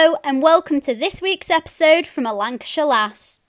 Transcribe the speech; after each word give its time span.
Hello, 0.00 0.16
and 0.22 0.40
welcome 0.40 0.80
to 0.82 0.94
this 0.94 1.20
week's 1.20 1.50
episode 1.50 2.06
from 2.06 2.24
a 2.24 2.32
Lancashire 2.32 2.84
Lass. 2.84 3.40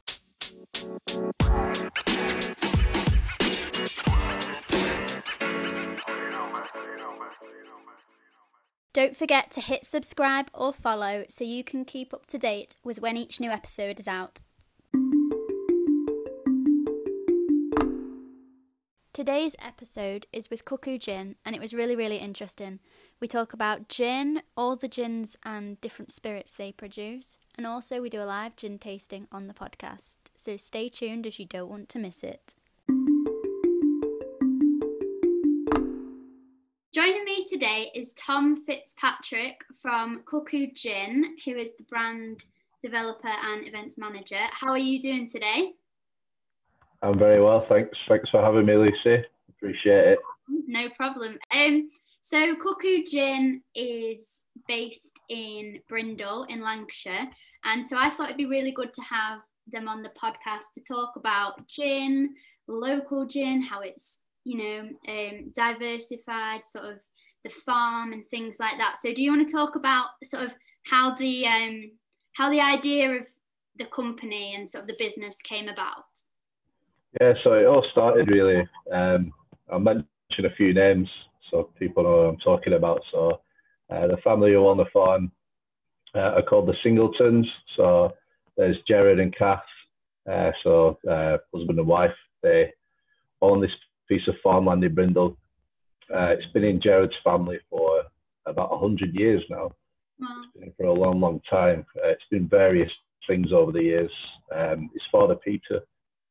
Don't 8.93 9.15
forget 9.15 9.51
to 9.51 9.61
hit 9.61 9.85
subscribe 9.85 10.49
or 10.51 10.73
follow 10.73 11.25
so 11.29 11.43
you 11.43 11.63
can 11.63 11.85
keep 11.85 12.15
up 12.15 12.25
to 12.25 12.39
date 12.39 12.77
with 12.83 12.99
when 12.99 13.15
each 13.15 13.39
new 13.39 13.51
episode 13.51 13.99
is 13.99 14.07
out. 14.07 14.41
Today's 19.13 19.55
episode 19.63 20.25
is 20.33 20.49
with 20.49 20.65
Cuckoo 20.65 20.97
Gin, 20.97 21.35
and 21.45 21.55
it 21.55 21.61
was 21.61 21.75
really, 21.75 21.95
really 21.95 22.17
interesting. 22.17 22.79
We 23.21 23.27
talk 23.27 23.51
about 23.51 23.89
gin, 23.89 24.43
all 24.55 24.77
the 24.77 24.87
gins 24.87 25.37
and 25.43 25.79
different 25.81 26.09
spirits 26.09 26.53
they 26.53 26.71
produce, 26.71 27.37
and 27.57 27.67
also 27.67 28.01
we 28.01 28.09
do 28.09 28.21
a 28.21 28.23
live 28.23 28.55
gin 28.55 28.79
tasting 28.79 29.27
on 29.29 29.47
the 29.47 29.53
podcast. 29.53 30.15
So 30.37 30.55
stay 30.55 30.87
tuned 30.87 31.27
as 31.27 31.37
you 31.37 31.45
don't 31.45 31.69
want 31.69 31.89
to 31.89 31.99
miss 31.99 32.23
it. 32.23 32.55
Joining 36.93 37.25
me 37.25 37.45
today 37.45 37.91
is 37.93 38.13
Tom 38.13 38.63
Fitzpatrick 38.63 39.65
from 39.81 40.21
Cuckoo 40.23 40.67
Gin, 40.73 41.35
who 41.43 41.57
is 41.57 41.71
the 41.77 41.83
brand 41.83 42.45
developer 42.81 43.27
and 43.27 43.67
events 43.67 43.97
manager. 43.97 44.39
How 44.51 44.69
are 44.69 44.77
you 44.77 45.01
doing 45.01 45.29
today? 45.29 45.73
I'm 47.01 47.19
very 47.19 47.41
well, 47.43 47.65
thanks. 47.67 47.97
Thanks 48.07 48.29
for 48.29 48.41
having 48.41 48.65
me, 48.65 48.77
Lucy. 48.77 49.25
Appreciate 49.49 50.07
it. 50.07 50.19
No 50.67 50.89
problem. 50.97 51.37
Um, 51.53 51.89
so 52.29 52.55
Cuckoo 52.55 53.03
Gin 53.05 53.63
is 53.73 54.43
based 54.67 55.19
in 55.29 55.79
Brindle 55.89 56.45
in 56.49 56.61
Lancashire, 56.61 57.27
and 57.65 57.85
so 57.85 57.97
I 57.97 58.11
thought 58.11 58.27
it'd 58.27 58.37
be 58.37 58.45
really 58.45 58.71
good 58.71 58.93
to 58.93 59.01
have 59.01 59.39
them 59.71 59.87
on 59.87 60.03
the 60.03 60.11
podcast 60.11 60.73
to 60.75 60.81
talk 60.81 61.15
about 61.15 61.67
gin, 61.67 62.35
local 62.67 63.25
gin, 63.25 63.63
how 63.63 63.81
it's 63.81 64.19
you 64.43 64.57
know 64.57 64.89
um, 65.07 65.51
diversified, 65.55 66.67
sort 66.67 66.85
of 66.85 66.99
the 67.43 67.49
farm 67.49 68.13
and 68.13 68.27
things 68.27 68.57
like 68.59 68.77
that. 68.77 68.99
So 68.99 69.11
do 69.11 69.23
you 69.23 69.31
want 69.31 69.47
to 69.47 69.51
talk 69.51 69.75
about 69.75 70.09
sort 70.23 70.43
of 70.43 70.51
how 70.85 71.15
the 71.15 71.47
um, 71.47 71.91
how 72.33 72.51
the 72.51 72.61
idea 72.61 73.09
of 73.17 73.25
the 73.79 73.85
company 73.85 74.53
and 74.55 74.69
sort 74.69 74.83
of 74.83 74.87
the 74.87 74.95
business 74.99 75.37
came 75.41 75.67
about? 75.67 76.05
Yeah, 77.19 77.33
so 77.43 77.53
it 77.53 77.65
all 77.65 77.85
started 77.91 78.29
really. 78.29 78.67
Um, 78.93 79.33
I'll 79.71 79.79
mention 79.79 80.05
a 80.45 80.55
few 80.55 80.75
names 80.75 81.09
so 81.51 81.69
people 81.77 82.03
know 82.03 82.17
what 82.17 82.29
I'm 82.29 82.37
talking 82.37 82.73
about. 82.73 83.01
So 83.11 83.41
uh, 83.89 84.07
the 84.07 84.17
family 84.23 84.51
who 84.51 84.67
own 84.67 84.77
the 84.77 84.85
farm 84.93 85.31
uh, 86.15 86.35
are 86.35 86.41
called 86.41 86.67
the 86.67 86.75
Singletons. 86.83 87.47
So 87.75 88.13
there's 88.57 88.77
Jared 88.87 89.19
and 89.19 89.35
Kath. 89.35 89.63
Uh, 90.29 90.51
so 90.63 90.97
uh, 91.09 91.37
husband 91.53 91.79
and 91.79 91.87
wife, 91.87 92.15
they 92.43 92.71
own 93.41 93.61
this 93.61 93.71
piece 94.07 94.27
of 94.27 94.35
farmland 94.43 94.83
in 94.83 94.93
Brindle. 94.93 95.37
Uh, 96.13 96.29
it's 96.29 96.51
been 96.53 96.63
in 96.63 96.81
Jared's 96.81 97.13
family 97.23 97.59
for 97.69 98.03
about 98.45 98.71
100 98.71 99.13
years 99.13 99.43
now. 99.49 99.71
Wow. 100.19 100.27
It's 100.43 100.59
been 100.59 100.73
for 100.77 100.87
a 100.87 100.93
long, 100.93 101.19
long 101.19 101.41
time. 101.49 101.85
Uh, 101.97 102.09
it's 102.09 102.23
been 102.31 102.47
various 102.47 102.91
things 103.27 103.51
over 103.53 103.71
the 103.71 103.83
years. 103.83 104.11
Um, 104.53 104.89
his 104.93 105.03
father, 105.11 105.35
Peter, 105.35 105.81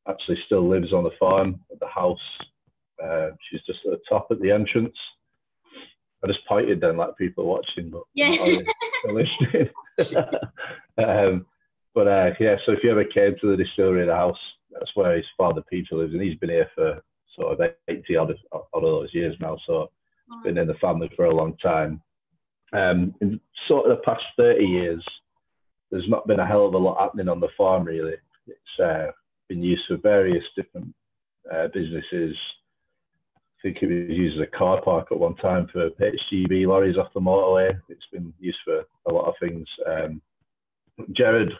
actually 0.07 0.37
still 0.45 0.67
lives 0.67 0.93
on 0.93 1.03
the 1.03 1.11
farm 1.19 1.59
at 1.71 1.79
the 1.79 1.87
house. 1.87 2.17
Uh, 3.03 3.29
she's 3.49 3.61
just 3.65 3.79
at 3.85 3.91
the 3.91 4.01
top 4.07 4.27
at 4.31 4.39
the 4.41 4.51
entrance. 4.51 4.95
I 6.23 6.27
just 6.27 6.45
pointed 6.47 6.81
then 6.81 6.97
like 6.97 7.15
people 7.17 7.45
watching, 7.45 7.89
but 7.89 8.03
yeah. 8.13 8.31
listening. 9.05 9.69
um, 10.97 11.45
but 11.95 12.07
uh, 12.07 12.31
yeah, 12.39 12.55
so 12.65 12.73
if 12.73 12.79
you 12.83 12.91
ever 12.91 13.05
came 13.05 13.35
to 13.39 13.51
the 13.51 13.63
distillery, 13.63 14.01
of 14.01 14.07
the 14.07 14.15
house, 14.15 14.37
that's 14.71 14.91
where 14.95 15.15
his 15.15 15.25
father 15.37 15.63
Peter 15.69 15.95
lives, 15.95 16.13
and 16.13 16.21
he's 16.21 16.37
been 16.37 16.49
here 16.49 16.69
for 16.75 17.01
sort 17.37 17.59
of 17.59 17.71
80 17.87 18.15
odd, 18.17 18.33
odd 18.51 18.63
of 18.73 18.81
those 18.81 19.13
years 19.13 19.35
now. 19.39 19.57
So 19.65 19.89
oh. 20.31 20.41
been 20.43 20.57
in 20.57 20.67
the 20.67 20.73
family 20.75 21.09
for 21.15 21.25
a 21.25 21.35
long 21.35 21.55
time. 21.57 22.01
Um, 22.73 23.15
in 23.21 23.39
sort 23.67 23.89
of 23.89 23.97
the 23.97 24.03
past 24.03 24.23
30 24.37 24.63
years, 24.63 25.03
there's 25.91 26.07
not 26.07 26.27
been 26.27 26.39
a 26.39 26.45
hell 26.45 26.67
of 26.67 26.73
a 26.73 26.77
lot 26.77 26.99
happening 26.99 27.29
on 27.29 27.39
the 27.39 27.47
farm 27.57 27.83
really. 27.83 28.15
It's 28.47 28.79
uh, 28.83 29.11
been 29.47 29.63
used 29.63 29.83
for 29.87 29.97
various 29.97 30.43
different 30.55 30.93
uh, 31.51 31.67
businesses. 31.73 32.35
Think 33.61 33.77
it 33.81 33.87
was 33.87 34.17
used 34.17 34.39
as 34.39 34.47
a 34.47 34.57
car 34.57 34.81
park 34.81 35.07
at 35.11 35.19
one 35.19 35.35
time 35.35 35.67
for 35.71 35.89
HGV 35.89 36.65
lorries 36.65 36.97
off 36.97 37.13
the 37.13 37.19
motorway. 37.19 37.77
It's 37.89 38.05
been 38.11 38.33
used 38.39 38.59
for 38.63 38.83
a 39.07 39.13
lot 39.13 39.27
of 39.27 39.33
things. 39.39 39.67
Um, 39.85 40.21
Jared 41.11 41.51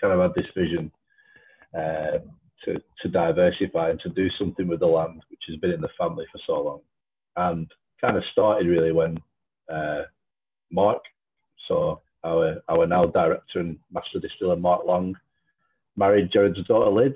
kind 0.00 0.12
of 0.12 0.20
had 0.20 0.34
this 0.36 0.50
vision 0.56 0.92
uh, 1.76 2.18
to, 2.64 2.80
to 3.02 3.08
diversify 3.08 3.90
and 3.90 4.00
to 4.00 4.10
do 4.10 4.28
something 4.38 4.68
with 4.68 4.80
the 4.80 4.86
land, 4.86 5.22
which 5.28 5.42
has 5.48 5.56
been 5.56 5.72
in 5.72 5.80
the 5.80 5.88
family 5.98 6.24
for 6.30 6.40
so 6.46 6.62
long. 6.62 6.80
And 7.36 7.66
kind 8.00 8.16
of 8.16 8.22
started 8.30 8.68
really 8.68 8.92
when 8.92 9.18
uh, 9.72 10.02
Mark, 10.70 11.02
so 11.68 12.00
our, 12.24 12.62
our 12.68 12.86
now 12.86 13.06
director 13.06 13.60
and 13.60 13.78
master 13.92 14.20
distiller, 14.20 14.56
Mark 14.56 14.84
Long, 14.86 15.16
married 15.96 16.30
Jared's 16.32 16.62
daughter 16.66 16.90
Liz. 16.90 17.12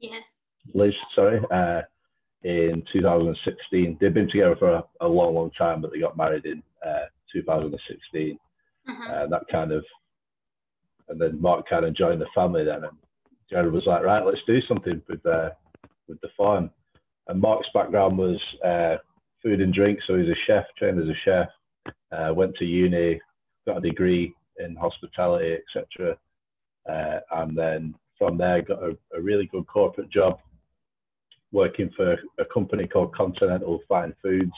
Yeah. 0.00 0.18
Liz, 0.74 0.94
sorry, 1.14 1.40
uh, 1.50 1.82
in 2.46 2.80
2016. 2.92 3.98
They've 4.00 4.14
been 4.14 4.30
together 4.30 4.54
for 4.56 4.74
a, 4.74 4.84
a, 5.00 5.08
long, 5.08 5.34
long 5.34 5.50
time, 5.58 5.80
but 5.80 5.90
they 5.92 5.98
got 5.98 6.16
married 6.16 6.46
in 6.46 6.62
uh, 6.86 7.06
2016. 7.32 8.38
Uh-huh. 8.88 9.12
Uh, 9.12 9.26
that 9.26 9.42
kind 9.50 9.72
of, 9.72 9.84
and 11.08 11.20
then 11.20 11.42
Mark 11.42 11.68
kind 11.68 11.84
of 11.84 11.96
joined 11.96 12.20
the 12.20 12.26
family 12.36 12.64
then, 12.64 12.84
and 12.84 12.96
Jared 13.50 13.72
was 13.72 13.82
like, 13.84 14.04
right, 14.04 14.24
let's 14.24 14.38
do 14.46 14.60
something 14.68 15.02
with 15.08 15.26
uh, 15.26 15.50
with 16.08 16.20
the 16.20 16.28
farm. 16.36 16.70
And 17.26 17.40
Mark's 17.40 17.68
background 17.74 18.16
was 18.16 18.40
uh, 18.64 18.98
food 19.42 19.60
and 19.60 19.74
drink, 19.74 19.98
so 20.06 20.16
he's 20.16 20.28
a 20.28 20.38
chef, 20.46 20.64
trained 20.78 21.00
as 21.00 21.08
a 21.08 21.18
chef, 21.24 21.48
uh, 22.12 22.32
went 22.32 22.54
to 22.56 22.64
uni, 22.64 23.20
got 23.66 23.78
a 23.78 23.80
degree 23.80 24.32
in 24.58 24.76
hospitality, 24.76 25.56
etc. 25.76 26.16
Uh, 26.88 27.18
and 27.42 27.58
then 27.58 27.94
from 28.16 28.38
there, 28.38 28.62
got 28.62 28.82
a, 28.84 28.96
a, 29.16 29.20
really 29.20 29.46
good 29.46 29.66
corporate 29.66 30.10
job 30.10 30.38
working 31.56 31.90
for 31.96 32.18
a 32.38 32.44
company 32.52 32.86
called 32.86 33.16
Continental 33.16 33.80
Fine 33.88 34.14
Foods. 34.22 34.52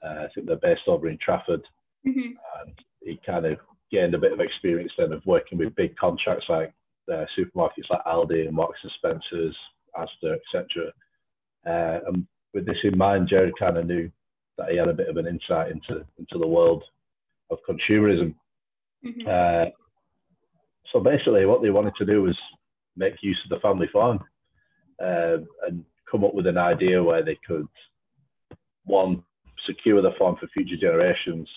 Uh, 0.00 0.24
I 0.24 0.28
think 0.32 0.46
they're 0.46 0.56
based 0.56 0.86
over 0.86 1.08
in 1.08 1.18
Trafford. 1.18 1.62
Mm-hmm. 2.06 2.34
And 2.60 2.74
he 3.02 3.20
kind 3.26 3.44
of 3.44 3.58
gained 3.90 4.14
a 4.14 4.18
bit 4.18 4.32
of 4.32 4.38
experience 4.38 4.92
then 4.96 5.12
of 5.12 5.26
working 5.26 5.58
with 5.58 5.74
big 5.74 5.96
contracts 5.96 6.46
like 6.48 6.72
uh, 7.12 7.24
supermarkets 7.36 7.90
like 7.90 8.04
Aldi 8.06 8.46
and 8.46 8.54
Marks 8.54 8.78
and 8.84 8.92
Spencer's, 8.96 9.56
Asda, 9.96 10.36
etc. 10.36 10.92
Uh, 11.66 11.98
and 12.06 12.26
with 12.54 12.64
this 12.64 12.76
in 12.84 12.96
mind, 12.96 13.28
Jared 13.28 13.58
kind 13.58 13.76
of 13.76 13.86
knew 13.86 14.08
that 14.56 14.70
he 14.70 14.76
had 14.76 14.88
a 14.88 14.94
bit 14.94 15.08
of 15.08 15.16
an 15.16 15.26
insight 15.26 15.72
into 15.72 16.04
into 16.18 16.38
the 16.38 16.46
world 16.46 16.84
of 17.50 17.58
consumerism. 17.68 18.34
Mm-hmm. 19.04 19.26
Uh, 19.28 19.70
so 20.92 21.00
basically, 21.00 21.44
what 21.44 21.60
they 21.60 21.70
wanted 21.70 21.94
to 21.98 22.06
do 22.06 22.22
was 22.22 22.38
make 22.96 23.14
use 23.20 23.40
of 23.44 23.50
the 23.50 23.60
family 23.60 23.88
farm 23.92 24.20
uh, 25.02 25.38
and 25.66 25.84
come 26.10 26.24
up 26.24 26.34
with 26.34 26.46
an 26.46 26.58
idea 26.58 27.02
where 27.02 27.24
they 27.24 27.38
could, 27.46 27.66
one, 28.84 29.22
secure 29.66 30.02
the 30.02 30.12
farm 30.18 30.36
for 30.38 30.46
future 30.48 30.76
generations, 30.76 31.48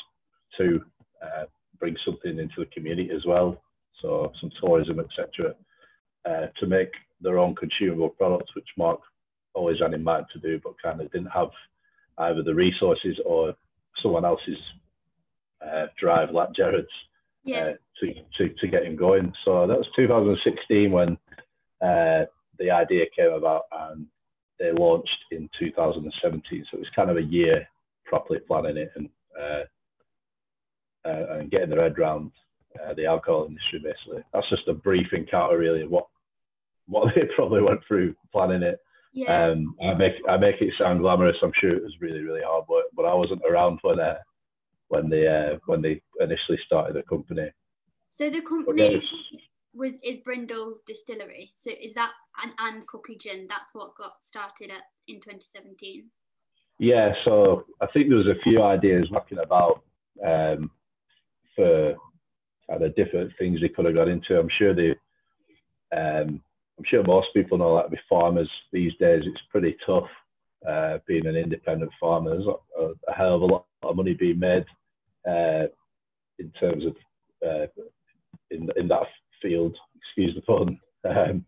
two, 0.57 0.81
uh, 1.21 1.45
bring 1.79 1.95
something 2.05 2.39
into 2.39 2.55
the 2.59 2.65
community 2.67 3.09
as 3.13 3.25
well, 3.25 3.61
so 4.01 4.31
some 4.39 4.51
tourism, 4.61 4.99
etc., 4.99 5.53
uh, 6.25 6.47
to 6.59 6.67
make 6.67 6.91
their 7.21 7.39
own 7.39 7.55
consumable 7.55 8.09
products, 8.09 8.53
which 8.55 8.67
Mark 8.77 8.99
always 9.53 9.79
had 9.81 9.93
in 9.93 10.03
mind 10.03 10.25
to 10.33 10.39
do, 10.39 10.59
but 10.63 10.73
kind 10.81 11.01
of 11.01 11.11
didn't 11.11 11.27
have 11.27 11.49
either 12.19 12.43
the 12.43 12.53
resources 12.53 13.19
or 13.25 13.53
someone 14.01 14.25
else's 14.25 14.57
uh, 15.65 15.87
drive 15.99 16.31
like 16.31 16.49
Jared's 16.55 16.87
yeah. 17.43 17.59
uh, 17.59 17.73
to, 17.99 18.13
to, 18.37 18.53
to 18.59 18.67
get 18.67 18.85
him 18.85 18.95
going. 18.95 19.33
So 19.45 19.65
that 19.67 19.77
was 19.77 19.87
2016 19.95 20.91
when 20.91 21.17
uh, 21.81 22.25
the 22.59 22.71
idea 22.71 23.05
came 23.15 23.31
about 23.31 23.63
and 23.71 24.05
they 24.59 24.71
launched 24.71 25.17
in 25.31 25.49
2017. 25.59 26.65
So 26.71 26.77
it 26.77 26.79
was 26.79 26.89
kind 26.95 27.09
of 27.09 27.17
a 27.17 27.21
year 27.21 27.67
properly 28.05 28.39
planning 28.47 28.77
it 28.77 28.91
and 28.95 29.09
uh, 29.39 29.63
uh 31.07 31.39
and 31.39 31.51
getting 31.51 31.69
their 31.69 31.83
head 31.83 31.97
around 31.99 32.31
uh, 32.83 32.93
the 32.93 33.05
alcohol 33.05 33.45
industry. 33.47 33.79
Basically, 33.83 34.23
that's 34.33 34.49
just 34.49 34.67
a 34.67 34.73
brief 34.73 35.07
encounter, 35.13 35.57
really, 35.57 35.83
of 35.83 35.89
what 35.89 36.07
what 36.87 37.13
they 37.15 37.23
probably 37.35 37.61
went 37.61 37.81
through 37.87 38.15
planning 38.31 38.63
it. 38.63 38.79
Yeah. 39.13 39.47
Um, 39.47 39.75
I 39.83 39.93
make 39.93 40.13
I 40.29 40.37
make 40.37 40.61
it 40.61 40.73
sound 40.77 41.01
glamorous. 41.01 41.37
I'm 41.41 41.51
sure 41.59 41.75
it 41.75 41.83
was 41.83 41.95
really 42.01 42.21
really 42.21 42.41
hard 42.45 42.65
work, 42.67 42.85
but 42.95 43.05
I 43.05 43.13
wasn't 43.13 43.41
around 43.49 43.79
when 43.81 43.99
uh, 43.99 44.17
when 44.89 45.09
they 45.09 45.27
uh, 45.27 45.57
when 45.65 45.81
they 45.81 46.01
initially 46.19 46.59
started 46.65 46.95
the 46.95 47.03
company. 47.03 47.51
So 48.09 48.29
the 48.29 48.41
company 48.41 49.01
was 49.77 49.99
is 50.03 50.17
Brindle 50.19 50.77
Distillery. 50.87 51.51
So 51.55 51.71
is 51.71 51.93
that 51.93 52.11
and, 52.43 52.53
and 52.59 52.87
Cuckoo 52.87 53.15
Gin? 53.17 53.47
That's 53.47 53.73
what 53.73 53.95
got 53.95 54.23
started 54.23 54.71
at 54.71 54.83
in 55.07 55.15
2017. 55.15 56.05
Yeah, 56.79 57.13
so 57.25 57.65
I 57.81 57.87
think 57.87 58.09
there 58.09 58.17
was 58.17 58.27
a 58.27 58.41
few 58.43 58.61
ideas 58.61 59.07
knocking 59.11 59.39
about 59.39 59.83
um, 60.25 60.69
for 61.55 61.95
of 62.69 62.95
different 62.95 63.31
things 63.39 63.59
they 63.61 63.69
could 63.69 63.85
have 63.85 63.95
got 63.95 64.07
into. 64.07 64.37
I'm 64.37 64.49
sure 64.57 64.73
they, 64.75 64.91
um, 65.95 66.41
I'm 66.77 66.85
sure 66.85 67.03
most 67.03 67.27
people 67.33 67.57
know 67.57 67.75
that 67.77 67.89
with 67.89 67.99
farmers 68.09 68.49
these 68.71 68.91
days, 68.99 69.23
it's 69.25 69.41
pretty 69.49 69.75
tough 69.85 70.07
uh, 70.67 70.97
being 71.07 71.25
an 71.25 71.35
independent 71.35 71.91
farmer. 71.99 72.31
There's 72.31 72.47
a, 72.47 72.83
a, 73.07 73.13
hell 73.15 73.35
of 73.35 73.41
a 73.41 73.45
lot 73.45 73.65
of 73.83 73.95
money 73.95 74.13
being 74.13 74.39
made 74.39 74.65
uh, 75.27 75.67
in 76.39 76.51
terms 76.59 76.83
of 76.85 76.95
uh, 77.47 77.67
in 78.51 78.69
in 78.75 78.87
that 78.87 79.03
field. 79.41 79.75
Excuse 79.95 80.35
the 80.35 80.41
pun. 80.41 80.79
Um, 81.05 81.45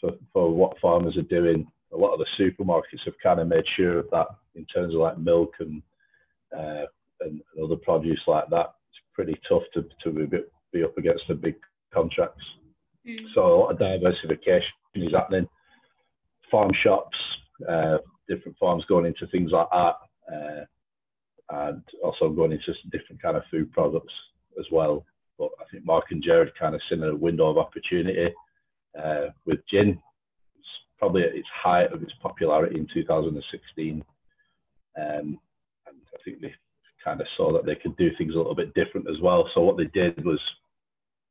for, 0.00 0.12
for 0.32 0.54
what 0.54 0.78
farmers 0.80 1.16
are 1.16 1.22
doing, 1.22 1.66
a 1.92 1.96
lot 1.96 2.12
of 2.12 2.20
the 2.20 2.26
supermarkets 2.38 3.04
have 3.04 3.14
kind 3.22 3.40
of 3.40 3.48
made 3.48 3.64
sure 3.76 3.98
of 3.98 4.10
that 4.10 4.26
in 4.54 4.66
terms 4.66 4.94
of 4.94 5.00
like 5.00 5.18
milk 5.18 5.54
and 5.60 5.82
uh, 6.56 6.86
and 7.20 7.40
other 7.62 7.76
produce 7.76 8.20
like 8.26 8.48
that. 8.50 8.74
It's 8.90 9.00
pretty 9.14 9.38
tough 9.48 9.62
to 9.74 9.84
to 10.04 10.26
be, 10.26 10.38
be 10.72 10.84
up 10.84 10.96
against 10.98 11.24
the 11.28 11.34
big 11.34 11.56
contracts. 11.92 12.44
Mm. 13.06 13.18
So 13.34 13.40
a 13.40 13.56
lot 13.56 13.72
of 13.72 13.78
diversification 13.78 14.68
is 14.94 15.12
happening. 15.12 15.48
Farm 16.50 16.70
shops, 16.82 17.16
uh, 17.68 17.98
different 18.28 18.56
farms 18.58 18.84
going 18.88 19.06
into 19.06 19.26
things 19.28 19.50
like 19.52 19.68
that, 19.70 19.94
uh, 20.32 20.64
and 21.68 21.82
also 22.02 22.28
going 22.28 22.52
into 22.52 22.74
different 22.90 23.22
kind 23.22 23.36
of 23.36 23.42
food 23.50 23.72
products 23.72 24.12
as 24.58 24.66
well. 24.70 25.04
But 25.38 25.50
I 25.60 25.64
think 25.70 25.84
Mark 25.84 26.06
and 26.10 26.22
Jared 26.22 26.52
kind 26.58 26.74
of 26.74 26.80
seen 26.88 27.02
a 27.02 27.14
window 27.14 27.48
of 27.48 27.58
opportunity 27.58 28.32
uh, 29.02 29.26
with 29.44 29.60
gin. 29.70 30.00
It's 30.58 30.68
probably 30.98 31.22
at 31.22 31.34
its 31.34 31.48
height 31.62 31.92
of 31.92 32.02
its 32.02 32.12
popularity 32.22 32.78
in 32.78 32.88
2016. 32.92 34.04
Um, 34.98 35.04
and 35.04 35.38
I 35.86 36.22
think 36.24 36.40
they 36.40 36.54
kind 37.04 37.20
of 37.20 37.26
saw 37.36 37.52
that 37.52 37.66
they 37.66 37.76
could 37.76 37.96
do 37.96 38.10
things 38.16 38.34
a 38.34 38.38
little 38.38 38.54
bit 38.54 38.74
different 38.74 39.08
as 39.08 39.20
well. 39.22 39.48
So 39.54 39.60
what 39.60 39.76
they 39.76 39.84
did 39.84 40.24
was 40.24 40.40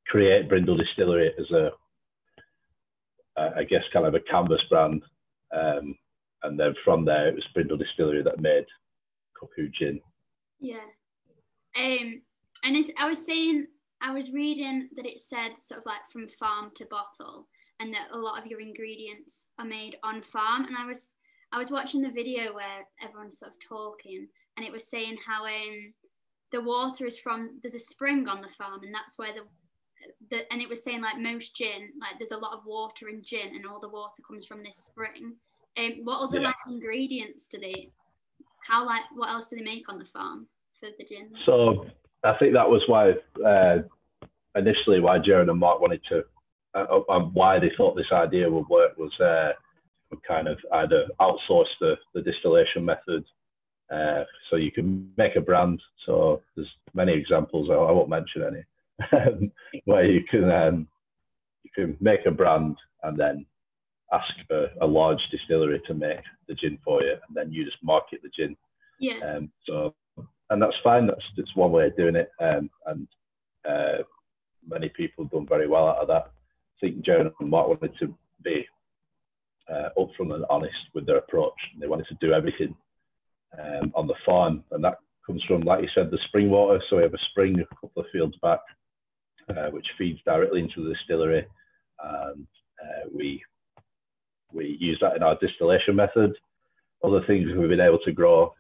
create 0.07 0.47
Brindle 0.47 0.77
Distillery 0.77 1.31
as 1.39 1.49
a, 1.51 1.71
I 3.37 3.63
guess, 3.63 3.81
kind 3.91 4.05
of 4.05 4.13
a 4.13 4.19
canvas 4.19 4.61
brand. 4.69 5.01
Um, 5.51 5.95
and 6.43 6.59
then 6.59 6.75
from 6.83 7.05
there, 7.05 7.27
it 7.27 7.35
was 7.35 7.43
Brindle 7.53 7.77
Distillery 7.77 8.23
that 8.23 8.39
made 8.39 8.65
Cuckoo 9.39 9.69
Gin. 9.77 9.99
Yeah. 10.59 10.77
Um, 11.75 12.21
and 12.63 12.85
I 12.97 13.09
was 13.09 13.25
saying, 13.25 13.67
I 14.05 14.11
was 14.11 14.31
reading 14.31 14.89
that 14.95 15.07
it 15.07 15.19
said 15.19 15.59
sort 15.59 15.79
of 15.79 15.85
like 15.87 16.07
from 16.13 16.29
farm 16.29 16.71
to 16.75 16.85
bottle, 16.85 17.47
and 17.79 17.91
that 17.93 18.09
a 18.11 18.17
lot 18.17 18.39
of 18.39 18.45
your 18.45 18.61
ingredients 18.61 19.47
are 19.57 19.65
made 19.65 19.97
on 20.03 20.21
farm. 20.21 20.65
And 20.65 20.77
I 20.77 20.85
was 20.85 21.09
I 21.51 21.57
was 21.57 21.71
watching 21.71 22.01
the 22.01 22.11
video 22.11 22.53
where 22.53 22.85
everyone's 23.01 23.39
sort 23.39 23.53
of 23.53 23.57
talking, 23.67 24.27
and 24.57 24.65
it 24.65 24.71
was 24.71 24.87
saying 24.87 25.17
how 25.25 25.43
um, 25.45 25.93
the 26.51 26.61
water 26.61 27.07
is 27.07 27.17
from 27.17 27.59
there's 27.63 27.73
a 27.73 27.79
spring 27.79 28.27
on 28.27 28.41
the 28.41 28.49
farm, 28.49 28.83
and 28.83 28.93
that's 28.93 29.17
where 29.17 29.33
the 29.33 29.41
the, 30.29 30.53
and 30.53 30.61
it 30.61 30.69
was 30.69 30.83
saying 30.83 31.01
like 31.01 31.17
most 31.17 31.55
gin, 31.55 31.89
like 31.99 32.19
there's 32.19 32.31
a 32.31 32.37
lot 32.37 32.53
of 32.53 32.63
water 32.63 33.09
in 33.09 33.23
gin, 33.23 33.55
and 33.55 33.65
all 33.65 33.79
the 33.79 33.89
water 33.89 34.21
comes 34.21 34.45
from 34.45 34.63
this 34.63 34.77
spring. 34.77 35.33
Um, 35.77 36.01
what 36.03 36.19
other 36.19 36.41
yeah. 36.41 36.47
like 36.47 36.55
ingredients 36.67 37.47
do 37.47 37.57
they? 37.59 37.89
How 38.67 38.85
like 38.85 39.03
what 39.15 39.29
else 39.29 39.49
do 39.49 39.55
they 39.55 39.63
make 39.63 39.89
on 39.89 39.97
the 39.97 40.05
farm 40.05 40.45
for 40.79 40.89
the 40.95 41.05
gin? 41.05 41.31
So 41.43 41.87
I 42.23 42.33
think 42.37 42.53
that 42.53 42.69
was 42.69 42.83
why 42.87 43.13
uh, 43.43 43.83
initially 44.55 44.99
why 44.99 45.19
Jared 45.19 45.49
and 45.49 45.59
Mark 45.59 45.81
wanted 45.81 46.01
to, 46.09 46.23
uh, 46.73 46.99
uh, 47.09 47.19
why 47.19 47.59
they 47.59 47.71
thought 47.77 47.95
this 47.95 48.11
idea 48.11 48.49
would 48.49 48.67
work 48.67 48.97
was 48.97 49.17
uh, 49.19 49.53
kind 50.27 50.47
of 50.47 50.57
either 50.73 51.05
outsource 51.19 51.71
the, 51.79 51.95
the 52.13 52.21
distillation 52.21 52.85
method, 52.85 53.23
uh, 53.91 54.23
so 54.49 54.55
you 54.55 54.71
can 54.71 55.11
make 55.17 55.35
a 55.35 55.41
brand. 55.41 55.81
So 56.05 56.41
there's 56.55 56.69
many 56.93 57.13
examples. 57.13 57.69
I, 57.69 57.73
I 57.73 57.91
won't 57.91 58.09
mention 58.09 58.43
any, 58.43 59.51
where 59.85 60.05
you 60.05 60.23
can 60.29 60.51
um, 60.51 60.87
you 61.63 61.71
can 61.75 61.97
make 61.99 62.25
a 62.25 62.31
brand 62.31 62.77
and 63.03 63.17
then 63.19 63.45
ask 64.13 64.33
for 64.47 64.69
a 64.81 64.87
large 64.87 65.19
distillery 65.31 65.81
to 65.87 65.93
make 65.93 66.19
the 66.47 66.55
gin 66.55 66.77
for 66.83 67.01
you, 67.01 67.11
and 67.11 67.35
then 67.35 67.51
you 67.51 67.65
just 67.65 67.77
market 67.83 68.21
the 68.23 68.29
gin. 68.35 68.55
Yeah. 68.99 69.19
Um, 69.19 69.51
so, 69.67 69.93
and 70.49 70.61
that's 70.61 70.75
fine. 70.83 71.07
That's 71.07 71.21
just 71.35 71.55
one 71.55 71.71
way 71.71 71.87
of 71.87 71.97
doing 71.97 72.15
it. 72.15 72.29
Um, 72.39 72.69
and 72.85 73.07
uh, 73.67 74.03
many 74.67 74.89
people 74.89 75.23
have 75.23 75.31
done 75.31 75.47
very 75.47 75.67
well 75.67 75.87
out 75.87 75.97
of 75.97 76.07
that. 76.07 76.25
I 76.25 76.79
think 76.81 77.05
Jared 77.05 77.31
and 77.39 77.49
Mark 77.49 77.67
wanted 77.67 77.93
to 77.99 78.15
be 78.43 78.65
uh, 79.71 79.89
upfront 79.97 80.33
and 80.33 80.45
honest 80.49 80.75
with 80.93 81.05
their 81.05 81.17
approach. 81.17 81.53
They 81.79 81.87
wanted 81.87 82.07
to 82.07 82.17
do 82.19 82.33
everything 82.33 82.75
um, 83.59 83.91
on 83.95 84.07
the 84.07 84.15
farm, 84.25 84.63
and 84.71 84.83
that 84.83 84.99
comes 85.25 85.43
from, 85.47 85.61
like 85.61 85.81
you 85.81 85.89
said, 85.95 86.11
the 86.11 86.19
spring 86.27 86.49
water. 86.49 86.79
So 86.89 86.97
we 86.97 87.03
have 87.03 87.13
a 87.13 87.29
spring 87.31 87.59
a 87.59 87.75
couple 87.75 88.01
of 88.01 88.09
fields 88.11 88.35
back, 88.41 88.59
uh, 89.49 89.69
which 89.71 89.87
feeds 89.97 90.19
directly 90.25 90.61
into 90.61 90.83
the 90.83 90.93
distillery, 90.93 91.45
and 92.03 92.47
uh, 92.83 93.09
we 93.13 93.41
we 94.53 94.77
use 94.79 94.97
that 95.01 95.15
in 95.15 95.23
our 95.23 95.37
distillation 95.39 95.95
method. 95.95 96.33
Other 97.03 97.21
things 97.27 97.47
we've 97.57 97.69
been 97.69 97.79
able 97.79 97.99
to 98.05 98.11
grow 98.11 98.53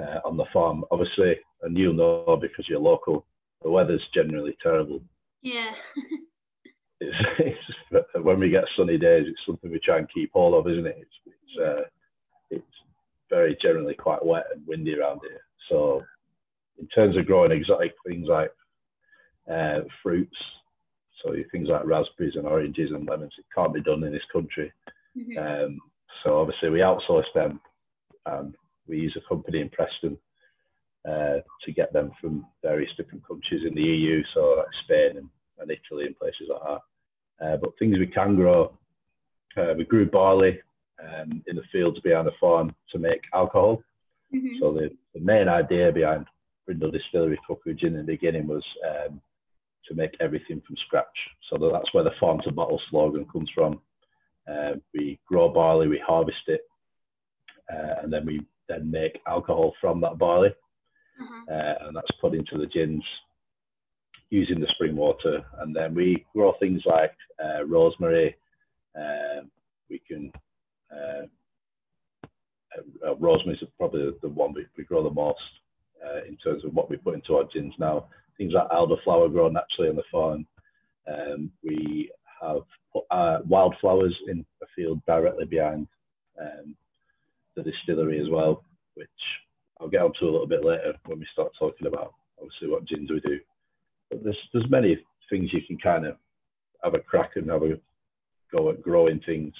uh, 0.00 0.20
on 0.24 0.36
the 0.36 0.46
farm, 0.52 0.84
obviously, 0.90 1.36
and 1.62 1.76
you'll 1.76 1.92
know 1.92 2.38
because 2.40 2.66
you're 2.68 2.80
local, 2.80 3.26
the 3.62 3.70
weather's 3.70 4.06
generally 4.14 4.56
terrible. 4.62 5.00
Yeah. 5.42 5.70
it's, 7.00 7.16
it's, 7.38 8.06
when 8.22 8.40
we 8.40 8.50
get 8.50 8.64
sunny 8.76 8.98
days, 8.98 9.26
it's 9.28 9.40
something 9.46 9.70
we 9.70 9.80
try 9.80 9.98
and 9.98 10.08
keep 10.12 10.32
hold 10.32 10.54
of, 10.54 10.70
isn't 10.70 10.86
it? 10.86 10.98
It's, 11.00 11.10
it's, 11.26 11.60
uh, 11.60 11.82
it's 12.50 12.64
very 13.30 13.56
generally 13.60 13.94
quite 13.94 14.24
wet 14.24 14.44
and 14.54 14.66
windy 14.66 14.94
around 14.98 15.20
here. 15.22 15.40
So, 15.68 16.02
in 16.78 16.86
terms 16.88 17.16
of 17.16 17.26
growing 17.26 17.52
exotic 17.52 17.92
things 18.06 18.26
like 18.28 18.52
uh, 19.50 19.80
fruits, 20.02 20.36
so 21.22 21.34
things 21.50 21.68
like 21.68 21.84
raspberries 21.84 22.36
and 22.36 22.46
oranges 22.46 22.90
and 22.92 23.08
lemons, 23.08 23.32
it 23.38 23.44
can't 23.54 23.74
be 23.74 23.82
done 23.82 24.04
in 24.04 24.12
this 24.12 24.22
country. 24.32 24.72
Mm-hmm. 25.16 25.38
Um, 25.38 25.78
so 26.22 26.38
obviously 26.38 26.70
we 26.70 26.78
outsource 26.78 27.24
them, 27.34 27.60
and 28.26 28.54
we 28.86 28.98
use 28.98 29.16
a 29.16 29.28
company 29.28 29.60
in 29.60 29.68
Preston 29.70 30.16
uh, 31.08 31.40
to 31.64 31.72
get 31.72 31.92
them 31.92 32.10
from 32.20 32.44
various 32.62 32.90
different 32.96 33.26
countries 33.26 33.62
in 33.66 33.74
the 33.74 33.82
EU, 33.82 34.22
so 34.34 34.56
like 34.58 34.66
Spain 34.84 35.16
and, 35.16 35.28
and 35.58 35.70
Italy 35.70 36.06
and 36.06 36.18
places 36.18 36.48
like 36.50 36.62
that. 36.62 36.80
Uh, 37.44 37.56
but 37.56 37.78
things 37.78 37.98
we 37.98 38.06
can 38.06 38.36
grow, 38.36 38.72
uh, 39.56 39.74
we 39.76 39.84
grew 39.84 40.06
barley 40.06 40.60
um, 41.02 41.42
in 41.46 41.56
the 41.56 41.62
fields 41.72 41.98
behind 42.00 42.26
the 42.26 42.32
farm 42.40 42.74
to 42.92 42.98
make 42.98 43.22
alcohol. 43.32 43.82
Mm-hmm. 44.34 44.58
So 44.60 44.72
the, 44.72 44.90
the, 45.14 45.20
main 45.20 45.48
idea 45.48 45.92
behind 45.92 46.26
Brindle 46.66 46.90
Distillery 46.90 47.38
Gin 47.66 47.94
in 47.94 47.96
the 47.98 48.02
beginning 48.02 48.46
was 48.46 48.64
um, 48.84 49.20
to 49.86 49.94
make 49.94 50.14
everything 50.20 50.60
from 50.66 50.76
scratch. 50.86 51.06
So 51.48 51.56
that's 51.72 51.94
where 51.94 52.04
the 52.04 52.10
farm 52.20 52.40
to 52.44 52.52
bottle 52.52 52.80
slogan 52.90 53.24
comes 53.32 53.50
from. 53.54 53.80
Uh, 54.50 54.72
we 54.94 55.18
grow 55.26 55.48
barley, 55.48 55.88
we 55.88 56.02
harvest 56.06 56.48
it, 56.48 56.62
uh, 57.72 58.02
and 58.02 58.12
then 58.12 58.26
we 58.26 58.42
then 58.68 58.90
make 58.90 59.18
alcohol 59.26 59.72
from 59.80 60.00
that 60.00 60.18
barley, 60.18 60.50
uh-huh. 61.20 61.54
uh, 61.54 61.86
and 61.86 61.96
that's 61.96 62.10
put 62.20 62.34
into 62.34 62.58
the 62.58 62.66
gins 62.66 63.04
using 64.30 64.60
the 64.60 64.66
spring 64.74 64.96
water. 64.96 65.44
And 65.58 65.74
then 65.74 65.94
we 65.94 66.26
grow 66.34 66.54
things 66.60 66.82
like 66.84 67.14
uh, 67.42 67.64
rosemary. 67.64 68.36
Um, 68.96 69.50
we 69.88 70.00
can 70.06 70.30
uh, 70.92 71.26
uh, 73.06 73.16
rosemary 73.16 73.58
is 73.60 73.68
probably 73.78 74.10
the 74.22 74.28
one 74.28 74.52
we, 74.52 74.66
we 74.76 74.84
grow 74.84 75.02
the 75.02 75.10
most 75.10 75.38
in 76.26 76.36
terms 76.36 76.64
of 76.64 76.72
what 76.72 76.88
we 76.88 76.96
put 76.96 77.14
into 77.14 77.36
our 77.36 77.44
gins 77.52 77.74
now 77.78 78.08
things 78.38 78.52
like 78.54 78.68
elderflower 78.70 79.30
grow 79.30 79.48
naturally 79.48 79.90
on 79.90 79.96
the 79.96 80.02
farm. 80.10 80.46
Um, 81.06 81.50
we 81.62 82.10
have 82.40 82.62
put 82.92 83.04
uh, 83.10 83.40
wildflowers 83.46 84.16
in 84.28 84.46
a 84.62 84.66
field 84.74 85.00
directly 85.06 85.44
behind 85.44 85.88
um, 86.40 86.76
the 87.56 87.62
distillery 87.62 88.20
as 88.20 88.28
well, 88.30 88.64
which 88.94 89.08
I'll 89.80 89.88
get 89.88 90.02
onto 90.02 90.24
a 90.24 90.30
little 90.30 90.46
bit 90.46 90.64
later 90.64 90.94
when 91.06 91.20
we 91.20 91.26
start 91.32 91.52
talking 91.58 91.86
about 91.86 92.14
obviously 92.38 92.68
what 92.68 92.84
gins 92.86 93.10
we 93.10 93.20
do. 93.20 93.38
But 94.10 94.24
there's 94.24 94.38
there's 94.52 94.70
many 94.70 94.98
things 95.30 95.52
you 95.52 95.62
can 95.66 95.78
kind 95.78 96.06
of 96.06 96.16
have 96.82 96.94
a 96.94 97.00
crack 97.00 97.32
and 97.36 97.50
have 97.50 97.62
a 97.62 97.78
go 98.52 98.70
at 98.70 98.82
growing 98.82 99.20
things. 99.20 99.54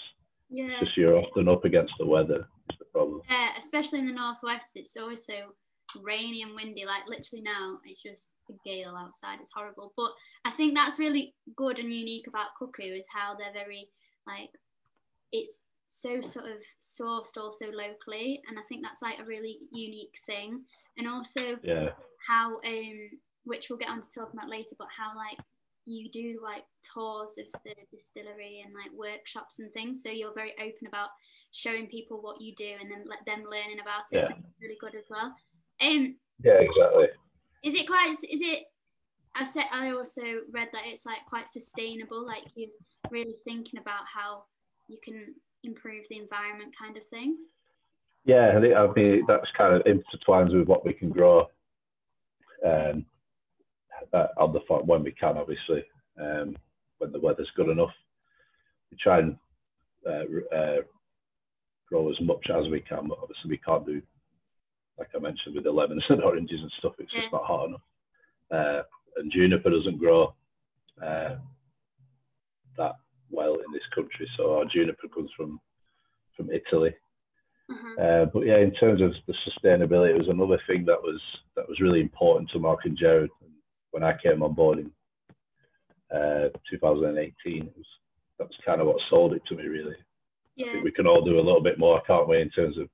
Yeah. 0.51 0.81
Just 0.81 0.97
you're 0.97 1.17
often 1.17 1.49
up 1.49 1.65
against 1.65 1.93
the 1.99 2.07
weather 2.07 2.49
is 2.71 2.79
the 2.79 2.87
problem. 2.87 3.21
Yeah, 3.29 3.51
especially 3.59 3.99
in 3.99 4.07
the 4.07 4.13
northwest, 4.13 4.73
it's 4.75 4.97
always 4.97 5.25
so 5.27 5.35
rainy 6.03 6.43
and 6.43 6.55
windy. 6.55 6.85
Like 6.87 7.07
literally 7.07 7.43
now, 7.43 7.79
it's 7.85 8.03
just 8.03 8.31
a 8.49 8.55
gale 8.65 8.97
outside. 8.97 9.39
It's 9.41 9.53
horrible. 9.55 9.93
But 9.97 10.13
I 10.45 10.51
think 10.53 10.75
that's 10.75 10.99
really 10.99 11.35
good 11.57 11.79
and 11.79 11.93
unique 11.93 12.27
about 12.27 12.57
Cuckoo 12.59 12.95
is 12.95 13.07
how 13.13 13.35
they're 13.37 13.53
very 13.53 13.89
like 14.27 14.51
it's 15.33 15.61
so 15.89 16.21
sort 16.21 16.47
of 16.47 16.59
sourced 16.81 17.37
also 17.37 17.67
locally, 17.67 18.41
and 18.49 18.59
I 18.59 18.63
think 18.69 18.83
that's 18.85 19.03
like 19.03 19.19
a 19.19 19.25
really 19.25 19.59
unique 19.73 20.17
thing. 20.27 20.63
And 20.97 21.09
also 21.09 21.59
yeah. 21.63 21.91
how 22.27 22.57
um 22.65 23.11
which 23.45 23.69
we'll 23.69 23.79
get 23.79 23.89
on 23.89 24.03
to 24.03 24.09
talking 24.11 24.39
about 24.39 24.51
later, 24.51 24.77
but 24.79 24.89
how 24.97 25.17
like 25.17 25.39
you 25.87 26.11
do 26.11 26.39
like 26.43 26.65
tours 26.95 27.39
of 27.39 27.47
the 27.65 27.75
distillery 27.91 28.63
and 28.65 28.75
like 28.75 28.93
workshops 28.93 29.59
and 29.59 29.73
things. 29.73 30.03
So 30.03 30.11
you're 30.11 30.35
very 30.35 30.53
open 30.61 30.87
about 30.87 31.09
showing 31.53 31.87
people 31.87 32.21
what 32.21 32.41
you 32.41 32.55
do 32.57 32.75
and 32.79 32.91
then 32.91 33.05
let 33.07 33.25
them 33.27 33.45
learning 33.51 33.81
about 33.81 34.05
it. 34.13 34.29
Yeah. 34.29 34.37
really 34.61 34.77
good 34.81 34.95
as 34.95 35.07
well. 35.09 35.35
Um, 35.81 36.17
yeah, 36.45 36.61
exactly. 36.61 37.09
Is 37.65 37.75
it 37.75 37.87
quite? 37.87 38.11
Is 38.11 38.41
it? 38.43 38.65
I 39.35 39.45
said 39.45 39.65
I 39.73 39.93
also 39.93 40.23
read 40.53 40.69
that 40.73 40.83
it's 40.87 41.07
like 41.07 41.25
quite 41.29 41.49
sustainable, 41.49 42.27
like 42.27 42.45
you're 42.55 42.71
really 43.11 43.37
thinking 43.45 43.81
about 43.81 44.03
how 44.13 44.45
you 44.89 44.99
can 45.03 45.35
improve 45.65 46.05
the 46.11 46.19
environment, 46.19 46.75
kind 46.81 46.97
of 46.97 47.07
thing. 47.09 47.39
Yeah, 48.25 48.53
I 48.57 48.61
think 48.61 48.75
I 48.75 48.87
mean 48.95 49.25
that's 49.27 49.51
kind 49.57 49.75
of 49.75 49.83
intertwines 49.85 50.57
with 50.57 50.69
what 50.69 50.85
we 50.85 50.93
can 50.93 51.11
grow 51.11 51.47
um, 52.65 53.07
uh, 54.13 54.27
on 54.37 54.53
the 54.53 54.61
farm 54.67 54.87
when 54.87 55.03
we 55.03 55.13
can, 55.13 55.37
obviously, 55.37 55.85
um, 56.21 56.57
when 56.99 57.13
the 57.13 57.21
weather's 57.21 57.51
good 57.57 57.69
enough. 57.69 57.93
We 58.91 58.99
try 59.01 59.21
and 59.21 59.37
uh, 60.07 60.55
uh, 60.55 60.77
grow 61.89 62.11
as 62.11 62.21
much 62.21 62.47
as 62.51 62.69
we 62.71 62.81
can, 62.81 63.09
but 63.09 63.19
obviously 63.23 63.51
we 63.51 63.59
can't 63.59 63.87
do, 63.87 64.03
like 64.99 65.09
I 65.15 65.19
mentioned, 65.19 65.55
with 65.55 65.65
the 65.65 65.71
lemons 65.71 66.05
and 66.09 66.23
oranges 66.25 66.61
and 66.61 66.73
stuff. 66.79 66.95
It's 66.99 67.13
yeah. 67.15 67.21
just 67.21 67.33
not 67.33 67.45
hot 67.45 67.69
enough. 67.69 67.81
Uh, 68.51 68.83
and 69.17 69.33
juniper 69.33 69.71
doesn't 69.71 69.99
grow 69.99 70.35
uh, 71.03 71.37
that 72.77 72.97
well 73.31 73.55
in 73.55 73.73
this 73.73 73.83
country. 73.95 74.29
So 74.37 74.57
our 74.57 74.65
juniper 74.65 75.09
comes 75.15 75.31
from 75.37 75.61
from 76.37 76.51
Italy. 76.51 76.95
Uh-huh. 77.71 78.03
Uh, 78.03 78.25
but 78.27 78.47
yeah, 78.47 78.59
in 78.59 78.73
terms 78.75 79.03
of 79.03 79.13
the 79.27 79.35
sustainability, 79.47 80.11
it 80.11 80.19
was 80.19 80.29
another 80.29 80.61
thing 80.67 80.85
that 80.87 81.01
was 81.03 81.21
that 81.57 81.69
was 81.69 81.81
really 81.81 82.01
important 82.01 82.51
to 82.51 82.59
Mark 82.59 82.81
and 82.85 82.97
Jared 82.97 83.31
when 83.91 84.03
I 84.03 84.17
came 84.23 84.43
on 84.43 84.55
board 84.55 84.79
in 84.79 84.91
uh, 86.15 86.49
2018. 86.71 87.63
It 87.63 87.73
was, 87.77 87.87
that 88.39 88.47
was 88.47 88.57
kind 88.65 88.81
of 88.81 88.87
what 88.87 88.97
sold 89.11 89.35
it 89.35 89.43
to 89.49 89.57
me, 89.57 89.65
really. 89.65 89.97
Yeah. 90.57 90.67
I 90.67 90.73
think 90.73 90.85
we 90.85 90.93
can 90.93 91.07
all 91.07 91.25
do 91.25 91.39
a 91.39 91.43
little 91.45 91.63
bit 91.63 91.79
more, 91.79 92.01
can't 92.07 92.29
we, 92.29 92.41
in 92.41 92.51
terms 92.51 92.79
of 92.79 92.89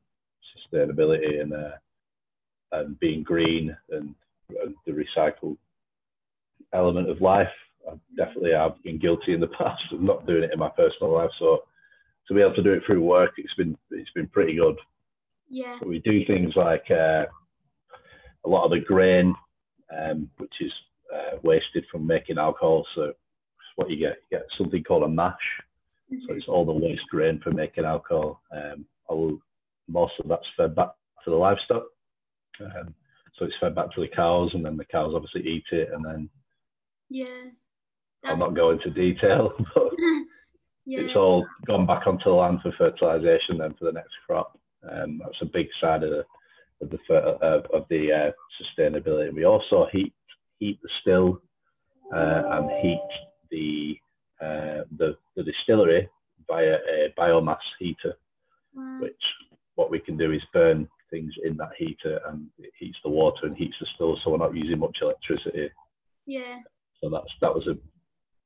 sustainability 0.73 1.41
and 1.41 1.53
uh, 1.53 1.77
and 2.73 2.99
being 2.99 3.23
green 3.23 3.77
and, 3.91 4.15
and 4.49 4.75
the 4.87 4.93
recycled 4.93 5.57
element 6.73 7.09
of 7.09 7.21
life. 7.21 7.47
I 7.89 7.95
definitely 8.17 8.53
have 8.53 8.83
been 8.83 8.99
guilty 8.99 9.35
in 9.35 9.41
the 9.41 9.47
past 9.59 9.83
of 9.93 10.01
not 10.01 10.27
doing 10.27 10.45
it 10.45 10.53
in 10.53 10.59
my 10.59 10.71
personal 10.71 11.13
life. 11.13 11.31
So 11.39 11.61
to 12.29 12.35
be 12.35 12.41
able 12.41 12.55
to 12.55 12.63
do 12.63 12.73
it 12.73 12.83
through 12.87 13.03
work, 13.03 13.33
it's 13.37 13.55
been 13.55 13.77
it's 13.91 14.11
been 14.15 14.29
pretty 14.29 14.57
good. 14.57 14.77
Yeah. 15.51 15.79
we 15.85 15.99
do 16.01 16.25
things 16.27 16.55
like 16.57 16.85
uh, 16.91 17.27
a 18.45 18.49
lot 18.49 18.65
of 18.65 18.71
the 18.71 18.81
grain, 18.81 19.35
um, 19.97 20.31
which 20.39 20.55
is 20.61 20.73
uh, 21.15 21.37
wasted 21.43 21.85
from 21.93 22.07
making 22.07 22.39
alcohol. 22.39 22.87
So 22.95 23.13
what 23.77 23.91
you 23.91 23.97
get, 23.97 24.17
you 24.31 24.39
get 24.39 24.47
something 24.59 24.83
called 24.83 25.05
a 25.05 25.09
mash. 25.09 25.35
Mm-hmm. 26.13 26.25
So 26.27 26.35
it's 26.35 26.49
all 26.49 26.65
the 26.65 26.73
waste 26.73 27.07
grain 27.11 27.41
for 27.43 27.51
making 27.51 27.85
alcohol. 27.85 28.41
Um, 28.53 28.87
all, 29.07 29.39
most 29.87 30.15
of 30.19 30.29
that's 30.29 30.47
fed 30.57 30.75
back 30.75 30.91
to 31.25 31.31
the 31.31 31.37
livestock. 31.37 31.85
Um, 32.61 32.95
so 33.39 33.45
it's 33.45 33.55
fed 33.61 33.75
back 33.75 33.93
to 33.95 34.01
the 34.01 34.09
cows, 34.09 34.51
and 34.55 34.65
then 34.65 34.77
the 34.77 34.85
cows 34.85 35.13
obviously 35.15 35.43
eat 35.43 35.65
it, 35.73 35.91
and 35.93 36.05
then 36.05 36.31
yeah. 37.11 37.51
I'll 38.25 38.37
not 38.37 38.55
go 38.55 38.71
into 38.71 38.91
detail, 38.91 39.53
but 39.75 39.91
yeah. 40.87 41.01
it's 41.01 41.17
all 41.17 41.47
gone 41.67 41.87
back 41.87 42.07
onto 42.07 42.25
the 42.25 42.31
land 42.31 42.61
for 42.63 42.73
fertilization 42.79 43.59
then 43.59 43.75
for 43.79 43.87
the 43.87 43.93
next 43.93 44.15
crop. 44.27 44.59
Um, 44.91 45.21
that's 45.23 45.43
a 45.43 45.47
big 45.47 45.69
side 45.81 46.03
of 46.03 46.11
the 46.11 46.25
of 46.83 46.91
the 46.91 47.15
of, 47.15 47.65
of 47.73 47.87
the 47.89 48.13
uh, 48.13 48.31
sustainability. 48.61 49.33
We 49.33 49.45
also 49.45 49.87
heat 49.93 50.13
heat 50.59 50.79
the 50.83 50.89
still 51.01 51.41
uh, 52.15 52.43
and 52.51 52.71
heat 52.83 53.09
the, 53.51 53.97
uh, 54.45 54.85
the 54.99 55.17
the 55.37 55.43
distillery 55.43 56.09
via 56.47 56.75
a 56.75 57.15
biomass 57.19 57.57
heater, 57.79 58.15
wow. 58.75 58.99
which 59.01 59.23
what 59.77 59.91
we 59.91 59.99
can 59.99 60.17
do 60.17 60.33
is 60.33 60.43
burn 60.53 60.89
things 61.11 61.33
in 61.45 61.57
that 61.57 61.71
heater 61.79 62.21
and 62.29 62.49
it 62.59 62.73
heats 62.79 62.99
the 63.05 63.11
water 63.11 63.47
and 63.47 63.57
heats 63.57 63.77
the 63.81 63.87
still, 63.95 64.19
so 64.23 64.31
we're 64.31 64.37
not 64.37 64.55
using 64.55 64.79
much 64.79 64.99
electricity. 65.01 65.71
Yeah. 66.27 66.61
So 67.01 67.11
that's 67.11 67.31
that 67.41 67.55
was 67.55 67.67
a 67.67 67.77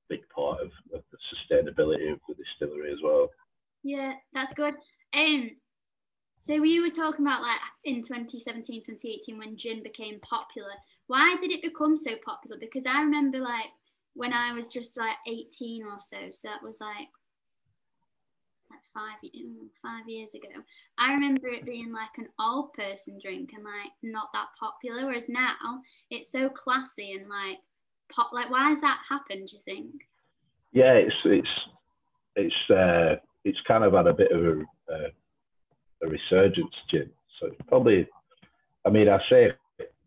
big 0.08 0.28
part 0.34 0.60
of, 0.60 0.70
of 0.94 1.02
the 1.10 1.18
sustainability 1.32 2.12
of 2.12 2.20
the 2.28 2.34
distillery 2.34 2.92
as 2.92 2.98
well. 3.02 3.30
Yeah, 3.82 4.14
that's 4.32 4.52
good. 4.52 4.74
Um, 5.14 5.50
so 6.38 6.60
we 6.60 6.80
were 6.80 6.90
talking 6.90 7.26
about 7.26 7.42
like 7.42 7.60
in 7.84 8.02
2017, 8.02 8.82
2018 8.82 9.38
when 9.38 9.56
gin 9.56 9.82
became 9.82 10.20
popular. 10.20 10.72
Why 11.08 11.36
did 11.40 11.50
it 11.50 11.62
become 11.62 11.96
so 11.96 12.12
popular? 12.24 12.58
Because 12.60 12.86
I 12.86 13.02
remember 13.02 13.38
like 13.38 13.70
when 14.14 14.32
I 14.32 14.52
was 14.52 14.68
just 14.68 14.96
like 14.96 15.16
18 15.26 15.84
or 15.84 15.98
so, 16.00 16.16
so 16.30 16.48
that 16.48 16.62
was 16.62 16.80
like 16.80 17.08
like 18.70 18.80
five 18.94 19.18
mm, 19.24 19.68
five 19.82 20.08
years 20.08 20.34
ago. 20.34 20.48
I 20.98 21.12
remember 21.12 21.48
it 21.48 21.64
being 21.64 21.92
like 21.92 22.18
an 22.18 22.28
old 22.38 22.72
person 22.74 23.18
drink 23.22 23.50
and 23.54 23.64
like 23.64 23.90
not 24.02 24.28
that 24.32 24.48
popular. 24.58 25.06
Whereas 25.06 25.28
now 25.28 25.54
it's 26.10 26.30
so 26.30 26.48
classy 26.48 27.12
and 27.12 27.28
like 27.28 27.58
pop 28.14 28.32
like 28.32 28.50
why 28.50 28.68
has 28.70 28.80
that 28.80 29.00
happened 29.08 29.48
do 29.48 29.56
you 29.56 29.62
think? 29.64 29.94
Yeah 30.72 30.94
it's 30.94 31.14
it's 31.24 31.48
it's 32.36 32.70
uh 32.70 33.16
it's 33.44 33.58
kind 33.66 33.84
of 33.84 33.92
had 33.94 34.06
a 34.06 34.12
bit 34.12 34.32
of 34.32 34.44
a 34.44 34.60
uh, 34.92 35.08
a 36.02 36.06
resurgence 36.06 36.74
jim. 36.90 37.10
So 37.40 37.46
it's 37.48 37.68
probably 37.68 38.06
i 38.86 38.90
mean 38.90 39.08
i 39.08 39.18
say 39.30 39.48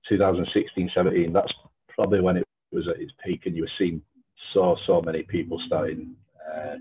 2016 0.10 0.92
17 0.94 1.34
that's 1.34 1.54
probably 1.90 2.22
when 2.22 2.38
it 2.38 2.48
was 2.72 2.88
at 2.88 3.02
its 3.02 3.12
peak 3.24 3.42
and 3.46 3.56
you 3.56 3.64
were 3.64 3.78
seeing 3.78 4.02
so 4.54 4.76
so 4.88 5.02
many 5.02 5.24
people 5.24 5.60
starting 5.68 6.16
uh, 6.54 6.76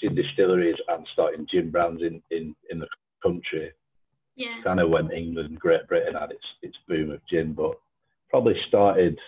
gin 0.00 0.14
distilleries 0.14 0.76
and 0.88 1.06
starting 1.12 1.46
gin 1.50 1.70
brands 1.70 2.02
in 2.02 2.22
in 2.30 2.54
in 2.70 2.78
the 2.78 2.86
country. 3.22 3.72
Yeah. 4.36 4.62
Kind 4.62 4.80
of 4.80 4.88
when 4.90 5.10
england 5.10 5.58
great 5.58 5.86
britain 5.88 6.14
had 6.14 6.30
its 6.30 6.44
its 6.62 6.76
boom 6.88 7.10
of 7.10 7.20
gin 7.28 7.52
but 7.52 7.78
probably 8.30 8.54
started 8.68 9.18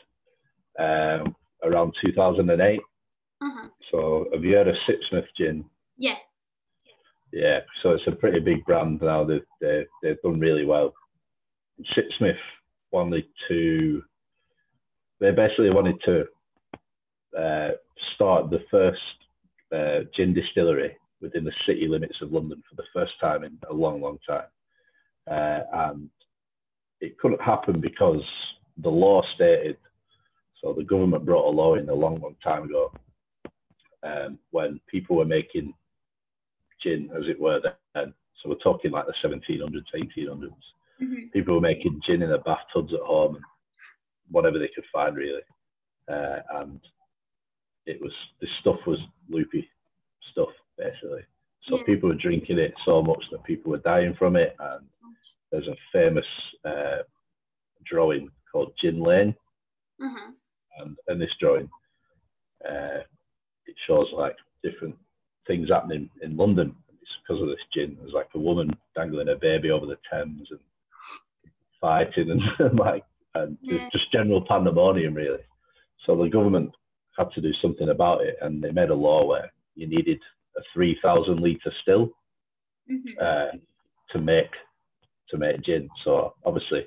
um, 0.79 1.35
around 1.63 1.93
2008. 2.05 2.81
Uh-huh. 3.41 3.69
So 3.91 4.27
have 4.33 4.45
you 4.45 4.55
heard 4.55 4.69
of 4.69 4.77
Sipsmith 4.89 5.27
gin? 5.37 5.65
Yeah. 5.97 6.17
Yeah, 7.33 7.61
so 7.83 7.91
it's 7.91 8.07
a 8.07 8.13
pretty 8.13 8.41
big 8.41 8.65
brand 8.67 9.01
now. 9.01 9.25
They've, 9.25 9.41
they've, 9.61 9.87
they've 10.03 10.21
done 10.23 10.39
really 10.39 10.67
well. 10.67 10.93
Sipsmith 11.97 12.37
wanted 12.91 13.25
to, 13.49 14.03
they 15.19 15.31
basically 15.31 15.71
wanted 15.71 15.97
to 16.05 16.25
uh, 17.39 17.71
start 18.15 18.51
the 18.51 18.63
first 18.71 18.99
uh, 19.75 20.05
gin 20.15 20.35
distillery 20.35 20.97
within 21.23 21.45
the 21.45 21.53
city 21.67 21.89
limits 21.89 22.17
of 22.21 22.33
London 22.33 22.63
for 22.69 22.77
the 22.77 22.89
first 22.93 23.13
time 23.21 23.45
in 23.45 23.57
a 23.71 23.73
long, 23.73 24.03
long 24.03 24.19
time. 24.29 24.45
Uh, 25.31 25.61
and 25.91 26.11
it 27.01 27.19
couldn't 27.19 27.41
happen 27.41 27.81
because 27.81 28.23
the 28.83 28.91
law 28.91 29.23
stated 29.35 29.77
so 30.63 30.73
the 30.73 30.85
government 30.85 31.25
brought 31.25 31.49
a 31.49 31.51
law 31.51 31.75
in 31.75 31.89
a 31.89 31.95
long, 31.95 32.21
long 32.21 32.37
time 32.43 32.65
ago 32.65 32.93
um, 34.05 34.39
when 34.51 34.81
people 34.89 35.17
were 35.17 35.25
making 35.25 35.75
gin, 36.83 37.11
as 37.17 37.25
it 37.29 37.41
were, 37.41 37.61
then. 37.95 38.15
So 38.43 38.49
we're 38.49 38.57
talking 38.57 38.91
like 38.91 39.07
the 39.07 39.29
1700s, 39.29 39.85
1800s. 39.95 40.51
Mm-hmm. 41.01 41.29
People 41.33 41.55
were 41.55 41.61
making 41.61 42.01
gin 42.07 42.23
in 42.23 42.29
their 42.29 42.39
bathtubs 42.39 42.93
at 42.93 43.01
home 43.01 43.37
and 43.37 43.45
whatever 44.31 44.59
they 44.59 44.71
could 44.75 44.85
find, 44.93 45.17
really. 45.17 45.43
Uh, 46.09 46.39
and 46.55 46.81
it 47.87 48.01
was, 48.01 48.13
this 48.41 48.51
stuff 48.61 48.79
was 48.87 48.99
loopy 49.29 49.69
stuff, 50.33 50.49
basically. 50.77 51.23
So 51.69 51.79
yeah. 51.79 51.85
people 51.85 52.09
were 52.09 52.17
drinking 52.17 52.59
it 52.59 52.75
so 52.85 53.03
much 53.03 53.23
that 53.31 53.45
people 53.45 53.71
were 53.71 53.79
dying 53.79 54.15
from 54.19 54.35
it. 54.37 54.57
And 54.59 54.87
there's 55.53 55.69
a 55.69 55.77
famous 55.93 56.27
uh, 56.65 57.03
drawing 57.85 58.29
called 58.51 58.73
Gin 58.81 59.01
Lane. 59.01 59.35
Uh-huh 60.03 60.33
and 60.79 60.97
in 61.09 61.19
this 61.19 61.31
drawing, 61.41 61.69
uh, 62.69 63.01
it 63.67 63.77
shows 63.87 64.07
like 64.17 64.37
different 64.63 64.97
things 65.47 65.69
happening 65.71 66.09
in 66.23 66.37
London. 66.37 66.75
It's 67.01 67.11
because 67.27 67.43
of 67.43 67.49
this 67.49 67.59
gin. 67.75 67.97
There's 68.01 68.15
like 68.15 68.29
a 68.35 68.39
woman 68.39 68.71
dangling 68.95 69.29
a 69.29 69.37
baby 69.37 69.71
over 69.71 69.87
the 69.87 69.99
Thames 70.11 70.49
and 70.51 70.61
fighting 71.81 72.31
and, 72.31 72.79
like 72.79 73.05
and 73.35 73.57
yeah. 73.63 73.89
just 73.93 74.13
general 74.13 74.45
pandemonium 74.47 75.15
really. 75.15 75.41
So 76.07 76.17
the 76.17 76.29
government 76.29 76.73
had 77.19 77.31
to 77.35 77.41
do 77.41 77.53
something 77.61 77.89
about 77.89 78.23
it, 78.23 78.37
and 78.41 78.63
they 78.63 78.71
made 78.71 78.91
a 78.91 78.95
law 78.95 79.27
where 79.27 79.53
you 79.75 79.87
needed 79.87 80.19
a 80.57 80.61
3,000 80.75 81.41
litre 81.41 81.73
still 81.83 82.11
mm-hmm. 82.91 83.13
uh, 83.21 83.57
to 84.11 84.21
make 84.21 84.51
to 85.31 85.39
make 85.39 85.63
gin. 85.63 85.89
So 86.05 86.35
obviously, 86.45 86.87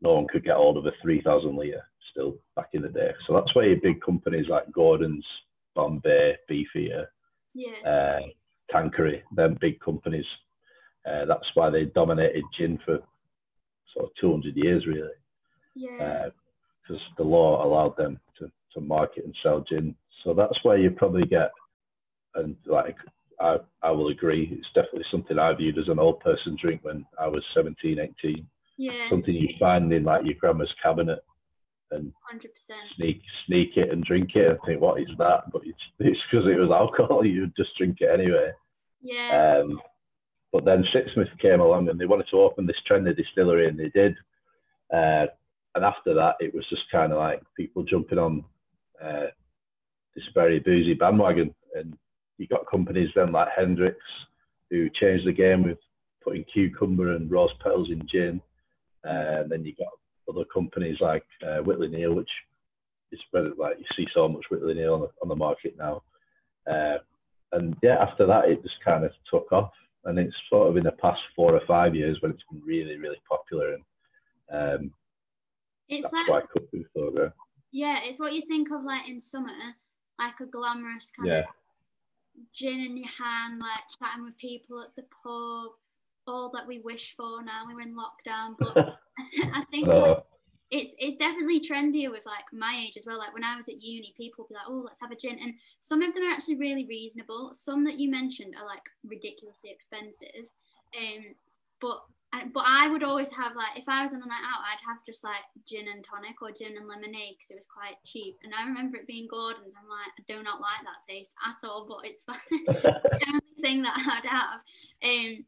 no 0.00 0.14
one 0.14 0.26
could 0.28 0.44
get 0.44 0.56
hold 0.56 0.76
of 0.76 0.86
a 0.86 0.92
3,000 1.02 1.56
litre 1.56 1.82
still 2.18 2.36
back 2.56 2.70
in 2.72 2.82
the 2.82 2.88
day. 2.88 3.10
So 3.26 3.34
that's 3.34 3.54
why 3.54 3.74
big 3.82 4.00
companies 4.00 4.46
like 4.48 4.70
Gordon's, 4.72 5.24
Bombay, 5.74 6.36
Beefeater, 6.48 7.10
yeah. 7.54 7.88
uh, 7.88 8.20
Tanqueray, 8.70 9.22
them 9.34 9.56
big 9.60 9.78
companies. 9.80 10.24
Uh, 11.08 11.24
that's 11.26 11.46
why 11.54 11.70
they 11.70 11.84
dominated 11.86 12.44
gin 12.58 12.78
for 12.84 12.98
sort 13.94 14.06
of 14.06 14.10
200 14.20 14.56
years, 14.56 14.86
really. 14.86 15.08
Yeah. 15.74 16.28
Because 16.82 17.00
uh, 17.02 17.14
the 17.16 17.24
law 17.24 17.64
allowed 17.64 17.96
them 17.96 18.18
to, 18.38 18.50
to 18.74 18.80
market 18.80 19.24
and 19.24 19.34
sell 19.42 19.64
gin. 19.68 19.94
So 20.24 20.34
that's 20.34 20.58
where 20.64 20.78
you 20.78 20.90
probably 20.90 21.26
get, 21.26 21.52
and 22.34 22.56
like 22.66 22.96
I, 23.40 23.58
I 23.82 23.92
will 23.92 24.08
agree, 24.08 24.48
it's 24.52 24.68
definitely 24.74 25.04
something 25.10 25.38
I 25.38 25.54
viewed 25.54 25.78
as 25.78 25.88
an 25.88 26.00
old 26.00 26.18
person 26.20 26.56
drink 26.60 26.80
when 26.82 27.06
I 27.20 27.28
was 27.28 27.44
17, 27.54 27.98
18. 28.00 28.46
Yeah. 28.76 28.92
Something 29.08 29.34
you 29.34 29.48
find 29.58 29.92
in 29.92 30.04
like 30.04 30.24
your 30.24 30.34
grandma's 30.34 30.72
cabinet 30.82 31.20
and 31.90 32.12
100%. 32.32 32.42
sneak 32.96 33.22
sneak 33.46 33.76
it 33.76 33.90
and 33.90 34.04
drink 34.04 34.30
it 34.34 34.50
and 34.50 34.58
think, 34.66 34.80
what 34.80 35.00
is 35.00 35.08
that? 35.18 35.50
But 35.52 35.62
it's 35.64 35.78
it's 35.98 36.18
because 36.30 36.46
it 36.46 36.58
was 36.58 36.70
alcohol. 36.70 37.24
You 37.26 37.42
would 37.42 37.56
just 37.56 37.76
drink 37.76 37.98
it 38.00 38.10
anyway. 38.12 38.52
Yeah. 39.00 39.60
Um, 39.62 39.80
but 40.52 40.64
then 40.64 40.84
Sipsmith 40.94 41.36
came 41.40 41.60
along 41.60 41.88
and 41.88 42.00
they 42.00 42.06
wanted 42.06 42.26
to 42.30 42.40
open 42.40 42.66
this 42.66 42.76
trendy 42.90 43.16
distillery, 43.16 43.68
and 43.68 43.78
they 43.78 43.90
did. 43.90 44.16
Uh, 44.92 45.26
and 45.74 45.84
after 45.84 46.14
that, 46.14 46.36
it 46.40 46.54
was 46.54 46.64
just 46.70 46.82
kind 46.90 47.12
of 47.12 47.18
like 47.18 47.42
people 47.56 47.82
jumping 47.82 48.18
on 48.18 48.44
uh, 49.02 49.26
this 50.14 50.24
very 50.34 50.58
boozy 50.58 50.94
bandwagon. 50.94 51.54
And 51.74 51.96
you 52.38 52.46
got 52.48 52.70
companies 52.70 53.10
then 53.14 53.32
like 53.32 53.48
Hendrick's 53.56 53.96
who 54.70 54.88
changed 55.00 55.26
the 55.26 55.32
game 55.32 55.62
with 55.62 55.78
putting 56.22 56.44
cucumber 56.52 57.14
and 57.14 57.30
rose 57.30 57.50
petals 57.62 57.90
in 57.90 58.06
gin. 58.10 58.40
Uh, 59.06 59.42
and 59.42 59.50
then 59.50 59.64
you 59.64 59.74
got 59.78 59.92
other 60.28 60.44
companies 60.52 60.96
like 61.00 61.24
uh, 61.46 61.58
Whitley 61.58 61.88
Neill, 61.88 62.14
which 62.14 62.30
is 63.12 63.20
better, 63.32 63.52
like 63.58 63.78
you 63.78 63.84
see 63.96 64.06
so 64.14 64.28
much 64.28 64.44
Whitley 64.50 64.74
Neill 64.74 64.94
on 64.94 65.00
the, 65.00 65.08
on 65.22 65.28
the 65.28 65.36
market 65.36 65.74
now. 65.78 66.02
Uh, 66.70 66.98
and 67.52 67.74
yeah, 67.82 67.96
after 68.00 68.26
that, 68.26 68.48
it 68.48 68.62
just 68.62 68.74
kind 68.84 69.04
of 69.04 69.10
took 69.30 69.50
off. 69.52 69.70
And 70.04 70.18
it's 70.18 70.34
sort 70.48 70.68
of 70.68 70.76
in 70.76 70.84
the 70.84 70.92
past 70.92 71.20
four 71.34 71.54
or 71.54 71.60
five 71.66 71.94
years 71.94 72.18
when 72.20 72.30
it's 72.32 72.42
been 72.50 72.62
really, 72.64 72.96
really 72.98 73.20
popular. 73.28 73.74
And 73.74 73.82
um, 74.84 74.90
it's 75.88 76.10
that's 76.10 76.28
like 76.28 76.44
why 76.54 76.80
Photo. 76.94 77.32
yeah, 77.72 77.98
it's 78.04 78.20
what 78.20 78.32
you 78.34 78.42
think 78.42 78.70
of 78.70 78.84
like 78.84 79.08
in 79.08 79.20
summer, 79.20 79.48
like 80.18 80.34
a 80.40 80.46
glamorous 80.46 81.10
kind 81.16 81.28
Yeah. 81.28 81.38
of 81.40 81.44
gin 82.54 82.80
in 82.80 82.96
your 82.96 83.08
hand, 83.08 83.60
like 83.60 83.80
chatting 83.98 84.24
with 84.24 84.36
people 84.38 84.80
at 84.82 84.94
the 84.96 85.02
pub, 85.22 85.72
all 86.26 86.50
that 86.54 86.66
we 86.66 86.78
wish 86.80 87.14
for 87.16 87.42
now 87.42 87.64
we're 87.66 87.80
in 87.80 87.96
lockdown. 87.96 88.54
But 88.58 88.98
I, 89.18 89.22
th- 89.30 89.52
I 89.54 89.64
think 89.70 89.86
like, 89.88 90.16
Uh, 90.18 90.20
it's 90.70 90.94
it's 90.98 91.16
definitely 91.16 91.60
trendier 91.60 92.10
with 92.10 92.26
like 92.26 92.44
my 92.52 92.82
age 92.84 92.96
as 92.98 93.06
well. 93.06 93.18
Like 93.18 93.32
when 93.34 93.44
I 93.44 93.56
was 93.56 93.68
at 93.68 93.80
uni, 93.80 94.12
people 94.16 94.44
would 94.44 94.48
be 94.50 94.54
like, 94.54 94.68
"Oh, 94.68 94.82
let's 94.84 95.00
have 95.00 95.10
a 95.10 95.16
gin," 95.16 95.38
and 95.42 95.54
some 95.80 96.02
of 96.02 96.12
them 96.14 96.24
are 96.24 96.30
actually 96.30 96.56
really 96.56 96.84
reasonable. 96.86 97.50
Some 97.54 97.84
that 97.84 97.98
you 97.98 98.10
mentioned 98.10 98.54
are 98.58 98.66
like 98.66 98.82
ridiculously 99.04 99.70
expensive. 99.70 100.44
Um, 100.96 101.34
but 101.80 102.04
I- 102.32 102.44
but 102.52 102.64
I 102.66 102.90
would 102.90 103.02
always 103.02 103.30
have 103.30 103.56
like 103.56 103.78
if 103.78 103.88
I 103.88 104.02
was 104.02 104.12
on 104.12 104.22
a 104.22 104.26
night 104.26 104.44
out, 104.44 104.60
I'd 104.68 104.84
have 104.86 104.98
just 105.06 105.24
like 105.24 105.40
gin 105.66 105.88
and 105.88 106.04
tonic 106.04 106.42
or 106.42 106.52
gin 106.52 106.76
and 106.76 106.86
lemonade 106.86 107.36
because 107.38 107.50
it 107.50 107.56
was 107.56 107.66
quite 107.72 107.96
cheap. 108.04 108.36
And 108.44 108.52
I 108.54 108.66
remember 108.66 108.98
it 108.98 109.06
being 109.06 109.26
Gordon's. 109.30 109.72
I'm 109.74 109.88
like, 109.88 110.12
I 110.18 110.22
do 110.28 110.42
not 110.42 110.60
like 110.60 110.82
that 110.84 111.00
taste 111.08 111.32
at 111.46 111.66
all, 111.66 111.86
but 111.88 112.04
it's 112.04 112.20
fine. 112.20 112.36
the 112.66 113.24
only 113.28 113.62
thing 113.62 113.80
that 113.82 113.96
I'd 113.96 114.28
have. 114.28 114.60
Um, 115.02 115.44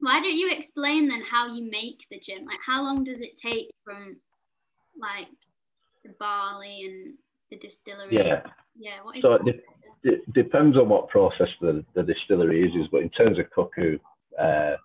why 0.00 0.20
don't 0.20 0.34
you 0.34 0.50
explain 0.50 1.08
then 1.08 1.22
how 1.22 1.46
you 1.48 1.70
make 1.70 2.06
the 2.10 2.18
gin? 2.18 2.44
Like, 2.46 2.60
how 2.64 2.82
long 2.82 3.04
does 3.04 3.20
it 3.20 3.38
take 3.40 3.70
from 3.84 4.16
like 4.98 5.28
the 6.04 6.14
barley 6.18 6.84
and 6.86 7.14
the 7.50 7.56
distillery? 7.58 8.16
yeah. 8.16 8.42
Yeah. 8.78 9.02
What 9.02 9.16
is 9.16 9.22
So 9.22 9.38
the 9.38 9.50
it 9.50 9.64
it 10.02 10.32
depends 10.32 10.78
on 10.78 10.88
what 10.88 11.08
process 11.08 11.48
the, 11.60 11.84
the 11.94 12.02
distillery 12.02 12.60
uses, 12.60 12.88
but 12.90 13.02
in 13.02 13.10
terms 13.10 13.38
of 13.38 13.50
cuckoo, 13.50 13.98
uh, 14.38 14.76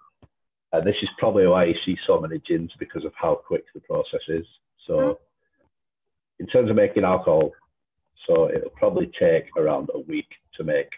and 0.73 0.85
this 0.85 0.95
is 1.01 1.09
probably 1.17 1.47
why 1.47 1.65
you 1.65 1.75
see 1.85 1.97
so 2.05 2.19
many 2.19 2.39
gins 2.45 2.71
because 2.79 3.05
of 3.05 3.13
how 3.15 3.35
quick 3.35 3.63
the 3.73 3.79
process 3.81 4.21
is. 4.27 4.45
So, 4.85 4.93
Mhm. 4.93 5.17
in 6.39 6.47
terms 6.47 6.69
of 6.69 6.75
making 6.75 7.05
alcohol, 7.05 7.51
so 8.27 8.49
it'll 8.49 8.71
probably 8.71 9.07
take 9.17 9.45
around 9.55 9.89
a 9.93 9.99
week 9.99 10.27
to 10.55 10.63
make 10.65 10.89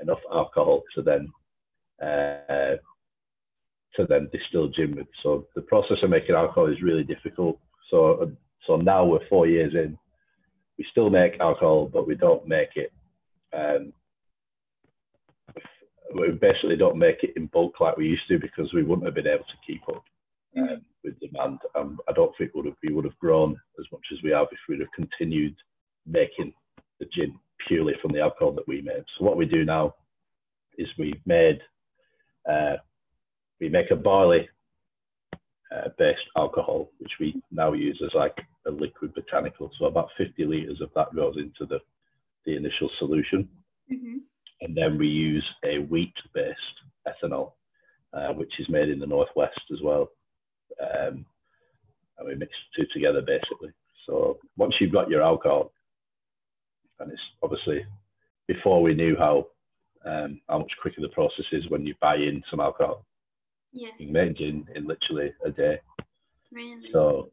enough 0.00 0.20
alcohol 0.30 0.82
to 0.94 1.02
then 1.02 1.32
uh, 2.02 2.76
to 3.96 4.06
then 4.06 4.28
distill 4.32 4.68
gin 4.68 4.96
with. 4.96 5.06
So 5.22 5.46
the 5.54 5.62
process 5.62 5.98
of 6.02 6.10
making 6.10 6.34
alcohol 6.34 6.70
is 6.70 6.82
really 6.82 7.04
difficult. 7.04 7.58
So 7.90 8.32
so 8.66 8.76
now 8.76 9.04
we're 9.04 9.28
four 9.28 9.46
years 9.46 9.74
in, 9.74 9.98
we 10.78 10.86
still 10.90 11.10
make 11.10 11.38
alcohol, 11.38 11.90
but 11.92 12.06
we 12.06 12.14
don't 12.14 12.48
make 12.48 12.70
it 12.76 12.92
um, 13.54 13.92
we 16.14 16.30
basically 16.30 16.76
don't 16.76 16.98
make 16.98 17.22
it 17.22 17.32
in 17.36 17.46
bulk 17.46 17.80
like 17.80 17.96
we 17.96 18.06
used 18.06 18.26
to 18.28 18.38
because 18.38 18.72
we 18.72 18.82
wouldn't 18.82 19.06
have 19.06 19.14
been 19.14 19.26
able 19.26 19.44
to 19.44 19.66
keep 19.66 19.82
up 19.88 20.04
um, 20.56 20.82
with 21.02 21.18
demand. 21.20 21.58
Um, 21.74 21.98
I 22.08 22.12
don't 22.12 22.32
think 22.36 22.54
would 22.54 22.66
have, 22.66 22.76
we 22.82 22.92
would 22.92 23.04
have 23.04 23.18
grown 23.18 23.56
as 23.78 23.86
much 23.92 24.04
as 24.12 24.18
we 24.22 24.30
have 24.30 24.46
if 24.52 24.58
we'd 24.68 24.80
have 24.80 24.92
continued 24.94 25.56
making 26.06 26.52
the 27.00 27.06
gin 27.06 27.38
purely 27.66 27.94
from 28.00 28.12
the 28.12 28.20
alcohol 28.20 28.52
that 28.52 28.68
we 28.68 28.80
made. 28.82 29.04
So 29.18 29.24
what 29.24 29.36
we 29.36 29.46
do 29.46 29.64
now 29.64 29.94
is 30.78 30.86
we've 30.98 31.20
made 31.26 31.60
uh, 32.48 32.76
we 33.60 33.68
make 33.68 33.90
a 33.90 33.96
barley 33.96 34.48
uh, 35.74 35.88
based 35.98 36.20
alcohol, 36.36 36.90
which 36.98 37.12
we 37.20 37.40
now 37.50 37.72
use 37.72 38.00
as 38.04 38.14
like 38.14 38.36
a 38.66 38.70
liquid 38.70 39.14
botanical. 39.14 39.70
So 39.78 39.86
about 39.86 40.08
50 40.18 40.44
liters 40.44 40.80
of 40.80 40.90
that 40.94 41.14
goes 41.14 41.36
into 41.36 41.66
the 41.66 41.80
the 42.46 42.56
initial 42.56 42.90
solution 42.98 43.48
hmm 43.88 44.18
and 44.64 44.74
then 44.74 44.98
we 44.98 45.06
use 45.06 45.44
a 45.64 45.78
wheat-based 45.78 46.56
ethanol, 47.06 47.52
uh, 48.14 48.32
which 48.32 48.52
is 48.58 48.68
made 48.68 48.88
in 48.88 48.98
the 48.98 49.06
northwest 49.06 49.60
as 49.72 49.78
well. 49.82 50.08
Um, 50.80 51.26
and 52.18 52.28
we 52.28 52.34
mix 52.34 52.52
the 52.76 52.82
two 52.82 52.88
together 52.94 53.20
basically. 53.20 53.70
So 54.06 54.38
once 54.56 54.74
you've 54.80 54.92
got 54.92 55.10
your 55.10 55.22
alcohol, 55.22 55.72
and 56.98 57.10
it's 57.10 57.20
obviously 57.42 57.84
before 58.46 58.82
we 58.82 58.94
knew 58.94 59.16
how 59.18 59.46
um, 60.06 60.40
how 60.48 60.58
much 60.58 60.72
quicker 60.80 61.00
the 61.00 61.08
process 61.08 61.46
is 61.52 61.68
when 61.68 61.86
you 61.86 61.94
buy 62.00 62.16
in 62.16 62.42
some 62.50 62.60
alcohol, 62.60 63.04
Yeah. 63.74 63.88
you 63.98 64.06
can 64.06 64.12
make 64.12 64.36
gin 64.36 64.66
in 64.74 64.86
literally 64.86 65.32
a 65.44 65.50
day. 65.50 65.80
Really. 66.52 66.88
So 66.92 67.30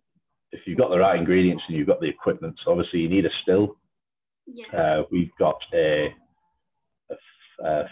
if 0.51 0.61
you've 0.65 0.77
got 0.77 0.89
the 0.89 0.99
right 0.99 1.17
ingredients 1.17 1.63
and 1.67 1.77
you've 1.77 1.87
got 1.87 2.01
the 2.01 2.07
equipment, 2.09 2.55
so 2.63 2.71
obviously 2.71 2.99
you 2.99 3.09
need 3.09 3.25
a 3.25 3.29
still. 3.43 3.77
yeah. 4.45 4.65
Uh, 4.75 5.03
we've 5.11 5.31
got 5.39 5.57
a 5.73 6.13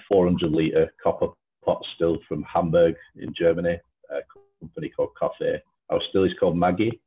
400 0.09 0.51
litre 0.51 0.91
copper 1.01 1.27
pot 1.63 1.81
still 1.95 2.17
from 2.27 2.43
Hamburg 2.43 2.95
in 3.17 3.33
Germany, 3.37 3.77
a 4.09 4.19
company 4.59 4.89
called 4.89 5.13
Coffee. 5.17 5.57
Our 5.89 5.99
still 6.09 6.23
is 6.23 6.31
called 6.39 6.57
Maggie. 6.57 6.99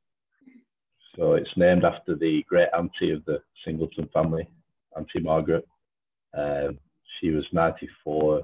So 1.16 1.34
it's 1.34 1.50
named 1.56 1.84
after 1.84 2.14
the 2.14 2.42
great 2.48 2.68
auntie 2.76 3.10
of 3.10 3.24
the 3.26 3.42
Singleton 3.64 4.08
family, 4.14 4.48
Auntie 4.96 5.20
Margaret. 5.20 5.66
Um, 6.36 6.78
she 7.20 7.30
was 7.30 7.44
94, 7.52 8.14
or 8.14 8.42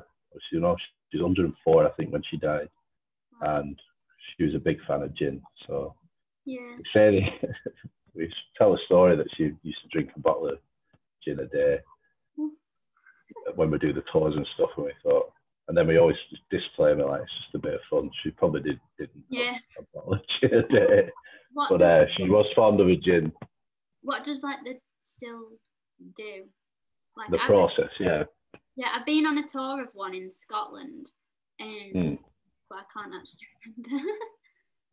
she, 0.50 0.56
you 0.56 0.61
know, 0.61 0.76
she's 1.11 1.22
104, 1.22 1.87
I 1.87 1.90
think, 1.92 2.12
when 2.12 2.22
she 2.30 2.37
died. 2.37 2.68
And 3.40 3.79
she 4.37 4.44
was 4.44 4.55
a 4.55 4.59
big 4.59 4.79
fan 4.87 5.03
of 5.03 5.14
gin. 5.14 5.40
So 5.66 5.94
yeah. 6.44 6.77
we 6.94 7.31
we 8.14 8.33
tell 8.57 8.74
a 8.74 8.79
story 8.87 9.16
that 9.16 9.27
she 9.37 9.51
used 9.62 9.83
to 9.83 9.88
drink 9.92 10.11
a 10.16 10.20
bottle 10.20 10.48
of 10.48 10.59
gin 11.24 11.38
a 11.40 11.46
day 11.46 11.79
when 13.55 13.70
we 13.70 13.79
do 13.79 13.92
the 13.92 14.03
tours 14.12 14.35
and 14.37 14.46
stuff. 14.55 14.70
And 14.77 14.87
we 14.87 14.92
thought, 15.03 15.31
and 15.68 15.77
then 15.77 15.87
we 15.87 15.98
always 15.98 16.16
just 16.31 16.42
disclaim 16.51 17.01
it 17.01 17.07
like 17.07 17.22
it's 17.22 17.33
just 17.42 17.55
a 17.55 17.59
bit 17.59 17.74
of 17.74 17.81
fun. 17.90 18.11
She 18.22 18.31
probably 18.31 18.62
did 18.62 18.81
didn't 18.98 19.24
Yeah. 19.31 19.57
a 19.79 19.83
bottle 19.94 20.14
of 20.14 20.20
gin 20.40 20.55
a 20.59 20.62
day, 20.68 21.09
What 21.53 21.70
but 21.70 21.83
uh, 21.83 22.05
she 22.16 22.29
was 22.29 22.46
fond 22.57 22.81
of 22.81 22.88
a 22.88 22.96
gin. 22.96 23.33
what 24.03 24.24
does 24.24 24.42
like 24.42 24.59
the 24.64 24.79
still 25.01 25.48
do? 26.16 26.44
Like 27.16 27.31
The 27.31 27.38
I've- 27.38 27.46
process, 27.46 27.90
yeah. 28.01 28.24
Yeah, 28.77 28.90
I've 28.94 29.05
been 29.07 29.27
on 29.27 29.38
a 29.38 29.48
tour 29.48 29.83
of 29.83 29.88
one 29.92 30.14
in 30.14 30.31
Scotland, 30.31 31.11
um, 31.61 31.90
Hmm. 31.92 32.14
But 32.68 32.78
I 32.78 32.83
can't 32.92 33.14
actually 33.14 33.48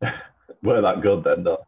remember. 0.02 0.18
We're 0.64 0.82
that 0.82 1.02
good 1.02 1.24
then, 1.24 1.44
though. 1.44 1.66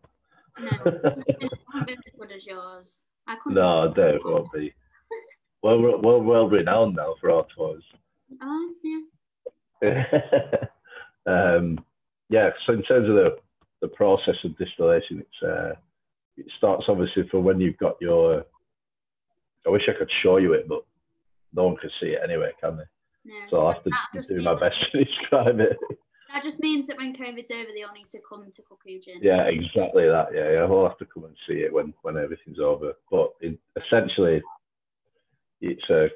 no, 0.60 0.70
it 0.86 1.52
won't 1.74 1.88
be 1.88 1.94
as 1.94 2.00
good 2.18 2.32
as 2.32 2.46
yours. 2.46 3.04
I 3.28 3.36
couldn't. 3.36 3.56
no, 3.56 3.94
Dave 3.94 4.22
won't 4.24 4.52
be. 4.52 4.74
Well, 5.62 5.82
we're, 5.82 5.98
we're 5.98 6.20
well 6.20 6.48
renowned 6.48 6.96
now 6.96 7.16
for 7.20 7.32
our 7.32 7.46
tours. 7.56 7.84
Oh 8.42 8.74
yeah. 8.84 10.04
um, 11.28 11.80
yeah, 12.30 12.50
so 12.66 12.74
in 12.74 12.84
terms 12.84 13.10
of 13.10 13.16
the, 13.16 13.38
the 13.82 13.88
process 13.90 14.36
of 14.44 14.58
distillation, 14.58 15.20
it's 15.20 15.44
uh, 15.44 15.74
it 16.38 16.46
starts 16.58 16.86
obviously 16.88 17.28
from 17.30 17.44
when 17.44 17.60
you've 17.60 17.78
got 17.78 17.96
your. 18.00 18.46
I 19.66 19.70
wish 19.70 19.84
I 19.90 19.98
could 19.98 20.10
show 20.24 20.38
you 20.38 20.54
it, 20.54 20.70
but 20.70 20.86
no 21.54 21.66
one 21.66 21.78
can 21.78 21.90
see 22.00 22.08
it 22.08 22.22
anyway, 22.24 22.52
can 22.62 22.78
they? 22.78 22.84
No. 23.28 23.36
So 23.50 23.58
I'll 23.66 23.74
have 23.74 23.84
to 23.84 24.36
do 24.36 24.42
my 24.42 24.56
best 24.56 24.76
to 24.92 25.04
describe 25.04 25.60
it. 25.60 25.78
That 26.34 26.44
just 26.44 26.62
means 26.62 26.88
that 26.88 26.98
when 26.98 27.14
COVID's 27.16 27.52
over, 27.52 27.70
they 27.74 27.84
all 27.84 27.94
need 27.94 28.10
to 28.12 28.20
come 28.28 28.46
to 28.52 29.00
Gin. 29.00 29.20
Yeah, 29.22 29.44
exactly 29.44 30.06
that. 30.06 30.28
Yeah, 30.34 30.52
yeah. 30.52 30.60
I'll 30.60 30.88
have 30.88 30.98
to 31.00 31.06
come 31.06 31.26
and 31.26 31.36
see 31.48 31.56
it 31.56 31.74
when 31.74 31.94
when 32.02 32.18
everything's 32.18 32.60
over. 32.60 32.94
But 33.12 33.32
in, 33.42 33.58
essentially, 33.76 34.42
it's 35.62 35.90
a 35.90 36.08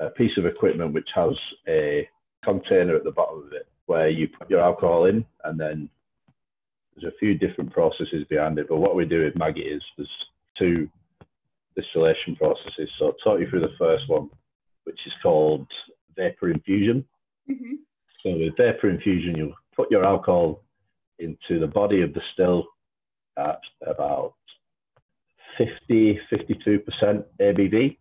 a 0.00 0.10
piece 0.10 0.36
of 0.38 0.46
equipment 0.46 0.94
which 0.94 1.08
has 1.14 1.32
a 1.66 2.08
container 2.44 2.94
at 2.94 3.04
the 3.04 3.10
bottom 3.10 3.42
of 3.46 3.52
it 3.52 3.66
where 3.86 4.08
you 4.08 4.28
put 4.28 4.50
your 4.50 4.60
alcohol 4.60 5.06
in, 5.06 5.24
and 5.44 5.58
then 5.58 5.88
there's 6.94 7.12
a 7.12 7.18
few 7.18 7.36
different 7.36 7.72
processes 7.72 8.24
behind 8.28 8.58
it. 8.58 8.68
But 8.68 8.78
what 8.78 8.94
we 8.94 9.04
do 9.04 9.24
with 9.24 9.36
Maggie 9.36 9.60
is 9.60 9.82
there's 9.96 10.08
two 10.58 10.88
distillation 11.74 12.36
processes. 12.36 12.90
So 12.98 13.06
I'll 13.06 13.12
talk 13.24 13.40
you 13.40 13.48
through 13.48 13.60
the 13.60 13.76
first 13.78 14.08
one, 14.08 14.28
which 14.84 14.98
is 15.06 15.12
called 15.22 15.66
vapor 16.18 16.50
infusion. 16.50 17.04
hmm 17.46 17.76
So 18.22 18.36
with 18.36 18.56
vapor 18.56 18.90
infusion, 18.90 19.36
you'll 19.36 19.54
put 19.74 19.90
your 19.90 20.04
alcohol 20.04 20.62
into 21.18 21.58
the 21.60 21.66
body 21.66 22.02
of 22.02 22.12
the 22.14 22.20
still 22.32 22.64
at 23.38 23.60
about 23.86 24.34
50, 25.56 26.20
52% 26.32 27.24
ABV. 27.40 27.96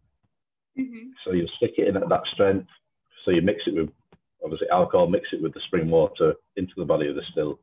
Mm-hmm. 0.78 1.08
So 1.24 1.34
you 1.34 1.48
stick 1.58 1.74
it 1.78 1.88
in 1.88 1.98
at 1.98 2.10
that 2.10 2.22
strength. 2.34 2.68
So 3.24 3.32
you 3.32 3.42
mix 3.42 3.62
it 3.68 3.76
with 3.76 3.90
obviously 4.44 4.68
alcohol, 4.72 5.08
mix 5.08 5.28
it 5.34 5.42
with 5.42 5.54
the 5.54 5.62
spring 5.66 5.90
water 5.90 6.34
into 6.56 6.74
the 6.78 6.86
body 6.86 7.08
of 7.08 7.16
the 7.16 7.24
still, 7.32 7.60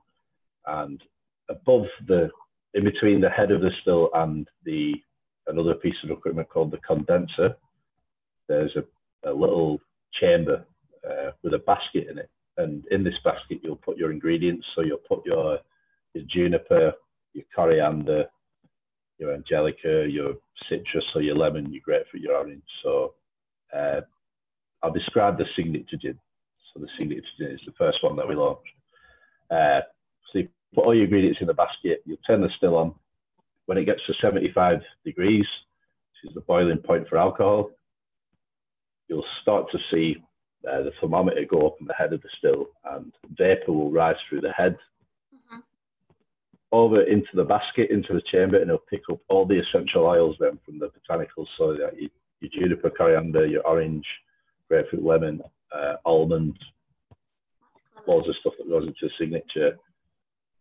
and 0.67 1.01
above 1.49 1.87
the, 2.09 2.29
in 2.75 2.85
between 2.85 3.21
the 3.21 3.31
head 3.31 3.51
of 3.51 3.61
the 3.61 3.71
still 3.83 4.11
and 4.14 4.49
the 4.64 4.95
another 5.47 5.75
piece 5.75 5.95
of 6.03 6.11
equipment 6.11 6.49
called 6.49 6.71
the 6.71 6.79
condenser, 6.79 7.55
there's 8.49 8.75
a, 8.77 9.31
a 9.31 9.33
little 9.33 9.79
chamber 10.20 10.64
uh, 11.09 11.31
with 11.42 11.55
a 11.55 11.59
basket 11.59 12.09
in 12.11 12.18
it, 12.18 12.31
and 12.57 12.85
in 12.90 13.05
this 13.05 13.18
basket 13.24 13.59
you'll 13.62 13.77
put 13.77 13.96
your 13.96 14.12
ingredients. 14.12 14.66
So 14.74 14.83
you'll 14.83 14.98
put 14.98 15.24
your 15.27 15.59
your 16.14 16.24
juniper, 16.29 16.92
your 17.33 17.44
coriander, 17.55 18.27
your 19.18 19.35
angelica, 19.35 20.07
your 20.09 20.35
citrus, 20.68 21.05
or 21.14 21.22
your 21.22 21.37
lemon, 21.37 21.72
your 21.72 21.83
grapefruit, 21.85 22.22
your 22.22 22.37
orange. 22.37 22.62
So 22.83 23.14
uh, 23.77 24.00
I'll 24.83 24.92
describe 24.92 25.38
the 25.38 25.46
signature 25.57 25.96
gin. 26.00 26.18
So 26.72 26.81
the 26.81 26.88
signature 26.98 27.22
gin 27.38 27.53
is 27.53 27.61
the 27.66 27.72
first 27.79 27.98
one 28.03 28.16
that 28.16 28.29
we 28.29 28.35
launched. 28.35 28.68
Uh, 29.50 29.81
so 30.33 30.40
you 30.40 30.48
put 30.74 30.85
all 30.85 30.94
your 30.94 31.05
ingredients 31.05 31.38
in 31.40 31.46
the 31.46 31.55
basket, 31.55 32.03
you 32.05 32.16
turn 32.27 32.40
the 32.40 32.48
still 32.57 32.77
on. 32.77 32.94
When 33.66 33.79
it 33.79 33.85
gets 33.85 34.00
to 34.07 34.14
75 34.20 34.81
degrees, 35.05 35.46
which 36.22 36.31
is 36.31 36.35
the 36.35 36.42
boiling 36.42 36.79
point 36.79 37.09
for 37.09 37.18
alcohol, 37.18 37.70
you'll 39.14 39.24
start 39.42 39.70
to 39.70 39.79
see 39.92 40.16
uh, 40.68 40.83
the 40.83 40.90
thermometer 41.00 41.44
go 41.48 41.66
up 41.66 41.77
in 41.81 41.87
the 41.87 41.94
head 41.94 42.12
of 42.12 42.20
the 42.22 42.29
still 42.38 42.66
and 42.92 43.12
vapor 43.38 43.72
will 43.72 43.92
rise 43.92 44.16
through 44.29 44.40
the 44.40 44.53
head 44.53 44.77
mm-hmm. 45.33 45.61
over 46.72 47.03
into 47.03 47.29
the 47.35 47.44
basket, 47.44 47.90
into 47.90 48.12
the 48.12 48.22
chamber, 48.33 48.57
and 48.57 48.68
it'll 48.68 48.90
pick 48.90 49.03
up 49.11 49.20
all 49.29 49.46
the 49.46 49.61
essential 49.61 50.07
oils 50.07 50.37
then 50.40 50.59
from 50.64 50.79
the 50.79 50.90
botanicals. 50.90 51.46
So 51.57 51.74
that 51.74 52.00
you, 52.00 52.09
your 52.40 52.50
juniper, 52.53 52.90
coriander, 52.90 53.46
your 53.46 53.64
orange, 53.66 54.07
grapefruit, 54.68 55.05
lemon, 55.05 55.42
uh, 55.72 55.94
almond, 56.05 56.59
loads 58.07 58.29
of 58.29 58.35
stuff 58.40 58.55
that 58.59 58.68
goes 58.68 58.87
into 58.87 58.98
the 59.03 59.11
signature. 59.18 59.77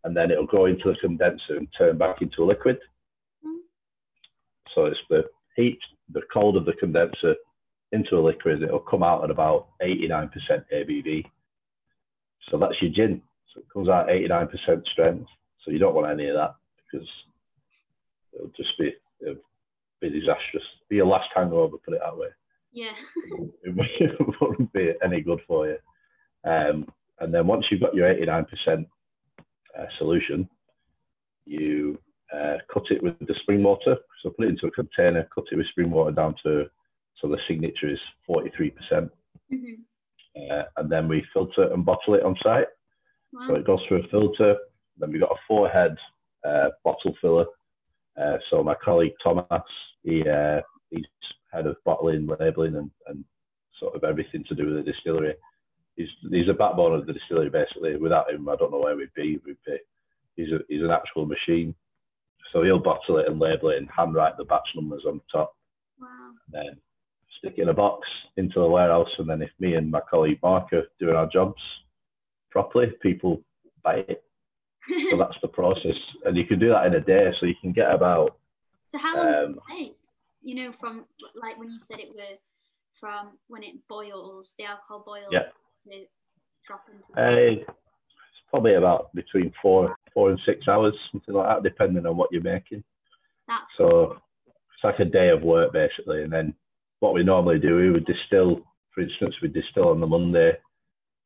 And 0.03 0.15
then 0.15 0.31
it'll 0.31 0.45
go 0.45 0.65
into 0.65 0.91
the 0.91 0.97
condenser 0.99 1.55
and 1.55 1.67
turn 1.77 1.97
back 1.97 2.21
into 2.21 2.43
a 2.43 2.45
liquid. 2.45 2.77
Mm. 3.45 3.61
So 4.75 4.85
it's 4.85 4.99
the 5.09 5.23
heat, 5.55 5.79
the 6.11 6.21
cold 6.31 6.57
of 6.57 6.65
the 6.65 6.73
condenser 6.73 7.35
into 7.93 8.17
a 8.17 8.21
liquid. 8.21 8.63
It'll 8.63 8.79
come 8.79 9.03
out 9.03 9.23
at 9.23 9.29
about 9.29 9.67
89% 9.81 10.29
ABV. 10.73 11.23
So 12.49 12.57
that's 12.57 12.81
your 12.81 12.91
gin. 12.91 13.21
So 13.53 13.61
it 13.61 13.69
comes 13.71 13.87
out 13.87 14.07
89% 14.07 14.49
strength. 14.91 15.27
So 15.63 15.71
you 15.71 15.79
don't 15.79 15.95
want 15.95 16.11
any 16.11 16.27
of 16.27 16.35
that 16.35 16.55
because 16.91 17.07
it'll 18.33 18.51
just 18.57 18.77
be, 18.77 18.93
it'll 19.21 19.35
be 20.01 20.09
disastrous. 20.09 20.63
Be 20.89 20.97
your 20.97 21.05
last 21.05 21.29
hangover, 21.33 21.77
put 21.77 21.93
it 21.93 22.01
that 22.03 22.17
way. 22.17 22.27
Yeah. 22.73 22.91
it 23.65 24.41
wouldn't 24.41 24.73
be 24.73 24.93
any 25.03 25.21
good 25.21 25.39
for 25.47 25.67
you. 25.67 25.77
Um, 26.43 26.87
and 27.19 27.33
then 27.33 27.47
once 27.47 27.65
you've 27.69 27.81
got 27.81 27.93
your 27.93 28.13
89% 28.13 28.45
uh, 29.79 29.85
solution, 29.97 30.49
you 31.45 31.99
uh, 32.33 32.57
cut 32.73 32.83
it 32.89 33.01
with 33.01 33.17
the 33.19 33.35
spring 33.41 33.63
water. 33.63 33.97
So 34.21 34.31
put 34.31 34.45
it 34.45 34.49
into 34.49 34.67
a 34.67 34.71
container, 34.71 35.27
cut 35.33 35.45
it 35.51 35.55
with 35.55 35.67
spring 35.67 35.91
water 35.91 36.11
down 36.11 36.35
to, 36.43 36.65
so 37.23 37.29
the 37.29 37.39
signature 37.47 37.89
is 37.89 37.99
43%. 38.29 38.75
percent 38.75 39.11
mm 39.51 39.59
hmm 39.59 39.81
uh, 40.35 40.63
and 40.77 40.91
then 40.91 41.07
we 41.07 41.23
filter 41.31 41.71
and 41.71 41.85
bottle 41.85 42.15
it 42.15 42.23
on 42.23 42.35
site. 42.41 42.65
Wow. 43.31 43.47
So 43.47 43.55
it 43.55 43.65
goes 43.65 43.79
through 43.87 44.03
a 44.03 44.07
filter. 44.07 44.55
Then 44.97 45.11
we've 45.11 45.21
got 45.21 45.31
a 45.31 45.39
four 45.47 45.69
head 45.69 45.95
uh, 46.47 46.69
bottle 46.83 47.15
filler. 47.21 47.45
Uh, 48.19 48.37
so 48.49 48.63
my 48.63 48.75
colleague 48.83 49.13
Thomas, 49.23 49.47
he, 50.03 50.27
uh, 50.27 50.61
he's 50.89 51.05
head 51.51 51.67
of 51.67 51.75
bottling, 51.85 52.27
labeling, 52.39 52.75
and, 52.75 52.89
and 53.07 53.23
sort 53.79 53.95
of 53.95 54.03
everything 54.03 54.43
to 54.49 54.55
do 54.55 54.65
with 54.65 54.85
the 54.85 54.91
distillery. 54.91 55.35
He's, 55.95 56.09
he's 56.31 56.49
a 56.49 56.53
backbone 56.53 56.93
of 56.93 57.05
the 57.05 57.13
distillery, 57.13 57.49
basically. 57.49 57.95
Without 57.97 58.31
him, 58.31 58.49
I 58.49 58.55
don't 58.55 58.71
know 58.71 58.79
where 58.79 58.95
we'd 58.95 59.13
be. 59.15 59.39
We'd 59.45 59.57
be 59.65 59.77
he's, 60.35 60.51
a, 60.51 60.59
he's 60.67 60.81
an 60.81 60.91
actual 60.91 61.25
machine. 61.25 61.75
So 62.51 62.63
he'll 62.63 62.79
bottle 62.79 63.17
it 63.17 63.27
and 63.27 63.39
label 63.39 63.69
it 63.69 63.77
and 63.77 63.89
handwrite 63.95 64.37
the 64.37 64.45
batch 64.45 64.67
numbers 64.75 65.03
on 65.07 65.17
the 65.17 65.39
top. 65.39 65.55
Wow. 65.99 66.31
Then 66.51 66.77
stick 67.43 67.55
it 67.57 67.61
in 67.63 67.69
a 67.69 67.73
box 67.73 68.07
into 68.37 68.59
the 68.59 68.67
warehouse. 68.67 69.09
And 69.17 69.29
then 69.29 69.41
if 69.41 69.49
me 69.59 69.75
and 69.75 69.91
my 69.91 70.01
colleague 70.09 70.39
Mark 70.41 70.71
are 70.73 70.87
doing 70.99 71.15
our 71.15 71.27
jobs 71.27 71.61
properly, 72.51 72.87
people 73.01 73.41
buy 73.83 74.05
it. 74.07 74.23
so 75.09 75.17
that's 75.17 75.37
the 75.41 75.47
process. 75.47 75.97
And 76.25 76.37
you 76.37 76.45
can 76.45 76.59
do 76.59 76.69
that 76.69 76.85
in 76.85 76.95
a 76.95 77.01
day. 77.01 77.31
So 77.39 77.45
you 77.45 77.55
can 77.61 77.73
get 77.73 77.91
about. 77.93 78.37
So 78.87 78.97
how 78.97 79.17
long 79.17 79.27
um, 79.27 79.33
does 79.33 79.55
it 79.55 79.61
take? 79.75 79.97
you 80.43 80.55
know, 80.55 80.71
from 80.73 81.05
like 81.35 81.57
when 81.57 81.69
you 81.69 81.79
said 81.79 81.99
it 81.99 82.13
were 82.13 82.37
from 82.99 83.31
when 83.47 83.63
it 83.63 83.75
boils, 83.89 84.53
the 84.57 84.65
alcohol 84.65 85.03
boils 85.05 85.31
yeah. 85.31 85.43
to 85.89 86.05
drop 86.67 86.85
into. 86.91 87.19
Uh, 87.19 87.63
it's 87.63 87.69
probably 88.49 88.75
about 88.75 89.13
between 89.15 89.51
four, 89.61 89.95
four 90.13 90.29
and 90.29 90.39
six 90.45 90.67
hours, 90.67 90.93
something 91.11 91.33
like 91.33 91.47
that, 91.47 91.63
depending 91.63 92.05
on 92.05 92.17
what 92.17 92.31
you're 92.31 92.43
making. 92.43 92.83
That's 93.47 93.71
so. 93.77 93.87
Cool. 93.87 94.17
It's 94.45 94.83
like 94.83 94.99
a 94.99 95.09
day 95.09 95.29
of 95.29 95.41
work 95.41 95.71
basically, 95.73 96.23
and 96.23 96.31
then 96.31 96.53
what 97.03 97.13
we 97.13 97.21
normally 97.21 97.59
do, 97.59 97.75
we 97.75 97.91
would 97.91 98.05
distill. 98.05 98.61
For 98.95 99.01
instance, 99.01 99.35
we 99.41 99.49
distill 99.49 99.89
on 99.89 99.99
the 99.99 100.07
Monday, 100.07 100.53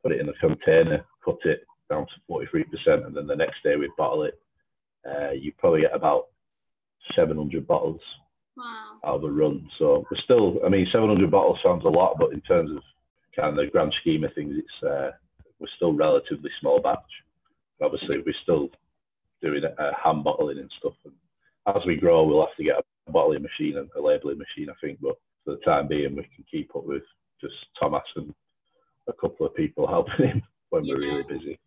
put 0.02 0.12
it 0.12 0.20
in 0.20 0.28
a 0.28 0.34
container, 0.34 1.06
cut 1.24 1.38
it 1.46 1.68
down 1.88 2.08
to 2.08 2.34
43%, 2.34 3.06
and 3.06 3.16
then 3.16 3.28
the 3.28 3.36
next 3.36 3.62
day 3.64 3.76
we 3.76 3.88
bottle 3.96 4.24
it. 4.24 4.40
Uh, 5.08 5.32
you 5.32 5.54
probably 5.60 5.82
get 5.82 5.96
about 5.96 6.30
700 7.16 7.68
bottles 7.68 8.02
wow. 8.58 8.98
out 9.06 9.16
of 9.18 9.24
a 9.24 9.30
run. 9.32 9.70
So 9.78 10.04
we're 10.10 10.24
still, 10.24 10.56
I 10.66 10.70
mean, 10.70 10.88
700 10.92 11.30
bottles 11.30 11.60
sounds 11.64 11.86
a 11.86 11.90
lot, 11.90 12.18
but 12.20 12.34
in 12.34 12.42
terms 12.42 12.72
of 12.72 12.82
kind 13.36 13.50
of 13.50 13.64
the 13.64 13.72
grand 13.72 13.94
scheme 14.02 14.24
of 14.24 14.34
things, 14.34 14.56
it's 14.58 14.84
uh, 14.84 15.12
we're 15.60 15.68
still 15.76 15.94
relatively 15.94 16.50
small 16.60 16.82
batch. 16.82 16.98
Obviously, 17.84 18.18
we're 18.26 18.34
still 18.42 18.70
doing 19.44 19.62
uh, 19.64 19.92
hand 20.04 20.24
bottling 20.24 20.58
and 20.58 20.72
stuff. 20.80 20.96
And 21.06 21.14
as 21.76 21.86
we 21.86 21.98
grow, 21.98 22.24
we'll 22.24 22.48
have 22.48 22.58
to 22.58 22.64
get 22.64 22.80
a 22.80 23.12
bottling 23.12 23.44
machine 23.44 23.78
and 23.78 23.90
a 23.96 24.02
labeling 24.02 24.40
machine, 24.40 24.72
I 24.72 24.76
think. 24.82 24.98
But 25.00 25.18
for 25.48 25.56
the 25.56 25.62
time 25.62 25.88
being, 25.88 26.16
we 26.16 26.24
can 26.36 26.44
keep 26.52 26.76
up 26.76 26.86
with 26.86 27.04
just 27.40 27.56
Thomas 27.80 28.04
and 28.18 28.34
a 29.08 29.14
couple 29.14 29.46
of 29.46 29.56
people 29.56 29.88
helping 29.88 30.28
him 30.28 30.44
when 30.70 30.84
yeah. 30.84 30.94
we're 30.94 31.02
really 31.02 31.24
busy. 31.24 31.60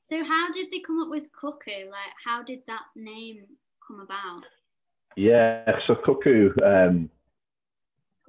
So, 0.00 0.22
how 0.22 0.52
did 0.52 0.70
they 0.70 0.80
come 0.80 1.00
up 1.00 1.08
with 1.08 1.32
Cuckoo? 1.32 1.90
Like, 1.90 2.14
how 2.22 2.42
did 2.42 2.60
that 2.66 2.84
name 2.94 3.44
come 3.86 4.00
about? 4.00 4.42
Yeah, 5.16 5.64
so 5.86 5.96
Cuckoo, 6.04 6.50
um, 6.64 7.10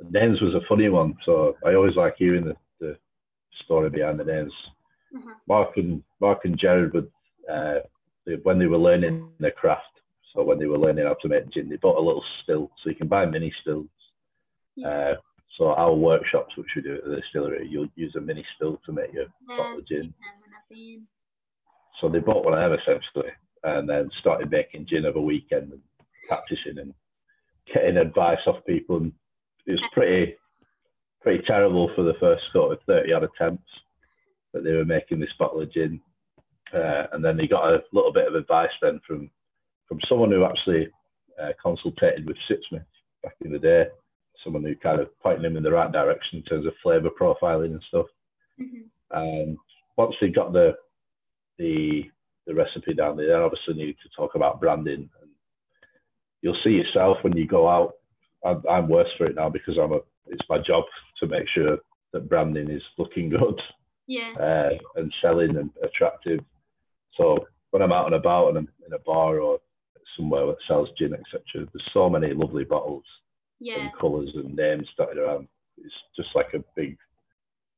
names 0.10 0.42
was 0.42 0.56
a 0.56 0.66
funny 0.68 0.90
one. 0.90 1.16
So 1.26 1.56
I 1.66 1.76
always 1.76 1.96
like 1.96 2.16
hearing 2.18 2.46
the, 2.46 2.56
the 2.80 2.98
story 3.64 3.90
behind 3.90 4.20
the 4.20 4.24
names. 4.24 4.54
Mm-hmm. 5.16 5.30
Mark 5.48 5.78
and 5.78 6.04
Mark 6.22 6.40
and 6.46 6.58
Jared 6.58 6.94
would 6.94 7.12
uh, 7.52 7.80
they, 8.26 8.36
when 8.44 8.60
they 8.60 8.66
were 8.66 8.78
learning 8.78 9.30
their 9.40 9.52
craft. 9.52 9.84
So 10.34 10.44
when 10.44 10.60
they 10.60 10.68
were 10.68 10.78
learning 10.78 11.06
how 11.06 11.16
to 11.22 11.28
make 11.28 11.50
gin, 11.52 11.70
they 11.70 11.76
bought 11.78 11.98
a 11.98 12.02
little 12.02 12.24
still, 12.44 12.72
so 12.82 12.90
you 12.90 12.96
can 12.96 13.08
buy 13.08 13.26
mini 13.26 13.52
stills. 13.62 13.88
Yeah. 14.80 14.88
Uh, 14.88 15.16
so 15.58 15.68
our 15.68 15.94
workshops, 15.94 16.56
which 16.58 16.68
we 16.76 16.82
do 16.82 16.96
at 16.96 17.04
the 17.04 17.18
distillery, 17.18 17.68
you'll 17.70 17.90
use 17.96 18.16
a 18.16 18.22
mini 18.22 18.46
still 18.56 18.80
to 18.86 18.94
make 18.94 19.12
your 19.12 19.26
yeah, 19.48 19.58
bottle 19.58 19.80
of 19.80 19.88
gin. 19.88 20.14
So 22.00 22.08
they 22.08 22.20
bought 22.20 22.46
one 22.46 22.54
of 22.58 22.72
them 22.72 22.80
essentially, 22.80 23.32
and 23.64 23.90
then 23.90 24.10
started 24.22 24.50
making 24.50 24.88
gin 24.90 25.06
over 25.06 25.20
weekend 25.20 25.74
and 25.74 25.82
practicing 26.28 26.78
and 26.78 26.94
getting 27.74 27.98
advice 27.98 28.40
off 28.48 28.66
people. 28.66 28.98
And 28.98 29.12
it 29.66 29.72
was 29.72 29.90
pretty, 29.92 30.36
pretty 31.22 31.44
terrible 31.46 31.92
for 31.94 32.04
the 32.04 32.16
first 32.22 32.44
sort 32.54 32.72
of 32.72 32.80
30 32.88 33.12
odd 33.12 33.24
attempts 33.24 33.70
that 34.54 34.64
they 34.64 34.72
were 34.72 34.86
making 34.86 35.20
this 35.20 35.34
bottle 35.38 35.62
of 35.62 35.74
gin. 35.74 36.00
Uh, 36.74 37.08
and 37.12 37.26
then 37.26 37.36
they 37.36 37.48
got 37.48 37.74
a 37.74 37.84
little 37.92 38.14
bit 38.14 38.28
of 38.28 38.36
advice 38.36 38.70
then 38.82 39.02
from, 39.06 39.30
from 39.88 40.00
someone 40.08 40.32
who 40.32 40.46
actually 40.46 40.88
uh, 41.42 41.50
consulted 41.62 42.26
with 42.26 42.38
Sipsmith 42.50 42.86
back 43.24 43.36
in 43.44 43.52
the 43.52 43.60
day, 43.60 43.86
someone 44.44 44.64
who 44.64 44.76
kind 44.76 45.00
of 45.02 45.08
pointed 45.22 45.44
them 45.44 45.58
in 45.58 45.64
the 45.64 45.72
right 45.72 45.92
direction 45.92 46.40
in 46.40 46.44
terms 46.44 46.66
of 46.66 46.74
flavour 46.82 47.10
profiling 47.10 47.72
and 47.72 47.84
stuff. 47.88 48.06
Mm-hmm. 48.60 48.88
And 49.12 49.58
once 49.98 50.16
they 50.22 50.28
got 50.30 50.54
the, 50.54 50.74
the, 51.58 52.04
the 52.48 52.54
recipe 52.54 52.94
down, 52.94 53.18
they 53.18 53.26
then 53.26 53.42
obviously 53.42 53.74
needed 53.74 53.98
to 54.04 54.10
talk 54.16 54.36
about 54.36 54.60
branding 54.60 55.10
you'll 56.42 56.58
see 56.64 56.72
yourself 56.72 57.18
when 57.22 57.36
you 57.36 57.48
go 57.48 57.68
out. 57.68 57.94
I'm, 58.46 58.64
I'm 58.70 58.90
worse 58.90 59.10
for 59.18 59.26
it 59.26 59.36
now 59.36 59.50
because 59.50 59.78
I'm 59.82 59.92
a. 59.92 60.00
It's 60.28 60.48
my 60.50 60.60
job 60.60 60.84
to 61.20 61.28
make 61.28 61.48
sure 61.54 61.78
that 62.14 62.30
branding 62.30 62.70
is 62.70 62.84
looking 62.98 63.30
good. 63.30 63.60
Yeah. 64.08 64.34
Uh, 64.40 65.00
and 65.00 65.14
selling 65.22 65.58
and 65.58 65.70
attractive. 65.84 66.40
So 67.18 67.48
when 67.72 67.82
I'm 67.82 67.92
out 67.92 68.06
and 68.06 68.16
about 68.16 68.50
and 68.50 68.58
I'm 68.60 68.70
in 68.86 68.94
a 68.94 69.00
bar 69.00 69.40
or 69.40 69.60
somewhere 70.16 70.48
that 70.48 70.58
sells 70.68 70.90
gin, 70.98 71.14
etc., 71.14 71.42
there's 71.56 71.90
so 71.94 72.10
many 72.10 72.34
lovely 72.34 72.64
bottles 72.64 73.04
yeah. 73.60 73.80
and 73.80 73.92
colours 74.00 74.30
and 74.36 74.56
names 74.56 74.88
dotted 74.98 75.18
around. 75.18 75.48
It's 75.78 75.94
just 76.16 76.30
like 76.36 76.54
a 76.54 76.64
big. 76.76 76.98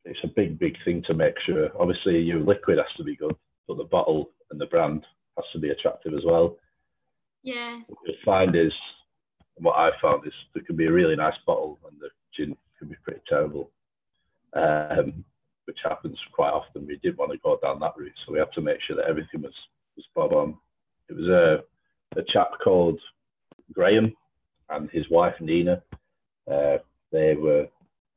It's 0.04 0.20
a 0.24 0.28
big, 0.36 0.58
big 0.58 0.76
thing 0.84 1.04
to 1.06 1.14
make 1.14 1.36
sure. 1.46 1.70
Obviously, 1.80 2.20
your 2.20 2.40
liquid 2.40 2.78
has 2.80 2.88
to 2.98 3.04
be 3.04 3.16
good, 3.16 3.36
but 3.68 3.78
the 3.78 3.84
bottle 3.84 4.32
and 4.50 4.60
the 4.60 4.66
brand 4.66 5.06
has 5.38 5.46
to 5.54 5.60
be 5.60 5.70
attractive 5.70 6.14
as 6.14 6.24
well. 6.26 6.58
Yeah. 7.44 7.82
What 7.88 8.00
you'll 8.06 8.16
find 8.26 8.56
is 8.56 8.72
what 9.58 9.76
I 9.76 9.92
found 10.02 10.26
is 10.26 10.34
there 10.54 10.64
can 10.64 10.76
be 10.76 10.88
a 10.88 10.92
really 10.92 11.16
nice 11.16 11.36
bottle 11.46 11.78
and 11.88 12.00
the 12.00 12.10
gin 12.36 12.56
can 12.80 12.88
be 12.88 12.96
pretty 13.04 13.22
terrible, 13.30 13.70
um, 14.54 15.24
which 15.66 15.78
happens 15.84 16.18
quite 16.34 16.52
often. 16.52 16.88
We 16.88 16.98
didn't 16.98 17.20
want 17.20 17.32
to 17.32 17.38
go 17.38 17.60
down 17.62 17.80
that 17.82 17.94
route, 17.96 18.14
so 18.26 18.34
we 18.34 18.40
had 18.40 18.52
to 18.56 18.62
make 18.62 18.78
sure 18.88 18.96
that 18.96 19.08
everything 19.08 19.44
was 19.44 19.54
was 19.96 20.06
bob 20.16 20.34
on. 20.34 20.58
It 21.10 21.16
was 21.16 21.28
a 21.28 22.20
a 22.20 22.24
chap 22.34 22.52
called 22.64 23.00
Graham 23.72 24.14
and 24.72 24.90
his 24.92 25.10
wife 25.10 25.36
Nina. 25.40 25.82
Uh, 26.52 26.78
they 27.12 27.36
were 27.36 27.68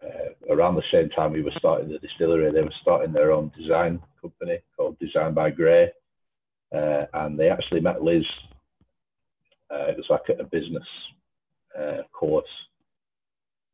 uh, 0.02 0.54
around 0.54 0.76
the 0.76 0.82
same 0.92 1.08
time 1.10 1.32
we 1.32 1.42
were 1.42 1.52
starting 1.58 1.88
the 1.88 1.98
distillery. 1.98 2.50
They 2.52 2.62
were 2.62 2.80
starting 2.80 3.12
their 3.12 3.32
own 3.32 3.50
design 3.58 4.00
company 4.20 4.58
called 4.76 4.98
Design 4.98 5.34
by 5.34 5.50
Gray, 5.50 5.90
uh, 6.74 7.04
and 7.14 7.38
they 7.38 7.48
actually 7.50 7.80
met 7.80 8.02
Liz. 8.02 8.24
Uh, 9.70 9.86
it 9.88 9.96
was 9.96 10.06
like 10.10 10.22
a, 10.28 10.42
a 10.42 10.44
business 10.44 10.86
uh, 11.78 12.02
course 12.12 12.46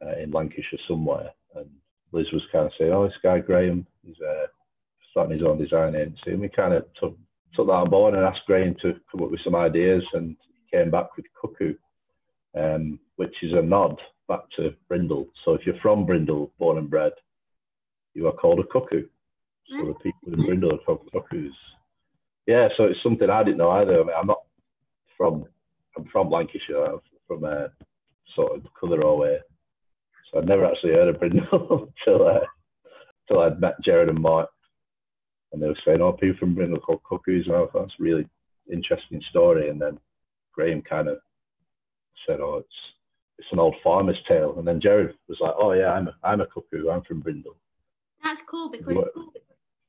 uh, 0.05 0.19
in 0.19 0.31
Lancashire 0.31 0.79
somewhere, 0.89 1.31
and 1.57 1.69
Liz 2.13 2.27
was 2.33 2.43
kind 2.53 2.67
of 2.67 2.73
saying, 2.79 2.93
"Oh, 2.93 3.05
this 3.05 3.17
guy 3.23 3.41
Graham, 3.41 3.87
he's 4.05 4.17
starting 5.11 5.37
his 5.37 5.47
own 5.47 5.59
design 5.59 5.95
agency," 5.95 6.31
and 6.33 6.41
we 6.41 6.49
kind 6.49 6.75
of 6.75 6.85
took 7.01 7.17
took 7.55 7.67
that 7.67 7.73
on 7.73 7.91
board 7.91 8.15
and 8.15 8.25
asked 8.25 8.47
Graham 8.47 8.77
to 8.83 8.95
come 9.11 9.23
up 9.23 9.31
with 9.31 9.41
some 9.45 9.57
ideas, 9.57 10.03
and 10.13 10.37
he 10.47 10.77
came 10.77 10.91
back 10.91 11.17
with 11.17 11.27
Cuckoo, 11.41 11.75
um, 12.57 12.99
which 13.17 13.35
is 13.43 13.53
a 13.53 13.63
nod 13.63 14.01
back 14.29 14.41
to 14.57 14.75
Brindle. 14.89 15.27
So 15.45 15.55
if 15.55 15.63
you're 15.67 15.81
from 15.83 16.07
Brindle, 16.07 16.53
born 16.59 16.79
and 16.79 16.91
bred, 16.91 17.13
you 18.15 18.27
are 18.27 18.33
called 18.33 18.61
a 18.61 18.65
cuckoo. 18.65 19.07
So 19.69 19.87
the 19.87 19.95
people 19.95 20.35
in 20.35 20.47
Brindle 20.47 20.75
are 20.75 20.79
called 20.79 21.09
cuckoos. 21.13 21.55
Yeah, 22.47 22.69
so 22.77 22.85
it's 22.85 23.03
something 23.03 23.31
I 23.31 23.45
didn't 23.45 23.59
know 23.59 23.71
either. 23.71 24.01
I 24.01 24.05
mean, 24.05 24.17
I'm 24.19 24.27
not 24.27 24.43
from 25.17 25.45
I'm 25.97 26.07
from 26.13 26.31
Lancashire, 26.31 26.85
I'm 26.85 27.01
from 27.27 27.45
a 27.45 27.69
sort 28.35 28.57
of 28.57 28.65
Clitheroe 28.75 29.17
way. 29.17 29.39
So 30.31 30.39
I'd 30.39 30.47
never 30.49 30.65
actually 30.65 30.93
heard 30.93 31.09
of 31.09 31.21
Brindle 31.21 31.93
until 32.07 32.27
uh, 32.27 32.41
until 33.29 33.43
I'd 33.43 33.61
met 33.61 33.75
Jared 33.85 34.09
and 34.09 34.21
Mark 34.21 34.49
and 35.53 35.63
they 35.63 35.67
were 35.67 35.79
saying, 35.85 36.01
"Oh, 36.01 36.13
people 36.13 36.39
from 36.39 36.55
Brindle 36.55 36.81
called 36.81 37.03
cuckoos." 37.09 37.47
And 37.47 37.57
I 37.57 37.59
thought 37.61 37.73
that's 37.75 37.95
a 37.99 38.03
really 38.03 38.27
interesting 38.73 39.21
story. 39.31 39.69
And 39.69 39.81
then 39.81 39.99
Graham 40.53 40.83
kind 40.83 41.09
of 41.09 41.19
said, 42.27 42.41
"Oh, 42.41 42.59
it's 42.59 42.69
it's 43.39 43.49
an 43.53 43.59
old 43.59 43.77
farmer's 43.83 44.21
tale." 44.29 44.59
And 44.59 44.67
then 44.67 44.81
Jared 44.81 45.15
was 45.29 45.39
like, 45.41 45.55
"Oh 45.59 45.73
yeah, 45.73 45.93
I'm 45.93 46.09
a, 46.09 46.15
I'm 46.23 46.41
a 46.41 46.47
cuckoo. 46.47 46.91
I'm 46.91 47.03
from 47.03 47.21
Brindle." 47.21 47.57
That's 48.23 48.43
cool 48.43 48.71
because, 48.71 49.03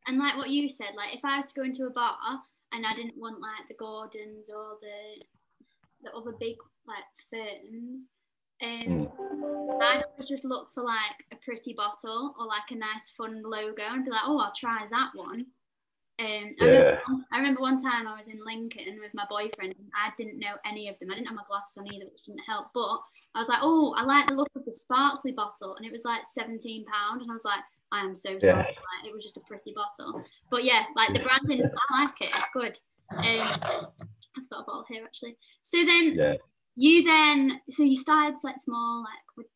and 0.08 0.17
like 0.17 0.38
what 0.38 0.50
you 0.50 0.70
said, 0.70 0.91
like 0.96 1.15
if 1.15 1.26
I 1.26 1.38
was 1.38 1.52
to 1.52 1.60
go 1.60 1.63
into 1.63 1.86
a 1.86 1.89
bar 1.89 2.15
and 2.74 2.86
I 2.86 2.96
didn't 2.96 3.17
want 3.17 3.41
like 3.41 3.67
the 3.67 3.74
Gordons 3.76 4.50
or 4.50 4.78
the 4.82 5.24
the 6.04 6.15
other 6.15 6.32
big 6.39 6.56
like 6.88 7.04
firms, 7.30 8.12
um, 8.63 9.10
mm. 9.10 9.82
I'd 9.82 10.28
just 10.28 10.46
look 10.46 10.72
for 10.74 10.84
like 10.84 11.26
a 11.32 11.36
pretty 11.38 11.74
bottle 11.74 12.36
or 12.39 12.46
like 12.46 12.72
a 12.72 12.76
nice 12.76 13.10
fun 13.10 13.41
logo 13.44 13.84
and 13.84 14.06
be 14.06 14.12
like, 14.12 14.22
oh, 14.26 14.39
I'll 14.39 14.54
try 14.56 14.86
that 14.89 15.12
one. 15.13 15.48
Um, 16.22 16.56
I, 16.62 16.66
remember, 16.66 17.02
I, 17.32 17.38
remember, 17.38 17.62
one 17.62 17.82
time 17.82 18.08
I 18.08 18.16
was 18.16 18.28
in 18.28 18.40
Lincoln 18.46 19.00
with 19.02 19.12
my 19.14 19.26
boyfriend 19.30 19.74
and 19.78 19.90
I 19.96 20.12
didn't 20.18 20.40
know 20.40 20.54
any 20.66 20.88
of 20.88 21.00
them. 21.00 21.10
I 21.10 21.16
didn't 21.16 21.28
have 21.28 21.36
my 21.36 21.44
glasses 21.50 21.78
on 21.78 21.92
either, 21.92 22.06
which 22.06 22.24
didn't 22.24 22.44
help. 22.46 22.68
But 22.74 23.00
I 23.34 23.40
was 23.40 23.50
like, 23.50 23.60
oh, 23.62 23.96
I 23.98 24.04
like 24.04 24.28
the 24.28 24.36
look 24.36 24.50
of 24.56 24.66
the 24.66 24.72
sparkly 24.72 25.32
bottle. 25.32 25.76
And 25.76 25.86
it 25.86 25.92
was 25.92 26.06
like 26.06 26.22
£17. 26.38 26.60
And 26.66 27.30
I 27.30 27.34
was 27.34 27.46
like, 27.46 27.62
I 27.92 28.02
am 28.02 28.14
so 28.14 28.38
sorry. 28.40 28.42
Yeah. 28.42 28.58
Like, 28.58 29.08
it 29.08 29.14
was 29.14 29.24
just 29.24 29.38
a 29.38 29.42
pretty 29.42 29.74
bottle. 29.74 30.24
But 30.52 30.64
yeah, 30.64 30.84
like 30.96 31.14
the 31.14 31.22
branding, 31.22 31.66
I 31.66 32.04
like 32.04 32.22
it. 32.22 32.30
It's 32.30 32.48
good. 32.54 32.80
Um, 33.12 33.88
I've 34.38 34.50
got 34.50 34.62
a 34.62 34.64
bottle 34.64 34.86
here 34.88 35.04
actually. 35.04 35.36
So 35.64 35.84
then 35.84 36.16
yeah 36.16 36.36
you 36.76 37.04
then 37.04 37.60
so 37.70 37.84
you 37.84 37.98
started 37.98 38.36
like 38.44 38.58
small 38.58 39.04
like 39.04 39.38
with 39.38 39.48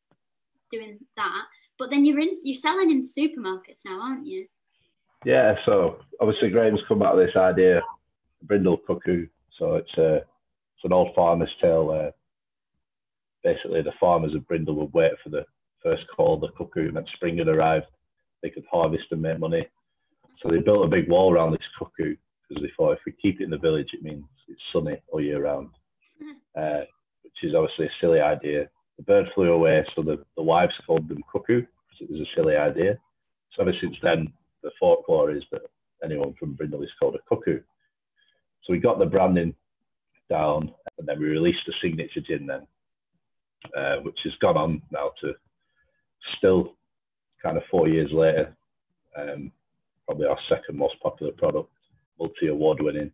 doing 0.71 0.99
that 1.15 1.45
but 1.79 1.89
then 1.89 2.03
you're 2.03 2.19
in 2.19 2.31
you're 2.43 2.55
selling 2.55 2.91
in 2.91 3.01
supermarkets 3.01 3.81
now 3.85 4.01
aren't 4.01 4.25
you 4.25 4.45
yeah 5.25 5.55
so 5.65 5.97
obviously 6.21 6.49
graham's 6.49 6.79
come 6.87 7.01
out 7.01 7.15
with 7.15 7.27
this 7.27 7.35
idea 7.35 7.81
brindle 8.43 8.77
cuckoo 8.87 9.27
so 9.59 9.75
it's 9.75 9.97
a 9.97 10.17
it's 10.17 10.83
an 10.83 10.93
old 10.93 11.13
farmer's 11.15 11.49
tale 11.61 11.85
where 11.85 12.11
basically 13.43 13.81
the 13.81 13.91
farmers 13.99 14.33
of 14.35 14.47
brindle 14.47 14.75
would 14.75 14.93
wait 14.93 15.11
for 15.23 15.29
the 15.29 15.45
first 15.83 16.03
call 16.15 16.35
of 16.35 16.41
the 16.41 16.47
cuckoo 16.57 16.87
and 16.87 16.95
then 16.95 17.05
spring 17.15 17.37
had 17.37 17.47
arrived 17.47 17.85
they 18.41 18.49
could 18.49 18.65
harvest 18.71 19.05
and 19.11 19.21
make 19.21 19.39
money 19.39 19.67
so 20.41 20.49
they 20.49 20.59
built 20.59 20.85
a 20.85 20.89
big 20.89 21.09
wall 21.09 21.33
around 21.33 21.51
this 21.51 21.59
cuckoo 21.77 22.15
because 22.47 22.61
they 22.61 22.71
thought 22.77 22.93
if 22.93 22.99
we 23.05 23.11
keep 23.13 23.41
it 23.41 23.43
in 23.43 23.49
the 23.49 23.57
village 23.57 23.89
it 23.93 24.03
means 24.03 24.23
it's 24.47 24.61
sunny 24.71 24.97
all 25.11 25.21
year 25.21 25.43
round 25.43 25.69
uh, 26.55 26.81
which 27.23 27.49
is 27.49 27.55
obviously 27.55 27.85
a 27.85 27.99
silly 27.99 28.19
idea. 28.19 28.69
The 28.97 29.03
bird 29.03 29.25
flew 29.35 29.51
away, 29.51 29.85
so 29.95 30.01
the, 30.01 30.23
the 30.37 30.43
wives 30.43 30.73
called 30.85 31.09
them 31.09 31.23
cuckoo 31.31 31.61
because 31.61 32.01
it 32.01 32.09
was 32.09 32.21
a 32.21 32.35
silly 32.35 32.55
idea. 32.55 32.97
So 33.55 33.63
ever 33.63 33.73
since 33.81 33.95
then, 34.01 34.31
the 34.65 34.71
folklore 34.79 35.31
is 35.31 35.43
that 35.51 35.61
anyone 36.03 36.33
from 36.39 36.53
Brindle 36.53 36.83
is 36.83 36.89
called 36.99 37.15
a 37.15 37.19
cuckoo. 37.29 37.59
So 38.63 38.73
we 38.73 38.79
got 38.79 38.99
the 38.99 39.05
branding 39.05 39.53
down, 40.29 40.71
and 40.97 41.07
then 41.07 41.19
we 41.19 41.27
released 41.27 41.65
the 41.67 41.73
signature 41.81 42.21
gin 42.27 42.47
then, 42.47 42.67
uh, 43.77 43.97
which 44.01 44.17
has 44.23 44.33
gone 44.41 44.57
on 44.57 44.81
now 44.91 45.11
to 45.21 45.33
still 46.37 46.75
kind 47.41 47.57
of 47.57 47.63
four 47.69 47.87
years 47.87 48.09
later, 48.11 48.55
um, 49.15 49.51
probably 50.05 50.25
our 50.25 50.39
second 50.49 50.77
most 50.77 50.95
popular 51.01 51.31
product, 51.33 51.69
multi 52.19 52.47
award 52.47 52.81
winning 52.81 53.11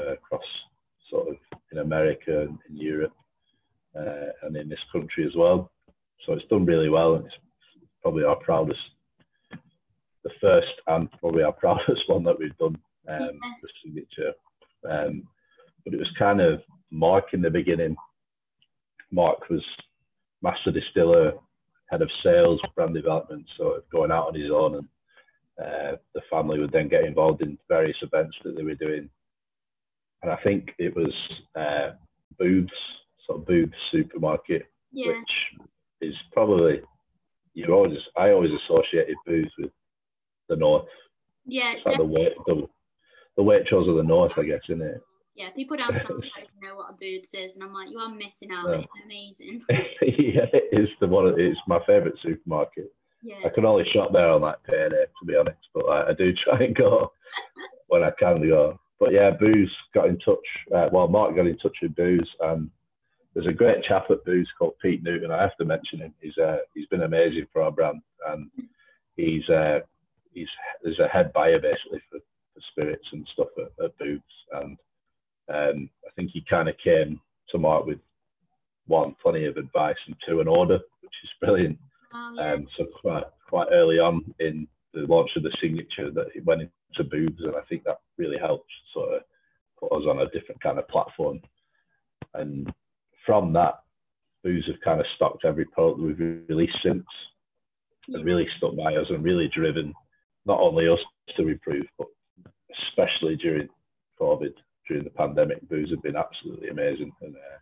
uh, 0.00 0.14
across 0.14 0.42
sort 1.08 1.28
of 1.28 1.36
in 1.70 1.78
America 1.78 2.42
and 2.42 2.58
in 2.68 2.76
Europe 2.76 3.14
uh, 3.96 4.32
and 4.42 4.56
in 4.56 4.68
this 4.68 4.80
country 4.90 5.24
as 5.24 5.36
well. 5.36 5.70
So 6.26 6.32
it's 6.32 6.46
done 6.48 6.66
really 6.66 6.88
well, 6.88 7.14
and 7.14 7.26
it's 7.26 7.34
probably 8.02 8.24
our 8.24 8.36
proudest, 8.36 8.80
the 10.24 10.30
first 10.40 10.72
and 10.86 11.10
probably 11.20 11.42
our 11.42 11.52
proudest 11.60 12.02
one 12.08 12.24
that 12.24 12.38
we've 12.38 12.56
done, 12.58 12.76
um, 13.08 13.38
the 13.62 13.68
signature. 13.84 14.32
Um, 14.88 15.24
but 15.84 15.94
it 15.94 15.98
was 15.98 16.10
kind 16.18 16.40
of 16.40 16.60
Mark 16.90 17.32
in 17.32 17.42
the 17.42 17.50
beginning. 17.50 17.96
Mark 19.10 19.48
was 19.50 19.62
master 20.42 20.70
distiller, 20.70 21.32
head 21.90 22.02
of 22.02 22.10
sales, 22.22 22.60
brand 22.74 22.94
development, 22.94 23.46
sort 23.56 23.78
of 23.78 23.90
going 23.90 24.10
out 24.10 24.28
on 24.28 24.34
his 24.34 24.50
own, 24.50 24.76
and 24.76 24.88
uh, 25.60 25.96
the 26.14 26.22
family 26.30 26.58
would 26.58 26.72
then 26.72 26.88
get 26.88 27.04
involved 27.04 27.42
in 27.42 27.58
various 27.68 27.96
events 28.02 28.36
that 28.44 28.56
they 28.56 28.62
were 28.62 28.74
doing. 28.74 29.08
And 30.22 30.30
I 30.30 30.36
think 30.42 30.70
it 30.78 30.94
was 30.94 31.12
uh, 31.56 31.96
Booths 32.38 32.72
sort 33.26 33.40
of 33.40 33.46
Booths 33.46 33.74
supermarket, 33.90 34.66
yeah. 34.92 35.08
which 35.08 35.70
is 36.00 36.14
probably 36.32 36.80
you 37.54 37.66
always 37.72 37.98
I 38.16 38.30
always 38.30 38.50
associated 38.64 39.16
Booths 39.26 39.52
with 39.58 39.70
the 40.52 40.60
north. 40.60 40.86
Yeah, 41.44 41.72
it's, 41.72 41.78
it's 41.78 41.86
like 41.86 41.96
the 41.96 42.04
way 42.04 42.28
the, 42.46 42.68
the 43.36 43.42
Waitrose 43.42 43.88
of 43.88 43.96
the 43.96 44.02
north, 44.02 44.32
I 44.36 44.44
guess, 44.44 44.60
isn't 44.68 44.82
it? 44.82 45.00
Yeah, 45.34 45.50
people 45.50 45.78
down 45.78 45.96
south 45.96 46.08
don't 46.08 46.48
know 46.62 46.76
what 46.76 46.90
a 46.90 46.92
Booths 46.92 47.32
is, 47.32 47.54
and 47.54 47.64
I'm 47.64 47.72
like, 47.72 47.90
you 47.90 47.98
are 47.98 48.10
missing 48.10 48.50
out. 48.52 48.68
Yeah. 48.68 48.76
It's 48.76 48.86
amazing. 49.04 49.64
yeah, 49.70 50.46
it 50.52 50.68
is 50.72 50.88
the 51.00 51.06
one. 51.06 51.34
It's 51.38 51.58
my 51.66 51.78
favourite 51.86 52.14
supermarket. 52.22 52.92
Yeah. 53.22 53.36
I 53.44 53.48
can 53.48 53.64
only 53.64 53.84
shop 53.92 54.10
there 54.12 54.28
on 54.28 54.42
like 54.42 54.62
payday, 54.64 55.04
to 55.20 55.26
be 55.26 55.36
honest, 55.36 55.58
but 55.74 55.84
I, 55.86 56.10
I 56.10 56.12
do 56.12 56.32
try 56.44 56.58
and 56.64 56.76
go 56.76 57.12
when 57.88 58.02
I 58.02 58.10
can 58.18 58.46
go. 58.46 58.78
But 59.00 59.12
yeah, 59.12 59.30
Booths 59.30 59.72
got 59.94 60.08
in 60.08 60.18
touch. 60.18 60.36
Uh, 60.74 60.88
well, 60.92 61.08
Mark 61.08 61.34
got 61.34 61.46
in 61.46 61.58
touch 61.58 61.76
with 61.80 61.96
Booths, 61.96 62.28
and 62.40 62.70
there's 63.34 63.46
a 63.46 63.52
great 63.52 63.82
chap 63.84 64.10
at 64.10 64.24
Booths 64.24 64.50
called 64.58 64.74
Pete 64.82 65.02
Newton. 65.02 65.30
I 65.30 65.40
have 65.40 65.56
to 65.56 65.64
mention 65.64 66.00
him. 66.00 66.14
He's 66.20 66.36
uh, 66.36 66.58
he's 66.74 66.86
been 66.86 67.02
amazing 67.02 67.46
for 67.52 67.62
our 67.62 67.70
brand, 67.70 68.02
and 68.28 68.50
he's 69.16 69.48
uh, 69.48 69.80
he's 70.32 70.48
there's 70.82 70.98
a 70.98 71.08
head 71.08 71.32
buyer 71.32 71.58
basically 71.58 72.00
for, 72.10 72.18
for 72.54 72.60
spirits 72.70 73.06
and 73.12 73.26
stuff 73.32 73.48
at, 73.58 73.84
at 73.84 73.98
Booths, 73.98 74.24
and 74.52 74.78
um, 75.52 75.90
I 76.06 76.10
think 76.16 76.30
he 76.32 76.44
kind 76.48 76.68
of 76.68 76.74
came 76.82 77.20
to 77.50 77.58
Mark 77.58 77.86
with 77.86 77.98
one, 78.86 79.14
plenty 79.22 79.46
of 79.46 79.56
advice, 79.56 79.96
and 80.06 80.16
two, 80.26 80.40
an 80.40 80.48
order, 80.48 80.78
which 81.00 81.12
is 81.22 81.30
brilliant. 81.40 81.78
Oh, 82.14 82.34
yeah. 82.36 82.52
um, 82.52 82.66
so 82.76 82.86
quite 83.00 83.24
quite 83.48 83.68
early 83.72 83.98
on 83.98 84.34
in 84.40 84.66
the 84.94 85.00
launch 85.02 85.30
of 85.36 85.42
the 85.42 85.56
signature 85.60 86.10
that 86.10 86.28
it 86.34 86.44
went 86.44 86.62
into 86.62 87.10
Booths, 87.10 87.42
and 87.42 87.54
I 87.56 87.62
think 87.68 87.84
that 87.84 87.98
really 88.18 88.38
helped 88.38 88.70
sort 88.92 89.14
of 89.14 89.22
put 89.78 89.92
us 89.92 90.04
on 90.08 90.20
a 90.20 90.30
different 90.30 90.62
kind 90.62 90.78
of 90.78 90.88
platform. 90.88 91.40
And 92.34 92.72
from 93.26 93.52
that, 93.54 93.80
Booths 94.44 94.66
have 94.66 94.80
kind 94.84 95.00
of 95.00 95.06
stocked 95.16 95.44
every 95.44 95.64
product 95.64 95.98
that 95.98 96.06
we've 96.06 96.48
released 96.48 96.76
since 96.84 97.04
and 98.08 98.24
really 98.24 98.46
stuck 98.56 98.76
by 98.76 98.94
us 98.96 99.06
and 99.10 99.22
really 99.22 99.48
driven 99.54 99.92
not 100.46 100.60
only 100.60 100.88
us 100.88 100.98
to 101.36 101.48
improve, 101.48 101.86
but 101.98 102.08
especially 102.88 103.36
during 103.36 103.68
COVID, 104.20 104.54
during 104.88 105.04
the 105.04 105.10
pandemic, 105.10 105.68
Booths 105.68 105.90
have 105.90 106.02
been 106.02 106.16
absolutely 106.16 106.68
amazing 106.68 107.12
and 107.20 107.34
uh, 107.36 107.58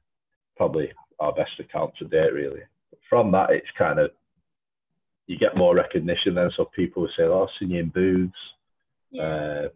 probably 0.56 0.90
our 1.18 1.32
best 1.32 1.52
account 1.58 1.92
to 1.98 2.06
date, 2.06 2.32
really. 2.32 2.62
From 3.08 3.30
that, 3.32 3.50
it's 3.50 3.66
kind 3.76 3.98
of, 3.98 4.10
you 5.26 5.38
get 5.38 5.56
more 5.56 5.74
recognition 5.74 6.34
then, 6.34 6.50
so 6.56 6.64
people 6.74 7.02
will 7.02 7.10
say, 7.16 7.24
oh, 7.24 7.44
I've 7.44 7.58
seen 7.58 7.70
you 7.70 7.80
in 7.80 7.88
Booths. 7.88 8.32
Yeah. 9.10 9.22
Uh, 9.22 9.68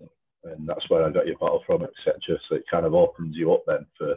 and 0.44 0.68
that's 0.68 0.88
where 0.90 1.04
I 1.04 1.10
got 1.10 1.26
your 1.26 1.38
bottle 1.38 1.62
from, 1.66 1.82
etc. 1.82 2.38
So 2.48 2.56
it 2.56 2.64
kind 2.70 2.84
of 2.84 2.94
opens 2.94 3.36
you 3.36 3.52
up 3.52 3.62
then 3.66 3.86
for 3.96 4.12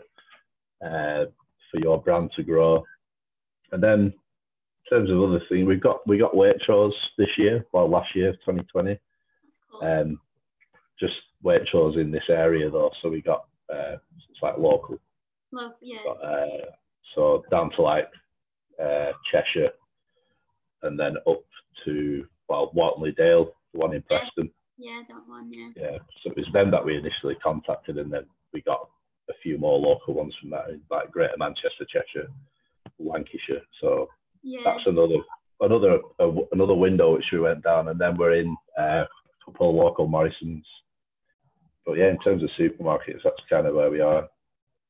uh, 0.86 1.26
for 1.71 1.80
your 1.82 2.02
brand 2.02 2.32
to 2.36 2.43
grow. 2.43 2.84
And 3.71 3.82
then 3.82 4.13
in 4.89 4.97
terms 4.97 5.12
of 5.12 5.21
other 5.21 5.41
things, 5.50 5.67
we've 5.67 5.82
got 5.82 6.06
we 6.08 6.17
got 6.17 6.34
Waitrose 6.34 6.91
this 7.17 7.30
year, 7.38 7.65
well 7.73 7.89
last 7.89 8.15
year, 8.15 8.34
2020. 8.45 8.97
Cool. 9.71 9.88
Um, 9.88 10.19
just 11.00 11.13
Waitrose 11.43 12.00
in 12.00 12.12
this 12.12 12.30
area 12.30 12.69
though, 12.69 12.91
so 13.02 13.10
we 13.10 13.21
got 13.21 13.45
uh, 13.71 13.97
it's 14.30 14.41
like 14.41 14.58
local. 14.58 14.97
Local, 15.52 15.78
yeah. 15.82 16.00
But, 16.06 16.26
uh, 16.26 16.65
so 17.15 17.43
down 17.52 17.71
to 17.71 17.82
like 17.82 18.10
uh, 18.82 19.12
Cheshire, 19.32 19.71
and 20.84 21.00
then 21.00 21.15
up 21.28 21.43
to 21.86 22.26
well 22.47 22.71
Walton-le-Dale, 22.73 23.52
the 23.73 23.80
one 23.80 23.93
in 23.93 24.02
Preston. 24.04 24.50
Yeah, 24.78 25.02
that 25.10 25.28
one, 25.28 25.52
yeah. 25.52 25.69
Yeah, 25.76 25.97
so 26.23 26.32
it 26.32 26.38
was 26.38 26.45
them 26.54 26.69
that 26.71 26.86
we 26.86 26.95
initially 26.95 27.36
contacted, 27.43 27.97
and 27.97 28.13
then 28.13 28.26
we 28.54 28.62
got 28.62 28.88
a 29.30 29.34
few 29.41 29.58
more 29.58 29.80
local 29.80 30.13
ones 30.13 30.34
from 30.39 30.52
that, 30.52 30.67
like 30.89 31.12
Greater 31.12 31.36
Manchester, 31.38 31.86
Cheshire, 31.89 32.28
Lancashire. 33.00 33.63
So 33.82 34.08
yeah. 34.43 34.62
that's 34.63 34.86
another 34.86 35.17
another 35.62 36.00
uh, 36.19 36.32
another 36.52 36.76
window 36.76 37.13
which 37.13 37.26
we 37.32 37.39
went 37.39 37.63
down, 37.63 37.89
and 37.89 38.00
then 38.00 38.17
we're 38.17 38.39
in 38.39 38.56
uh, 38.80 39.04
a 39.04 39.08
couple 39.45 39.69
of 39.69 39.76
local 39.76 40.08
Morrisons. 40.08 40.65
But 41.86 41.97
yeah, 41.97 42.10
in 42.10 42.19
terms 42.19 42.43
of 42.43 42.50
supermarkets, 42.60 43.21
that's 43.23 43.38
kind 43.50 43.65
of 43.65 43.76
where 43.76 43.89
we 43.89 44.02
are. 44.02 44.28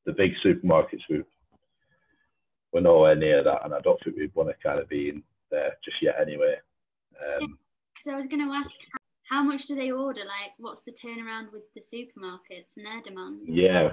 The 0.04 0.12
big 0.12 0.32
supermarkets 0.44 1.02
we 1.08 1.22
we're 2.72 2.80
nowhere 2.80 3.16
near 3.16 3.42
that, 3.42 3.64
and 3.64 3.74
I 3.74 3.80
don't 3.80 3.98
think 4.04 4.16
we'd 4.16 4.34
want 4.34 4.50
to 4.50 4.54
kind 4.62 4.78
of 4.78 4.88
be 4.88 5.08
in 5.08 5.22
there 5.50 5.76
just 5.84 5.96
yet 6.02 6.16
anyway. 6.20 6.54
Because 7.10 7.42
um, 8.06 8.14
I 8.14 8.16
was 8.16 8.26
going 8.26 8.46
to 8.46 8.54
ask, 8.54 8.74
how 9.28 9.42
much 9.42 9.66
do 9.66 9.74
they 9.74 9.90
order? 9.90 10.20
Like, 10.20 10.52
what's 10.58 10.82
the 10.82 10.92
turnaround 10.92 11.52
with 11.52 11.62
the 11.74 11.80
supermarkets 11.80 12.76
and 12.76 12.86
their 12.86 13.00
demand? 13.02 13.42
Yeah. 13.46 13.92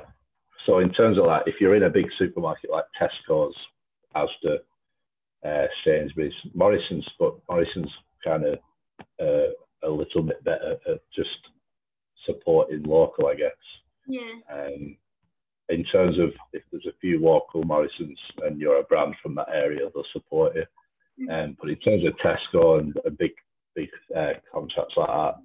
So 0.66 0.80
in 0.80 0.92
terms 0.92 1.18
of 1.18 1.26
that, 1.26 1.44
if 1.46 1.56
you're 1.60 1.76
in 1.76 1.84
a 1.84 1.90
big 1.90 2.08
supermarket 2.18 2.70
like 2.70 2.86
Tesco's, 3.00 3.56
Asda, 4.16 4.58
uh, 5.46 5.66
Sainsbury's, 5.86 6.34
Morrison's, 6.54 7.08
but 7.20 7.36
Morrison's 7.50 7.92
kind 8.24 8.46
of 8.46 8.60
uh, 9.22 9.52
a 9.84 9.90
little 9.90 10.24
bit 10.24 10.44
better 10.44 10.78
at 10.90 11.02
just 11.16 11.30
supporting 12.26 12.84
local, 12.84 13.28
I 13.28 13.36
guess. 13.36 13.52
Yeah. 14.08 14.32
Um, 14.52 14.98
in 15.70 15.84
terms 15.86 16.20
of 16.20 16.30
if 16.54 16.64
there's 16.72 16.86
a 16.88 17.00
few 17.02 17.20
local 17.20 17.64
Morrisons 17.64 18.20
and 18.44 18.60
you're 18.60 18.80
a 18.80 18.84
brand 18.84 19.16
from 19.22 19.36
that 19.36 19.50
area, 19.52 19.90
they'll 19.94 20.04
support 20.14 20.56
you. 20.56 20.64
Mm-hmm. 21.20 21.32
Um, 21.32 21.58
but 21.60 21.70
in 21.70 21.78
terms 21.78 22.04
of 22.06 22.14
Tesco 22.18 22.80
and 22.80 22.96
a 23.06 23.12
big 23.12 23.32
big 23.76 23.90
uh, 24.16 24.34
contracts 24.52 24.94
like 24.96 25.08
that, 25.08 25.36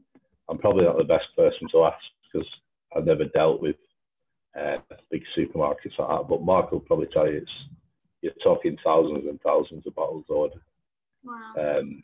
I'm 0.49 0.59
probably 0.59 0.85
not 0.85 0.99
the 0.99 1.05
best 1.05 1.27
person 1.37 1.69
to 1.73 1.85
ask 1.85 1.99
because 2.33 2.47
I've 2.95 3.07
never 3.07 3.25
dealt 3.25 3.61
with 3.61 3.77
uh, 4.59 4.79
big 5.11 5.23
supermarkets 5.37 5.99
like 5.99 6.09
that. 6.09 6.27
But 6.29 6.43
Mark 6.43 6.73
will 6.73 6.81
probably 6.81 7.09
tell 7.13 7.29
you 7.29 7.39
it's 7.39 7.51
talking 8.51 8.77
thousands 8.85 9.25
and 9.29 9.41
thousands 9.43 9.87
of 9.87 9.95
bottles 9.95 10.25
ordered. 10.29 10.61
Wow. 11.25 11.55
Um, 11.59 12.03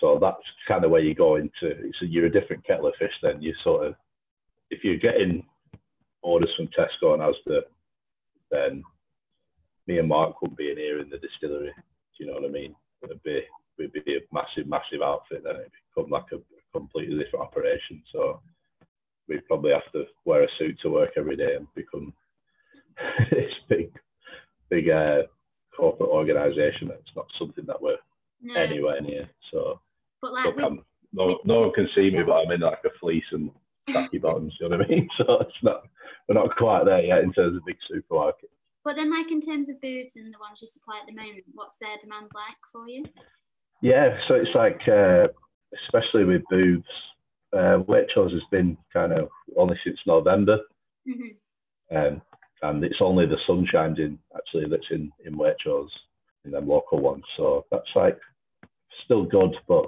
so 0.00 0.18
that's 0.20 0.36
kind 0.68 0.84
of 0.84 0.90
where 0.90 1.00
you 1.00 1.14
go 1.14 1.36
into. 1.36 1.90
So 1.98 2.06
you're 2.06 2.26
a 2.26 2.32
different 2.32 2.64
kettle 2.64 2.86
of 2.86 2.94
fish. 2.98 3.12
Then 3.22 3.42
you 3.42 3.52
sort 3.64 3.86
of, 3.86 3.94
if 4.70 4.84
you're 4.84 4.96
getting 4.96 5.44
orders 6.22 6.50
from 6.56 6.68
Tesco 6.68 7.14
and 7.14 7.22
Asda, 7.22 7.62
then 8.50 8.82
me 9.86 9.98
and 9.98 10.08
Mark 10.08 10.40
wouldn't 10.40 10.58
be 10.58 10.70
in 10.70 10.76
here 10.76 11.00
in 11.00 11.10
the 11.10 11.18
distillery. 11.18 11.72
Do 11.76 12.24
you 12.24 12.26
know 12.26 12.34
what 12.34 12.44
I 12.44 12.52
mean? 12.52 12.74
It'd 13.02 13.22
be 13.22 13.42
we'd 13.78 13.92
be 13.92 14.16
a 14.16 14.34
massive, 14.34 14.68
massive 14.68 15.02
outfit. 15.02 15.42
Then 15.44 15.56
it'd 15.56 15.72
become 15.94 16.10
like 16.10 16.26
a 16.32 16.38
completely 16.76 17.18
different 17.18 17.44
operation. 17.44 18.02
So 18.12 18.40
we'd 19.28 19.46
probably 19.46 19.72
have 19.72 19.90
to 19.92 20.04
wear 20.24 20.44
a 20.44 20.48
suit 20.58 20.78
to 20.82 20.90
work 20.90 21.12
every 21.16 21.36
day 21.36 21.54
and 21.56 21.66
become 21.74 22.12
this 23.30 23.52
big, 23.68 23.92
big 24.70 24.88
uh, 24.90 25.22
organisation. 26.18 26.90
It's 26.90 27.16
not 27.16 27.26
something 27.38 27.64
that 27.66 27.80
we're 27.80 27.96
no. 28.42 28.60
anywhere 28.60 29.00
near. 29.00 29.28
So, 29.50 29.80
but 30.20 30.32
like, 30.32 30.56
look, 30.56 30.84
no, 31.12 31.38
no 31.44 31.60
one 31.60 31.72
can 31.72 31.88
see 31.94 32.10
me, 32.10 32.22
but 32.26 32.32
I'm 32.32 32.50
in 32.50 32.60
like 32.60 32.80
a 32.84 32.90
fleece 33.00 33.24
and 33.32 33.50
khaki 33.90 34.18
bottoms. 34.22 34.54
you 34.60 34.68
know 34.68 34.76
what 34.76 34.86
I 34.86 34.88
mean? 34.88 35.08
So 35.18 35.40
it's 35.40 35.62
not 35.62 35.84
we're 36.28 36.34
not 36.34 36.54
quite 36.56 36.84
there 36.84 37.00
yet 37.00 37.22
in 37.22 37.32
terms 37.32 37.56
of 37.56 37.64
big 37.64 37.76
supermarket. 37.90 38.50
But 38.84 38.96
then, 38.96 39.10
like 39.10 39.30
in 39.30 39.40
terms 39.40 39.68
of 39.68 39.80
Booths 39.80 40.16
and 40.16 40.32
the 40.32 40.38
ones 40.38 40.58
you 40.60 40.66
supply 40.66 40.98
at 41.00 41.06
the 41.06 41.14
moment, 41.14 41.44
what's 41.54 41.76
their 41.80 41.96
demand 42.02 42.28
like 42.34 42.56
for 42.72 42.88
you? 42.88 43.04
Yeah, 43.80 44.16
so 44.26 44.34
it's 44.34 44.54
like, 44.54 44.80
uh, 44.88 45.28
especially 45.84 46.24
with 46.24 46.42
booths, 46.50 46.86
uh, 47.52 47.78
Waitrose 47.86 48.32
has 48.32 48.42
been 48.50 48.76
kind 48.92 49.12
of 49.12 49.28
only 49.56 49.76
since 49.84 49.98
November, 50.06 50.58
mm-hmm. 51.08 51.96
um, 51.96 52.22
and 52.62 52.84
it's 52.84 53.00
only 53.00 53.26
the 53.26 53.38
Sunshine 53.46 53.94
Gin 53.96 54.18
actually 54.36 54.68
that's 54.68 54.90
in 54.90 55.10
in 55.24 55.34
Waitrose 55.34 55.88
in 56.48 56.52
them 56.52 56.68
local 56.68 57.00
ones. 57.00 57.24
So 57.36 57.66
that's 57.70 57.88
like 57.94 58.18
still 59.04 59.24
good, 59.24 59.54
but 59.66 59.86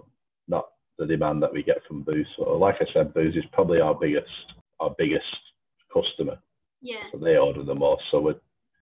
not 0.49 0.67
the 0.99 1.07
demand 1.07 1.43
that 1.43 1.53
we 1.53 1.63
get 1.63 1.79
from 1.89 2.03
booths. 2.03 2.29
So 2.37 2.57
like 2.57 2.77
I 2.81 2.87
said, 2.93 3.15
booths 3.15 3.37
is 3.37 3.45
probably 3.53 3.81
our 3.81 3.95
biggest 3.95 4.29
our 4.79 4.95
biggest 4.97 5.25
customer. 5.93 6.39
Yeah. 6.81 7.03
So 7.13 7.19
they 7.19 7.37
order 7.37 7.63
the 7.63 7.75
most. 7.75 8.03
So 8.11 8.21
we're, 8.21 8.35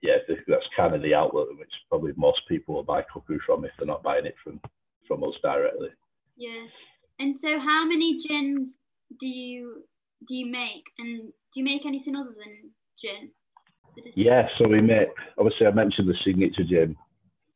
yeah, 0.03 0.17
that's 0.49 0.65
kind 0.77 0.95
of 0.95 1.03
the 1.03 1.15
outlet 1.15 1.49
in 1.51 1.59
which 1.59 1.71
probably 1.89 2.13
most 2.17 2.41
people 2.49 2.75
will 2.75 2.83
buy 2.83 3.03
cuckoo 3.13 3.39
from 3.47 3.65
if 3.65 3.71
they're 3.79 3.87
not 3.87 4.03
buying 4.03 4.27
it 4.27 4.35
from 4.43 4.61
from 5.07 5.23
us 5.23 5.35
directly. 5.43 5.91
Yeah. 6.37 6.67
And 7.21 7.35
so, 7.35 7.59
how 7.61 7.87
many 7.87 8.19
gins 8.19 8.79
do 9.21 9.27
you 9.27 9.85
do 10.27 10.35
you 10.35 10.51
make, 10.51 10.85
and 10.99 11.19
do 11.19 11.61
you 11.61 11.65
make 11.65 11.87
anything 11.87 12.17
other 12.17 12.35
than 12.37 12.71
gin? 13.01 13.31
Yeah, 14.15 14.49
so 14.59 14.67
we 14.67 14.81
make. 14.81 15.09
Obviously, 15.39 15.67
I 15.67 15.71
mentioned 15.71 16.09
the 16.09 16.17
signature 16.25 16.65
gin, 16.65 16.97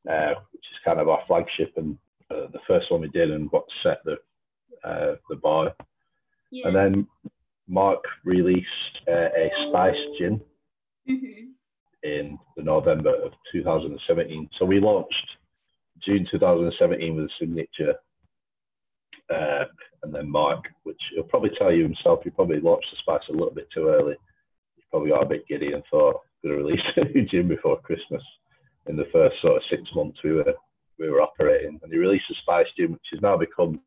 uh, 0.09 0.35
which 0.53 0.63
is 0.63 0.79
kind 0.85 1.01
of 1.01 1.09
our 1.09 1.21
flagship 1.27 1.73
and 1.77 1.97
uh, 2.31 2.47
the 2.53 2.61
first 2.67 2.91
one 2.91 3.01
we 3.01 3.09
did, 3.09 3.31
and 3.31 3.51
what 3.51 3.65
set 3.83 3.99
the 4.05 4.17
uh, 4.85 5.17
the 5.29 5.37
bar. 5.37 5.75
Yeah. 6.51 6.69
And 6.69 6.77
then 6.77 7.07
Mark 7.69 8.03
released 8.25 8.67
uh, 9.07 9.29
a 9.37 9.51
spiced 9.69 10.19
gin 10.19 10.41
mm-hmm. 11.09 11.51
in 12.03 12.39
the 12.57 12.63
November 12.63 13.15
of 13.15 13.33
2017. 13.53 14.49
So 14.59 14.65
we 14.65 14.81
launched 14.81 15.15
June 16.05 16.27
2017 16.31 17.17
with 17.17 17.27
a 17.27 17.29
signature, 17.39 17.95
uh, 19.31 19.65
and 20.03 20.15
then 20.15 20.31
Mark, 20.31 20.65
which 20.85 21.01
he'll 21.15 21.25
probably 21.25 21.51
tell 21.59 21.73
you 21.73 21.83
himself, 21.83 22.21
he 22.25 22.31
probably 22.31 22.61
launched 22.61 22.89
the 22.91 22.99
spice 23.01 23.27
a 23.29 23.33
little 23.33 23.55
bit 23.55 23.69
too 23.75 23.89
early. 23.89 24.15
He 24.77 24.83
probably 24.91 25.11
got 25.11 25.25
a 25.25 25.29
bit 25.29 25.49
giddy 25.49 25.73
and 25.73 25.83
thought, 25.91 26.21
going 26.43 26.57
to 26.57 26.63
release 26.63 26.85
a 26.97 27.05
new 27.05 27.27
gin 27.27 27.49
before 27.49 27.81
Christmas. 27.81 28.23
In 28.89 28.97
the 28.97 29.09
first 29.13 29.37
sort 29.43 29.57
of 29.57 29.63
six 29.71 29.83
months 29.95 30.19
we 30.25 30.33
were 30.33 30.55
we 30.99 31.09
were 31.09 31.23
operating, 31.23 31.79
and 31.83 31.93
he 31.93 31.99
released 31.99 32.25
a 32.31 32.35
spice 32.43 32.67
gin, 32.77 32.93
which 32.93 33.07
has 33.13 33.21
now 33.21 33.37
become 33.37 33.81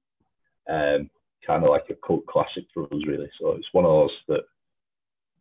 um, 0.69 1.09
kind 1.45 1.63
of 1.63 1.69
like 1.69 1.85
a 1.89 1.95
cult 2.05 2.25
classic 2.27 2.65
for 2.73 2.83
us, 2.83 3.07
really. 3.07 3.29
So 3.39 3.51
it's 3.51 3.67
one 3.73 3.85
of 3.85 3.91
those 3.91 4.17
that 4.29 4.43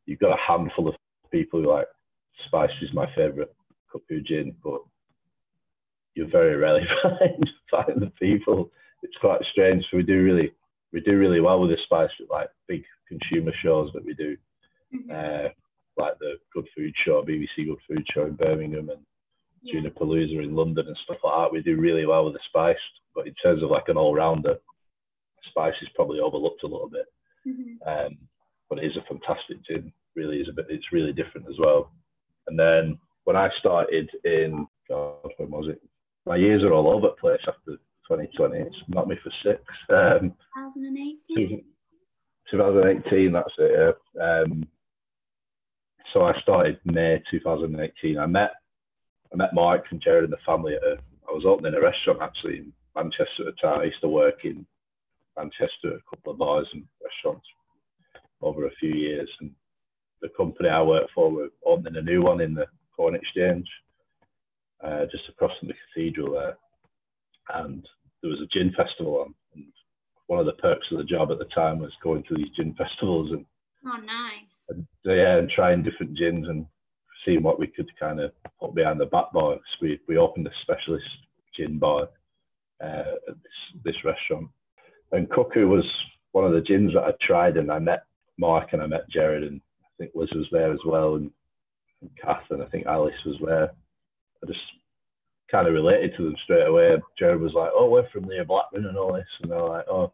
you've 0.07 0.19
got 0.19 0.33
a 0.33 0.47
handful 0.47 0.89
of 0.89 0.95
people 1.31 1.63
who 1.63 1.73
like 1.73 1.87
spice 2.47 2.71
is 2.83 2.93
my 2.93 3.07
favourite 3.15 3.51
cuckoo 3.93 4.23
gin, 4.23 4.55
but 4.65 4.81
you 6.15 6.27
very 6.29 6.57
rarely 6.63 6.87
find 7.03 7.51
find 7.71 8.03
the 8.03 8.13
people. 8.19 8.71
It's 9.03 9.17
quite 9.21 9.41
strange. 9.53 9.85
So 9.91 9.97
we 9.97 10.03
do 10.03 10.23
really 10.23 10.53
we 10.93 11.01
do 11.01 11.19
really 11.19 11.41
well 11.41 11.61
with 11.61 11.71
the 11.71 11.79
spice 11.85 12.11
with 12.19 12.31
like 12.31 12.49
big 12.67 12.83
consumer 13.09 13.53
shows 13.63 13.91
that 13.95 14.05
we 14.05 14.15
do, 14.15 14.37
mm-hmm. 14.95 15.11
uh, 15.11 15.49
like 15.97 16.19
the 16.19 16.35
Good 16.53 16.67
Food 16.77 16.95
Show, 17.05 17.23
BBC 17.23 17.67
Good 17.67 17.79
Food 17.89 18.07
Show 18.13 18.27
in 18.27 18.35
Birmingham, 18.35 18.91
and 18.91 19.01
yeah. 19.63 19.81
Junipalooza 19.81 20.43
in 20.43 20.55
London 20.55 20.87
and 20.87 20.97
stuff 21.05 21.19
like 21.25 21.35
that. 21.35 21.53
We 21.53 21.63
do 21.63 21.81
really 21.81 22.07
well 22.07 22.25
with 22.25 22.35
the 22.35 22.41
spice, 22.49 22.77
but 23.15 23.27
in 23.27 23.35
terms 23.35 23.63
of 23.63 23.71
like 23.71 23.89
an 23.89 23.97
all 23.97 24.15
rounder, 24.15 24.57
spice 25.49 25.75
is 25.83 25.89
probably 25.95 26.21
overlooked 26.21 26.63
a 26.63 26.67
little 26.67 26.89
bit. 26.89 27.07
Mm-hmm. 27.47 27.89
Um, 27.89 28.19
but 28.69 28.79
it 28.79 28.87
is 28.87 28.97
a 28.97 29.07
fantastic 29.09 29.65
gin. 29.67 29.93
Really 30.15 30.39
is 30.39 30.49
a 30.49 30.53
bit. 30.53 30.67
It's 30.69 30.93
really 30.93 31.13
different 31.13 31.47
as 31.49 31.57
well. 31.59 31.93
And 32.47 32.59
then 32.59 32.99
when 33.25 33.37
I 33.37 33.49
started 33.59 34.11
in 34.25 34.67
God, 34.89 35.31
when 35.37 35.51
was 35.51 35.69
it? 35.69 35.81
My 36.27 36.37
years 36.37 36.63
are 36.63 36.73
all 36.73 36.89
over 36.89 37.09
the 37.09 37.21
place 37.21 37.41
after 37.47 37.77
2020. 38.09 38.59
It's 38.59 38.77
knocked 38.89 39.09
me 39.09 39.17
for 39.23 39.33
six. 39.43 39.63
Um, 39.89 40.35
2018. 40.75 41.65
2018. 42.51 43.33
That's 43.33 43.49
it. 43.59 43.97
Yeah. 44.17 44.43
Um, 44.43 44.67
so 46.13 46.23
I 46.25 46.33
started 46.43 46.79
May 46.85 47.23
2018. 47.31 48.19
I 48.19 48.27
met 48.27 48.51
I 49.33 49.37
met 49.37 49.55
Mike 49.55 49.85
and 49.91 50.01
Jared 50.03 50.25
and 50.25 50.33
the 50.33 50.39
family 50.45 50.75
at 50.75 50.83
a, 50.83 50.97
I 51.29 51.33
was 51.33 51.45
opening 51.47 51.75
a 51.75 51.81
restaurant 51.81 52.21
actually 52.23 52.59
in 52.59 52.73
Manchester 52.97 53.47
at 53.49 53.55
the 53.55 53.61
time. 53.63 53.81
I 53.81 53.85
used 53.85 54.01
to 54.01 54.09
work 54.09 54.45
in 54.45 54.67
Manchester, 55.37 55.95
a 55.97 56.17
couple 56.17 56.33
of 56.33 56.39
bars 56.39 56.67
and 56.73 56.85
restaurants 57.03 57.47
over 58.43 58.67
a 58.67 58.75
few 58.81 58.95
years. 58.95 59.29
And 59.41 59.53
the 60.21 60.31
company 60.37 60.69
I 60.69 60.83
worked 60.83 61.13
for 61.15 61.31
were 61.31 61.49
opening 61.65 61.97
a 61.97 62.03
new 62.03 62.23
one 62.23 62.41
in 62.41 62.55
the 62.55 62.67
Corn 62.97 63.15
Exchange, 63.15 63.67
uh, 64.83 65.05
just 65.11 65.29
across 65.29 65.53
from 65.59 65.69
the 65.69 65.75
cathedral 65.95 66.33
there. 66.33 66.57
And 67.55 67.87
there 68.23 68.31
was 68.31 68.41
a 68.41 68.47
gin 68.47 68.73
festival 68.77 69.21
on. 69.21 69.35
And 69.55 69.67
one 70.27 70.41
of 70.41 70.47
the 70.47 70.53
perks 70.53 70.87
of 70.91 70.99
the 70.99 71.05
job 71.05 71.31
at 71.31 71.39
the 71.39 71.47
time 71.47 71.79
was 71.79 71.93
going 72.03 72.25
to 72.25 72.35
these 72.37 72.51
gin 72.57 72.75
festivals 72.75 73.33
and 73.33 73.45
oh 73.87 73.99
nice 74.05 74.67
and, 74.69 74.87
yeah 75.05 75.39
and 75.39 75.51
trying 75.51 75.83
different 75.83 76.17
gins 76.17 76.47
and 76.47 76.67
seeing 77.25 77.43
what 77.43 77.59
we 77.59 77.67
could 77.67 77.89
kind 77.99 78.21
of 78.21 78.33
put 78.61 78.75
behind 78.75 79.01
the 79.01 79.07
back 79.07 79.33
bar. 79.33 79.57
We, 79.81 80.01
we 80.09 80.17
opened 80.17 80.47
a 80.47 80.51
specialist 80.63 81.05
gin 81.57 81.79
bar 81.79 82.09
uh, 82.83 83.15
at 83.29 83.43
this, 83.43 83.83
this 83.85 84.05
restaurant. 84.05 84.49
And 85.13 85.31
Cuckoo 85.31 85.69
was 85.69 85.85
one 86.33 86.45
of 86.45 86.53
the 86.53 86.61
gins 86.61 86.95
that 86.95 87.03
I 87.03 87.13
tried, 87.21 87.57
and 87.57 87.71
I 87.71 87.79
met 87.79 88.05
Mark 88.39 88.73
and 88.73 88.83
I 88.83 88.87
met 88.87 89.09
Jared, 89.11 89.43
and 89.43 89.61
I 89.85 89.89
think 89.99 90.13
Liz 90.15 90.31
was 90.35 90.47
there 90.53 90.73
as 90.73 90.81
well, 90.87 91.17
and, 91.17 91.31
and 92.01 92.11
Kath, 92.23 92.45
and 92.51 92.63
I 92.63 92.67
think 92.67 92.87
Alice 92.87 93.13
was 93.27 93.37
there. 93.45 93.71
I 94.43 94.47
just 94.47 94.61
kind 95.51 95.67
of 95.67 95.75
related 95.75 96.13
to 96.17 96.25
them 96.25 96.37
straight 96.45 96.67
away. 96.67 96.97
Jared 97.19 97.41
was 97.41 97.53
like, 97.55 97.71
"Oh, 97.75 97.91
we're 97.91 98.09
from 98.11 98.25
near 98.25 98.45
Blackburn 98.45 98.87
and 98.87 98.97
all 98.97 99.13
this," 99.13 99.27
and 99.43 99.51
they're 99.51 99.61
like, 99.61 99.85
"Oh, 99.91 100.13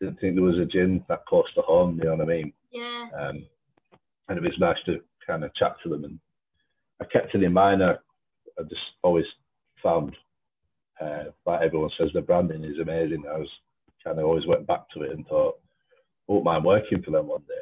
didn't 0.00 0.20
think 0.20 0.36
there 0.36 0.44
was 0.44 0.58
a 0.58 0.64
gin 0.64 1.04
that 1.08 1.26
close 1.26 1.52
to 1.54 1.62
home." 1.62 1.98
You 1.98 2.04
know 2.04 2.16
what 2.16 2.22
I 2.22 2.36
mean? 2.36 2.52
Yeah. 2.70 3.08
Um, 3.18 3.44
and 4.28 4.38
it 4.38 4.42
was 4.42 4.58
nice 4.58 4.78
to 4.86 5.00
kind 5.26 5.44
of 5.44 5.54
chat 5.54 5.76
to 5.82 5.88
them, 5.88 6.04
and 6.04 6.18
I 7.00 7.04
kept 7.04 7.34
it 7.34 7.42
in 7.42 7.52
mind. 7.52 7.82
I, 7.82 7.92
I 8.58 8.62
just 8.68 8.80
always 9.02 9.24
found, 9.82 10.14
uh, 11.00 11.24
everyone 11.46 11.90
says, 11.98 12.10
the 12.14 12.20
branding 12.20 12.64
is 12.64 12.78
amazing. 12.80 13.24
I 13.28 13.38
was 13.38 13.48
kind 14.04 14.18
of 14.18 14.24
always 14.24 14.46
went 14.46 14.66
back 14.66 14.88
to 14.90 15.02
it 15.02 15.12
and 15.12 15.26
thought, 15.26 15.58
I 16.28 16.32
wouldn't 16.32 16.44
mind 16.44 16.64
working 16.64 17.02
for 17.02 17.10
them 17.10 17.28
one 17.28 17.42
day. 17.48 17.54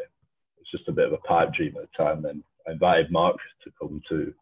It's 0.60 0.70
just 0.70 0.88
a 0.88 0.92
bit 0.92 1.06
of 1.06 1.12
a 1.12 1.18
pipe 1.18 1.52
dream 1.54 1.74
at 1.76 1.88
the 1.90 2.04
time. 2.04 2.22
Then 2.22 2.42
I 2.68 2.72
invited 2.72 3.10
Mark 3.10 3.36
to 3.64 3.70
come 3.80 4.00
to 4.10 4.32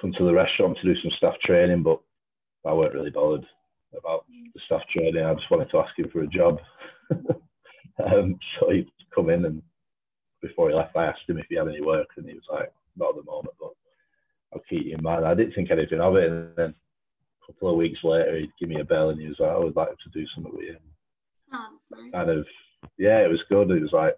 come 0.00 0.12
to 0.16 0.24
the 0.24 0.32
restaurant 0.32 0.78
to 0.80 0.94
do 0.94 1.00
some 1.00 1.10
staff 1.16 1.34
training, 1.44 1.82
but 1.82 2.00
I 2.64 2.72
weren't 2.72 2.94
really 2.94 3.10
bothered 3.10 3.44
about 3.96 4.24
the 4.54 4.60
staff 4.66 4.82
training. 4.94 5.24
I 5.24 5.34
just 5.34 5.50
wanted 5.50 5.70
to 5.70 5.78
ask 5.78 5.98
him 5.98 6.08
for 6.12 6.22
a 6.22 6.26
job. 6.28 6.58
um, 7.10 8.38
so 8.58 8.70
he'd 8.70 8.88
come 9.14 9.30
in 9.30 9.44
and 9.44 9.62
before 10.40 10.68
he 10.68 10.74
left, 10.74 10.96
I 10.96 11.06
asked 11.06 11.28
him 11.28 11.38
if 11.38 11.46
he 11.48 11.56
had 11.56 11.68
any 11.68 11.80
work, 11.80 12.08
and 12.16 12.26
he 12.26 12.34
was 12.34 12.48
like, 12.50 12.72
"Not 12.96 13.10
at 13.10 13.16
the 13.16 13.30
moment, 13.30 13.54
but 13.60 13.72
I'll 14.52 14.62
keep 14.68 14.86
you 14.86 14.94
in 14.94 15.02
mind." 15.02 15.24
I 15.24 15.34
didn't 15.34 15.54
think 15.54 15.70
anything 15.70 16.00
of 16.00 16.16
it, 16.16 16.30
and 16.30 16.56
then 16.56 16.74
a 17.42 17.52
couple 17.52 17.70
of 17.70 17.76
weeks 17.76 17.98
later, 18.04 18.36
he'd 18.38 18.52
give 18.58 18.68
me 18.68 18.80
a 18.80 18.84
bell, 18.84 19.10
and 19.10 19.20
he 19.20 19.28
was 19.28 19.38
like, 19.38 19.50
"I 19.50 19.58
would 19.58 19.76
like 19.76 19.88
to 19.88 20.10
do 20.12 20.26
something 20.34 20.52
with 20.52 20.64
you." 20.64 20.76
Oh, 21.52 21.66
that's 21.72 21.90
nice. 21.90 22.12
Kind 22.12 22.30
of, 22.30 22.46
yeah, 22.98 23.18
it 23.20 23.30
was 23.30 23.42
good. 23.48 23.70
It 23.70 23.82
was 23.82 23.92
like 23.92 24.16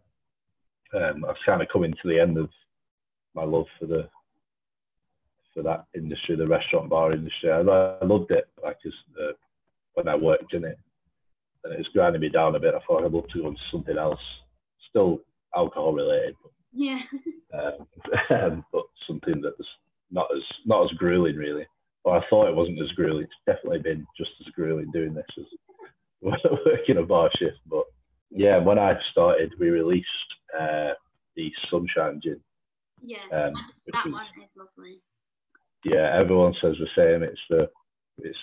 um, 0.95 1.25
I 1.25 1.29
was 1.29 1.37
kind 1.47 1.63
of 1.63 1.69
coming 1.73 1.93
to 1.93 2.09
the 2.09 2.19
end 2.21 2.37
of 2.37 2.49
my 3.35 3.45
love 3.45 3.67
for 3.79 3.87
the 3.87 4.09
for 5.55 5.63
that 5.65 5.87
industry, 5.95 6.37
the 6.37 6.47
restaurant 6.47 6.89
bar 6.89 7.13
industry. 7.13 7.51
I, 7.51 7.61
I 7.61 8.05
loved 8.05 8.31
it, 8.31 8.49
like 8.63 8.79
uh, 8.87 9.33
when 9.95 10.07
I 10.07 10.15
worked 10.15 10.55
in 10.55 10.65
it, 10.65 10.79
and 11.65 11.73
it 11.73 11.79
was 11.79 11.89
grinding 11.93 12.21
me 12.21 12.29
down 12.29 12.55
a 12.55 12.61
bit. 12.61 12.75
I 12.75 12.81
thought 12.87 13.05
I'd 13.05 13.13
love 13.13 13.29
to 13.33 13.43
go 13.43 13.49
into 13.49 13.61
something 13.71 13.99
else, 13.99 14.21
still 14.89 15.21
alcohol 15.57 15.93
related. 15.93 16.37
But, 16.43 16.53
yeah. 16.73 17.01
um, 18.31 18.65
but 18.73 18.85
something 19.07 19.41
that's 19.43 19.69
not 20.11 20.29
as 20.35 20.43
not 20.67 20.85
as 20.85 20.97
grueling 20.97 21.37
really. 21.37 21.67
Or 22.05 22.17
I 22.17 22.27
thought 22.29 22.49
it 22.49 22.57
wasn't 22.57 22.81
as 22.81 22.91
grueling. 22.93 23.25
It's 23.25 23.33
definitely 23.47 23.81
been 23.81 24.07
just 24.17 24.31
as 24.41 24.53
grueling 24.53 24.91
doing 24.93 25.15
this 25.15 25.27
as 25.39 25.45
working 26.67 26.97
a 26.97 27.03
bar 27.03 27.31
shift. 27.39 27.59
But 27.67 27.85
yeah, 28.31 28.59
when 28.59 28.79
I 28.79 28.95
started, 29.11 29.53
we 29.59 29.69
released 29.69 30.07
uh, 30.59 30.93
the 31.37 31.51
Sunshine 31.71 32.21
Gin. 32.23 32.41
Yeah, 33.03 33.19
um, 33.33 33.55
that 33.93 34.11
one 34.11 34.27
is 34.43 34.57
lovely. 34.57 35.01
Yeah, 35.85 36.15
everyone 36.19 36.55
says 36.61 36.77
the 36.79 36.89
same. 36.97 37.23
It's 37.23 37.41
the 37.49 37.69
it's 38.19 38.39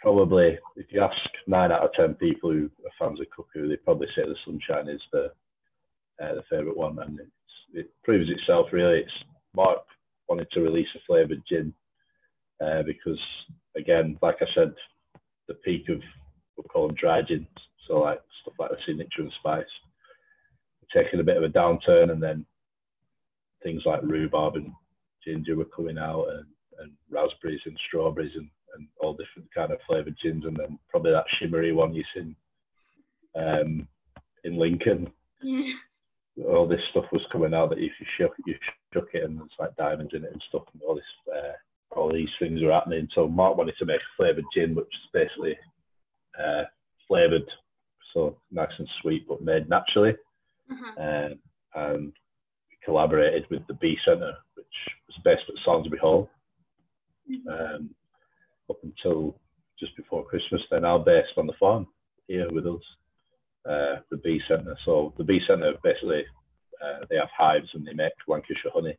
probably 0.00 0.58
if 0.76 0.86
you 0.90 1.00
ask 1.00 1.16
nine 1.46 1.72
out 1.72 1.84
of 1.84 1.92
ten 1.94 2.14
people 2.14 2.52
who 2.52 2.70
are 2.84 3.06
fans 3.06 3.20
of 3.20 3.26
Cuckoo, 3.34 3.68
they 3.68 3.76
probably 3.76 4.08
say 4.14 4.22
the 4.22 4.36
Sunshine 4.44 4.88
is 4.88 5.00
the 5.12 5.32
uh, 6.22 6.34
the 6.34 6.42
favourite 6.50 6.76
one, 6.76 6.98
and 7.00 7.20
it 7.72 7.90
proves 8.02 8.30
itself 8.30 8.66
really. 8.72 9.00
It's 9.00 9.12
Mark 9.54 9.78
wanted 10.28 10.50
to 10.52 10.60
release 10.60 10.88
a 10.96 11.00
flavoured 11.06 11.42
gin 11.48 11.72
uh, 12.64 12.82
because, 12.82 13.20
again, 13.76 14.18
like 14.22 14.36
I 14.40 14.46
said, 14.54 14.74
the 15.48 15.54
peak 15.54 15.88
of 15.88 16.00
we'll 16.56 16.64
call 16.64 16.86
them 16.86 16.96
dry 16.96 17.20
gins, 17.22 17.46
so 17.86 18.00
like 18.00 18.20
stuff 18.42 18.54
like 18.58 18.70
the 18.70 18.76
signature 18.86 19.22
and 19.22 19.32
spice, 19.38 19.64
taking 20.94 21.20
a 21.20 21.24
bit 21.24 21.36
of 21.36 21.42
a 21.42 21.48
downturn, 21.48 22.10
and 22.10 22.22
then 22.22 22.46
things 23.62 23.82
like 23.84 24.02
rhubarb 24.02 24.54
and 24.54 24.72
ginger 25.24 25.56
were 25.56 25.64
coming 25.64 25.98
out, 25.98 26.26
and, 26.30 26.46
and 26.80 26.92
raspberries 27.10 27.60
and 27.66 27.78
strawberries 27.88 28.32
and, 28.36 28.48
and 28.76 28.86
all 29.00 29.12
different 29.12 29.48
kind 29.54 29.72
of 29.72 29.78
flavoured 29.86 30.16
gins, 30.22 30.44
and 30.44 30.56
then 30.56 30.78
probably 30.88 31.10
that 31.10 31.24
shimmery 31.38 31.72
one 31.72 31.94
you 31.94 32.04
seen 32.14 32.36
um, 33.36 33.86
in 34.44 34.56
Lincoln. 34.58 35.10
Yeah 35.42 35.72
all 36.42 36.66
this 36.66 36.80
stuff 36.90 37.04
was 37.12 37.22
coming 37.30 37.54
out 37.54 37.70
that 37.70 37.78
if 37.78 37.92
you 38.00 38.06
shook 38.18 38.32
you 38.46 38.54
shook 38.92 39.08
it 39.14 39.24
and 39.24 39.38
there's 39.38 39.50
like 39.58 39.76
diamonds 39.76 40.12
in 40.14 40.24
it 40.24 40.32
and 40.32 40.42
stuff 40.48 40.64
and 40.72 40.82
all 40.82 40.94
this 40.94 41.04
uh, 41.32 41.52
all 41.96 42.12
these 42.12 42.28
things 42.38 42.60
were 42.60 42.72
happening. 42.72 43.08
So 43.14 43.28
Mark 43.28 43.56
wanted 43.56 43.76
to 43.78 43.86
make 43.86 44.00
a 44.00 44.16
flavoured 44.16 44.44
gin, 44.52 44.74
which 44.74 44.86
is 44.86 45.10
basically 45.12 45.56
uh, 46.38 46.64
flavoured, 47.06 47.48
so 48.12 48.36
nice 48.50 48.72
and 48.78 48.88
sweet, 49.00 49.26
but 49.28 49.42
made 49.42 49.68
naturally. 49.68 50.14
Uh-huh. 50.70 51.02
Um, 51.02 51.38
and 51.74 52.06
we 52.06 52.76
collaborated 52.84 53.44
with 53.50 53.66
the 53.68 53.74
Bee 53.74 53.96
Centre, 54.04 54.34
which 54.56 54.66
was 55.06 55.16
based 55.24 55.42
at 55.48 55.54
Samlesbury 55.64 56.00
Hall, 56.00 56.28
mm-hmm. 57.30 57.48
um, 57.48 57.90
up 58.68 58.78
until 58.82 59.36
just 59.78 59.96
before 59.96 60.24
Christmas. 60.24 60.62
They're 60.70 60.80
now 60.80 60.98
based 60.98 61.36
on 61.36 61.46
the 61.46 61.52
farm 61.60 61.86
here 62.26 62.50
with 62.50 62.66
us 62.66 62.82
uh, 63.68 63.96
the 64.10 64.16
bee 64.18 64.40
centre. 64.48 64.76
So 64.84 65.14
the 65.18 65.24
bee 65.24 65.40
centre 65.46 65.72
basically 65.82 66.24
uh, 66.84 67.04
they 67.08 67.16
have 67.16 67.30
hives 67.36 67.68
and 67.74 67.86
they 67.86 67.94
make 67.94 68.12
Lancashire 68.28 68.72
honey, 68.72 68.96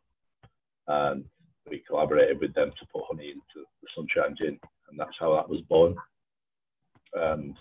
and 0.88 1.24
we 1.68 1.82
collaborated 1.86 2.40
with 2.40 2.54
them 2.54 2.70
to 2.78 2.86
put 2.92 3.04
honey 3.08 3.30
into 3.30 3.66
the 3.82 3.88
Sunshine 3.94 4.36
Gin, 4.38 4.58
and 4.90 4.98
that's 4.98 5.16
how 5.18 5.34
that 5.34 5.48
was 5.48 5.60
born. 5.68 5.94
And 7.14 7.54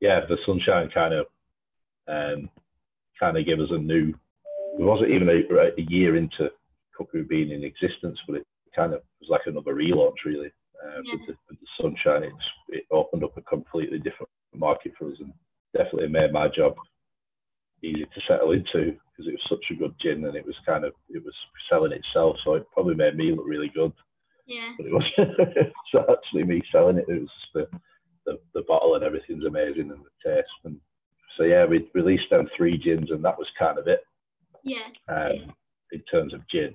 yeah, 0.00 0.20
the 0.28 0.36
Sunshine 0.46 0.90
kind 0.92 1.14
of 1.14 1.26
um, 2.08 2.50
kind 3.18 3.36
of 3.36 3.46
gave 3.46 3.60
us 3.60 3.70
a 3.70 3.78
new. 3.78 4.14
It 4.78 4.82
wasn't 4.82 5.10
even 5.10 5.28
a, 5.28 5.32
a 5.32 5.82
year 5.88 6.16
into 6.16 6.50
Cuckoo 6.96 7.24
being 7.24 7.50
in 7.50 7.64
existence, 7.64 8.18
but 8.26 8.36
it 8.36 8.46
kind 8.74 8.92
of 8.92 9.00
was 9.20 9.30
like 9.30 9.42
another 9.46 9.74
relaunch, 9.74 10.24
really. 10.24 10.50
Uh, 10.84 11.00
yeah. 11.02 11.12
with, 11.12 11.26
the, 11.26 11.34
with, 11.48 11.58
the, 11.58 11.66
sunshine, 11.80 12.22
it's, 12.22 12.44
it 12.68 12.84
opened 12.90 13.24
up 13.24 13.34
a 13.38 13.40
completely 13.42 13.98
different 13.98 14.28
market 14.54 14.92
for 14.98 15.08
us, 15.08 15.16
and 15.20 15.32
definitely 16.06 16.20
made 16.20 16.32
my 16.32 16.48
job 16.48 16.74
easy 17.82 18.04
to 18.04 18.20
settle 18.28 18.52
into 18.52 18.96
because 19.10 19.28
it 19.28 19.32
was 19.32 19.46
such 19.48 19.64
a 19.70 19.74
good 19.74 19.94
gin 20.00 20.24
and 20.24 20.36
it 20.36 20.46
was 20.46 20.54
kind 20.64 20.84
of 20.84 20.92
it 21.08 21.22
was 21.24 21.34
selling 21.70 21.92
itself, 21.92 22.36
so 22.44 22.54
it 22.54 22.66
probably 22.72 22.94
made 22.94 23.16
me 23.16 23.32
look 23.32 23.46
really 23.46 23.70
good. 23.74 23.92
Yeah. 24.46 24.72
But 24.76 24.86
it 24.86 24.92
was 24.92 25.04
so 25.92 26.04
actually 26.10 26.44
me 26.44 26.62
selling 26.72 26.98
it. 26.98 27.06
It 27.08 27.20
was 27.20 27.30
the, 27.54 27.68
the 28.24 28.38
the 28.54 28.62
bottle 28.66 28.94
and 28.94 29.04
everything's 29.04 29.44
amazing 29.44 29.90
and 29.90 30.04
the 30.04 30.30
taste 30.30 30.48
and 30.64 30.78
so 31.36 31.44
yeah, 31.44 31.66
we 31.66 31.90
released 31.94 32.30
them 32.30 32.48
three 32.56 32.78
gins 32.78 33.10
and 33.10 33.24
that 33.24 33.38
was 33.38 33.48
kind 33.58 33.78
of 33.78 33.86
it. 33.88 34.00
Yeah. 34.64 34.88
Um, 35.08 35.52
in 35.92 36.02
terms 36.10 36.34
of 36.34 36.40
gin. 36.50 36.74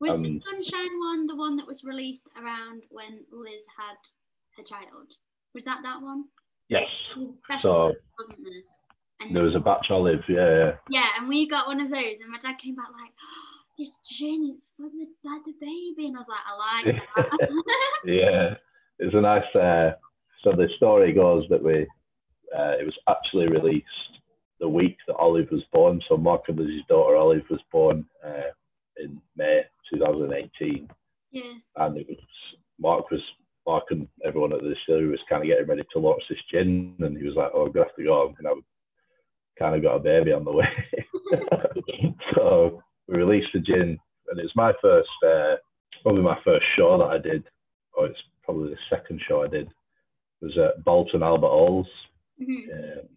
Was 0.00 0.14
um, 0.14 0.22
the 0.22 0.40
Sunshine 0.44 0.98
one 1.00 1.26
the 1.26 1.36
one 1.36 1.56
that 1.56 1.66
was 1.66 1.84
released 1.84 2.28
around 2.40 2.84
when 2.90 3.24
Liz 3.32 3.64
had 3.78 3.96
her 4.56 4.64
child? 4.64 5.12
Was 5.54 5.64
that 5.64 5.80
that 5.82 6.02
one? 6.02 6.24
Yes. 6.68 6.86
so 7.60 7.92
wasn't 8.18 8.44
there? 8.44 8.62
And 9.20 9.34
there 9.34 9.42
was 9.42 9.56
a 9.56 9.60
batch 9.60 9.86
olive, 9.90 10.22
yeah. 10.28 10.72
Yeah, 10.90 11.08
and 11.18 11.28
we 11.28 11.48
got 11.48 11.66
one 11.66 11.80
of 11.80 11.90
those, 11.90 12.20
and 12.20 12.30
my 12.30 12.38
dad 12.38 12.58
came 12.62 12.76
back 12.76 12.86
like, 12.92 13.10
oh, 13.20 13.58
"This 13.78 13.98
gin, 14.08 14.52
it's 14.54 14.68
for 14.76 14.88
the 14.88 15.06
like 15.28 15.44
the 15.44 15.54
baby," 15.60 16.06
and 16.06 16.16
I 16.16 16.20
was 16.20 16.28
like, 16.28 16.46
"I 16.46 16.92
like 16.94 17.02
that." 17.16 17.48
yeah, 18.04 18.54
it's 18.98 19.14
a 19.14 19.20
nice. 19.20 19.54
Uh, 19.54 19.92
so 20.44 20.52
the 20.52 20.68
story 20.76 21.12
goes 21.12 21.44
that 21.50 21.62
we, 21.62 21.82
uh, 22.56 22.74
it 22.78 22.84
was 22.84 22.96
actually 23.08 23.48
released 23.48 23.86
the 24.60 24.68
week 24.68 24.96
that 25.06 25.16
Olive 25.16 25.50
was 25.50 25.64
born. 25.72 26.00
So 26.08 26.16
Mark 26.16 26.42
and 26.48 26.58
Lizzie's 26.58 26.84
daughter 26.88 27.16
Olive 27.16 27.44
was 27.50 27.60
born 27.72 28.04
uh, 28.24 28.52
in 28.96 29.20
May 29.36 29.62
2018. 29.92 30.88
Yeah. 31.32 31.42
And 31.76 31.96
it 31.96 32.06
was 32.08 32.18
Mark 32.78 33.10
was 33.10 33.20
Mark 33.68 33.84
and 33.90 34.08
everyone 34.24 34.54
at 34.54 34.62
the 34.62 34.70
distillery 34.70 35.08
was 35.08 35.20
kind 35.28 35.42
of 35.42 35.48
getting 35.48 35.66
ready 35.66 35.82
to 35.92 35.98
launch 35.98 36.22
this 36.30 36.38
gin, 36.50 36.94
and 37.00 37.18
he 37.18 37.24
was 37.24 37.36
like, 37.36 37.50
"Oh, 37.52 37.66
I'm 37.66 37.72
gonna 37.72 37.84
have 37.84 37.96
to 37.96 38.02
go. 38.02 38.26
I'm 38.26 38.34
gonna 38.34 38.54
have 38.54 38.64
kind 39.58 39.76
of 39.76 39.82
got 39.82 39.96
a 39.96 39.98
baby 39.98 40.32
on 40.32 40.44
the 40.46 40.52
way." 40.52 40.66
so 42.34 42.82
we 43.06 43.18
released 43.18 43.48
the 43.52 43.60
gin, 43.60 43.98
and 44.28 44.40
it's 44.40 44.56
my 44.56 44.72
first, 44.80 45.10
uh, 45.22 45.56
probably 46.02 46.22
my 46.22 46.38
first 46.44 46.64
show 46.76 46.96
that 46.96 47.10
I 47.10 47.18
did, 47.18 47.44
or 47.92 48.06
it's 48.06 48.18
probably 48.42 48.70
the 48.70 48.78
second 48.88 49.20
show 49.28 49.44
I 49.44 49.48
did. 49.48 49.66
It 50.40 50.46
was 50.46 50.56
at 50.56 50.82
Bolton 50.82 51.22
Albert 51.22 51.48
Halls. 51.48 51.88
Mm-hmm. 52.40 52.72
Um, 52.72 53.08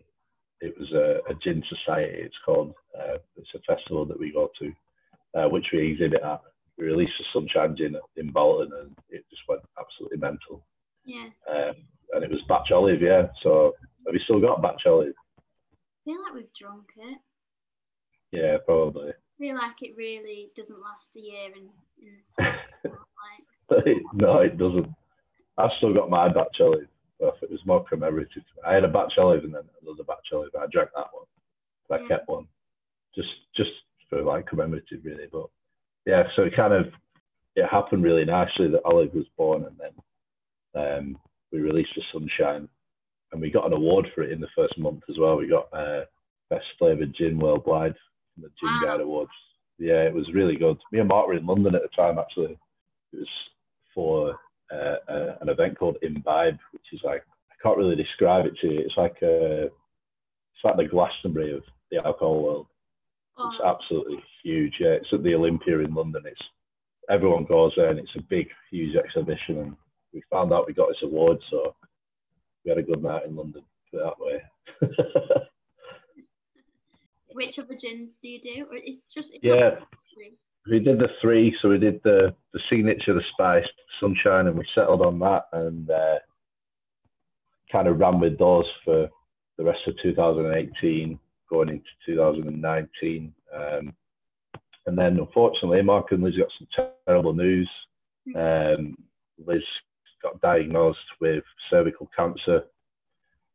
it 0.59 0.77
was 0.77 0.91
a, 0.91 1.31
a, 1.31 1.35
gin 1.41 1.63
society. 1.69 2.23
It's 2.23 2.35
called. 2.45 2.73
Uh, 2.93 3.19
it's 3.37 3.55
a 3.55 3.73
festival 3.73 4.05
that 4.05 4.19
we 4.19 4.33
go 4.33 4.49
to, 4.59 4.73
uh, 5.39 5.47
which 5.47 5.67
we 5.71 5.93
exhibit 5.93 6.21
at 6.23 6.41
we 6.77 6.85
released 6.85 7.13
the 7.19 7.25
Sunshine 7.33 7.75
Gin 7.77 7.95
in 8.17 8.31
Bolton 8.31 8.71
and 8.79 8.95
it 9.09 9.25
just 9.29 9.41
went 9.47 9.61
absolutely 9.79 10.17
mental. 10.17 10.65
Yeah. 11.05 11.29
Um, 11.49 11.75
and 12.13 12.23
it 12.23 12.29
was 12.29 12.41
batch 12.47 12.71
olive, 12.71 13.01
yeah. 13.01 13.27
So 13.43 13.73
have 14.05 14.13
you 14.13 14.21
still 14.23 14.39
got 14.41 14.61
batch 14.61 14.81
olive? 14.85 15.13
I 15.37 16.03
feel 16.05 16.21
like 16.23 16.33
we've 16.33 16.53
drunk 16.59 16.85
it. 16.97 17.19
Yeah, 18.31 18.57
probably. 18.65 19.11
feel 19.37 19.55
like 19.55 19.81
it 19.81 19.95
really 19.97 20.51
doesn't 20.55 20.81
last 20.81 21.15
a 21.15 21.19
year 21.19 21.51
in, 21.55 21.69
in 22.01 22.17
like... 22.85 23.95
no, 24.13 24.39
it 24.39 24.57
doesn't. 24.57 24.87
I've 25.57 25.71
still 25.77 25.93
got 25.93 26.09
my 26.09 26.29
batch 26.29 26.57
olive. 26.59 26.87
But 27.19 27.35
if 27.35 27.43
it 27.43 27.51
was 27.51 27.65
more 27.65 27.85
commemorative, 27.85 28.41
I 28.65 28.73
had 28.73 28.83
a 28.83 28.87
batch 28.87 29.13
olive 29.19 29.43
and 29.43 29.53
then 29.53 29.61
another 29.83 30.03
batch 30.03 30.27
olive. 30.33 30.49
I 30.57 30.65
drank 30.71 30.89
that 30.95 31.07
one. 31.11 31.25
I 31.91 32.01
yeah. 32.01 32.07
kept 32.07 32.29
one, 32.29 32.47
just 33.13 33.29
just 33.55 33.69
for 34.09 34.23
like 34.23 34.47
commemorative, 34.47 35.01
really. 35.03 35.27
But 35.31 35.47
yeah, 36.05 36.23
so 36.35 36.43
it 36.43 36.55
kind 36.55 36.73
of 36.73 36.87
it 37.55 37.65
happened 37.69 38.03
really 38.03 38.25
nicely 38.25 38.69
that 38.69 38.81
Olive 38.85 39.13
was 39.13 39.25
born, 39.37 39.65
and 39.65 39.77
then 39.77 39.93
um, 40.81 41.17
we 41.51 41.59
released 41.59 41.91
the 41.95 42.01
Sunshine, 42.11 42.67
and 43.31 43.41
we 43.41 43.51
got 43.51 43.65
an 43.65 43.73
award 43.73 44.07
for 44.13 44.23
it 44.23 44.31
in 44.31 44.39
the 44.39 44.47
first 44.55 44.77
month 44.77 45.03
as 45.09 45.17
well. 45.19 45.37
We 45.37 45.47
got 45.47 45.67
uh, 45.73 46.05
best 46.49 46.65
flavored 46.79 47.13
gin 47.17 47.39
worldwide 47.39 47.95
from 48.33 48.43
the 48.43 48.49
Gin 48.59 48.69
wow. 48.69 48.81
Guide 48.85 49.01
Awards. 49.01 49.31
Yeah, 49.79 50.03
it 50.03 50.13
was 50.13 50.31
really 50.33 50.55
good. 50.55 50.77
Me 50.91 50.99
and 50.99 51.07
Mark 51.07 51.27
were 51.27 51.35
in 51.35 51.45
London 51.45 51.75
at 51.75 51.81
the 51.81 51.89
time. 51.95 52.19
Actually, 52.19 52.57
it 53.13 53.19
was 53.19 53.27
for 53.93 54.35
uh, 54.71 55.11
uh, 55.11 55.35
an 55.41 55.49
event 55.49 55.77
called 55.77 55.97
Imbibe, 56.01 56.57
which 56.71 56.85
is 56.93 57.01
like 57.03 57.23
I 57.49 57.55
can't 57.61 57.77
really 57.77 57.95
describe 57.95 58.45
it 58.45 58.53
to 58.61 58.67
you. 58.67 58.79
It's 58.79 58.97
like 58.97 59.17
a, 59.21 59.63
uh, 59.63 59.65
it's 59.65 60.63
like 60.63 60.77
the 60.77 60.87
Glastonbury 60.87 61.55
of 61.55 61.63
the 61.89 61.97
alcohol 61.97 62.41
world. 62.41 62.67
It's 63.37 63.61
oh. 63.63 63.75
absolutely 63.75 64.23
huge. 64.43 64.73
Yeah, 64.79 64.89
it's 64.89 65.07
at 65.13 65.23
the 65.23 65.35
Olympia 65.35 65.79
in 65.79 65.93
London. 65.93 66.23
It's 66.25 66.41
everyone 67.09 67.45
goes 67.45 67.73
there, 67.75 67.89
and 67.89 67.99
it's 67.99 68.15
a 68.17 68.21
big, 68.21 68.47
huge 68.71 68.95
exhibition. 68.95 69.57
And 69.59 69.75
we 70.13 70.21
found 70.29 70.53
out 70.53 70.67
we 70.67 70.73
got 70.73 70.89
this 70.89 71.03
award, 71.03 71.37
so 71.49 71.75
we 72.63 72.69
had 72.69 72.77
a 72.77 72.83
good 72.83 73.01
night 73.01 73.25
in 73.25 73.35
London. 73.35 73.63
Put 73.91 74.01
that 74.03 74.19
way. 74.19 74.41
Which 77.33 77.57
other 77.59 77.75
gins 77.75 78.17
do 78.21 78.27
you 78.27 78.41
do, 78.41 78.65
or 78.69 78.75
it's 78.75 79.03
just 79.13 79.33
it's 79.33 79.43
yeah? 79.43 79.79
We 80.69 80.79
did 80.79 80.99
the 80.99 81.07
three, 81.21 81.55
so 81.61 81.69
we 81.69 81.79
did 81.79 82.01
the 82.03 82.35
the 82.53 82.59
signature, 82.69 83.13
the 83.13 83.23
spice, 83.31 83.65
sunshine, 83.99 84.47
and 84.47 84.57
we 84.57 84.65
settled 84.75 85.01
on 85.01 85.17
that, 85.19 85.45
and 85.53 85.89
uh, 85.89 86.19
kind 87.71 87.87
of 87.87 87.99
ran 87.99 88.19
with 88.19 88.37
those 88.37 88.65
for 88.83 89.09
the 89.57 89.63
rest 89.63 89.79
of 89.87 89.95
2018 90.03 91.17
going 91.51 91.69
into 91.69 91.83
2019. 92.05 93.33
Um, 93.53 93.93
and 94.87 94.97
then, 94.97 95.19
unfortunately, 95.19 95.81
Mark 95.83 96.11
and 96.11 96.23
Liz 96.23 96.33
got 96.37 96.47
some 96.57 96.89
terrible 97.05 97.33
news. 97.33 97.69
Um, 98.35 98.95
Liz 99.45 99.61
got 100.23 100.41
diagnosed 100.41 100.99
with 101.19 101.43
cervical 101.69 102.09
cancer 102.15 102.63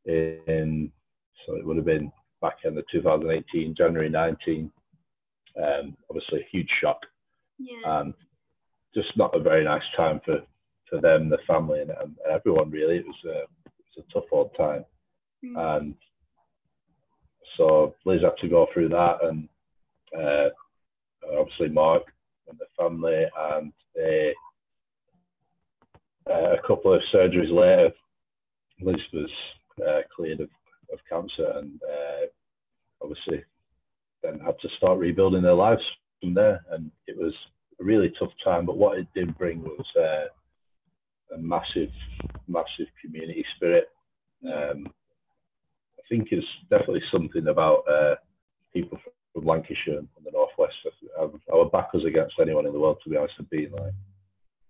in, 0.05 0.92
so 1.44 1.57
it 1.57 1.66
would 1.66 1.76
have 1.76 1.86
been 1.86 2.12
back 2.40 2.59
in 2.64 2.74
the 2.74 2.84
2018, 2.92 3.74
January 3.76 4.09
19. 4.09 4.70
Um, 5.57 5.97
obviously, 6.11 6.40
a 6.40 6.49
huge 6.53 6.68
shock. 6.80 7.01
Yeah. 7.59 8.01
And 8.01 8.14
just 8.94 9.16
not 9.16 9.34
a 9.34 9.40
very 9.40 9.64
nice 9.64 9.82
time 9.97 10.20
for, 10.24 10.42
for 10.88 11.01
them, 11.01 11.28
the 11.28 11.38
family, 11.47 11.80
and, 11.80 11.90
and 11.90 12.16
everyone, 12.30 12.70
really. 12.70 12.99
It 12.99 13.07
was, 13.07 13.16
a, 13.24 13.38
it 13.40 13.84
was 13.97 14.05
a 14.09 14.12
tough 14.12 14.28
old 14.30 14.51
time. 14.57 14.84
Mm. 15.44 15.76
And 15.76 15.94
so 17.57 17.94
Liz 18.04 18.22
had 18.22 18.36
to 18.40 18.48
go 18.48 18.66
through 18.72 18.88
that, 18.90 19.18
and 19.22 19.48
uh, 20.16 20.48
obviously 21.38 21.68
Mark 21.68 22.02
and 22.48 22.59
the 22.59 22.66
family, 22.78 23.24
and 23.52 23.72
they, 23.94 24.32
uh, 26.30 26.54
a 26.54 26.66
couple 26.66 26.94
of 26.94 27.02
surgeries 27.14 27.52
later, 27.52 27.90
Liz 28.80 29.00
was 29.12 29.30
uh, 29.86 30.00
cleared 30.14 30.40
of, 30.40 30.48
of 30.92 30.98
cancer, 31.09 31.52
and 31.57 31.80
uh, 31.82 32.26
obviously 33.02 33.44
then 34.22 34.38
had 34.40 34.59
to 34.61 34.68
start 34.76 34.98
rebuilding 34.98 35.42
their 35.42 35.54
lives 35.54 35.82
from 36.20 36.34
there. 36.34 36.64
And 36.70 36.90
it 37.07 37.16
was 37.16 37.32
a 37.80 37.84
really 37.84 38.12
tough 38.18 38.32
time, 38.44 38.66
but 38.66 38.76
what 38.76 38.98
it 38.98 39.07
did 39.14 39.36
bring 39.38 39.62
was 39.62 39.86
uh, 39.98 41.34
a 41.34 41.38
massive, 41.38 41.90
massive 42.48 42.86
community 43.02 43.44
spirit. 43.57 43.88
Um, 44.44 44.88
think 46.09 46.28
is 46.32 46.44
definitely 46.70 47.02
something 47.11 47.48
about 47.48 47.84
uh, 47.90 48.14
people 48.72 48.98
from 49.32 49.44
Lancashire 49.44 49.98
and 49.98 50.09
the 50.24 50.30
northwest. 50.32 50.74
I 51.18 51.54
would 51.54 51.72
back 51.72 51.88
us 51.94 52.02
against 52.07 52.34
anyone 52.40 52.66
in 52.66 52.72
the 52.72 52.78
world, 52.78 52.98
to 53.04 53.11
be 53.11 53.16
honest, 53.16 53.34
and 53.38 53.50
being 53.50 53.72
like 53.72 53.92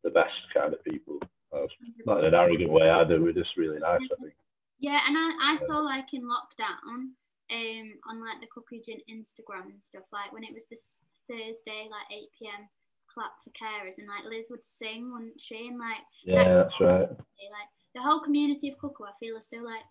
the 0.03 0.11
best 0.11 0.34
kind 0.55 0.72
of 0.72 0.82
people. 0.84 1.18
Uh, 1.53 1.66
not 2.05 2.20
in 2.20 2.26
an 2.26 2.34
arrogant 2.34 2.70
way 2.70 2.91
either. 2.91 3.20
We're 3.20 3.32
just 3.32 3.57
really 3.57 3.78
nice, 3.78 4.01
I 4.03 4.22
think. 4.22 4.34
Yeah, 4.78 5.01
and 5.07 5.16
I, 5.16 5.53
I 5.53 5.57
saw 5.57 5.78
like 5.78 6.12
in 6.12 6.22
lockdown, 6.22 7.14
um, 7.51 7.93
on 8.09 8.20
like 8.20 8.41
the 8.41 8.49
Cuckoo 8.53 8.82
Gin 8.84 9.01
Instagram 9.09 9.70
and 9.72 9.82
stuff, 9.82 10.05
like 10.12 10.32
when 10.32 10.45
it 10.45 10.53
was 10.53 10.66
this 10.70 10.99
Thursday, 11.30 11.89
like 11.91 12.07
8 12.11 12.28
p.m. 12.39 12.68
clap 13.12 13.32
for 13.43 13.51
carers, 13.51 13.99
and 13.99 14.09
like 14.09 14.24
Liz 14.24 14.49
would 14.51 14.64
sing, 14.64 15.12
wouldn't 15.12 15.41
she? 15.41 15.68
And 15.68 15.78
like 15.78 16.05
yeah, 16.24 16.45
that 16.45 16.55
that's 16.55 16.80
right. 16.80 17.09
Like 17.09 17.70
the 17.95 18.03
whole 18.03 18.20
community 18.20 18.68
of 18.68 18.78
Cuckoo, 18.78 19.05
I 19.05 19.12
feel 19.20 19.37
is 19.37 19.49
so 19.49 19.59
like 19.59 19.84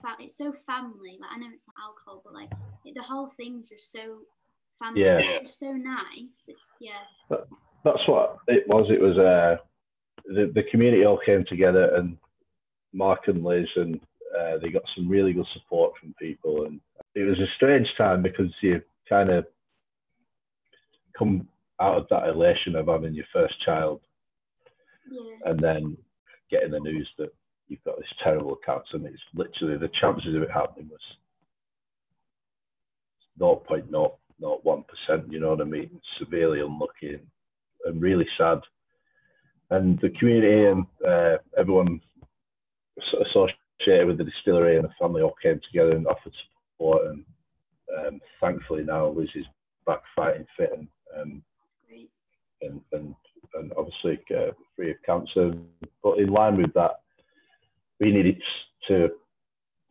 fa- 0.00 0.16
it's 0.20 0.36
so 0.36 0.52
family. 0.66 1.18
Like 1.20 1.30
I 1.32 1.38
know 1.38 1.48
it's 1.52 1.66
not 1.66 1.84
alcohol, 1.84 2.22
but 2.24 2.34
like 2.34 2.50
it, 2.84 2.94
the 2.94 3.02
whole 3.02 3.28
thing's 3.28 3.68
just 3.68 3.92
so 3.92 4.18
family. 4.78 5.02
Yeah. 5.02 5.18
It's 5.18 5.40
just 5.40 5.58
so 5.58 5.72
nice. 5.72 6.46
It's 6.48 6.72
yeah. 6.80 7.04
But 7.28 7.48
that's 7.84 8.06
what 8.06 8.38
it 8.48 8.66
was. 8.68 8.86
It 8.90 9.00
was 9.00 9.18
uh, 9.18 9.56
the 10.26 10.50
the 10.54 10.64
community 10.70 11.04
all 11.04 11.20
came 11.24 11.44
together, 11.48 11.94
and 11.96 12.16
Mark 12.92 13.28
and 13.28 13.44
Liz, 13.44 13.68
and 13.76 14.00
uh, 14.38 14.58
they 14.62 14.70
got 14.70 14.82
some 14.94 15.08
really 15.08 15.32
good 15.32 15.46
support 15.54 15.92
from 16.00 16.14
people, 16.20 16.66
and 16.66 16.80
it 17.14 17.22
was 17.22 17.38
a 17.38 17.54
strange 17.56 17.88
time 17.96 18.22
because 18.22 18.52
you 18.60 18.80
kind 19.08 19.30
of 19.30 19.46
come 21.16 21.48
out 21.80 21.98
of 21.98 22.06
that 22.10 22.28
elation 22.28 22.74
of 22.74 22.88
having 22.88 23.14
your 23.14 23.26
first 23.32 23.54
child, 23.64 24.00
yeah. 25.10 25.50
and 25.50 25.60
then 25.60 25.96
getting 26.50 26.70
the 26.70 26.80
news 26.80 27.08
that 27.18 27.32
you've 27.68 27.84
got 27.84 27.96
this 27.98 28.06
terrible 28.22 28.56
cancer, 28.64 28.94
and 28.94 29.06
it's 29.06 29.22
literally 29.34 29.78
the 29.78 29.90
chances 30.00 30.34
of 30.34 30.42
it 30.42 30.50
happening 30.50 30.88
was 30.88 31.00
0.001%, 33.40 35.30
you 35.30 35.40
know 35.40 35.50
what 35.50 35.60
I 35.60 35.64
mean? 35.64 36.00
Severely 36.18 36.60
unlucky 36.60 37.14
and, 37.14 37.26
and 37.84 38.00
really 38.00 38.26
sad. 38.38 38.60
And 39.70 39.98
the 40.00 40.10
community 40.10 40.66
and 40.66 40.86
uh, 41.06 41.38
everyone 41.58 42.00
associated 42.98 44.06
with 44.06 44.18
the 44.18 44.24
distillery 44.24 44.76
and 44.76 44.84
the 44.84 44.92
family 44.98 45.22
all 45.22 45.34
came 45.42 45.60
together 45.66 45.92
and 45.92 46.06
offered 46.06 46.32
support. 46.72 47.06
And 47.08 47.24
um, 47.98 48.20
thankfully 48.40 48.84
now 48.84 49.08
Liz 49.08 49.28
is 49.34 49.44
back 49.86 50.00
fighting 50.14 50.46
fit 50.56 50.70
and 50.76 50.88
um, 51.18 51.42
and, 52.62 52.80
and, 52.92 53.14
and 53.54 53.72
obviously 53.76 54.18
uh, 54.36 54.52
free 54.74 54.90
of 54.90 54.96
cancer. 55.04 55.52
But 56.02 56.18
in 56.18 56.28
line 56.28 56.56
with 56.56 56.72
that, 56.74 57.00
we 58.00 58.12
needed 58.12 58.40
to 58.88 59.08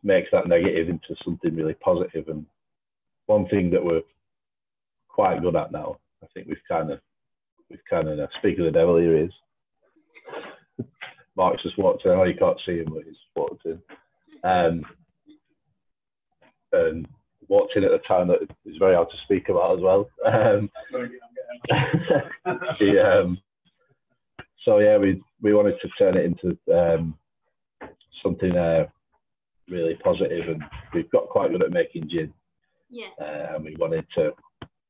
make 0.02 0.24
that 0.30 0.48
negative 0.48 0.88
into 0.88 1.14
something 1.24 1.54
really 1.54 1.74
positive. 1.74 2.28
And 2.28 2.46
one 3.26 3.48
thing 3.48 3.70
that 3.70 3.84
we're 3.84 4.02
quite 5.08 5.42
good 5.42 5.56
at 5.56 5.72
now, 5.72 5.98
I 6.22 6.26
think 6.32 6.46
we've 6.46 6.56
kind 6.68 6.90
of, 6.90 7.00
we've 7.70 7.80
kind 7.88 8.08
of, 8.08 8.18
uh, 8.18 8.26
speak 8.38 8.58
of 8.58 8.64
the 8.66 8.70
devil 8.70 8.96
here 8.98 9.16
is, 9.16 9.30
Mark's 11.36 11.62
just 11.62 11.78
walked 11.78 12.04
in, 12.06 12.12
oh, 12.12 12.24
you 12.24 12.34
can't 12.38 12.60
see 12.64 12.78
him, 12.78 12.92
but 12.94 13.04
he's 13.04 13.16
walked 13.34 13.66
in. 13.66 13.80
Um, 14.42 14.84
and 16.72 17.06
walked 17.48 17.76
in 17.76 17.84
at 17.84 17.92
a 17.92 17.98
time 18.00 18.28
that 18.28 18.42
is 18.64 18.76
very 18.78 18.94
hard 18.94 19.08
to 19.10 19.16
speak 19.24 19.48
about 19.48 19.76
as 19.76 19.82
well. 19.82 20.08
Um, 20.24 20.70
um, 23.04 23.38
so 24.64 24.78
yeah, 24.78 24.98
we 24.98 25.22
we 25.40 25.54
wanted 25.54 25.76
to 25.80 25.88
turn 25.98 26.16
it 26.16 26.24
into 26.24 26.58
um, 26.74 27.16
something 28.22 28.56
uh, 28.56 28.86
really 29.68 29.94
positive, 30.02 30.48
and 30.48 30.62
we've 30.94 31.10
got 31.10 31.28
quite 31.28 31.50
good 31.50 31.62
at 31.62 31.70
making 31.70 32.08
gin. 32.08 32.32
Yeah. 32.88 33.08
Uh, 33.20 33.54
and 33.54 33.64
we 33.64 33.76
wanted 33.78 34.06
to, 34.14 34.32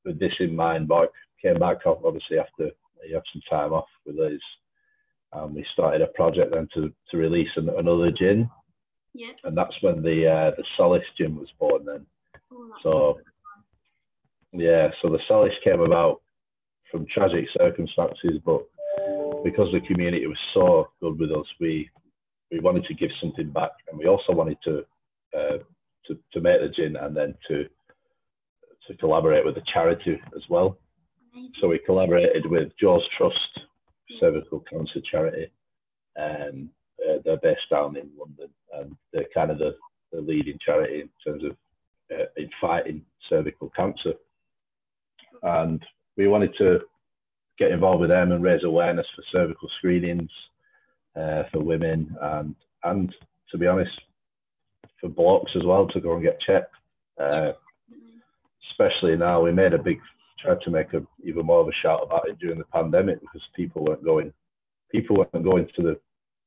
with 0.04 0.18
this 0.18 0.34
in 0.40 0.54
mind, 0.54 0.88
Mark 0.88 1.10
came 1.40 1.58
back 1.58 1.86
off 1.86 1.98
obviously 2.04 2.38
after 2.38 2.70
he 3.06 3.12
had 3.14 3.22
some 3.32 3.42
time 3.48 3.72
off 3.72 3.88
with 4.04 4.18
us, 4.18 4.40
and 5.32 5.54
we 5.54 5.64
started 5.72 6.02
a 6.02 6.08
project 6.08 6.52
then 6.52 6.68
to, 6.74 6.92
to 7.10 7.16
release 7.16 7.48
an, 7.56 7.68
another 7.70 8.10
gin. 8.10 8.48
Yeah. 9.14 9.32
And 9.44 9.56
that's 9.56 9.74
when 9.80 10.02
the 10.02 10.28
uh, 10.28 10.50
the 10.56 10.64
Solace 10.76 11.02
gin 11.16 11.36
was 11.36 11.48
born 11.58 11.86
then. 11.86 12.06
Oh, 12.52 12.70
so 12.82 13.18
yeah, 14.52 14.90
so 15.00 15.08
the 15.08 15.18
Solace 15.26 15.54
came 15.64 15.80
about 15.80 16.20
from 16.90 17.06
tragic 17.06 17.46
circumstances, 17.58 18.40
but 18.44 18.62
because 19.44 19.68
the 19.72 19.80
community 19.86 20.26
was 20.26 20.38
so 20.52 20.88
good 21.00 21.18
with 21.18 21.30
us, 21.30 21.46
we 21.60 21.88
we 22.50 22.60
wanted 22.60 22.84
to 22.84 22.94
give 22.94 23.10
something 23.20 23.50
back, 23.50 23.72
and 23.90 23.98
we 23.98 24.06
also 24.06 24.32
wanted 24.32 24.58
to 24.64 24.84
uh, 25.36 25.58
to, 26.06 26.18
to 26.32 26.40
make 26.40 26.60
the 26.60 26.68
gin 26.68 26.96
and 26.96 27.16
then 27.16 27.34
to 27.48 27.64
to 28.86 28.96
collaborate 28.98 29.44
with 29.44 29.56
a 29.56 29.62
charity 29.72 30.20
as 30.36 30.42
well. 30.48 30.78
Amazing. 31.32 31.52
So 31.60 31.68
we 31.68 31.80
collaborated 31.84 32.46
with 32.46 32.70
Jo's 32.80 33.02
Trust, 33.18 33.60
cervical 34.20 34.60
cancer 34.60 35.00
charity, 35.10 35.50
and 36.14 36.68
uh, 37.04 37.18
they're 37.24 37.38
based 37.38 37.68
down 37.70 37.96
in 37.96 38.08
London, 38.16 38.48
and 38.74 38.96
they're 39.12 39.26
kind 39.34 39.50
of 39.50 39.58
the, 39.58 39.74
the 40.12 40.20
leading 40.20 40.58
charity 40.64 41.00
in 41.00 41.10
terms 41.24 41.44
of 41.44 41.56
uh, 42.12 42.24
in 42.36 42.48
fighting 42.60 43.02
cervical 43.28 43.70
cancer. 43.70 44.12
and 45.42 45.84
we 46.16 46.28
wanted 46.28 46.54
to 46.58 46.80
get 47.58 47.72
involved 47.72 48.00
with 48.00 48.10
them 48.10 48.32
and 48.32 48.42
raise 48.42 48.64
awareness 48.64 49.06
for 49.14 49.22
cervical 49.32 49.68
screenings 49.78 50.30
uh, 51.16 51.44
for 51.52 51.60
women 51.60 52.14
and 52.20 52.54
and 52.84 53.14
to 53.50 53.58
be 53.58 53.66
honest 53.66 53.90
for 55.00 55.08
blocks 55.08 55.52
as 55.56 55.64
well 55.64 55.86
to 55.88 56.00
go 56.00 56.14
and 56.14 56.22
get 56.22 56.40
checked. 56.40 56.74
Uh, 57.20 57.52
especially 58.70 59.16
now, 59.16 59.42
we 59.42 59.52
made 59.52 59.72
a 59.72 59.78
big 59.78 59.98
tried 60.38 60.60
to 60.60 60.70
make 60.70 60.92
a, 60.92 61.02
even 61.24 61.46
more 61.46 61.60
of 61.60 61.68
a 61.68 61.72
shout 61.82 62.00
about 62.02 62.28
it 62.28 62.38
during 62.38 62.58
the 62.58 62.64
pandemic 62.64 63.20
because 63.20 63.42
people 63.54 63.84
weren't 63.84 64.04
going 64.04 64.32
people 64.92 65.16
weren't 65.16 65.44
going 65.44 65.66
to 65.76 65.82
the 65.82 66.00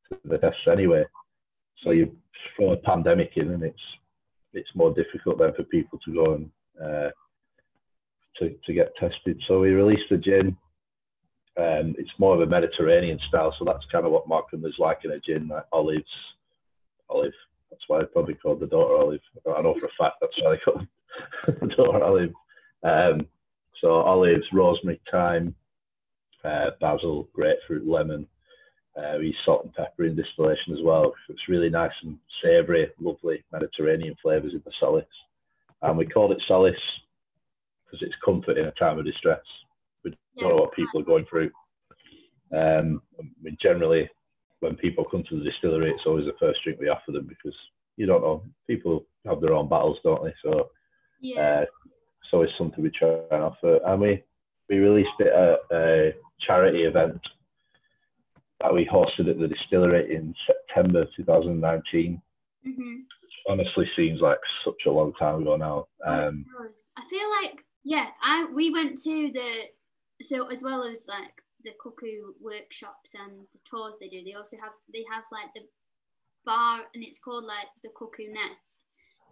to 0.10 0.20
the 0.26 0.38
tests 0.38 0.68
anyway. 0.72 1.04
So 1.84 1.92
you 1.92 2.16
throw 2.56 2.74
a 2.74 2.78
pandemic 2.78 3.32
in, 3.36 3.52
and 3.52 3.64
it's 3.64 3.80
it's 4.54 4.70
more 4.76 4.94
difficult 4.94 5.40
then 5.40 5.54
for 5.56 5.64
people 5.64 6.00
to 6.06 6.14
go 6.14 6.34
and 6.34 6.50
uh, 6.82 7.10
to 8.38 8.56
to 8.66 8.74
get 8.74 8.96
tested. 9.00 9.42
So 9.48 9.60
we 9.60 9.70
released 9.70 10.10
the 10.10 10.18
gin. 10.18 10.58
Um, 11.58 11.96
it's 11.98 12.12
more 12.18 12.36
of 12.36 12.42
a 12.42 12.46
Mediterranean 12.46 13.20
style, 13.28 13.54
so 13.58 13.66
that's 13.66 13.86
kind 13.92 14.06
of 14.06 14.12
what 14.12 14.28
Markham 14.28 14.66
is 14.66 14.76
like 14.80 15.00
in 15.04 15.12
a 15.12 15.20
gin, 15.20 15.48
like 15.48 15.66
olives, 15.72 16.04
olive. 17.10 17.34
That's 17.70 17.84
why 17.88 18.00
I 18.00 18.04
probably 18.04 18.36
called 18.36 18.62
the 18.62 18.68
daughter 18.68 18.96
olive. 18.96 19.22
I 19.46 19.62
know 19.62 19.76
for 19.80 19.88
a 19.88 19.90
fact 19.98 20.18
that's 20.22 20.34
why 20.42 20.52
they 20.52 20.62
called 20.64 20.88
the 21.62 21.76
daughter 21.76 22.04
olive. 22.04 22.34
Um, 22.84 23.28
so 23.82 23.90
olives, 23.90 24.46
rosemary, 24.54 25.02
thyme, 25.12 25.56
uh, 26.44 26.72
basil, 26.80 27.28
grapefruit, 27.34 27.86
lemon, 27.88 28.28
uh, 29.00 29.18
we 29.20 29.28
use 29.28 29.38
salt 29.46 29.64
and 29.64 29.74
pepper 29.74 30.06
in 30.06 30.16
distillation 30.16 30.74
as 30.74 30.84
well. 30.84 31.14
It's 31.30 31.48
really 31.48 31.70
nice 31.70 31.92
and 32.04 32.18
savoury, 32.44 32.90
lovely 33.00 33.44
Mediterranean 33.52 34.16
flavours 34.22 34.54
in 34.54 34.62
the 34.66 34.72
Solace. 34.80 35.06
And 35.82 35.98
we 35.98 36.06
called 36.06 36.32
it 36.32 36.42
Solace 36.48 36.76
because 37.86 38.06
it's 38.06 38.16
comfort 38.24 38.58
in 38.58 38.66
a 38.66 38.72
time 38.72 39.00
of 39.00 39.06
distress. 39.06 39.42
We 40.04 40.16
don't 40.38 40.50
know 40.50 40.62
what 40.62 40.74
people 40.74 41.02
are 41.02 41.06
going 41.06 41.26
through. 41.30 41.52
Um, 42.52 43.02
I 43.20 43.24
mean, 43.42 43.58
generally, 43.62 44.10
when 44.60 44.76
people 44.76 45.06
come 45.06 45.24
to 45.30 45.38
the 45.38 45.44
distillery, 45.44 45.92
it's 45.92 46.06
always 46.06 46.26
the 46.26 46.34
first 46.40 46.60
drink 46.64 46.80
we 46.80 46.90
offer 46.90 47.12
them 47.12 47.28
because 47.28 47.56
you 47.98 48.06
don't 48.06 48.22
know. 48.22 48.44
People 48.68 49.06
have 49.26 49.42
their 49.42 49.54
own 49.54 49.70
battles, 49.70 49.98
don't 50.04 50.24
they? 50.24 50.34
So, 50.44 50.70
yeah. 51.22 51.40
uh, 51.40 51.62
it's 51.62 52.34
always 52.34 52.50
something 52.58 52.84
we 52.84 52.92
try 52.92 53.20
and 53.32 53.44
offer. 53.44 53.80
And 53.86 54.02
we, 54.02 54.24
we 54.70 54.78
released 54.78 55.10
it 55.20 55.28
at 55.28 55.78
a 55.78 56.14
charity 56.46 56.84
event 56.84 57.20
that 58.62 58.74
we 58.74 58.86
hosted 58.86 59.30
at 59.30 59.40
the 59.40 59.48
distillery 59.48 60.16
in 60.16 60.34
September 60.46 61.06
2019. 61.16 62.22
Mm-hmm. 62.68 62.96
honestly 63.48 63.90
seems 63.96 64.20
like 64.20 64.38
such 64.66 64.82
a 64.86 64.92
long 64.92 65.14
time 65.14 65.42
ago 65.42 65.56
now. 65.56 65.88
Oh, 66.06 66.28
um, 66.28 66.46
I 66.98 67.04
feel 67.10 67.30
like 67.42 67.64
yeah, 67.86 68.08
I 68.22 68.46
we 68.54 68.70
went 68.70 69.02
to 69.04 69.32
the 69.32 69.52
so 70.22 70.48
as 70.48 70.62
well 70.62 70.84
as 70.84 71.08
like 71.08 71.44
the 71.64 71.72
cuckoo 71.82 72.34
workshops 72.42 73.14
and 73.14 73.46
the 73.54 73.60
tours 73.70 73.96
they 74.00 74.08
do, 74.08 74.24
they 74.24 74.34
also 74.34 74.58
have 74.58 74.74
they 74.94 75.06
have 75.12 75.24
like 75.32 75.54
the 75.56 75.62
bar 76.46 76.82
and 76.94 77.04
it's 77.04 77.20
called 77.20 77.46
like 77.46 77.68
the 77.84 77.90
Cuckoo 77.90 78.32
Nest. 78.32 78.80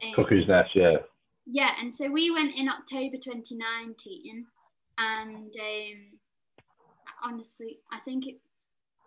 Um, 0.03 0.13
Cuckoo's 0.13 0.47
Nest, 0.47 0.71
yeah. 0.75 0.97
Yeah, 1.45 1.71
and 1.79 1.93
so 1.93 2.09
we 2.09 2.29
went 2.29 2.55
in 2.55 2.67
October 2.67 3.17
2019, 3.17 4.45
and 4.97 5.38
um, 5.38 6.19
honestly, 7.23 7.79
I 7.91 7.99
think 7.99 8.27
it 8.27 8.35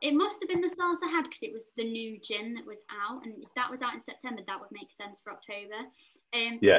it 0.00 0.14
must 0.14 0.40
have 0.40 0.48
been 0.48 0.62
the 0.62 0.70
stars 0.70 0.98
I 1.04 1.10
had 1.10 1.24
because 1.24 1.42
it 1.42 1.52
was 1.52 1.68
the 1.76 1.84
new 1.84 2.18
gin 2.22 2.54
that 2.54 2.64
was 2.64 2.78
out, 2.90 3.24
and 3.24 3.34
if 3.42 3.50
that 3.54 3.70
was 3.70 3.82
out 3.82 3.94
in 3.94 4.00
September, 4.00 4.42
that 4.46 4.58
would 4.58 4.72
make 4.72 4.90
sense 4.90 5.20
for 5.20 5.32
October. 5.32 5.86
Um, 6.32 6.58
yeah. 6.62 6.78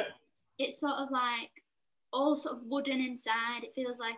It's 0.57 0.79
sort 0.79 0.93
of 0.93 1.11
like 1.11 1.51
all 2.11 2.35
sort 2.35 2.57
of 2.57 2.63
wooden 2.65 2.99
inside. 2.99 3.63
It 3.63 3.75
feels 3.75 3.99
like 3.99 4.17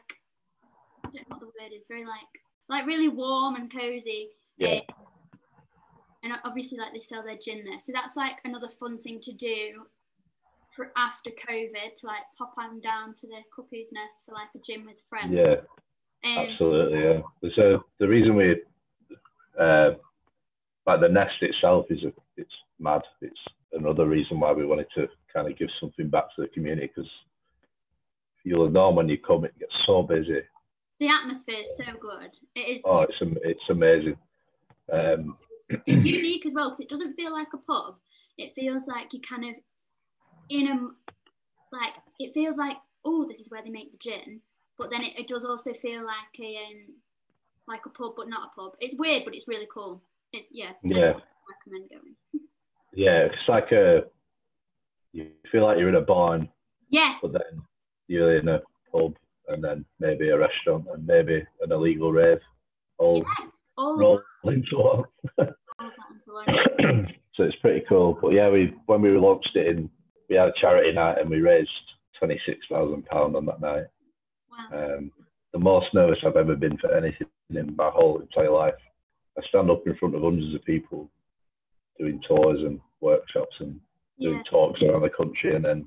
I 1.05 1.09
don't 1.09 1.29
know 1.29 1.37
what 1.37 1.39
the 1.39 1.45
word 1.45 1.75
is. 1.75 1.87
Very 1.87 2.05
like 2.05 2.21
like 2.69 2.85
really 2.85 3.09
warm 3.09 3.55
and 3.55 3.71
cozy. 3.71 4.29
Yeah. 4.57 4.75
Um, 4.75 4.81
and 6.23 6.33
obviously, 6.45 6.77
like 6.77 6.93
they 6.93 7.01
sell 7.01 7.23
their 7.23 7.37
gin 7.37 7.65
there, 7.65 7.79
so 7.79 7.91
that's 7.93 8.15
like 8.15 8.37
another 8.45 8.69
fun 8.79 8.97
thing 8.97 9.19
to 9.21 9.33
do 9.33 9.85
for 10.75 10.91
after 10.95 11.29
COVID 11.29 11.95
to 11.99 12.07
like 12.07 12.23
pop 12.37 12.53
on 12.57 12.79
down 12.79 13.13
to 13.15 13.27
the 13.27 13.37
Cuckoo's 13.55 13.91
Nest 13.91 14.21
for 14.25 14.33
like 14.33 14.47
a 14.55 14.59
gin 14.59 14.85
with 14.85 14.95
friends. 15.09 15.33
Yeah. 15.33 15.55
Um, 16.25 16.47
Absolutely, 16.49 17.03
yeah. 17.03 17.49
So 17.55 17.83
the 17.99 18.07
reason 18.07 18.35
we 18.35 18.55
uh, 19.59 19.91
but 20.85 20.99
the 20.99 21.09
nest 21.09 21.35
itself 21.41 21.85
is 21.89 22.03
a, 22.03 22.11
it's 22.37 22.53
mad. 22.79 23.01
It's 23.21 23.39
another 23.71 24.07
reason 24.07 24.39
why 24.39 24.51
we 24.51 24.65
wanted 24.65 24.87
to 24.95 25.07
kind 25.33 25.49
of 25.49 25.57
give 25.57 25.69
something 25.79 26.09
back 26.09 26.25
to 26.35 26.41
the 26.41 26.47
community 26.49 26.91
because 26.93 27.09
you'll 28.43 28.69
know 28.69 28.91
when 28.91 29.09
you 29.09 29.17
come, 29.17 29.45
it 29.45 29.57
gets 29.59 29.73
so 29.85 30.03
busy. 30.03 30.41
The 31.03 31.09
atmosphere 31.09 31.57
is 31.59 31.75
so 31.75 31.83
good. 31.99 32.29
It 32.55 32.77
is. 32.77 32.81
Oh, 32.85 33.01
it's 33.01 33.17
it's 33.19 33.69
amazing. 33.69 34.15
Um, 34.89 35.35
it's 35.85 36.01
unique 36.01 36.45
as 36.45 36.53
well 36.53 36.69
because 36.69 36.79
it 36.79 36.87
doesn't 36.87 37.15
feel 37.15 37.33
like 37.33 37.49
a 37.53 37.57
pub. 37.57 37.95
It 38.37 38.55
feels 38.55 38.87
like 38.87 39.11
you 39.11 39.19
kind 39.19 39.43
of 39.43 39.55
in 40.47 40.69
a 40.69 41.75
like 41.75 41.91
it 42.19 42.33
feels 42.33 42.55
like 42.55 42.77
oh 43.03 43.27
this 43.27 43.41
is 43.41 43.51
where 43.51 43.61
they 43.61 43.69
make 43.69 43.91
the 43.91 43.97
gin, 43.97 44.39
but 44.77 44.91
then 44.91 45.01
it, 45.01 45.19
it 45.19 45.27
does 45.27 45.43
also 45.43 45.73
feel 45.73 46.05
like 46.05 46.39
a 46.39 46.55
um, 46.55 46.95
like 47.67 47.85
a 47.85 47.89
pub 47.89 48.13
but 48.15 48.29
not 48.29 48.51
a 48.53 48.61
pub. 48.61 48.77
It's 48.79 48.95
weird, 48.97 49.25
but 49.25 49.35
it's 49.35 49.49
really 49.49 49.67
cool. 49.73 50.01
It's 50.31 50.47
yeah. 50.53 50.71
Yeah. 50.85 51.15
recommend 51.49 51.89
going. 51.89 52.15
yeah, 52.93 53.25
it's 53.25 53.49
like 53.49 53.73
a 53.73 54.03
you 55.11 55.31
feel 55.51 55.65
like 55.65 55.79
you're 55.79 55.89
in 55.89 55.95
a 55.95 56.01
barn. 56.01 56.47
Yes. 56.87 57.19
But 57.21 57.33
then 57.33 57.61
you're 58.07 58.37
in 58.37 58.47
a 58.47 58.61
pub 58.89 59.17
and 59.49 59.63
then 59.63 59.85
maybe 59.99 60.29
a 60.29 60.37
restaurant 60.37 60.85
and 60.93 61.05
maybe 61.05 61.43
an 61.61 61.71
illegal 61.71 62.11
rave. 62.11 62.39
All 62.97 63.17
yeah, 63.17 63.47
all 63.77 64.21
into 64.45 64.77
one. 64.77 65.03
so 67.35 67.43
it's 67.43 67.55
pretty 67.57 67.83
cool. 67.89 68.17
But 68.21 68.33
yeah, 68.33 68.49
we 68.49 68.73
when 68.85 69.01
we 69.01 69.09
launched 69.17 69.55
it 69.55 69.67
in 69.67 69.89
we 70.29 70.35
had 70.35 70.47
a 70.47 70.53
charity 70.59 70.91
night 70.91 71.19
and 71.19 71.29
we 71.29 71.41
raised 71.41 71.69
twenty 72.17 72.39
six 72.45 72.59
thousand 72.69 73.05
pounds 73.05 73.35
on 73.35 73.45
that 73.45 73.61
night. 73.61 73.85
Wow. 74.49 74.95
Um, 74.97 75.11
the 75.51 75.59
most 75.59 75.87
nervous 75.93 76.19
I've 76.25 76.35
ever 76.35 76.55
been 76.55 76.77
for 76.77 76.95
anything 76.95 77.27
in 77.51 77.75
my 77.75 77.89
whole 77.89 78.19
entire 78.19 78.51
life. 78.51 78.73
I 79.37 79.41
stand 79.47 79.69
up 79.69 79.85
in 79.85 79.95
front 79.95 80.15
of 80.15 80.21
hundreds 80.21 80.53
of 80.53 80.63
people 80.63 81.09
doing 81.99 82.19
tours 82.27 82.59
and 82.59 82.79
workshops 83.01 83.55
and 83.59 83.79
yeah. 84.17 84.29
doing 84.29 84.43
talks 84.49 84.81
around 84.81 85.01
the 85.03 85.09
country. 85.09 85.55
And 85.55 85.65
then 85.65 85.85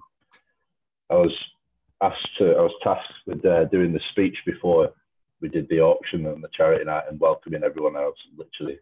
I 1.11 1.14
was 1.14 1.32
asked 2.03 2.28
to, 2.38 2.44
I 2.44 2.62
was 2.62 2.74
tasked 2.82 3.12
with 3.26 3.44
uh, 3.44 3.64
doing 3.66 3.92
the 3.92 4.01
speech 4.11 4.36
before 4.44 4.90
we 5.40 5.49
did 5.49 5.68
the 5.68 5.80
auction 5.80 6.26
and 6.26 6.42
the 6.42 6.49
charity 6.57 6.84
night 6.84 7.05
and 7.11 7.20
welcoming 7.20 7.62
everyone 7.62 7.97
else. 7.97 8.16
Literally, 8.36 8.78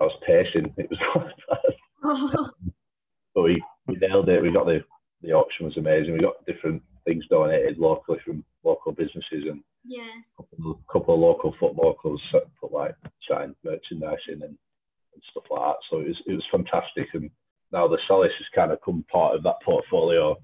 I 0.00 0.04
was 0.04 0.18
pacing. 0.26 0.72
It 0.76 0.90
was. 0.90 1.30
Oh. 2.02 2.48
but 3.34 3.42
we, 3.42 3.62
we 3.86 3.96
nailed 3.96 4.30
it. 4.30 4.40
We 4.40 4.50
got 4.50 4.64
the, 4.64 4.82
the 5.20 5.32
auction 5.32 5.66
was 5.66 5.76
amazing. 5.76 6.14
We 6.14 6.20
got 6.20 6.46
different 6.46 6.82
things 7.04 7.24
donated 7.28 7.76
locally 7.76 8.18
from 8.24 8.42
local 8.64 8.92
businesses 8.92 9.44
and 9.50 9.62
yeah, 9.84 10.08
a 10.38 10.42
couple, 10.42 10.80
couple 10.90 11.14
of 11.14 11.20
local 11.20 11.54
football 11.58 11.94
clubs 11.94 12.22
put 12.60 12.72
like 12.72 12.94
signed 13.28 13.54
merchandise 13.64 14.18
in 14.28 14.42
and, 14.42 14.42
and 14.42 15.22
stuff 15.30 15.44
like 15.50 15.60
that. 15.60 15.76
So 15.90 16.00
it 16.00 16.08
was 16.08 16.16
it 16.26 16.32
was 16.32 16.44
fantastic. 16.50 17.08
And 17.14 17.30
now 17.72 17.88
the 17.88 17.98
Solace 18.06 18.32
has 18.38 18.46
kind 18.54 18.72
of 18.72 18.80
come 18.84 19.04
part 19.10 19.34
of 19.34 19.42
that 19.44 19.56
portfolio. 19.64 20.36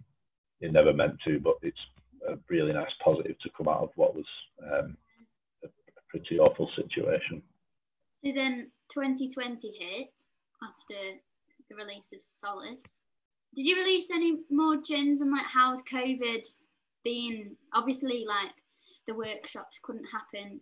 It 0.61 0.73
never 0.73 0.93
meant 0.93 1.17
to, 1.27 1.39
but 1.39 1.57
it's 1.63 1.79
a 2.29 2.37
really 2.49 2.73
nice 2.73 2.91
positive 3.03 3.39
to 3.41 3.51
come 3.57 3.69
out 3.69 3.83
of 3.83 3.91
what 3.97 4.15
was 4.15 4.27
um, 4.63 4.97
a, 5.63 5.67
a 5.67 6.03
pretty 6.09 6.39
awful 6.39 6.71
situation. 6.77 7.43
So 8.25 8.33
then 8.33 8.71
2020 8.93 9.71
hit 9.79 10.09
after 10.63 11.19
the 11.69 11.77
release 11.77 12.13
of 12.13 12.21
Solace. 12.23 12.99
Did 13.55 13.67
you 13.67 13.77
release 13.77 14.09
any 14.13 14.39
more 14.51 14.77
gins 14.77 15.21
and 15.21 15.31
like 15.31 15.47
how's 15.47 15.83
COVID 15.85 16.47
been? 17.05 17.57
Obviously, 17.73 18.25
like 18.27 18.53
the 19.07 19.15
workshops 19.15 19.79
couldn't 19.83 20.07
happen 20.07 20.61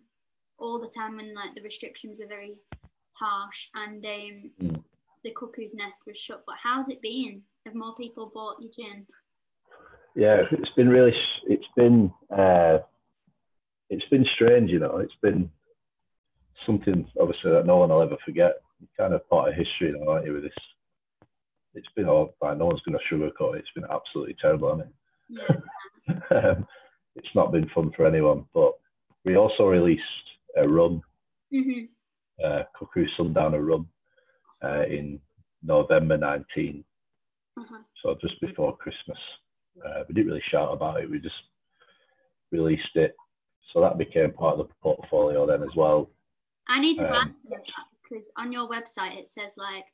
all 0.57 0.79
the 0.79 0.91
time 0.95 1.17
when 1.17 1.33
like 1.33 1.55
the 1.55 1.61
restrictions 1.61 2.17
were 2.19 2.27
very 2.27 2.55
harsh 3.13 3.69
and 3.75 4.05
um, 4.05 4.51
mm. 4.61 4.83
the 5.23 5.31
cuckoo's 5.31 5.73
nest 5.73 6.01
was 6.05 6.17
shut. 6.17 6.43
But 6.45 6.55
how's 6.61 6.89
it 6.89 7.01
been? 7.01 7.41
Have 7.65 7.75
more 7.75 7.95
people 7.95 8.31
bought 8.33 8.61
your 8.61 8.71
gin? 8.71 9.05
Yeah, 10.15 10.43
it's 10.51 10.71
been 10.75 10.89
really. 10.89 11.13
It's 11.47 11.67
been. 11.75 12.11
Uh, 12.35 12.79
it's 13.89 14.05
been 14.09 14.25
strange, 14.33 14.71
you 14.71 14.79
know. 14.79 14.97
It's 14.97 15.15
been 15.21 15.49
something 16.65 17.05
obviously 17.19 17.51
that 17.51 17.65
no 17.65 17.77
one 17.77 17.89
will 17.89 18.01
ever 18.01 18.17
forget. 18.25 18.53
You 18.79 18.87
kind 18.97 19.13
of 19.13 19.27
part 19.29 19.49
of 19.49 19.55
history, 19.55 19.89
you 19.89 19.99
know, 19.99 20.11
aren't 20.11 20.25
you? 20.25 20.33
With 20.33 20.43
this, 20.43 20.53
it's 21.73 21.87
been 21.95 22.07
all. 22.07 22.35
Like, 22.41 22.57
no 22.57 22.65
one's 22.65 22.81
going 22.81 22.97
to 22.97 23.15
sugarcoat 23.15 23.55
it. 23.55 23.59
It's 23.59 23.71
been 23.75 23.85
absolutely 23.91 24.35
terrible, 24.41 24.77
hasn't 24.77 24.89
it? 24.89 25.63
Yeah. 26.31 26.49
um, 26.49 26.67
it's 27.15 27.35
not 27.35 27.51
been 27.51 27.69
fun 27.75 27.91
for 27.95 28.07
anyone. 28.07 28.45
But 28.53 28.71
we 29.25 29.35
also 29.35 29.65
released 29.65 30.01
a 30.57 30.67
rum, 30.67 31.01
mm-hmm. 31.53 31.85
uh, 32.43 32.63
Cuckoo 32.77 33.05
Sundowner 33.17 33.61
rum, 33.61 33.87
uh, 34.63 34.83
in 34.83 35.19
November 35.63 36.17
19. 36.17 36.83
Uh-huh. 37.57 37.77
So 38.01 38.17
just 38.21 38.39
before 38.41 38.77
Christmas. 38.77 39.17
Uh, 39.83 40.03
we 40.07 40.13
didn't 40.13 40.27
really 40.27 40.43
shout 40.51 40.73
about 40.73 41.01
it. 41.01 41.09
We 41.09 41.19
just 41.19 41.35
released 42.51 42.95
it. 42.95 43.15
So 43.73 43.81
that 43.81 43.97
became 43.97 44.31
part 44.31 44.59
of 44.59 44.67
the 44.67 44.73
portfolio 44.81 45.45
then 45.45 45.63
as 45.63 45.75
well. 45.75 46.09
I 46.67 46.79
need 46.79 46.97
to 46.97 47.09
um, 47.09 47.35
that 47.49 47.61
because 48.03 48.31
on 48.37 48.51
your 48.51 48.69
website 48.69 49.17
it 49.17 49.29
says 49.29 49.51
like 49.57 49.85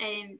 um, 0.00 0.38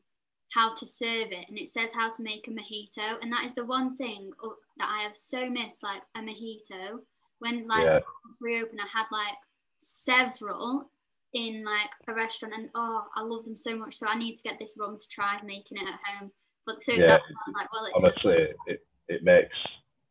how 0.53 0.75
to 0.75 0.87
serve 0.87 1.31
it 1.31 1.47
and 1.49 1.59
it 1.59 1.69
says 1.69 1.91
how 1.95 2.11
to 2.15 2.23
make 2.23 2.47
a 2.49 2.51
mojito 2.51 3.23
and 3.23 3.33
that 3.33 3.45
is 3.45 3.55
the 3.55 3.65
one 3.65 3.97
thing 3.97 4.31
that 4.79 4.89
I 4.91 5.03
have 5.03 5.17
so 5.17 5.49
missed 5.49 5.83
like 5.83 6.03
a 6.15 6.21
mojito 6.21 6.99
when 7.39 7.67
like 7.67 7.85
yeah. 7.85 8.01
it's 8.29 8.41
reopened 8.41 8.81
I 8.83 8.89
had 8.99 9.07
like 9.13 9.37
several 9.79 10.91
in 11.35 11.65
like 11.65 11.91
a 12.09 12.15
restaurant 12.15 12.55
and 12.57 12.71
oh 12.75 13.05
I 13.15 13.23
love 13.23 13.45
them 13.45 13.57
so 13.57 13.77
much 13.77 13.97
so 13.97 14.07
I 14.07 14.19
need 14.19 14.37
to 14.37 14.43
get 14.43 14.59
this 14.59 14.75
rum 14.79 14.99
to 14.99 15.09
try 15.09 15.39
making 15.45 15.79
it 15.79 15.89
at 15.89 16.01
home 16.05 16.31
but 16.67 16.83
so 16.83 16.93
yeah, 16.93 17.19
like 17.55 17.73
well 17.73 17.89
honestly 17.95 18.49
it, 18.67 18.87
it 19.09 19.23
makes 19.25 19.57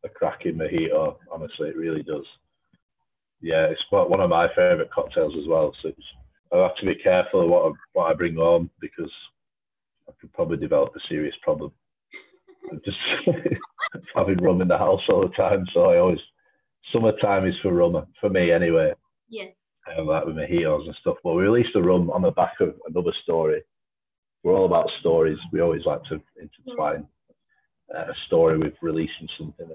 a 0.04 0.08
cracking 0.08 0.54
mojito 0.54 1.16
honestly 1.30 1.68
it 1.68 1.76
really 1.76 2.02
does 2.02 2.24
yeah 3.40 3.66
it's 3.66 3.80
one 3.90 4.20
of 4.20 4.30
my 4.30 4.48
favorite 4.48 4.90
cocktails 4.92 5.34
as 5.40 5.48
well 5.48 5.74
so 5.82 5.92
I 6.52 6.62
have 6.62 6.76
to 6.76 6.86
be 6.86 6.94
careful 6.94 7.42
of 7.42 7.50
what 7.50 7.66
I, 7.66 7.72
what 7.92 8.10
I 8.10 8.14
bring 8.14 8.36
home 8.36 8.70
because 8.80 9.12
I 10.08 10.12
could 10.20 10.32
probably 10.32 10.56
develop 10.56 10.94
a 10.96 11.00
serious 11.08 11.34
problem 11.42 11.72
just 12.84 12.98
having 14.16 14.38
rum 14.38 14.62
in 14.62 14.68
the 14.68 14.78
house 14.78 15.02
all 15.08 15.22
the 15.22 15.34
time 15.34 15.64
so 15.74 15.90
I 15.90 15.98
always 15.98 16.20
summertime 16.92 17.46
is 17.46 17.54
for 17.62 17.72
rum 17.72 18.06
for 18.20 18.30
me 18.30 18.50
anyway 18.52 18.92
yeah 19.28 19.46
um, 19.96 20.06
like 20.06 20.24
with 20.24 20.36
mojitos 20.36 20.86
and 20.86 20.96
stuff. 21.00 21.16
But 21.22 21.34
we 21.34 21.42
released 21.42 21.76
a 21.76 21.82
rum 21.82 22.10
on 22.10 22.22
the 22.22 22.30
back 22.30 22.54
of 22.60 22.74
another 22.88 23.12
story. 23.22 23.62
We're 24.42 24.54
all 24.54 24.66
about 24.66 24.90
stories. 25.00 25.38
We 25.52 25.60
always 25.60 25.84
like 25.84 26.02
to 26.04 26.20
intertwine 26.40 27.02
uh, 27.02 27.17
a 27.94 28.12
story 28.26 28.58
with 28.58 28.74
releasing 28.82 29.28
something. 29.38 29.68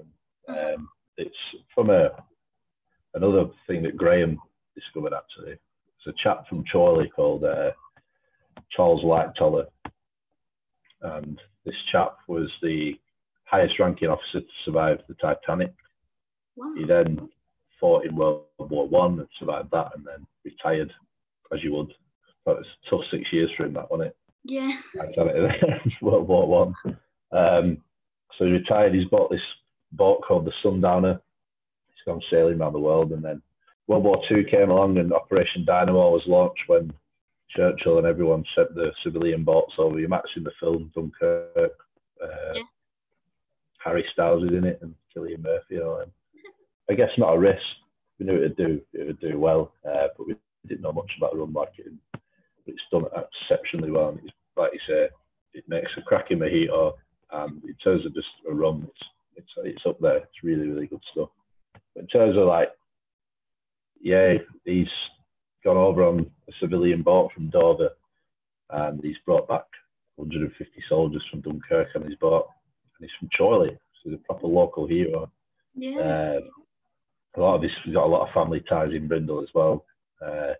And 0.48 0.74
um, 0.74 0.88
it's 1.16 1.34
from 1.74 1.90
a 1.90 2.10
another 3.14 3.46
thing 3.66 3.82
that 3.82 3.96
Graham 3.96 4.38
discovered 4.74 5.12
actually. 5.14 5.52
It's 5.52 6.06
a 6.06 6.22
chap 6.22 6.48
from 6.48 6.64
Chorley 6.70 7.10
called 7.14 7.44
uh, 7.44 7.70
Charles 8.74 9.04
Lightoller. 9.04 9.66
And 11.02 11.38
this 11.64 11.74
chap 11.92 12.16
was 12.28 12.50
the 12.62 12.92
highest 13.44 13.78
ranking 13.78 14.08
officer 14.08 14.40
to 14.40 14.46
survive 14.64 14.98
the 15.08 15.14
Titanic. 15.14 15.74
Wow. 16.56 16.72
He 16.76 16.84
then 16.84 17.28
fought 17.80 18.04
in 18.04 18.16
World 18.16 18.44
War 18.58 18.88
One 18.88 19.18
and 19.18 19.28
survived 19.38 19.70
that, 19.72 19.90
and 19.94 20.06
then 20.06 20.26
retired, 20.44 20.92
as 21.52 21.62
you 21.62 21.72
would. 21.74 21.92
But 22.44 22.58
it's 22.58 22.68
tough 22.88 23.00
six 23.10 23.24
years 23.32 23.50
for 23.56 23.64
him, 23.64 23.74
that 23.74 23.90
wasn't 23.90 24.08
it? 24.08 24.16
Yeah. 24.44 24.76
World 26.02 26.28
War 26.28 26.46
One. 26.46 26.74
Um, 27.32 27.78
so 28.38 28.44
he 28.44 28.52
retired. 28.52 28.94
He's 28.94 29.08
bought 29.08 29.30
this 29.30 29.40
boat 29.92 30.22
called 30.26 30.44
the 30.44 30.52
Sundowner. 30.62 31.20
He's 31.88 32.04
gone 32.06 32.20
sailing 32.30 32.60
around 32.60 32.72
the 32.72 32.80
world, 32.80 33.12
and 33.12 33.24
then 33.24 33.42
World 33.86 34.04
War 34.04 34.22
Two 34.28 34.44
came 34.50 34.70
along, 34.70 34.98
and 34.98 35.12
Operation 35.12 35.64
Dynamo 35.64 36.10
was 36.10 36.22
launched 36.26 36.62
when 36.66 36.92
Churchill 37.50 37.98
and 37.98 38.06
everyone 38.06 38.44
sent 38.54 38.74
the 38.74 38.90
civilian 39.02 39.44
boats 39.44 39.74
over. 39.78 39.98
You 39.98 40.08
might 40.08 40.22
have 40.22 40.34
seen 40.34 40.44
the 40.44 40.50
film 40.58 40.90
Dunkirk. 40.94 41.72
Uh, 42.22 42.54
yeah. 42.54 42.62
Harry 43.84 44.04
Styles 44.12 44.44
is 44.44 44.56
in 44.56 44.64
it, 44.64 44.78
and 44.82 44.94
Cillian 45.14 45.42
Murphy. 45.42 45.74
You 45.74 45.80
know, 45.80 46.04
I 46.90 46.94
guess 46.94 47.10
not 47.18 47.34
a 47.34 47.38
risk. 47.38 47.62
We 48.18 48.26
knew 48.26 48.36
it 48.36 48.40
would 48.40 48.56
do 48.56 48.80
it 48.92 49.06
would 49.06 49.20
do 49.20 49.38
well, 49.38 49.72
uh, 49.86 50.08
but 50.16 50.26
we 50.26 50.36
didn't 50.66 50.82
know 50.82 50.92
much 50.92 51.10
about 51.18 51.32
the 51.32 51.38
rum 51.38 51.52
marketing. 51.52 51.98
But 52.12 52.22
it's 52.66 52.80
done 52.90 53.04
exceptionally 53.14 53.90
well. 53.90 54.10
And 54.10 54.18
it's, 54.20 54.32
like 54.56 54.72
you 54.72 54.80
say, 54.88 55.08
it 55.52 55.64
makes 55.68 55.90
a 55.96 56.02
cracking 56.02 56.38
mojito, 56.38 56.94
and 57.34 57.62
in 57.64 57.74
terms 57.82 58.06
of 58.06 58.14
just 58.14 58.28
a 58.48 58.54
rum, 58.54 58.88
it's 58.88 59.08
it's 59.36 59.52
it's 59.76 59.86
up 59.86 59.98
there. 60.00 60.18
It's 60.18 60.42
really 60.42 60.68
really 60.68 60.86
good 60.86 61.02
stuff. 61.12 61.30
But 61.94 62.02
in 62.02 62.06
terms 62.08 62.36
of 62.36 62.46
like, 62.46 62.70
yeah, 64.00 64.34
he's 64.64 64.86
gone 65.64 65.76
over 65.76 66.04
on 66.04 66.30
a 66.48 66.52
civilian 66.60 67.02
boat 67.02 67.30
from 67.34 67.50
Dover, 67.50 67.90
and 68.70 69.00
he's 69.02 69.16
brought 69.24 69.48
back 69.48 69.64
150 70.16 70.70
soldiers 70.88 71.24
from 71.30 71.40
Dunkirk 71.40 71.88
on 71.96 72.02
his 72.02 72.16
boat, 72.16 72.46
and 72.98 73.08
he's 73.08 73.16
from 73.18 73.28
Chorley, 73.36 73.70
so 73.70 74.10
he's 74.10 74.18
a 74.18 74.26
proper 74.26 74.46
local 74.46 74.86
hero. 74.86 75.30
Yeah. 75.74 76.36
Um, 76.36 76.50
a 77.36 77.40
lot 77.40 77.56
of 77.56 77.62
this, 77.62 77.70
we've 77.84 77.94
got 77.94 78.06
a 78.06 78.06
lot 78.06 78.28
of 78.28 78.34
family 78.34 78.62
ties 78.68 78.92
in 78.92 79.08
Brindle 79.08 79.42
as 79.42 79.48
well. 79.54 79.84
Uh, 80.24 80.52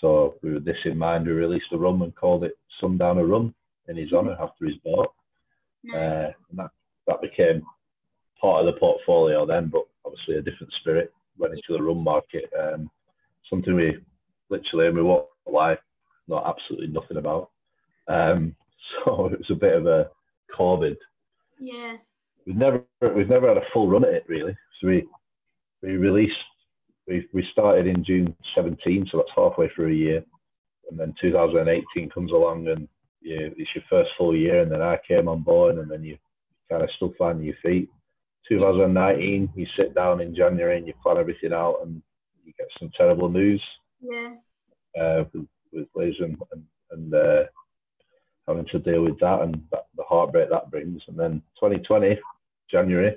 so 0.00 0.34
with 0.42 0.64
this 0.64 0.76
in 0.84 0.98
mind, 0.98 1.26
we 1.26 1.32
released 1.32 1.72
a 1.72 1.78
rum 1.78 2.02
and 2.02 2.14
called 2.14 2.44
it 2.44 2.58
Sundowner 2.80 3.24
Rum 3.24 3.54
in 3.88 3.96
his 3.96 4.12
honour 4.12 4.36
after 4.38 4.66
his 4.66 4.76
boat. 4.84 5.12
Uh, 5.94 6.32
and 6.50 6.58
that, 6.58 6.70
that 7.06 7.20
became 7.20 7.62
part 8.40 8.66
of 8.66 8.74
the 8.74 8.78
portfolio 8.78 9.46
then, 9.46 9.68
but 9.68 9.86
obviously 10.04 10.36
a 10.36 10.42
different 10.42 10.72
spirit 10.80 11.12
went 11.38 11.54
into 11.54 11.76
the 11.76 11.82
rum 11.82 12.02
market. 12.02 12.50
Um, 12.58 12.90
something 13.50 13.74
we 13.74 13.98
literally, 14.50 14.86
and 14.86 14.96
we 14.96 15.02
won't 15.02 15.26
lie, 15.50 15.76
not 16.28 16.46
absolutely 16.46 16.88
nothing 16.88 17.16
about. 17.16 17.50
Um, 18.08 18.54
so 19.04 19.26
it 19.26 19.38
was 19.38 19.50
a 19.50 19.54
bit 19.54 19.74
of 19.74 19.86
a 19.86 20.10
COVID. 20.58 20.96
Yeah. 21.58 21.96
We've 22.46 22.56
never 22.56 22.84
we've 23.14 23.28
never 23.28 23.48
had 23.48 23.56
a 23.56 23.66
full 23.72 23.88
run 23.88 24.04
at 24.04 24.14
it 24.14 24.24
really. 24.28 24.56
So 24.80 24.88
we 24.88 25.06
we 25.82 25.96
released, 25.96 26.34
we, 27.06 27.28
we 27.32 27.46
started 27.52 27.86
in 27.86 28.04
June 28.04 28.34
17, 28.54 29.08
so 29.10 29.18
that's 29.18 29.30
halfway 29.34 29.68
through 29.68 29.92
a 29.92 29.94
year. 29.94 30.24
And 30.90 30.98
then 30.98 31.14
2018 31.20 32.10
comes 32.10 32.32
along 32.32 32.68
and 32.68 32.88
you, 33.20 33.54
it's 33.56 33.70
your 33.74 33.84
first 33.88 34.10
full 34.16 34.34
year. 34.34 34.62
And 34.62 34.70
then 34.70 34.82
I 34.82 34.98
came 35.06 35.28
on 35.28 35.42
board 35.42 35.78
and 35.78 35.90
then 35.90 36.04
you 36.04 36.16
kind 36.70 36.82
of 36.82 36.90
still 36.96 37.14
finding 37.18 37.46
your 37.46 37.56
feet. 37.62 37.88
2019, 38.48 39.50
you 39.56 39.66
sit 39.76 39.94
down 39.94 40.20
in 40.20 40.34
January 40.34 40.78
and 40.78 40.86
you 40.86 40.94
plan 41.02 41.18
everything 41.18 41.52
out 41.52 41.78
and 41.82 42.00
you 42.44 42.52
get 42.56 42.68
some 42.78 42.90
terrible 42.96 43.28
news. 43.28 43.62
Yeah. 44.00 44.34
Uh, 44.98 45.24
with, 45.32 45.46
with 45.72 45.88
Liz 45.94 46.14
and, 46.20 46.36
and, 46.52 46.62
and 46.92 47.14
uh, 47.14 47.44
having 48.46 48.66
to 48.70 48.78
deal 48.78 49.02
with 49.02 49.18
that 49.20 49.42
and 49.42 49.62
that, 49.72 49.86
the 49.96 50.04
heartbreak 50.08 50.48
that 50.50 50.70
brings. 50.70 51.02
And 51.08 51.18
then 51.18 51.42
2020, 51.60 52.18
January, 52.70 53.16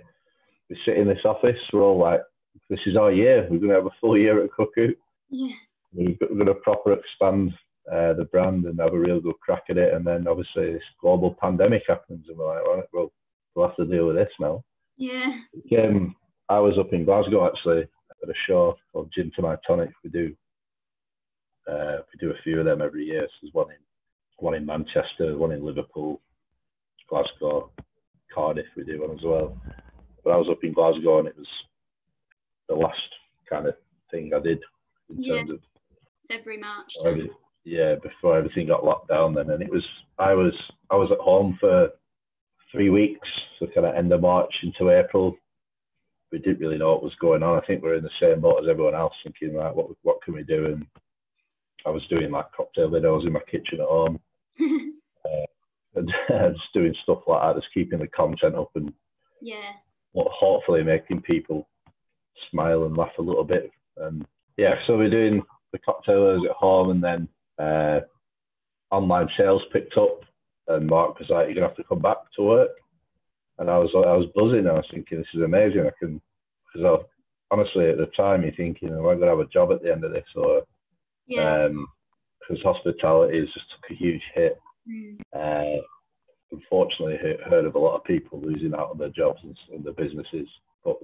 we 0.69 0.77
sit 0.85 0.97
in 0.97 1.07
this 1.07 1.25
office, 1.25 1.57
we're 1.71 1.81
all 1.81 1.99
like, 1.99 2.21
this 2.69 2.79
is 2.85 2.95
our 2.95 3.11
year. 3.11 3.47
We're 3.49 3.59
going 3.59 3.69
to 3.69 3.75
have 3.75 3.85
a 3.85 3.95
full 4.01 4.17
year 4.17 4.43
at 4.43 4.51
Cuckoo. 4.51 4.93
Yeah. 5.29 5.53
We're 5.93 6.15
going 6.19 6.45
to 6.45 6.55
proper 6.55 6.93
expand 6.93 7.53
uh, 7.91 8.13
the 8.13 8.25
brand 8.25 8.65
and 8.65 8.79
have 8.79 8.93
a 8.93 8.99
real 8.99 9.19
good 9.19 9.39
crack 9.39 9.63
at 9.69 9.77
it. 9.77 9.93
And 9.93 10.05
then 10.05 10.27
obviously 10.27 10.73
this 10.73 10.83
global 11.01 11.35
pandemic 11.41 11.83
happens, 11.87 12.25
and 12.27 12.37
we're 12.37 12.55
like, 12.55 12.65
right, 12.65 12.83
well, 12.93 13.11
we'll 13.55 13.67
have 13.67 13.77
to 13.77 13.85
deal 13.85 14.07
with 14.07 14.15
this 14.15 14.31
now. 14.39 14.63
Yeah. 14.97 15.37
Um, 15.77 16.15
I 16.49 16.59
was 16.59 16.77
up 16.79 16.93
in 16.93 17.05
Glasgow 17.05 17.47
actually 17.47 17.81
at 17.81 18.29
a 18.29 18.33
show 18.47 18.75
called 18.91 19.11
Gin 19.15 19.31
to 19.35 19.41
My 19.41 19.55
Tonic. 19.65 19.91
We 20.03 20.09
do 20.09 20.35
uh, 21.69 21.97
we 22.11 22.19
do 22.19 22.31
a 22.31 22.41
few 22.43 22.59
of 22.59 22.65
them 22.65 22.81
every 22.81 23.05
year. 23.05 23.21
So 23.21 23.37
there's 23.41 23.53
one 23.53 23.69
in 23.71 23.77
one 24.37 24.55
in 24.55 24.65
Manchester, 24.65 25.37
one 25.37 25.51
in 25.51 25.65
Liverpool, 25.65 26.21
Glasgow, 27.09 27.71
Cardiff. 28.33 28.65
We 28.75 28.83
do 28.83 29.01
one 29.01 29.11
as 29.11 29.23
well. 29.23 29.57
But 30.23 30.31
I 30.31 30.37
was 30.37 30.47
up 30.49 30.63
in 30.63 30.73
Glasgow 30.73 31.19
and 31.19 31.27
it 31.27 31.37
was 31.37 31.47
the 32.67 32.75
last 32.75 32.97
kind 33.49 33.67
of 33.67 33.75
thing 34.11 34.31
I 34.35 34.39
did 34.39 34.59
in 35.09 35.23
yeah. 35.23 35.35
terms 35.37 35.51
of 35.51 35.59
February, 36.29 36.61
March. 36.61 36.93
Yeah, 37.65 37.95
before 38.01 38.37
everything 38.37 38.67
got 38.67 38.85
locked 38.85 39.09
down 39.09 39.33
then. 39.33 39.49
And 39.49 39.61
it 39.61 39.71
was 39.71 39.85
I 40.17 40.33
was 40.33 40.53
I 40.89 40.95
was 40.95 41.09
at 41.11 41.19
home 41.19 41.57
for 41.59 41.89
three 42.71 42.89
weeks, 42.89 43.27
so 43.57 43.67
kind 43.73 43.87
of 43.87 43.95
end 43.95 44.11
of 44.11 44.21
March 44.21 44.53
into 44.63 44.91
April. 44.91 45.35
We 46.31 46.39
didn't 46.39 46.59
really 46.59 46.77
know 46.77 46.93
what 46.93 47.03
was 47.03 47.15
going 47.19 47.41
on. 47.41 47.57
I 47.57 47.65
think 47.65 47.81
we 47.81 47.89
are 47.89 47.95
in 47.95 48.03
the 48.03 48.09
same 48.21 48.41
boat 48.41 48.63
as 48.63 48.69
everyone 48.69 48.95
else, 48.95 49.13
thinking 49.23 49.57
like, 49.57 49.75
what 49.75 49.87
what 50.03 50.21
can 50.23 50.33
we 50.33 50.43
do? 50.43 50.65
And 50.65 50.85
I 51.85 51.89
was 51.89 52.05
doing 52.09 52.31
like 52.31 52.51
cocktail 52.55 52.89
videos 52.89 53.25
in 53.25 53.33
my 53.33 53.41
kitchen 53.49 53.79
at 53.81 53.87
home, 53.87 54.19
uh, 54.61 55.45
and 55.95 56.11
just 56.29 56.73
doing 56.73 56.93
stuff 57.03 57.19
like 57.27 57.41
that, 57.41 57.61
just 57.61 57.73
keeping 57.73 57.99
the 57.99 58.07
content 58.07 58.55
up 58.55 58.71
and 58.75 58.93
yeah, 59.41 59.71
hopefully 60.13 60.83
making 60.83 61.21
people 61.21 61.67
smile 62.51 62.83
and 62.83 62.97
laugh 62.97 63.11
a 63.17 63.21
little 63.21 63.43
bit. 63.43 63.71
And 63.97 64.25
yeah, 64.57 64.75
so 64.85 64.97
we're 64.97 65.09
doing 65.09 65.41
the 65.71 65.79
cocktailers 65.79 66.41
at 66.49 66.55
home, 66.55 66.91
and 66.91 67.03
then 67.03 67.27
uh, 67.59 67.99
online 68.91 69.27
sales 69.37 69.61
picked 69.71 69.97
up. 69.97 70.21
And 70.67 70.87
Mark 70.87 71.19
was 71.19 71.29
like, 71.29 71.47
"You're 71.47 71.55
gonna 71.55 71.67
have 71.67 71.77
to 71.77 71.83
come 71.83 71.99
back 71.99 72.17
to 72.35 72.43
work." 72.43 72.71
And 73.57 73.69
I 73.69 73.77
was 73.77 73.89
I 73.95 74.15
was 74.15 74.27
buzzing. 74.35 74.67
I 74.67 74.73
was 74.73 74.87
thinking, 74.91 75.17
"This 75.17 75.27
is 75.33 75.41
amazing. 75.41 75.85
I 75.85 75.91
can." 75.99 76.21
Because 76.73 77.03
honestly, 77.51 77.89
at 77.89 77.97
the 77.97 78.05
time, 78.15 78.43
you're 78.43 78.51
thinking, 78.53 78.89
"Am 78.89 79.07
I 79.07 79.15
gonna 79.15 79.27
have 79.27 79.39
a 79.39 79.45
job 79.47 79.71
at 79.71 79.81
the 79.81 79.91
end 79.91 80.03
of 80.03 80.11
this?" 80.11 80.27
Or 80.35 80.63
yeah. 81.27 81.67
because 81.67 82.63
um, 82.65 82.73
hospitality 82.73 83.39
has 83.39 83.47
just 83.53 83.65
took 83.71 83.91
a 83.91 83.95
huge 83.95 84.21
hit. 84.33 84.59
Mm. 84.87 85.19
Uh, 85.33 85.81
unfortunately, 86.51 87.17
heard 87.49 87.65
of 87.65 87.75
a 87.75 87.79
lot 87.79 87.95
of 87.95 88.03
people 88.03 88.41
losing 88.41 88.73
out 88.73 88.91
on 88.91 88.97
their 88.97 89.09
jobs 89.09 89.39
and, 89.43 89.57
and 89.73 89.83
their 89.83 89.93
businesses. 89.93 90.47
But 90.83 90.97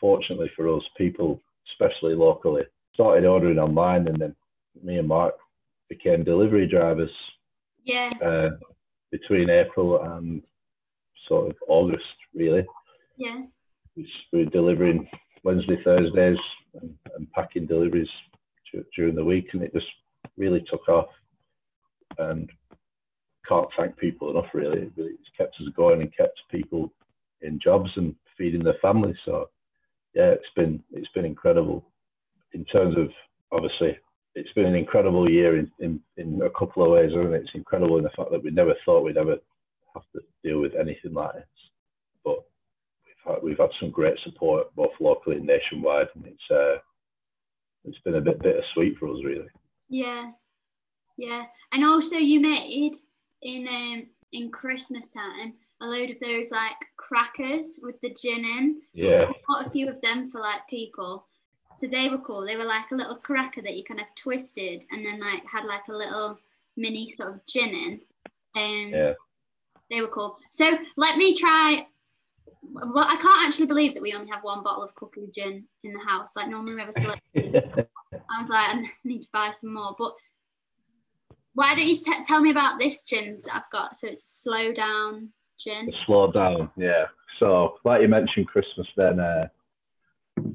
fortunately 0.00 0.50
for 0.56 0.68
us, 0.74 0.82
people, 0.96 1.40
especially 1.72 2.14
locally, 2.14 2.62
started 2.94 3.24
ordering 3.24 3.58
online, 3.58 4.08
and 4.08 4.20
then 4.20 4.36
me 4.82 4.98
and 4.98 5.08
Mark 5.08 5.34
became 5.92 6.24
delivery 6.24 6.66
drivers. 6.66 7.10
Yeah. 7.84 8.10
Uh, 8.24 8.50
between 9.10 9.50
April 9.50 10.02
and 10.02 10.42
sort 11.28 11.50
of 11.50 11.56
August, 11.68 12.04
really. 12.34 12.64
Yeah. 13.16 13.42
We 13.94 14.08
were 14.32 14.44
delivering 14.46 15.06
Wednesday, 15.44 15.76
Thursdays, 15.84 16.38
and, 16.80 16.94
and 17.14 17.30
packing 17.32 17.66
deliveries 17.66 18.08
during 18.96 19.14
the 19.14 19.24
week, 19.24 19.48
and 19.52 19.62
it 19.62 19.74
just 19.74 19.86
really 20.38 20.64
took 20.70 20.88
off. 20.88 21.08
And 22.18 22.50
can't 23.46 23.68
thank 23.76 23.96
people 23.98 24.30
enough. 24.30 24.46
Really, 24.54 24.82
it 24.82 24.92
really 24.96 25.12
it's 25.12 25.36
kept 25.36 25.56
us 25.60 25.68
going 25.76 26.00
and 26.00 26.16
kept 26.16 26.40
people 26.50 26.92
in 27.42 27.58
jobs 27.62 27.90
and 27.96 28.14
feeding 28.38 28.64
their 28.64 28.78
families. 28.80 29.16
So 29.26 29.50
yeah, 30.14 30.30
it's 30.30 30.52
been 30.56 30.82
it's 30.92 31.12
been 31.14 31.24
incredible 31.26 31.84
in 32.52 32.64
terms 32.66 32.96
of 32.96 33.08
obviously 33.50 33.98
it's 34.34 34.52
been 34.54 34.66
an 34.66 34.74
incredible 34.74 35.30
year 35.30 35.58
in, 35.58 35.70
in, 35.78 36.00
in 36.16 36.40
a 36.42 36.50
couple 36.50 36.84
of 36.84 36.90
ways, 36.90 37.12
and 37.12 37.34
it? 37.34 37.42
It's 37.42 37.54
incredible 37.54 37.98
in 37.98 38.04
the 38.04 38.10
fact 38.16 38.30
that 38.30 38.42
we 38.42 38.50
never 38.50 38.74
thought 38.84 39.04
we'd 39.04 39.16
ever 39.16 39.36
have 39.94 40.02
to 40.14 40.20
deal 40.42 40.60
with 40.60 40.74
anything 40.74 41.12
like 41.12 41.34
this. 41.34 41.44
But 42.24 42.44
we've 43.04 43.34
had, 43.34 43.42
we've 43.42 43.58
had 43.58 43.70
some 43.78 43.90
great 43.90 44.18
support 44.24 44.74
both 44.74 44.92
locally 45.00 45.36
and 45.36 45.46
nationwide, 45.46 46.08
and 46.14 46.26
it's 46.26 46.50
uh, 46.50 46.78
it's 47.84 47.98
been 48.04 48.14
a 48.14 48.20
bit 48.20 48.42
bittersweet 48.42 48.96
for 48.98 49.08
us, 49.08 49.18
really. 49.24 49.48
Yeah, 49.88 50.30
yeah, 51.18 51.44
and 51.72 51.84
also 51.84 52.16
you 52.16 52.40
made 52.40 52.96
in 53.42 53.68
um, 53.68 54.06
in 54.32 54.50
Christmas 54.50 55.08
time 55.08 55.54
a 55.82 55.86
load 55.86 56.10
of 56.10 56.20
those 56.20 56.50
like 56.50 56.76
crackers 56.96 57.80
with 57.82 58.00
the 58.00 58.14
gin 58.14 58.44
in. 58.44 58.80
Yeah, 58.94 59.26
I 59.28 59.34
bought 59.46 59.66
a 59.66 59.70
few 59.70 59.88
of 59.88 60.00
them 60.00 60.30
for 60.30 60.40
like 60.40 60.66
people. 60.70 61.26
So 61.76 61.86
they 61.86 62.08
were 62.08 62.18
cool. 62.18 62.46
They 62.46 62.56
were 62.56 62.64
like 62.64 62.90
a 62.90 62.94
little 62.94 63.16
cracker 63.16 63.62
that 63.62 63.76
you 63.76 63.84
kind 63.84 64.00
of 64.00 64.06
twisted 64.16 64.84
and 64.90 65.04
then 65.04 65.20
like 65.20 65.44
had 65.46 65.64
like 65.64 65.88
a 65.88 65.92
little 65.92 66.38
mini 66.76 67.08
sort 67.08 67.30
of 67.30 67.46
gin 67.46 67.70
in. 67.70 68.00
Um, 68.56 68.90
yeah. 68.92 69.12
They 69.90 70.00
were 70.00 70.08
cool. 70.08 70.38
So 70.50 70.78
let 70.96 71.16
me 71.16 71.36
try. 71.36 71.86
Well, 72.62 73.04
I 73.04 73.16
can't 73.16 73.46
actually 73.46 73.66
believe 73.66 73.94
that 73.94 74.02
we 74.02 74.14
only 74.14 74.30
have 74.30 74.44
one 74.44 74.62
bottle 74.62 74.82
of 74.82 74.94
Cuckoo 74.94 75.30
gin 75.30 75.64
in 75.84 75.92
the 75.92 76.00
house. 76.00 76.36
Like 76.36 76.48
normally 76.48 76.74
we 76.74 76.80
have 76.80 76.90
a 76.90 76.92
selection. 76.92 77.20
I 78.14 78.40
was 78.40 78.48
like, 78.48 78.76
I 78.76 78.84
need 79.04 79.22
to 79.22 79.28
buy 79.32 79.50
some 79.50 79.74
more. 79.74 79.94
But 79.98 80.14
why 81.54 81.74
don't 81.74 81.86
you 81.86 81.96
t- 81.96 82.24
tell 82.26 82.40
me 82.40 82.50
about 82.50 82.78
this 82.78 83.02
gin 83.02 83.38
that 83.44 83.54
I've 83.54 83.70
got? 83.70 83.96
So 83.96 84.08
it's 84.08 84.22
a 84.22 84.42
slow 84.42 84.72
down 84.72 85.30
gin. 85.58 85.92
Slow 86.06 86.30
down, 86.32 86.70
yeah. 86.76 87.06
So 87.38 87.78
like 87.84 88.02
you 88.02 88.08
mentioned, 88.08 88.46
Christmas 88.46 88.86
then. 88.96 89.20
Uh, 89.20 89.48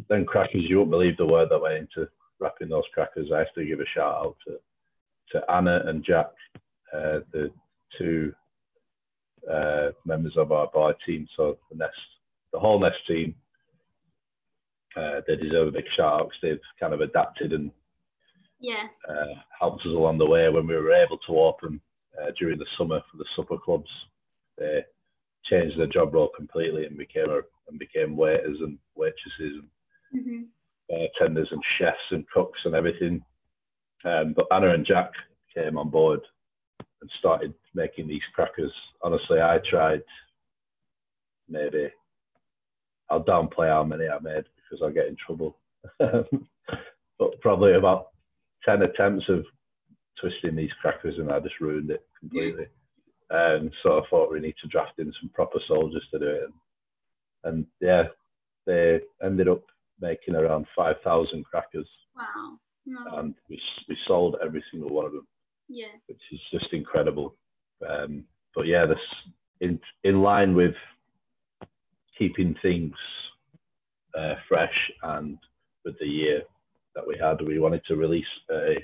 then 0.10 0.26
crackers, 0.26 0.64
you 0.68 0.78
won't 0.78 0.90
believe 0.90 1.18
the 1.18 1.26
word 1.26 1.50
that 1.50 1.62
went 1.62 1.76
into 1.76 2.10
wrapping 2.40 2.70
those 2.70 2.84
crackers. 2.94 3.30
I 3.34 3.40
have 3.40 3.54
to 3.56 3.66
give 3.66 3.80
a 3.80 3.86
shout 3.94 4.16
out 4.16 4.36
to, 4.48 4.58
to 5.32 5.52
Anna 5.52 5.82
and 5.86 6.04
Jack, 6.04 6.28
uh, 6.94 7.20
the 7.32 7.52
two 7.98 8.34
uh, 9.52 9.90
members 10.06 10.34
of 10.38 10.52
our 10.52 10.68
bar 10.74 10.94
team. 11.06 11.28
So 11.36 11.58
the 11.72 11.78
Nest, 11.78 11.94
the 12.54 12.60
whole 12.60 12.80
Nest 12.80 12.98
team, 13.08 13.36
uh, 14.96 15.22
they 15.28 15.36
deserve 15.36 15.68
a 15.68 15.72
big 15.72 15.86
shout 15.96 16.22
out 16.22 16.30
because 16.30 16.40
they've 16.42 16.80
kind 16.80 16.94
of 16.94 17.02
adapted 17.02 17.54
and 17.54 17.72
yeah 18.60 18.88
uh, 19.08 19.36
helped 19.60 19.82
us 19.82 19.92
along 19.92 20.18
the 20.18 20.26
way 20.26 20.50
when 20.50 20.66
we 20.66 20.76
were 20.76 20.92
able 20.92 21.20
to 21.20 21.38
open 21.38 21.80
uh, 22.20 22.32
during 22.40 22.58
the 22.58 22.66
summer 22.78 23.00
for 23.12 23.18
the 23.18 23.26
supper 23.36 23.58
clubs. 23.64 23.90
They 24.58 24.82
changed 25.50 25.80
their 25.80 25.88
job 25.88 26.14
role 26.14 26.30
completely 26.36 26.86
and 26.86 26.98
became 26.98 27.30
a, 27.30 27.42
and 27.70 27.80
became 27.80 28.16
waiters 28.16 28.58
and 28.62 28.78
waitresses 28.96 29.62
and 29.62 29.68
mm-hmm. 30.16 30.42
bartenders 30.90 31.48
and 31.52 31.62
chefs 31.78 31.98
and 32.12 32.30
cooks 32.30 32.60
and 32.66 32.76
everything. 32.76 33.22
Um, 34.06 34.34
but 34.36 34.48
Anna 34.52 34.74
and 34.74 34.86
Jack 34.86 35.12
came 35.54 35.78
on 35.78 35.90
board 35.90 36.20
and 37.02 37.10
started 37.20 37.54
making 37.74 38.08
these 38.08 38.22
crackers. 38.34 38.72
Honestly, 39.02 39.40
I 39.40 39.60
tried 39.70 40.02
maybe, 41.50 41.90
I'll 43.10 43.24
downplay 43.24 43.70
how 43.70 43.84
many 43.84 44.08
I 44.08 44.20
made 44.20 44.44
because 44.56 44.84
I'll 44.84 44.94
get 44.94 45.08
in 45.08 45.16
trouble. 45.16 45.58
but 46.00 47.42
probably 47.42 47.74
about 47.74 48.10
10 48.66 48.82
attempts 48.82 49.26
of 49.30 49.46
twisting 50.20 50.56
these 50.56 50.72
crackers 50.82 51.16
and 51.18 51.32
I 51.32 51.40
just 51.40 51.60
ruined 51.60 51.92
it 51.92 52.06
completely. 52.20 52.66
And 53.30 53.72
so 53.84 54.00
I 54.00 54.02
thought 54.10 54.32
we 54.32 54.40
need 54.40 54.56
to 54.62 54.68
draft 54.70 55.00
in 55.00 55.12
some 55.20 55.30
proper 55.34 55.60
soldiers 55.68 56.06
to 56.12 56.20
do 56.20 56.26
it. 56.26 56.44
And, 56.44 56.54
and 57.44 57.66
yeah, 57.82 58.04
they 58.66 59.00
ended 59.24 59.48
up 59.50 59.64
making 60.00 60.36
around 60.36 60.66
5,000 60.76 61.44
crackers. 61.46 61.88
Wow. 62.16 62.58
No. 62.86 63.18
And 63.18 63.36
we, 63.50 63.60
we 63.90 63.98
sold 64.08 64.38
every 64.44 64.64
single 64.72 64.90
one 64.90 65.06
of 65.06 65.12
them. 65.12 65.28
Yeah. 65.68 65.88
Which 66.08 66.22
is 66.32 66.40
just 66.52 66.72
incredible. 66.72 67.36
Um, 67.88 68.24
but 68.56 68.66
yeah, 68.66 68.86
this 68.86 68.98
in, 69.60 69.80
in 70.04 70.22
line 70.22 70.56
with 70.56 70.76
keeping 72.18 72.56
things 72.62 72.94
uh, 74.18 74.36
fresh 74.48 74.74
and 75.04 75.38
with 75.84 75.96
the 76.00 76.08
year 76.08 76.42
that 76.96 77.06
we 77.06 77.18
had, 77.22 77.42
we 77.46 77.60
wanted 77.60 77.82
to 77.88 77.96
release 77.96 78.26
a, 78.52 78.76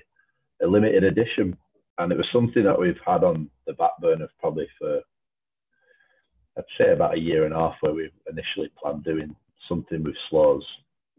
a 0.64 0.68
limited 0.68 1.04
edition. 1.04 1.58
And 1.98 2.12
it 2.12 2.18
was 2.18 2.28
something 2.34 2.64
that 2.64 2.80
we've 2.80 2.96
had 3.06 3.24
on 3.24 3.50
the 3.68 3.74
back 3.74 3.92
burner 4.02 4.28
probably 4.40 4.68
for, 4.80 5.02
I'd 6.58 6.64
say 6.78 6.92
about 6.92 7.16
a 7.16 7.20
year 7.20 7.46
and 7.46 7.54
a 7.54 7.58
half, 7.58 7.76
where 7.82 7.94
we 7.94 8.10
initially 8.30 8.72
planned 8.82 9.04
doing 9.04 9.36
something 9.68 10.04
with 10.04 10.16
sloes 10.30 10.66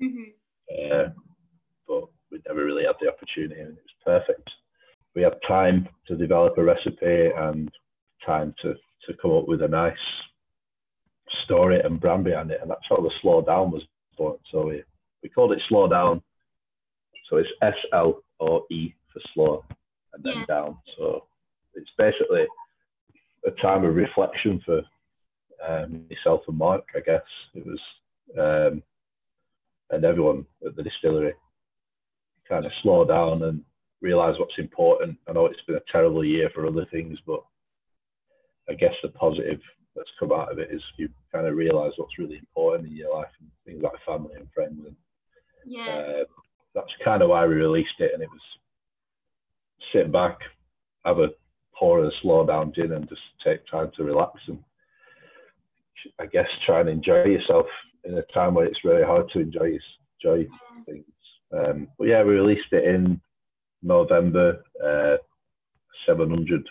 Mm-hmm. 0.02 0.30
Uh, 0.70 1.08
but 1.86 2.04
we 2.30 2.40
never 2.46 2.64
really 2.64 2.84
had 2.84 2.96
the 3.00 3.08
opportunity, 3.08 3.60
and 3.60 3.76
it 3.76 3.84
was 3.84 4.22
perfect. 4.26 4.48
We 5.14 5.22
had 5.22 5.34
time 5.46 5.88
to 6.08 6.16
develop 6.16 6.58
a 6.58 6.64
recipe 6.64 7.30
and 7.36 7.70
time 8.26 8.54
to, 8.62 8.74
to 8.74 9.18
come 9.20 9.32
up 9.32 9.46
with 9.46 9.62
a 9.62 9.68
nice 9.68 9.94
story 11.44 11.80
and 11.80 12.00
brand 12.00 12.24
behind 12.24 12.50
it, 12.50 12.60
and 12.60 12.70
that's 12.70 12.86
how 12.88 12.96
the 12.96 13.10
slow 13.22 13.42
down 13.42 13.70
was 13.70 13.82
born. 14.16 14.38
So 14.50 14.66
we, 14.66 14.82
we 15.22 15.28
called 15.28 15.52
it 15.52 15.62
slow 15.68 15.88
down. 15.88 16.22
So 17.30 17.36
it's 17.36 17.48
S 17.62 17.74
L 17.92 18.22
O 18.40 18.66
E 18.70 18.94
for 19.12 19.20
slow 19.32 19.64
and 20.14 20.24
then 20.24 20.38
yeah. 20.38 20.46
down. 20.46 20.78
So 20.96 21.24
it's 21.74 21.90
basically 21.98 22.46
a 23.46 23.50
time 23.62 23.84
of 23.84 23.94
reflection 23.94 24.60
for 24.64 24.82
um, 25.66 26.04
myself 26.10 26.42
and 26.48 26.58
Mark, 26.58 26.84
I 26.96 27.00
guess. 27.00 27.22
It 27.54 27.64
was 27.66 27.80
um, 28.38 28.82
and 29.90 30.04
everyone 30.04 30.46
at 30.66 30.76
the 30.76 30.82
distillery 30.82 31.34
kind 32.48 32.64
of 32.64 32.72
slow 32.82 33.04
down 33.04 33.42
and 33.42 33.62
realize 34.00 34.34
what's 34.38 34.58
important. 34.58 35.16
I 35.28 35.32
know 35.32 35.46
it's 35.46 35.60
been 35.66 35.76
a 35.76 35.92
terrible 35.92 36.24
year 36.24 36.50
for 36.54 36.66
other 36.66 36.86
things, 36.90 37.18
but 37.26 37.42
I 38.68 38.74
guess 38.74 38.92
the 39.02 39.10
positive 39.10 39.60
that's 39.96 40.10
come 40.18 40.32
out 40.32 40.50
of 40.50 40.58
it 40.58 40.70
is 40.72 40.82
you 40.96 41.08
kind 41.32 41.46
of 41.46 41.56
realize 41.56 41.92
what's 41.96 42.18
really 42.18 42.36
important 42.36 42.88
in 42.88 42.96
your 42.96 43.14
life 43.14 43.28
and 43.40 43.50
things 43.64 43.82
like 43.82 43.92
family 44.04 44.34
and 44.36 44.48
friends. 44.52 44.80
And 44.86 44.96
yeah, 45.64 45.86
uh, 45.86 46.24
that's 46.74 46.92
kind 47.04 47.22
of 47.22 47.30
why 47.30 47.46
we 47.46 47.54
released 47.54 48.00
it. 48.00 48.10
And 48.12 48.22
it 48.22 48.28
was 48.28 48.40
sit 49.92 50.12
back, 50.12 50.38
have 51.04 51.18
a 51.18 51.28
pour 51.78 52.00
of 52.00 52.06
a 52.06 52.10
slow 52.22 52.46
down 52.46 52.72
gin, 52.74 52.92
and 52.92 53.08
just 53.08 53.20
take 53.44 53.66
time 53.66 53.90
to 53.96 54.04
relax 54.04 54.40
and 54.48 54.58
I 56.18 56.26
guess 56.26 56.46
try 56.66 56.80
and 56.80 56.88
enjoy 56.88 57.24
yourself 57.24 57.66
in 58.04 58.18
a 58.18 58.22
time 58.34 58.54
where 58.54 58.66
it's 58.66 58.84
really 58.84 59.04
hard 59.04 59.28
to 59.32 59.40
enjoy 59.40 59.78
enjoy 60.22 60.46
things. 60.86 61.04
Um, 61.52 61.88
but 61.98 62.08
yeah, 62.08 62.22
we 62.22 62.34
released 62.34 62.72
it 62.72 62.84
in 62.84 63.20
November, 63.82 64.64
uh, 64.84 65.16
700 66.06 66.66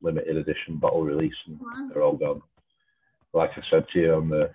limited 0.00 0.36
edition 0.36 0.78
bottle 0.78 1.02
release, 1.02 1.34
and 1.46 1.58
wow. 1.60 1.88
they're 1.92 2.02
all 2.02 2.16
gone. 2.16 2.42
Like 3.34 3.50
I 3.56 3.62
said 3.70 3.84
to 3.92 3.98
you 3.98 4.14
on 4.14 4.28
the 4.28 4.50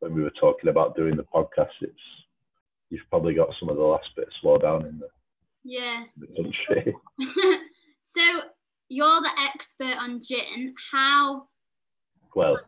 when 0.00 0.14
we 0.14 0.22
were 0.22 0.32
talking 0.40 0.68
about 0.68 0.96
doing 0.96 1.16
the 1.16 1.24
podcast, 1.24 1.70
it's 1.80 1.94
you've 2.90 3.08
probably 3.10 3.34
got 3.34 3.48
some 3.58 3.68
of 3.68 3.76
the 3.76 3.82
last 3.82 4.08
bit 4.16 4.26
of 4.26 4.32
slow 4.40 4.58
down 4.58 4.86
in 4.86 4.98
the 4.98 5.08
yeah 5.64 6.04
country. 6.36 6.94
so 8.02 8.20
you're 8.88 9.20
the 9.20 9.30
expert 9.54 9.96
on 9.98 10.20
gin. 10.20 10.74
How 10.90 11.46
well 12.34 12.58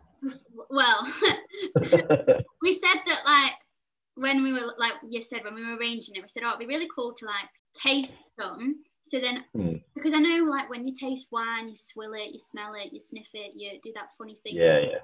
well, 0.70 1.12
we 2.62 2.72
said 2.72 3.00
that 3.06 3.22
like 3.26 3.52
when 4.14 4.42
we 4.42 4.52
were 4.52 4.74
like 4.78 4.94
you 5.08 5.22
said 5.22 5.44
when 5.44 5.54
we 5.54 5.64
were 5.64 5.76
arranging 5.76 6.14
it, 6.14 6.22
we 6.22 6.28
said, 6.28 6.42
oh, 6.44 6.48
it'd 6.48 6.60
be 6.60 6.66
really 6.66 6.88
cool 6.94 7.12
to 7.14 7.26
like 7.26 7.48
taste 7.74 8.36
some. 8.36 8.82
So 9.02 9.20
then, 9.20 9.44
mm. 9.54 9.82
because 9.94 10.14
I 10.14 10.18
know 10.18 10.44
like 10.44 10.70
when 10.70 10.86
you 10.86 10.94
taste 10.98 11.28
wine, 11.30 11.68
you 11.68 11.76
swill 11.76 12.14
it, 12.14 12.32
you 12.32 12.38
smell 12.38 12.74
it, 12.74 12.92
you 12.92 13.00
sniff 13.00 13.28
it, 13.34 13.52
you 13.54 13.78
do 13.82 13.92
that 13.94 14.10
funny 14.16 14.38
thing. 14.42 14.56
Yeah, 14.56 14.80
yeah. 14.80 14.98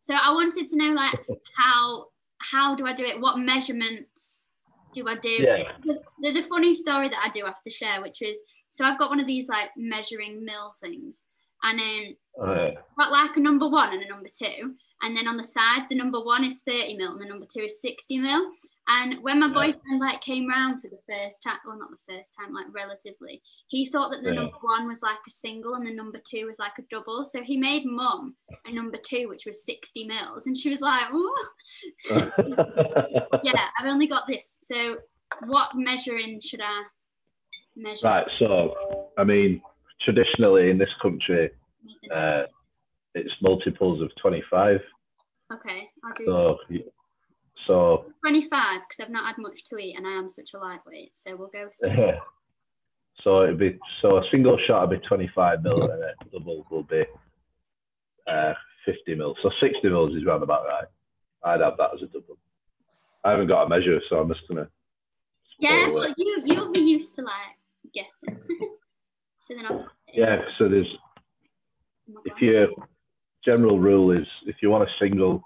So 0.00 0.14
I 0.14 0.32
wanted 0.32 0.68
to 0.68 0.76
know 0.76 0.92
like 0.92 1.18
how 1.56 2.06
how 2.38 2.74
do 2.74 2.86
I 2.86 2.92
do 2.92 3.04
it? 3.04 3.20
What 3.20 3.38
measurements 3.38 4.46
do 4.92 5.08
I 5.08 5.16
do? 5.16 5.28
Yeah. 5.28 5.72
There's 6.20 6.36
a 6.36 6.42
funny 6.42 6.74
story 6.74 7.08
that 7.08 7.22
I 7.24 7.30
do 7.30 7.44
have 7.44 7.62
to 7.62 7.70
share, 7.70 8.02
which 8.02 8.22
is 8.22 8.38
so 8.70 8.84
I've 8.84 8.98
got 8.98 9.10
one 9.10 9.20
of 9.20 9.26
these 9.26 9.48
like 9.48 9.70
measuring 9.76 10.44
mill 10.44 10.72
things, 10.82 11.24
and 11.62 11.78
um, 11.78 12.16
then 12.46 12.74
got 12.98 13.12
like 13.12 13.36
a 13.36 13.40
number 13.40 13.68
one 13.68 13.92
and 13.92 14.02
a 14.02 14.08
number 14.08 14.28
two. 14.28 14.74
And 15.02 15.16
then 15.16 15.28
on 15.28 15.36
the 15.36 15.44
side, 15.44 15.86
the 15.88 15.96
number 15.96 16.20
one 16.22 16.44
is 16.44 16.62
30 16.66 16.96
mil, 16.96 17.12
and 17.12 17.20
the 17.20 17.26
number 17.26 17.46
two 17.52 17.64
is 17.64 17.80
60 17.80 18.18
mil. 18.18 18.52
And 18.88 19.22
when 19.22 19.38
my 19.38 19.46
yeah. 19.46 19.52
boyfriend 19.52 20.00
like 20.00 20.20
came 20.20 20.48
round 20.48 20.82
for 20.82 20.88
the 20.88 20.98
first 21.08 21.42
time, 21.42 21.58
well, 21.64 21.78
not 21.78 21.90
the 21.90 22.14
first 22.14 22.34
time, 22.38 22.52
like 22.52 22.66
relatively, 22.72 23.40
he 23.68 23.86
thought 23.86 24.10
that 24.10 24.24
the 24.24 24.30
yeah. 24.30 24.40
number 24.40 24.56
one 24.60 24.88
was 24.88 25.02
like 25.02 25.18
a 25.26 25.30
single 25.30 25.74
and 25.74 25.86
the 25.86 25.94
number 25.94 26.20
two 26.24 26.46
was 26.46 26.58
like 26.58 26.72
a 26.78 26.84
double. 26.90 27.24
So 27.24 27.42
he 27.42 27.56
made 27.56 27.84
mum 27.86 28.34
a 28.66 28.72
number 28.72 28.98
two, 28.98 29.28
which 29.28 29.46
was 29.46 29.64
60 29.64 30.06
mils, 30.08 30.46
and 30.46 30.56
she 30.56 30.68
was 30.68 30.80
like, 30.80 31.04
"Oh, 31.12 31.48
yeah, 33.44 33.68
I've 33.78 33.86
only 33.86 34.08
got 34.08 34.26
this." 34.26 34.56
So, 34.58 34.98
what 35.46 35.70
measuring 35.76 36.40
should 36.40 36.60
I 36.60 36.82
measure? 37.76 38.08
Right. 38.08 38.26
So, 38.40 38.74
I 39.16 39.22
mean, 39.22 39.62
traditionally 40.00 40.70
in 40.70 40.78
this 40.78 40.92
country, 41.00 41.50
uh, 42.12 42.42
it's 43.14 43.32
multiples 43.40 44.02
of 44.02 44.10
25. 44.20 44.80
Okay, 45.52 45.90
I'll 46.04 46.14
do. 46.16 46.24
So, 46.24 46.58
so 47.66 48.04
25 48.26 48.80
because 48.80 49.04
I've 49.04 49.10
not 49.10 49.26
had 49.26 49.38
much 49.38 49.64
to 49.64 49.76
eat 49.76 49.96
and 49.96 50.06
I 50.06 50.12
am 50.12 50.28
such 50.28 50.54
a 50.54 50.58
lightweight. 50.58 51.16
So 51.16 51.36
we'll 51.36 51.48
go. 51.48 51.68
so 53.22 53.42
it'd 53.42 53.58
be 53.58 53.78
so 54.00 54.18
a 54.18 54.22
single 54.30 54.58
shot 54.66 54.88
would 54.88 55.00
be 55.00 55.06
25 55.06 55.62
mil 55.62 55.82
and 55.82 56.02
a 56.02 56.14
double 56.32 56.66
will 56.70 56.84
be 56.84 57.04
uh, 58.26 58.54
50 58.86 59.14
mil. 59.14 59.34
So 59.42 59.50
60 59.60 59.88
mils 59.88 60.16
is 60.16 60.24
round 60.24 60.42
about 60.42 60.64
right. 60.64 60.86
I'd 61.44 61.60
have 61.60 61.76
that 61.78 61.90
as 61.94 62.02
a 62.02 62.06
double. 62.06 62.38
I 63.24 63.32
haven't 63.32 63.48
got 63.48 63.64
a 63.64 63.68
measure, 63.68 64.00
so 64.08 64.16
I'm 64.16 64.28
just 64.28 64.40
gonna. 64.48 64.68
Yeah, 65.58 65.90
but 65.92 66.14
you 66.16 66.42
you'll 66.44 66.72
be 66.72 66.80
used 66.80 67.14
to 67.16 67.22
like 67.22 67.56
guessing. 67.94 68.40
so 69.42 69.54
then 69.54 69.66
I'll. 69.66 69.86
Yeah, 70.12 70.42
so 70.58 70.68
there's. 70.68 70.88
Oh 72.10 72.20
if 72.24 72.40
your 72.40 72.68
general 73.44 73.78
rule 73.78 74.10
is 74.12 74.26
if 74.46 74.56
you 74.62 74.70
want 74.70 74.88
a 74.88 74.92
single 75.00 75.44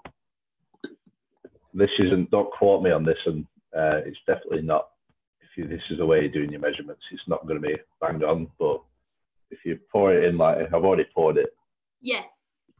this 1.77 1.91
isn't. 1.99 2.31
Don't 2.31 2.51
quote 2.51 2.83
me 2.83 2.91
on 2.91 3.05
this, 3.05 3.19
and 3.25 3.45
uh, 3.75 4.01
it's 4.05 4.17
definitely 4.25 4.63
not. 4.63 4.87
If 5.41 5.49
you, 5.55 5.67
this 5.67 5.81
is 5.91 5.99
the 5.99 6.05
way 6.05 6.21
you're 6.21 6.29
doing 6.29 6.51
your 6.51 6.59
measurements, 6.59 7.03
it's 7.11 7.27
not 7.27 7.47
going 7.47 7.61
to 7.61 7.67
be 7.67 7.75
bang 8.01 8.23
on. 8.23 8.47
But 8.59 8.81
if 9.51 9.59
you 9.63 9.79
pour 9.91 10.13
it 10.13 10.25
in 10.25 10.37
like 10.37 10.57
I've 10.57 10.83
already 10.83 11.05
poured 11.13 11.37
it. 11.37 11.49
Yeah. 12.01 12.23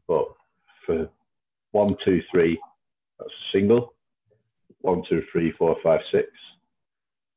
But 0.07 0.26
for 0.86 1.09
one, 1.72 1.95
two, 2.03 2.22
three, 2.32 2.59
that's 3.20 3.30
a 3.30 3.57
single. 3.57 3.93
One, 4.82 5.03
two, 5.07 5.24
three, 5.32 5.53
four, 5.57 5.76
five, 5.84 5.99
six, 6.11 6.28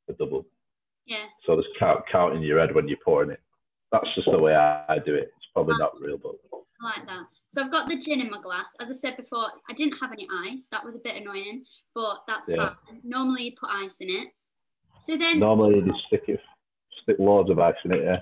a 0.08 0.12
double. 0.14 0.46
Yeah. 1.06 1.26
So 1.46 1.56
just 1.56 1.68
count 1.78 2.04
count 2.10 2.36
in 2.36 2.42
your 2.42 2.58
head 2.58 2.74
when 2.74 2.88
you're 2.88 2.98
pouring 3.04 3.30
it. 3.30 3.40
That's 3.92 4.14
just 4.14 4.28
the 4.30 4.38
way 4.38 4.54
I, 4.54 4.84
I 4.88 4.98
do 4.98 5.14
it. 5.14 5.32
It's 5.36 5.46
probably 5.52 5.76
not 5.78 6.00
real, 6.00 6.16
but 6.16 6.32
I 6.52 6.98
like 6.98 7.08
that. 7.08 7.26
So 7.50 7.60
I've 7.60 7.72
got 7.72 7.88
the 7.88 7.98
gin 7.98 8.20
in 8.20 8.30
my 8.30 8.40
glass. 8.40 8.76
As 8.80 8.90
I 8.90 8.92
said 8.92 9.16
before, 9.16 9.46
I 9.68 9.72
didn't 9.74 9.98
have 10.00 10.12
any 10.12 10.28
ice. 10.46 10.68
That 10.70 10.84
was 10.84 10.94
a 10.94 11.00
bit 11.00 11.16
annoying, 11.16 11.64
but 11.96 12.20
that's 12.28 12.48
yeah. 12.48 12.56
fine. 12.86 13.00
Normally 13.02 13.42
you 13.42 13.52
put 13.60 13.70
ice 13.70 13.96
in 13.98 14.08
it. 14.08 14.28
So 15.00 15.16
then 15.16 15.40
normally 15.40 15.76
you 15.76 15.86
just 15.86 16.06
stick 16.06 16.24
it, 16.28 16.40
stick 17.02 17.16
loads 17.18 17.50
of 17.50 17.58
ice 17.58 17.74
in 17.84 17.92
it. 17.92 18.04
Yeah. 18.04 18.20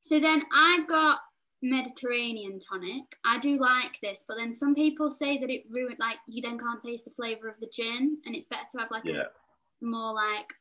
So 0.00 0.18
then 0.18 0.42
I've 0.54 0.88
got 0.88 1.20
Mediterranean 1.60 2.58
tonic. 2.58 3.02
I 3.26 3.38
do 3.38 3.58
like 3.58 3.98
this, 4.02 4.24
but 4.26 4.38
then 4.38 4.54
some 4.54 4.74
people 4.74 5.10
say 5.10 5.36
that 5.36 5.50
it 5.50 5.64
ruined. 5.68 5.98
Like 5.98 6.16
you 6.26 6.40
then 6.40 6.58
can't 6.58 6.80
taste 6.80 7.04
the 7.04 7.10
flavor 7.10 7.48
of 7.48 7.60
the 7.60 7.68
gin, 7.70 8.16
and 8.24 8.34
it's 8.34 8.46
better 8.46 8.64
to 8.72 8.78
have 8.78 8.90
like 8.90 9.04
yeah. 9.04 9.24
a 9.82 9.84
more 9.84 10.14
like 10.14 10.54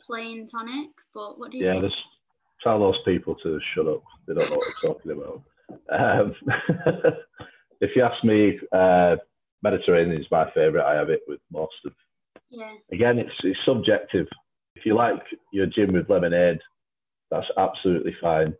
plain 0.00 0.46
tonic. 0.46 0.90
But 1.12 1.36
what 1.36 1.50
do 1.50 1.58
you? 1.58 1.66
Yeah, 1.66 1.80
think? 1.80 1.92
tell 2.62 2.78
those 2.78 2.98
people 3.04 3.34
to 3.42 3.58
shut 3.74 3.88
up. 3.88 4.04
They 4.28 4.34
don't 4.34 4.48
know 4.48 4.56
what 4.56 4.66
they're 4.82 4.92
talking 4.92 5.10
about. 5.10 5.42
Um, 5.90 6.34
if 7.80 7.90
you 7.96 8.02
ask 8.02 8.22
me, 8.24 8.58
uh, 8.72 9.16
Mediterranean 9.62 10.20
is 10.20 10.26
my 10.30 10.50
favourite. 10.52 10.84
I 10.84 10.96
have 10.96 11.10
it 11.10 11.20
with 11.26 11.40
most 11.50 11.74
of. 11.86 11.92
Yeah. 12.50 12.72
Again, 12.92 13.18
it's 13.18 13.32
it's 13.42 13.58
subjective. 13.64 14.26
If 14.76 14.84
you 14.84 14.94
like 14.94 15.22
your 15.52 15.66
gin 15.66 15.92
with 15.92 16.10
lemonade, 16.10 16.58
that's 17.30 17.46
absolutely 17.58 18.14
fine. 18.20 18.54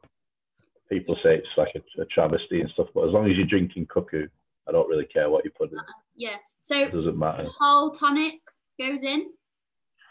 People 0.90 1.16
say 1.22 1.36
it's 1.36 1.46
like 1.56 1.74
a, 1.76 2.02
a 2.02 2.06
travesty 2.06 2.60
and 2.60 2.70
stuff, 2.70 2.88
but 2.94 3.06
as 3.06 3.12
long 3.12 3.30
as 3.30 3.36
you're 3.36 3.46
drinking 3.46 3.86
cuckoo, 3.86 4.26
I 4.68 4.72
don't 4.72 4.88
really 4.88 5.06
care 5.06 5.30
what 5.30 5.44
you 5.44 5.50
put 5.56 5.72
in. 5.72 5.78
Uh, 5.78 5.82
yeah. 6.16 6.36
So 6.62 6.78
it 6.78 6.92
doesn't 6.92 7.18
matter. 7.18 7.46
whole 7.60 7.90
tonic 7.90 8.40
goes 8.78 9.02
in 9.02 9.30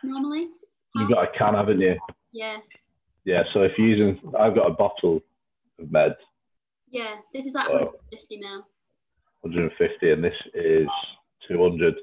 normally. 0.04 0.50
You've 0.96 1.10
got 1.10 1.24
a 1.24 1.38
can, 1.38 1.56
haven't 1.56 1.80
you? 1.80 1.96
Yeah. 2.32 2.58
Yeah. 3.26 3.44
So 3.54 3.64
if 3.64 3.72
you're 3.78 3.88
using, 3.88 4.20
I've 4.40 4.56
got 4.56 4.68
a 4.68 4.74
bottle 4.74 5.22
of 5.80 5.92
med 5.92 6.16
yeah, 6.94 7.16
this 7.34 7.48
is 7.48 7.56
like 7.56 7.70
150 7.70 8.38
mil. 8.38 8.68
150, 9.42 10.12
and 10.12 10.24
this 10.24 10.34
is 10.54 10.88
200. 11.48 11.96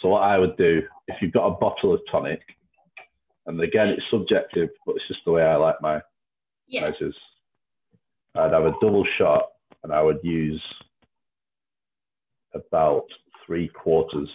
So 0.00 0.08
what 0.08 0.22
I 0.22 0.38
would 0.38 0.56
do, 0.58 0.82
if 1.08 1.16
you've 1.22 1.32
got 1.32 1.46
a 1.46 1.52
bottle 1.52 1.94
of 1.94 2.00
tonic, 2.10 2.40
and 3.46 3.58
again 3.60 3.88
it's 3.88 4.02
subjective, 4.10 4.68
but 4.84 4.96
it's 4.96 5.08
just 5.08 5.20
the 5.24 5.32
way 5.32 5.42
I 5.42 5.56
like 5.56 5.76
my 5.80 6.00
yeah. 6.68 6.90
measures. 6.90 7.16
I'd 8.34 8.52
have 8.52 8.66
a 8.66 8.74
double 8.82 9.04
shot, 9.16 9.44
and 9.82 9.92
I 9.92 10.02
would 10.02 10.20
use 10.22 10.62
about 12.54 13.06
three 13.46 13.68
quarters 13.68 14.28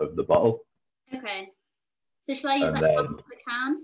of 0.00 0.16
the 0.16 0.24
bottle. 0.24 0.64
Okay. 1.14 1.50
So 2.20 2.34
shall 2.34 2.50
I 2.50 2.56
use 2.56 2.72
and 2.72 2.82
like 2.82 2.96
then, 2.96 3.06
the 3.06 3.36
can? 3.48 3.82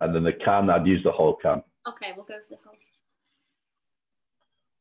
And 0.00 0.14
then 0.14 0.24
the 0.24 0.32
can, 0.32 0.70
I'd 0.70 0.86
use 0.86 1.04
the 1.04 1.12
whole 1.12 1.36
can. 1.36 1.62
Okay, 1.86 2.12
we'll 2.16 2.24
go 2.24 2.34
for 2.48 2.56
the 2.56 2.58
whole. 2.64 2.74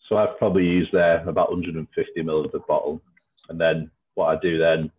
So 0.10 0.18
I've 0.18 0.38
probably 0.40 0.64
used 0.64 0.92
there 0.92 1.24
about 1.30 1.52
150 1.52 2.22
ml 2.22 2.46
of 2.46 2.52
the 2.52 2.60
bottle. 2.68 3.00
And 3.48 3.62
then 3.62 3.92
what 4.16 4.36
I 4.36 4.42
do 4.42 4.58
then, 4.58 4.92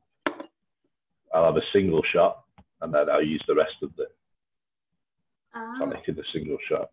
I'll 1.35 1.47
have 1.47 1.57
a 1.57 1.73
single 1.73 2.03
shot 2.13 2.45
and 2.81 2.95
then 2.95 3.11
I'll 3.11 3.23
use 3.23 3.43
the 3.47 3.57
rest 3.57 3.75
of 3.83 3.91
the 3.97 4.07
oh. 5.57 5.75
tonic 5.79 6.05
in 6.07 6.15
the 6.15 6.23
single 6.33 6.59
shot. 6.69 6.91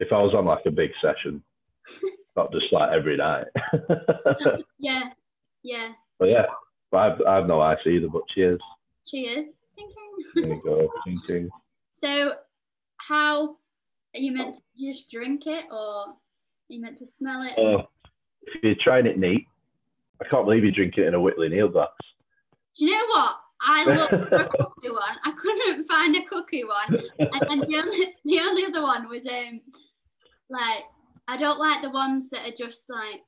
If 0.00 0.12
I 0.12 0.20
was 0.20 0.34
on 0.34 0.44
like 0.44 0.66
a 0.66 0.70
big 0.72 0.90
session, 1.00 1.42
not 2.36 2.52
just 2.52 2.66
like 2.72 2.90
every 2.92 3.16
night. 3.16 3.46
yeah, 4.78 5.10
yeah. 5.62 5.92
But 6.18 6.28
yeah, 6.28 6.46
but 6.90 6.98
I've, 6.98 7.20
I 7.26 7.34
have 7.36 7.46
no 7.46 7.60
ice 7.60 7.78
either, 7.86 8.08
but 8.08 8.22
cheers. 8.34 8.60
Cheers. 9.06 9.54
there 10.34 10.48
you 10.48 10.60
go. 10.64 10.88
Ting, 11.04 11.18
ting. 11.26 11.48
So, 11.92 12.34
how 12.96 13.56
are 14.14 14.20
you 14.20 14.32
meant 14.32 14.56
to 14.56 14.62
just 14.78 15.10
drink 15.10 15.46
it 15.46 15.64
or 15.72 16.14
you 16.68 16.80
meant 16.80 16.98
to 16.98 17.06
smell 17.06 17.42
it? 17.42 17.58
Uh, 17.58 17.84
if 18.42 18.62
you're 18.62 18.74
trying 18.82 19.06
it 19.06 19.18
neat, 19.18 19.46
I 20.20 20.28
can't 20.28 20.44
believe 20.44 20.64
you're 20.64 20.72
drinking 20.72 21.04
it 21.04 21.08
in 21.08 21.14
a 21.14 21.20
Whitley 21.20 21.48
Neill 21.48 21.68
glass. 21.68 21.88
Do 22.76 22.84
you 22.84 22.92
know 22.92 23.06
what? 23.08 23.36
I 23.60 23.84
looked 23.84 24.28
for 24.28 24.36
a 24.36 24.48
cuckoo 24.48 24.92
one. 24.92 25.16
I 25.24 25.32
couldn't 25.32 25.86
find 25.88 26.16
a 26.16 26.24
cuckoo 26.24 26.68
one, 26.68 27.02
and 27.18 27.44
then 27.48 27.60
the 27.60 27.76
only 27.76 28.14
the 28.24 28.40
only 28.40 28.64
other 28.64 28.82
one 28.82 29.08
was 29.08 29.26
um 29.26 29.60
like 30.48 30.84
I 31.26 31.36
don't 31.36 31.58
like 31.58 31.82
the 31.82 31.90
ones 31.90 32.28
that 32.30 32.48
are 32.48 32.56
just 32.56 32.88
like 32.88 33.22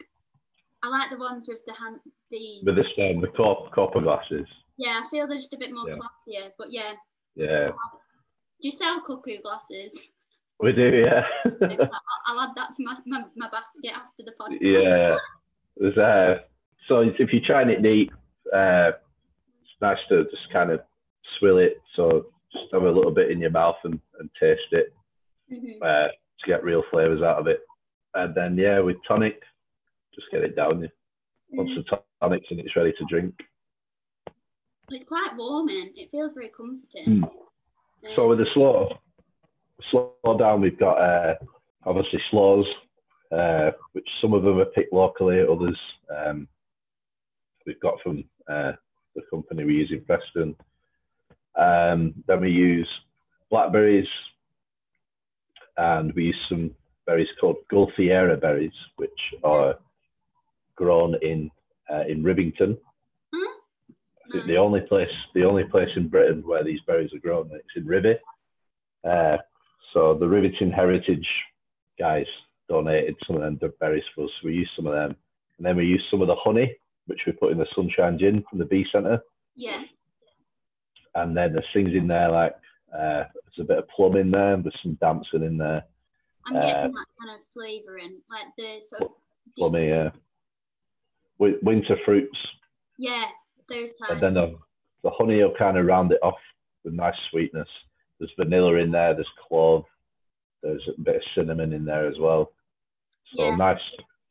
I 0.83 0.89
like 0.89 1.11
the 1.11 1.19
ones 1.19 1.47
with 1.49 1.59
the 1.67 1.75
hand 1.75 2.01
the 2.31 2.61
with 2.65 2.77
the 2.77 3.11
um, 3.11 3.21
the 3.21 3.29
cop, 3.37 3.73
copper 3.73 4.01
glasses. 4.01 4.47
Yeah, 4.77 5.03
I 5.05 5.09
feel 5.11 5.27
they're 5.27 5.39
just 5.39 5.53
a 5.53 5.59
bit 5.59 5.73
more 5.73 5.89
yeah. 5.89 5.97
classier, 5.97 6.51
but 6.59 6.73
yeah. 6.73 6.93
Yeah. 7.35 7.69
Do 7.69 8.69
you 8.69 8.73
sell 8.73 9.01
cuckoo 9.01 9.43
glasses? 9.43 10.09
We 10.63 10.73
do, 10.73 11.05
yeah. 11.07 11.23
I'll 12.27 12.41
add 12.41 12.51
that 12.57 12.75
to 12.77 12.85
my, 12.85 12.97
my, 13.07 13.25
my 13.35 13.49
basket 13.49 13.93
after 13.95 14.25
the 14.25 14.33
podcast. 14.39 14.59
Yeah. 14.61 15.17
There's, 15.77 15.97
uh, 15.97 16.43
so 16.87 17.01
if 17.01 17.33
you're 17.33 17.43
trying 17.47 17.71
it 17.71 17.81
neat, 17.81 18.11
uh, 18.55 18.93
it's 19.63 19.81
nice 19.81 19.99
to 20.11 20.25
just 20.25 20.53
kind 20.53 20.71
of 20.71 20.81
swill 21.39 21.59
it. 21.59 21.81
So 21.97 22.27
just 22.53 22.67
have 22.73 22.83
a 22.83 22.91
little 22.91 23.13
bit 23.13 23.31
in 23.31 23.41
your 23.41 23.51
mouth 23.51 23.77
and, 23.85 23.99
and 24.19 24.29
taste 24.39 24.61
it 24.73 24.93
mm-hmm. 25.51 25.83
uh, 25.83 26.09
to 26.09 26.47
get 26.47 26.63
real 26.63 26.83
flavors 26.91 27.23
out 27.23 27.39
of 27.39 27.47
it. 27.47 27.61
And 28.15 28.35
then, 28.35 28.59
yeah, 28.59 28.81
with 28.81 28.97
tonic, 29.09 29.41
just 30.15 30.27
get 30.31 30.43
it 30.43 30.57
down. 30.57 30.83
Mm-hmm. 30.83 31.57
Once 31.57 31.71
the 31.75 31.99
tonic's 32.21 32.47
in, 32.51 32.61
it's 32.61 32.77
ready 32.77 32.93
to 32.93 33.05
drink. 33.09 33.35
It's 34.91 35.05
quite 35.05 35.37
warming. 35.37 35.93
It 35.97 36.11
feels 36.11 36.35
very 36.35 36.49
comforting. 36.55 37.23
Mm. 37.23 37.31
So 38.17 38.29
with 38.29 38.39
the 38.39 38.47
slow, 38.55 38.89
slow 39.91 40.39
down, 40.39 40.61
we've 40.61 40.79
got 40.79 40.99
uh, 40.99 41.35
obviously 41.85 42.21
sloes, 42.31 42.67
uh, 43.33 43.71
which 43.93 44.09
some 44.21 44.35
of 44.35 44.43
them 44.43 44.59
are 44.59 44.67
picked 44.67 44.93
locally, 44.93 45.41
others 45.41 45.79
um, 46.15 46.49
we've 47.67 47.81
got 47.81 48.01
from 48.03 48.25
uh, 48.49 48.73
the 49.15 49.23
company 49.31 49.65
we 49.65 49.75
use 49.75 49.93
in 49.93 50.05
Preston. 50.05 50.57
Um, 51.57 52.15
then 52.27 52.41
we 52.41 52.51
use 52.51 52.89
blackberries, 53.51 54.09
and 55.77 56.13
we 56.15 56.25
use 56.25 56.47
some 56.49 56.71
berries 57.07 57.29
called 57.41 57.57
Gaultheria 57.73 58.41
berries, 58.41 58.73
which 58.97 59.11
are 59.45 59.77
grown 60.77 61.15
in 61.23 61.51
uh, 61.93 62.05
in 62.09 62.23
Rivington. 62.23 62.79
Hmm? 63.35 63.59
I 63.93 64.33
think 64.33 64.47
the 64.47 64.57
only 64.57 64.81
place 64.81 65.09
the 65.35 65.45
only 65.45 65.65
place 65.65 65.91
in 65.97 66.09
Britain 66.09 66.43
where 66.45 66.65
these 66.65 66.81
berries 66.87 67.13
are 67.15 67.19
grown, 67.19 67.51
it's 67.53 67.77
in 67.77 67.85
Rivy. 67.85 68.17
Uh, 69.91 69.95
so 69.95 70.15
the 70.15 70.27
Rivington 70.27 70.73
Heritage 70.73 71.27
guys, 71.99 72.27
donated 72.69 73.17
some 73.27 73.37
of 73.37 73.43
them 73.43 73.59
berries 73.81 74.05
for 74.15 74.25
us. 74.25 74.31
We 74.45 74.55
used 74.55 74.71
some 74.77 74.87
of 74.87 74.95
them, 74.95 75.17
and 75.59 75.67
then 75.67 75.77
we 75.77 75.85
used 75.85 76.05
some 76.11 76.23
of 76.23 76.29
the 76.29 76.37
honey, 76.37 76.75
which 77.07 77.21
we 77.27 77.33
put 77.33 77.53
in 77.53 77.59
the 77.59 77.67
sunshine 77.75 78.19
gin 78.19 78.45
from 78.49 78.59
the 78.59 78.65
bee 78.65 78.87
centre. 78.91 79.21
Yeah. 79.57 79.83
And 81.15 81.37
then 81.37 81.53
there's 81.53 81.67
things 81.75 81.91
in 81.93 82.07
there 82.07 82.31
like 82.31 82.55
uh, 82.95 83.25
there's 83.35 83.61
a 83.61 83.65
bit 83.65 83.79
of 83.79 83.89
plum 83.89 84.17
in 84.17 84.31
there, 84.31 84.55
and 84.55 84.65
there's 84.65 84.79
some 84.83 84.97
damson 85.01 85.43
in 85.43 85.59
there. 85.59 85.85
I'm 86.47 86.55
getting 86.55 86.71
uh, 86.71 86.89
that 86.89 87.07
kind 87.21 87.39
of 87.39 87.41
flavouring, 87.53 88.21
like 88.31 88.47
the 88.57 88.81
sort 88.83 89.03
of 89.03 89.11
plummy, 89.59 89.89
yeah. 89.89 90.11
Winter 91.39 91.97
fruits. 92.05 92.39
Yeah, 92.99 93.27
those 93.69 93.93
types. 93.95 94.13
And 94.13 94.21
then 94.21 94.35
the, 94.35 94.57
the 95.03 95.11
honey 95.11 95.43
will 95.43 95.55
kind 95.59 95.77
of 95.77 95.87
round 95.87 96.13
it 96.13 96.19
off 96.23 96.39
with 96.85 96.95
nice 96.95 97.15
sweetness. 97.31 97.69
There's 98.21 98.33
vanilla 98.39 98.75
in 98.75 98.93
there, 98.93 99.15
there's 99.15 99.27
clove, 99.49 99.85
there's 100.63 100.87
a 100.97 101.01
bit 101.01 101.17
of 101.17 101.23
cinnamon 101.35 101.73
in 101.73 101.85
there 101.85 102.07
as 102.07 102.19
well. 102.19 102.53
So 103.35 103.45
yeah. 103.45 103.57
nice 103.57 103.81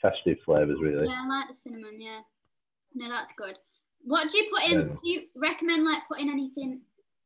festive 0.01 0.37
flavours, 0.45 0.77
really. 0.81 1.07
Yeah, 1.07 1.23
I 1.25 1.27
like 1.27 1.49
the 1.49 1.55
cinnamon. 1.55 1.99
Yeah, 1.99 2.21
no, 2.95 3.09
that's 3.09 3.31
good. 3.35 3.57
What 4.03 4.31
do 4.31 4.37
you 4.37 4.49
put 4.53 4.69
in? 4.69 4.87
do 4.87 5.09
you 5.09 5.23
recommend 5.35 5.83
like 5.83 6.03
putting 6.07 6.29
anything 6.29 6.81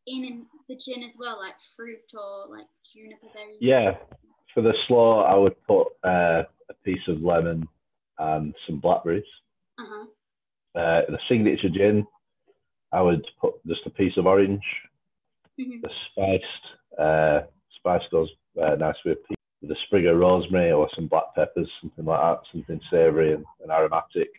in, 0.08 0.24
in 0.24 0.46
the 0.70 0.76
gin 0.76 1.04
as 1.04 1.16
well, 1.20 1.38
like 1.38 1.54
fruit 1.76 2.00
or 2.14 2.48
like 2.50 2.66
juniper 2.94 3.28
berries? 3.34 3.58
Yeah, 3.60 3.98
for 4.54 4.62
the 4.62 4.74
slaw, 4.88 5.24
I 5.24 5.36
would 5.36 5.62
put 5.68 5.88
uh, 6.04 6.44
a 6.70 6.74
piece 6.84 7.08
of 7.08 7.22
lemon 7.22 7.68
and 8.20 8.54
some 8.68 8.80
blackberries. 8.80 9.24
Uh-huh. 9.80 10.06
Uh, 10.80 11.02
the 11.10 11.20
signature 11.30 11.70
gin, 11.70 12.06
I 12.92 13.02
would 13.02 13.26
put 13.40 13.54
just 13.68 13.86
a 13.86 13.90
piece 13.90 14.18
of 14.18 14.26
orange. 14.26 14.64
Mm-hmm. 15.60 15.82
The 15.82 15.90
spiced 16.12 17.00
uh, 17.00 17.40
spice 17.78 18.08
goes 18.12 18.30
uh, 18.62 18.76
nice 18.76 18.96
with 19.06 19.18
a, 19.30 19.36
with 19.62 19.72
a 19.72 19.76
sprig 19.86 20.06
of 20.06 20.18
rosemary 20.18 20.72
or 20.72 20.90
some 20.96 21.08
black 21.08 21.36
peppers, 21.36 21.70
something 21.82 22.06
like 22.06 22.20
that, 22.20 22.40
something 22.52 22.80
savoury 22.90 23.34
and, 23.34 23.46
and 23.62 23.72
aromatic. 23.72 24.30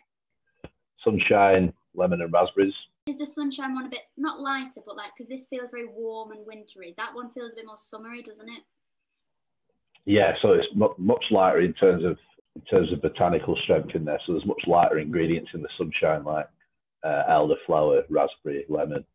Sunshine, 1.03 1.71
lemon 1.93 2.21
and 2.21 2.33
raspberries. 2.33 2.73
Is 3.07 3.17
the 3.17 3.27
sunshine 3.27 3.75
one 3.75 3.85
a 3.85 3.89
bit 3.89 3.99
not 4.17 4.39
lighter, 4.39 4.81
but 4.85 4.97
like 4.97 5.11
because 5.15 5.29
this 5.29 5.45
feels 5.47 5.69
very 5.69 5.85
warm 5.85 6.31
and 6.31 6.45
wintry? 6.45 6.95
That 6.97 7.13
one 7.13 7.29
feels 7.29 7.51
a 7.51 7.55
bit 7.55 7.65
more 7.67 7.77
summery, 7.77 8.23
doesn't 8.23 8.49
it? 8.49 8.63
Yeah, 10.05 10.33
so 10.41 10.53
it's 10.53 10.67
much 10.75 11.23
lighter 11.31 11.61
in 11.61 11.73
terms 11.73 12.03
of 12.03 12.17
in 12.55 12.61
terms 12.63 12.91
of 12.91 13.01
botanical 13.01 13.55
strength 13.63 13.95
in 13.95 14.05
there. 14.05 14.19
So 14.25 14.33
there's 14.33 14.45
much 14.45 14.61
lighter 14.65 14.99
ingredients 14.99 15.51
in 15.53 15.61
the 15.61 15.69
sunshine 15.77 16.23
like 16.23 16.47
uh, 17.03 17.23
elderflower, 17.29 18.03
raspberry, 18.09 18.65
lemon, 18.69 19.05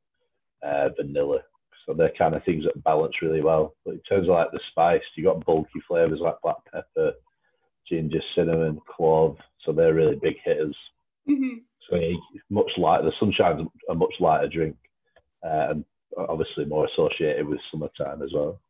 uh, 0.62 0.90
vanilla. 0.96 1.38
So 1.86 1.94
they're 1.94 2.12
kind 2.16 2.34
of 2.34 2.44
things 2.44 2.64
that 2.64 2.82
balance 2.84 3.14
really 3.22 3.40
well. 3.40 3.74
But 3.84 3.94
in 3.94 4.00
terms 4.00 4.28
of 4.28 4.34
like 4.34 4.50
the 4.52 4.60
spice, 4.70 5.02
you 5.16 5.24
got 5.24 5.44
bulky 5.44 5.80
flavors 5.88 6.20
like 6.20 6.36
black 6.42 6.56
pepper, 6.72 7.12
ginger, 7.88 8.20
cinnamon, 8.34 8.80
clove. 8.86 9.36
So 9.64 9.72
they're 9.72 9.94
really 9.94 10.18
big 10.20 10.36
hitters. 10.44 10.76
Mm-hmm. 11.28 11.58
So 11.90 11.98
much 12.50 12.70
lighter. 12.76 13.04
The 13.04 13.12
sunshine's 13.18 13.68
a 13.88 13.94
much 13.94 14.14
lighter 14.20 14.48
drink, 14.48 14.76
uh, 15.44 15.70
and 15.70 15.84
obviously 16.16 16.64
more 16.64 16.86
associated 16.86 17.46
with 17.46 17.58
summertime 17.70 18.22
as 18.22 18.30
well. 18.32 18.60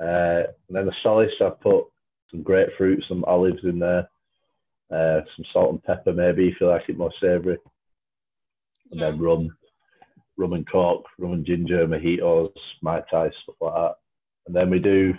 Uh, 0.00 0.48
and 0.68 0.76
then 0.76 0.86
the 0.86 0.92
solace, 1.02 1.32
I 1.40 1.50
put 1.50 1.84
some 2.30 2.42
grapefruit, 2.42 3.04
some 3.08 3.24
olives 3.24 3.64
in 3.64 3.78
there, 3.78 4.08
uh, 4.90 5.20
some 5.36 5.44
salt 5.52 5.72
and 5.72 5.82
pepper 5.82 6.12
maybe 6.12 6.48
if 6.48 6.54
you 6.60 6.68
like 6.68 6.88
it 6.88 6.98
more 6.98 7.12
savoury, 7.20 7.58
and 8.90 9.00
yeah. 9.00 9.10
then 9.10 9.20
rum, 9.20 9.56
rum 10.36 10.52
and 10.52 10.68
coke, 10.70 11.06
rum 11.18 11.32
and 11.32 11.46
ginger, 11.46 11.86
mojitos, 11.86 12.50
mai 12.82 13.02
tai, 13.10 13.30
stuff 13.42 13.56
like 13.60 13.74
that. 13.74 13.94
And 14.46 14.54
then 14.54 14.70
we 14.70 14.78
do 14.78 15.14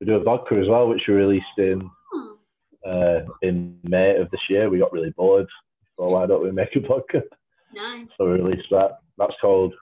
we 0.00 0.06
do 0.06 0.14
a 0.14 0.22
vodka 0.22 0.56
as 0.56 0.68
well, 0.68 0.88
which 0.88 1.02
we 1.08 1.14
released 1.14 1.58
in 1.58 1.90
uh, 2.86 3.20
in 3.42 3.78
May 3.84 4.16
of 4.16 4.30
this 4.30 4.40
year. 4.48 4.68
We 4.68 4.78
got 4.78 4.92
really 4.92 5.14
bored, 5.16 5.48
so 5.96 6.08
why 6.08 6.26
don't 6.26 6.42
we 6.42 6.50
make 6.50 6.74
a 6.76 6.80
vodka? 6.80 7.22
Nice. 7.74 8.08
So 8.16 8.26
we 8.26 8.40
released 8.40 8.68
that. 8.70 8.98
That's 9.18 9.34
called 9.40 9.74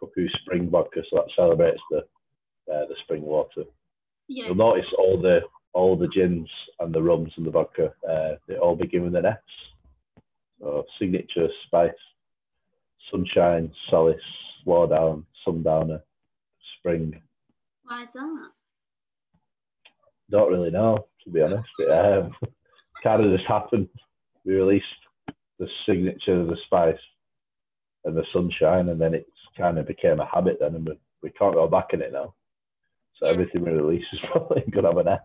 Cuckoo 0.00 0.28
Spring 0.40 0.68
Vodka. 0.70 1.02
So 1.08 1.16
that 1.16 1.30
celebrates 1.36 1.80
the 1.90 1.98
uh, 2.72 2.86
the 2.88 2.96
spring 3.02 3.22
water. 3.22 3.64
Yeah. 4.28 4.46
You'll 4.46 4.56
notice 4.56 4.86
all 4.98 5.20
the 5.20 5.40
all 5.76 5.94
the 5.94 6.08
gins 6.08 6.48
and 6.80 6.92
the 6.94 7.02
rums 7.02 7.32
and 7.36 7.46
the 7.46 7.50
vodka, 7.50 7.92
uh, 8.08 8.36
they 8.48 8.56
all 8.56 8.74
begin 8.74 9.04
with 9.04 9.14
an 9.14 9.26
S. 9.26 9.36
So 10.58 10.84
signature, 10.98 11.48
spice, 11.66 11.90
sunshine, 13.10 13.72
solace, 13.90 14.20
slowdown, 14.66 15.24
sundowner, 15.44 16.02
spring. 16.78 17.20
Why 17.84 18.02
is 18.02 18.10
that? 18.12 18.50
Don't 20.30 20.50
really 20.52 20.70
know, 20.70 21.06
to 21.24 21.30
be 21.30 21.42
honest. 21.42 21.68
It 21.78 21.90
um, 21.90 22.34
kind 23.02 23.24
of 23.24 23.36
just 23.36 23.48
happened. 23.48 23.88
We 24.44 24.54
released 24.54 24.84
the 25.58 25.68
signature, 25.86 26.40
of 26.40 26.48
the 26.48 26.56
spice, 26.66 26.98
and 28.04 28.16
the 28.16 28.24
sunshine, 28.32 28.88
and 28.88 29.00
then 29.00 29.14
it 29.14 29.26
kind 29.56 29.78
of 29.78 29.86
became 29.86 30.20
a 30.20 30.26
habit. 30.26 30.58
Then, 30.60 30.74
and 30.74 30.86
we, 30.86 30.98
we 31.22 31.30
can't 31.30 31.54
go 31.54 31.68
back 31.68 31.88
in 31.92 32.02
it 32.02 32.12
now. 32.12 32.34
So 33.18 33.26
everything 33.26 33.64
we 33.64 33.70
release 33.70 34.04
is 34.12 34.20
probably 34.32 34.62
going 34.70 34.84
to 34.84 34.90
have 34.90 34.98
an 34.98 35.08
S. 35.08 35.20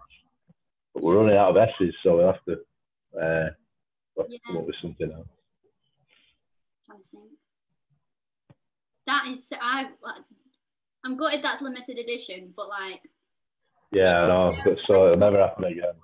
But 0.94 1.04
we're 1.04 1.18
running 1.18 1.38
out 1.38 1.56
of 1.56 1.58
S's, 1.58 1.94
so 2.04 2.18
we'll 2.18 2.28
have 2.28 2.44
to, 2.46 2.54
uh, 3.20 3.50
we'll 4.16 4.26
have 4.26 4.28
to 4.28 4.32
yeah. 4.32 4.38
come 4.46 4.58
up 4.58 4.68
with 4.68 4.76
something 4.82 5.12
else. 5.12 5.28
That 9.12 9.28
is 9.28 9.52
I. 9.62 9.88
I'm 11.04 11.18
gutted 11.18 11.44
that's 11.44 11.62
limited 11.62 12.00
edition, 12.00 12.54
but 12.56 12.70
like. 12.70 13.02
Yeah, 13.92 14.14
I 14.14 14.28
know. 14.28 14.58
But 14.64 14.78
so 14.88 15.06
it'll 15.08 15.18
never 15.18 15.38
happen 15.38 15.66
again. 15.66 15.96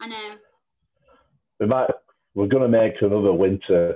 I 0.00 0.08
know. 0.08 0.34
We 1.60 1.66
might. 1.66 1.88
We're 2.34 2.48
gonna 2.48 2.68
make 2.68 2.94
another 3.00 3.32
winter 3.32 3.94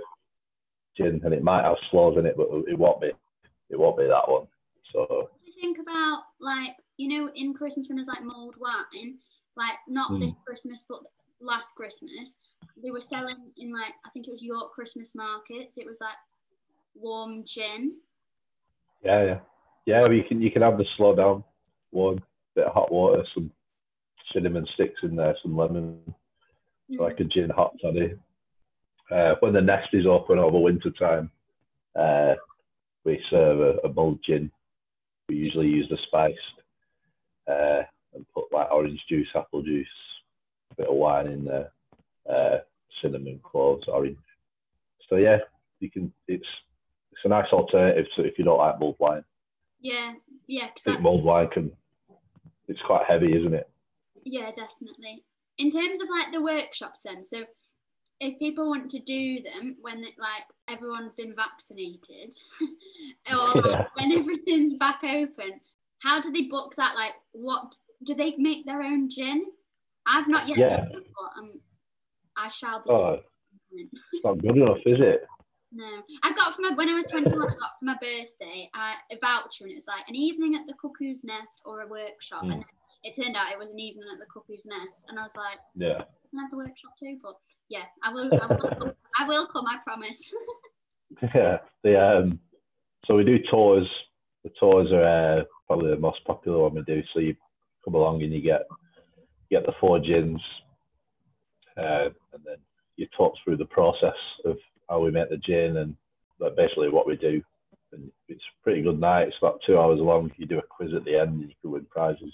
gin, 0.97 1.21
and 1.23 1.35
it 1.35 1.43
might 1.43 1.65
have 1.65 1.77
sloes 1.91 2.17
in 2.19 2.25
it, 2.25 2.37
but 2.39 2.49
it 2.67 2.79
won't 2.79 3.03
be. 3.03 3.11
It 3.69 3.79
won't 3.79 3.99
be 3.99 4.05
that 4.05 4.27
one. 4.27 4.47
So. 4.95 5.07
What 5.09 5.45
do 5.45 5.51
you 5.51 5.61
think 5.61 5.79
about 5.79 6.23
like 6.41 6.77
you 6.97 7.09
know 7.09 7.31
in 7.35 7.53
Christmas 7.53 7.89
when 7.89 7.97
there's 7.97 8.09
like 8.09 8.25
mulled 8.25 8.55
wine? 8.59 9.19
like 9.57 9.77
not 9.89 10.13
mm. 10.13 10.21
this 10.21 10.33
Christmas, 10.47 10.85
but 10.89 11.01
last 11.41 11.75
Christmas, 11.75 12.37
they 12.83 12.91
were 12.91 13.01
selling 13.01 13.51
in 13.57 13.73
like 13.73 13.95
I 14.07 14.11
think 14.13 14.29
it 14.29 14.33
was 14.33 14.43
York 14.43 14.73
Christmas 14.73 15.15
markets. 15.15 15.79
It 15.79 15.87
was 15.87 15.99
like 16.01 16.17
warm 16.95 17.45
gin. 17.45 17.97
Yeah, 19.07 19.25
yeah, 19.25 19.39
yeah. 19.87 20.09
You 20.11 20.25
can 20.29 20.43
you 20.43 20.51
can 20.51 20.63
have 20.63 20.79
the 20.79 20.85
slow 20.97 21.15
down 21.15 21.45
one 21.91 22.21
bit 22.57 22.67
of 22.67 22.75
hot 22.75 22.91
water, 22.91 23.23
some 23.35 23.53
cinnamon 24.33 24.67
sticks 24.75 25.01
in 25.05 25.15
there, 25.15 25.37
some 25.43 25.57
lemon, 25.57 26.01
mm. 26.91 26.99
like 26.99 27.21
a 27.21 27.25
gin 27.25 27.51
hot 27.51 27.73
toddy. 27.81 28.15
Uh, 29.11 29.37
when 29.39 29.53
the 29.53 29.61
nest 29.61 29.89
is 29.93 30.07
open 30.07 30.41
over 30.41 30.59
winter 30.59 30.91
time, 30.91 31.31
uh, 31.95 32.35
we 33.05 33.23
serve 33.31 33.61
a, 33.61 33.87
a 33.87 33.93
mulled 33.93 34.19
gin. 34.27 34.51
We 35.29 35.37
usually 35.37 35.69
use 35.69 35.89
the 35.89 35.99
spiced. 36.09 36.41
Uh, 37.49 37.83
and 38.13 38.27
put 38.35 38.53
like 38.53 38.73
orange 38.73 39.01
juice, 39.09 39.29
apple 39.37 39.63
juice, 39.63 39.87
a 40.73 40.75
bit 40.75 40.89
of 40.89 40.97
wine 40.97 41.29
in 41.29 41.45
there, 41.45 41.71
uh, 42.29 42.59
cinnamon, 43.01 43.39
cloves, 43.45 43.87
orange. 43.87 44.19
So 45.09 45.15
yeah, 45.17 45.39
you 45.79 45.91
can. 45.91 46.13
It's 46.27 46.45
it's 47.17 47.25
a 47.25 47.29
nice 47.29 47.53
alternative 47.53 48.07
to 48.17 48.25
if 48.25 48.39
you 48.39 48.45
don't 48.45 48.59
like 48.59 48.79
mulled 48.79 48.97
wine. 48.99 49.25
Yeah, 49.81 50.13
yeah. 50.47 50.67
I 50.67 50.81
think 50.81 51.01
mulled 51.01 51.25
wine 51.25 51.49
can. 51.49 51.73
It's 52.69 52.81
quite 52.87 53.07
heavy, 53.07 53.37
isn't 53.37 53.55
it? 53.55 53.69
Yeah, 54.25 54.51
definitely. 54.51 55.25
In 55.59 55.71
terms 55.71 56.01
of 56.01 56.09
like 56.09 56.33
the 56.33 56.43
workshops, 56.43 57.01
then, 57.05 57.23
so 57.25 57.45
if 58.21 58.39
people 58.39 58.69
want 58.69 58.91
to 58.91 58.99
do 58.99 59.41
them 59.41 59.77
when 59.81 60.03
it, 60.03 60.15
like 60.19 60.45
everyone's 60.69 61.15
been 61.15 61.35
vaccinated 61.35 62.35
or 63.31 63.61
like, 63.63 63.97
when 63.97 64.13
everything's 64.13 64.75
back 64.75 65.01
open 65.05 65.61
how 66.01 66.21
do 66.21 66.33
they 66.33 66.43
book 66.43 66.75
that 66.77 66.95
like 66.95 67.15
what 67.33 67.75
do 68.05 68.15
they 68.15 68.35
make 68.37 68.67
their 68.67 68.83
own 68.83 69.09
gin? 69.11 69.45
I've 70.07 70.29
not 70.29 70.49
yet 70.49 70.59
yeah. 70.59 70.69
done 70.69 70.93
it, 70.93 71.07
but 71.17 71.41
um, 71.43 71.61
I 72.37 72.49
shall 72.51 72.83
be. 72.83 72.91
Oh, 72.91 73.19
it's 73.73 74.25
not 74.25 74.39
good 74.39 74.57
enough, 74.57 74.79
is 74.87 74.99
it? 75.01 75.27
No, 75.77 76.03
I 76.23 76.33
got 76.33 76.55
from 76.55 76.71
my, 76.71 76.75
when 76.75 76.89
I 76.89 76.95
was 76.95 77.05
21, 77.05 77.37
I 77.37 77.47
got 77.49 77.79
for 77.79 77.85
my 77.85 77.97
birthday 78.01 78.71
I, 78.73 78.95
a 79.13 79.19
voucher, 79.21 79.65
and 79.65 79.73
it 79.73 79.75
was 79.75 79.87
like 79.87 80.09
an 80.09 80.15
evening 80.15 80.55
at 80.55 80.67
the 80.67 80.73
Cuckoo's 80.73 81.23
Nest 81.23 81.61
or 81.67 81.83
a 81.83 81.87
workshop. 81.87 82.45
Mm. 82.45 82.53
And 82.55 82.65
it 83.05 83.15
turned 83.15 83.37
out 83.37 83.53
it 83.53 83.59
was 83.59 83.69
an 83.71 83.79
evening 83.79 84.09
at 84.11 84.19
the 84.19 84.25
Cuckoo's 84.33 84.65
Nest, 84.65 85.05
and 85.09 85.19
I 85.19 85.23
was 85.23 85.37
like, 85.37 85.59
yeah, 85.75 86.01
I 86.01 86.41
have 86.41 86.51
the 86.51 86.57
workshop 86.57 86.97
too, 86.99 87.19
but 87.23 87.35
yeah, 87.69 87.85
I 88.03 88.11
will, 88.11 88.31
I 88.33 88.47
will, 88.47 88.57
come, 88.57 88.93
I 89.19 89.29
will 89.29 89.47
come, 89.49 89.67
I 89.67 89.79
promise. 89.85 90.33
yeah, 91.35 91.59
the 91.85 92.01
um, 92.01 92.41
so 93.07 93.17
we 93.17 93.25
do 93.25 93.39
tours. 93.51 93.89
The 94.45 94.51
tours 94.59 94.91
are 94.93 95.41
uh, 95.41 95.45
probably 95.67 95.91
the 95.91 96.01
most 96.01 96.25
popular 96.25 96.61
one 96.61 96.75
we 96.75 96.83
do. 96.87 97.03
So 97.13 97.21
you 97.21 97.37
come 97.85 97.95
along 97.95 98.23
and 98.23 98.33
you 98.33 98.41
get 98.41 98.63
get 99.51 99.67
the 99.67 99.75
four 99.79 100.01
gins, 100.01 100.41
uh, 101.77 102.09
and 102.33 102.43
then 102.47 102.57
you 102.97 103.07
talk 103.15 103.35
through 103.45 103.59
the 103.59 103.67
process 103.67 104.17
of 104.47 104.57
how 104.97 105.03
we 105.03 105.11
make 105.11 105.29
the 105.29 105.37
gin 105.37 105.77
and 105.77 105.95
basically 106.57 106.89
what 106.89 107.07
we 107.07 107.17
do. 107.17 107.43
And 107.93 108.11
it's 108.29 108.41
a 108.41 108.63
pretty 108.63 108.83
good 108.83 108.99
night. 108.99 109.29
It's 109.29 109.37
about 109.41 109.61
two 109.67 109.79
hours 109.79 110.01
long. 110.01 110.33
You 110.37 110.47
do 110.47 110.59
a 110.59 110.63
quiz 110.63 110.91
at 110.95 111.05
the 111.05 111.19
end, 111.19 111.41
and 111.41 111.43
you 111.43 111.55
can 111.63 111.71
win 111.71 111.87
prizes. 111.91 112.33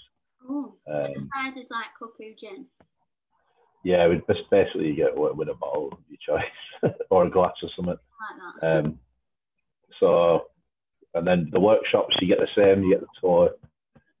Oh, 0.49 0.73
um, 0.87 1.13
the 1.13 1.27
prize 1.31 1.57
is 1.57 1.69
like 1.69 1.87
cuckoo 1.97 2.33
gin. 2.39 2.65
yeah, 3.83 4.07
we 4.07 4.15
just 4.15 4.49
basically 4.49 4.87
you 4.87 4.95
get 4.95 5.15
with 5.15 5.47
a 5.47 5.53
bottle 5.53 5.89
of 5.91 5.99
your 6.09 6.39
choice 6.39 6.93
or 7.09 7.25
a 7.25 7.29
glass 7.29 7.53
or 7.61 7.69
something. 7.75 7.95
Like 8.61 8.85
um, 8.85 8.99
so, 9.99 10.47
and 11.13 11.25
then 11.25 11.49
the 11.51 11.59
workshops, 11.59 12.15
you 12.19 12.27
get 12.27 12.39
the 12.39 12.47
same. 12.55 12.83
You 12.83 12.95
get 12.95 13.01
the 13.01 13.07
tour 13.21 13.51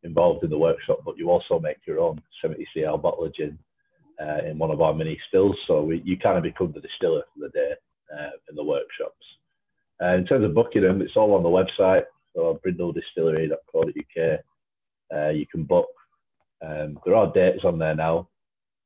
involved 0.03 0.43
in 0.43 0.49
the 0.49 0.57
workshop, 0.57 0.99
but 1.05 1.17
you 1.17 1.29
also 1.29 1.59
make 1.59 1.77
your 1.85 1.99
own 1.99 2.21
70 2.41 2.65
cl 2.73 2.97
bottle 2.97 3.25
of 3.25 3.35
gin 3.35 3.57
uh, 4.21 4.45
in 4.45 4.57
one 4.57 4.69
of 4.69 4.81
our 4.81 4.93
mini 4.93 5.19
stills. 5.27 5.57
So 5.67 5.81
we, 5.81 6.01
you 6.05 6.17
kind 6.17 6.37
of 6.37 6.43
become 6.43 6.73
the 6.73 6.81
distiller 6.81 7.23
for 7.33 7.47
the 7.47 7.49
day 7.49 7.73
uh, 8.11 8.31
in 8.49 8.55
the 8.55 8.63
workshops. 8.63 9.25
Uh, 10.01 10.15
in 10.15 10.25
terms 10.25 10.43
of 10.43 10.55
booking 10.55 10.81
them, 10.81 11.01
it's 11.01 11.15
all 11.15 11.33
on 11.33 11.43
the 11.43 11.49
website, 11.49 12.03
so 12.35 12.59
brindledistillery.co.uk. 12.65 14.39
Uh, 15.15 15.29
you 15.29 15.45
can 15.47 15.63
book. 15.63 15.87
Um, 16.65 16.99
there 17.05 17.15
are 17.15 17.31
dates 17.31 17.63
on 17.63 17.77
there 17.77 17.95
now. 17.95 18.29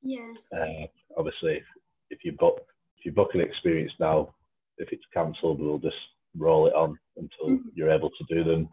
Yeah. 0.01 0.33
Uh, 0.53 0.87
obviously, 1.17 1.61
if 2.09 2.19
you 2.23 2.33
book 2.33 2.61
if 2.97 3.05
you 3.05 3.11
book 3.11 3.31
an 3.33 3.41
experience 3.41 3.91
now, 3.99 4.33
if 4.77 4.89
it's 4.91 5.05
cancelled, 5.13 5.61
we'll 5.61 5.79
just 5.79 5.95
roll 6.35 6.67
it 6.67 6.73
on 6.73 6.97
until 7.15 7.57
mm-hmm. 7.57 7.69
you're 7.73 7.91
able 7.91 8.09
to 8.09 8.35
do 8.35 8.43
them, 8.43 8.69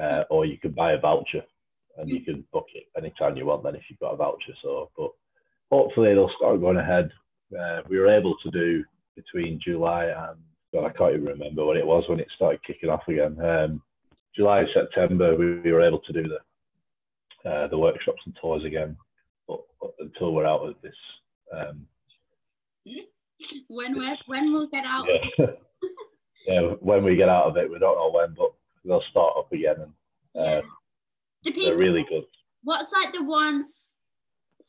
uh, 0.00 0.24
or 0.30 0.44
you 0.44 0.58
can 0.58 0.72
buy 0.72 0.92
a 0.92 1.00
voucher 1.00 1.42
and 1.98 2.10
you 2.10 2.20
can 2.20 2.44
book 2.52 2.66
it 2.74 2.84
anytime 2.96 3.36
you 3.36 3.46
want. 3.46 3.62
Then 3.62 3.74
if 3.74 3.82
you've 3.88 3.98
got 3.98 4.12
a 4.12 4.16
voucher, 4.16 4.52
so 4.62 4.90
but 4.96 5.10
hopefully 5.70 6.14
they'll 6.14 6.30
start 6.36 6.60
going 6.60 6.76
ahead. 6.76 7.10
Uh, 7.58 7.82
we 7.88 7.98
were 7.98 8.08
able 8.08 8.36
to 8.42 8.50
do 8.50 8.84
between 9.16 9.60
July 9.64 10.06
and 10.06 10.38
well, 10.72 10.86
I 10.86 10.90
can't 10.90 11.14
even 11.14 11.24
remember 11.24 11.64
when 11.64 11.76
it 11.76 11.86
was 11.86 12.04
when 12.08 12.20
it 12.20 12.28
started 12.36 12.62
kicking 12.64 12.90
off 12.90 13.02
again. 13.08 13.40
Um, 13.40 13.82
July 14.34 14.60
and 14.60 14.68
September, 14.74 15.34
we, 15.34 15.60
we, 15.60 15.72
were 15.72 15.80
able 15.80 16.00
to 16.00 16.12
do 16.12 16.24
the 16.28 17.50
uh, 17.50 17.68
the 17.68 17.78
workshops 17.78 18.20
and 18.26 18.36
tours 18.40 18.64
again, 18.64 18.96
but, 19.48 19.60
but 19.80 19.92
until 20.00 20.34
we're 20.34 20.46
out 20.46 20.60
of 20.60 20.74
this. 20.82 20.94
Um, 21.56 21.86
when 23.68 23.96
we 23.96 24.18
when 24.26 24.52
we'll 24.52 24.68
get 24.68 24.84
out. 24.84 25.06
Yeah. 25.08 25.46
yeah, 26.46 26.60
when 26.80 27.04
we 27.04 27.16
get 27.16 27.28
out 27.28 27.46
of 27.46 27.56
it, 27.56 27.70
we 27.70 27.78
don't 27.78 27.96
know 27.96 28.10
when, 28.10 28.34
but 28.36 28.52
they'll 28.84 29.02
start 29.10 29.34
up 29.38 29.52
again, 29.52 29.76
and 29.78 29.92
uh, 30.44 30.62
yeah. 31.42 31.52
people, 31.52 31.64
they're 31.64 31.78
really 31.78 32.04
good. 32.08 32.24
What's 32.64 32.92
like 32.92 33.12
the 33.12 33.24
one 33.24 33.66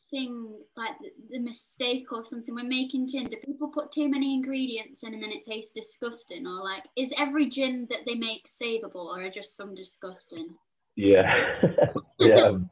thing 0.10 0.58
like 0.76 0.96
the, 1.30 1.40
mistake 1.40 2.12
or 2.12 2.26
something. 2.26 2.56
When 2.56 2.70
making 2.70 3.08
gin. 3.08 3.26
Do 3.26 3.38
people 3.46 3.70
put 3.70 3.92
too 3.92 4.10
many 4.10 4.34
ingredients 4.34 5.04
in 5.04 5.14
and 5.14 5.24
then 5.24 5.32
it 5.32 5.46
tastes 5.46 5.72
disgusting? 5.72 6.46
Or 6.46 6.64
like 6.64 6.84
is 6.96 7.14
every 7.18 7.48
gin 7.50 7.88
that 7.90 8.02
they 8.06 8.16
make 8.16 8.48
savable 8.48 9.08
or 9.08 9.24
are 9.24 9.30
just 9.30 9.56
some 9.56 9.76
disgusting? 9.76 10.56
Yeah. 10.96 11.32
Yeah 12.20 12.36
um, 12.36 12.70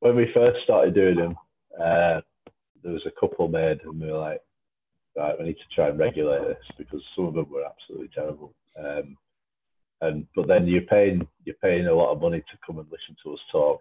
when 0.00 0.16
we 0.16 0.30
first 0.34 0.58
started 0.64 0.94
doing 0.94 1.16
them 1.16 1.34
uh, 1.80 2.20
there 2.82 2.92
was 2.92 3.06
a 3.06 3.20
couple 3.20 3.48
made 3.48 3.80
and 3.84 3.98
we 3.98 4.12
were 4.12 4.18
like 4.18 4.42
right 5.16 5.38
we 5.38 5.46
need 5.46 5.54
to 5.56 5.74
try 5.74 5.88
and 5.88 5.98
regulate 5.98 6.46
this 6.46 6.64
because 6.76 7.02
some 7.16 7.26
of 7.26 7.34
them 7.34 7.48
were 7.50 7.64
absolutely 7.64 8.10
terrible. 8.14 8.54
Um, 8.78 9.16
and 10.00 10.26
but 10.34 10.48
then 10.48 10.66
you're 10.66 10.82
paying 10.82 11.26
you're 11.44 11.56
paying 11.62 11.86
a 11.86 11.94
lot 11.94 12.12
of 12.12 12.20
money 12.20 12.40
to 12.40 12.58
come 12.66 12.78
and 12.78 12.86
listen 12.90 13.16
to 13.22 13.32
us 13.32 13.40
talk 13.50 13.80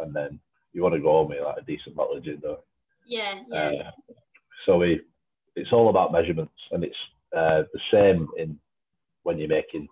and 0.00 0.14
then 0.14 0.38
you 0.74 0.82
want 0.82 0.94
to 0.94 1.00
go 1.00 1.12
home 1.12 1.28
with 1.28 1.38
like 1.42 1.56
a 1.58 1.64
decent 1.64 1.94
bottle 1.94 2.16
of 2.18 2.24
gin, 2.24 2.40
though. 2.42 2.60
Yeah, 3.06 3.34
yeah. 3.48 3.56
Uh, 3.56 4.10
so 4.66 4.78
we, 4.78 5.00
it's 5.56 5.72
all 5.72 5.88
about 5.88 6.12
measurements, 6.12 6.52
and 6.72 6.84
it's 6.84 6.96
uh, 7.34 7.62
the 7.72 7.80
same 7.92 8.28
in 8.36 8.58
when 9.22 9.38
you're 9.38 9.48
making 9.48 9.88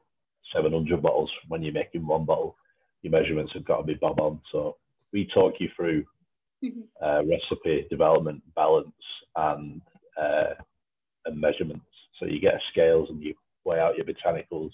700 0.55 1.01
bottles. 1.01 1.31
When 1.49 1.63
you're 1.63 1.73
making 1.73 2.07
one 2.07 2.25
bottle, 2.25 2.57
your 3.03 3.13
measurements 3.13 3.53
have 3.55 3.65
got 3.65 3.79
to 3.79 3.85
be 3.85 3.95
bob 3.95 4.21
on. 4.21 4.41
So 4.51 4.77
we 5.13 5.29
talk 5.33 5.55
you 5.61 5.69
through 5.77 6.05
mm-hmm. 6.65 6.81
uh, 7.03 7.23
recipe 7.25 7.87
development, 7.89 8.43
balance, 8.55 8.91
and 9.37 9.81
uh, 10.21 10.55
and 11.27 11.41
measurements. 11.41 11.87
So 12.19 12.27
you 12.27 12.41
get 12.41 12.55
scales 12.73 13.09
and 13.09 13.23
you 13.23 13.35
weigh 13.65 13.79
out 13.79 13.95
your 13.97 14.07
botanicals. 14.07 14.73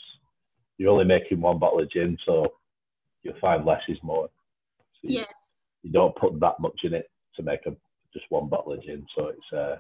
You're 0.78 0.90
only 0.90 1.05
making 1.05 1.40
one 1.40 1.59
bottle 1.59 1.80
of 1.80 1.90
gin, 1.90 2.16
so 2.24 2.47
you'll 3.22 3.39
find 3.40 3.66
less 3.66 3.82
is 3.89 3.98
more. 4.02 4.30
So 5.02 5.09
yeah 5.10 5.24
you 5.82 5.92
don't 5.92 6.16
put 6.16 6.38
that 6.40 6.60
much 6.60 6.80
in 6.84 6.94
it 6.94 7.10
to 7.36 7.42
make 7.42 7.66
a 7.66 7.76
just 8.12 8.26
one 8.30 8.48
bottle 8.48 8.72
of 8.72 8.82
gin. 8.82 9.06
So 9.16 9.28
it's 9.28 9.52
uh, 9.52 9.76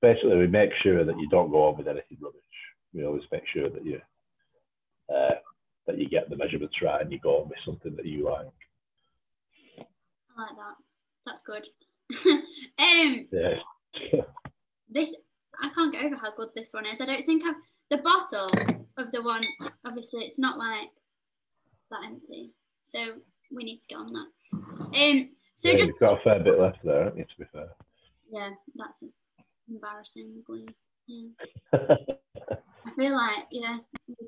basically 0.00 0.36
we 0.36 0.46
make 0.46 0.70
sure 0.82 1.04
that 1.04 1.18
you 1.18 1.28
don't 1.28 1.50
go 1.50 1.68
on 1.68 1.76
with 1.76 1.88
anything 1.88 2.18
rubbish. 2.20 2.40
We 2.94 3.04
always 3.04 3.22
make 3.30 3.42
sure 3.52 3.68
that 3.68 3.84
you 3.84 4.00
uh, 5.14 5.34
that 5.86 5.98
you 5.98 6.08
get 6.08 6.28
the 6.30 6.36
measurements 6.36 6.76
right 6.82 7.00
and 7.00 7.10
you 7.10 7.18
go 7.18 7.42
on 7.42 7.48
with 7.48 7.58
something 7.64 7.96
that 7.96 8.06
you 8.06 8.24
like. 8.24 8.46
I 10.36 10.42
like 10.42 10.56
that. 10.56 10.76
That's 11.26 11.42
good. 11.42 11.66
um, 12.78 13.28
yeah. 13.32 14.20
this 14.88 15.14
I 15.60 15.70
can't 15.74 15.92
get 15.92 16.04
over 16.04 16.16
how 16.16 16.34
good 16.36 16.50
this 16.54 16.72
one 16.72 16.86
is. 16.86 17.00
I 17.00 17.06
don't 17.06 17.26
think 17.26 17.42
I've 17.44 17.56
the 17.90 17.98
bottle 17.98 18.50
of 18.96 19.10
the 19.12 19.22
one. 19.22 19.42
Obviously, 19.84 20.24
it's 20.24 20.38
not 20.38 20.58
like 20.58 20.90
that 21.90 22.04
empty. 22.04 22.50
So 22.84 22.98
we 23.50 23.64
need 23.64 23.80
to 23.80 23.86
get 23.88 23.98
on 23.98 24.12
that. 24.12 24.26
Um, 24.52 25.30
so 25.56 25.70
yeah, 25.70 25.76
just 25.76 25.88
you've 25.88 25.98
got 25.98 26.20
a 26.20 26.22
fair 26.22 26.40
bit 26.40 26.58
left 26.58 26.78
there, 26.84 27.04
haven't 27.04 27.18
you, 27.18 27.24
to 27.24 27.38
be 27.38 27.44
fair? 27.52 27.68
Yeah, 28.30 28.50
that's 28.76 29.02
embarrassingly. 29.68 30.68
Yeah. 31.06 31.28
I 31.72 32.90
feel 32.96 33.12
like, 33.12 33.46
yeah, 33.50 33.78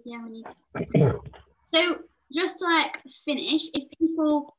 yeah, 0.05 0.23
we 0.25 0.31
need 0.31 0.47
to. 0.47 1.21
So 1.65 2.01
just 2.33 2.59
to 2.59 2.65
like 2.65 3.03
finish, 3.25 3.69
if 3.75 3.85
people 3.99 4.57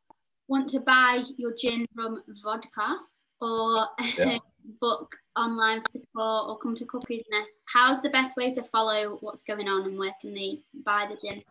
want 0.48 0.70
to 0.70 0.80
buy 0.80 1.24
your 1.38 1.54
gin 1.54 1.86
from 1.94 2.24
Vodka 2.44 2.98
or 3.42 3.88
yeah. 4.18 4.38
book 4.82 5.16
online 5.38 5.82
for 5.82 5.92
the 5.94 6.04
tour 6.16 6.50
or 6.50 6.58
come 6.58 6.76
to 6.76 6.86
Cuckoo's 6.86 7.22
Nest, 7.30 7.60
how's 7.66 8.02
the 8.02 8.10
best 8.10 8.38
way 8.38 8.52
to 8.54 8.64
follow 8.64 9.18
what's 9.22 9.44
going 9.44 9.68
on 9.68 9.86
and 9.86 9.98
where 9.98 10.16
can 10.22 10.34
they 10.34 10.62
buy 10.86 11.08
the 11.10 11.18
gin? 11.18 11.44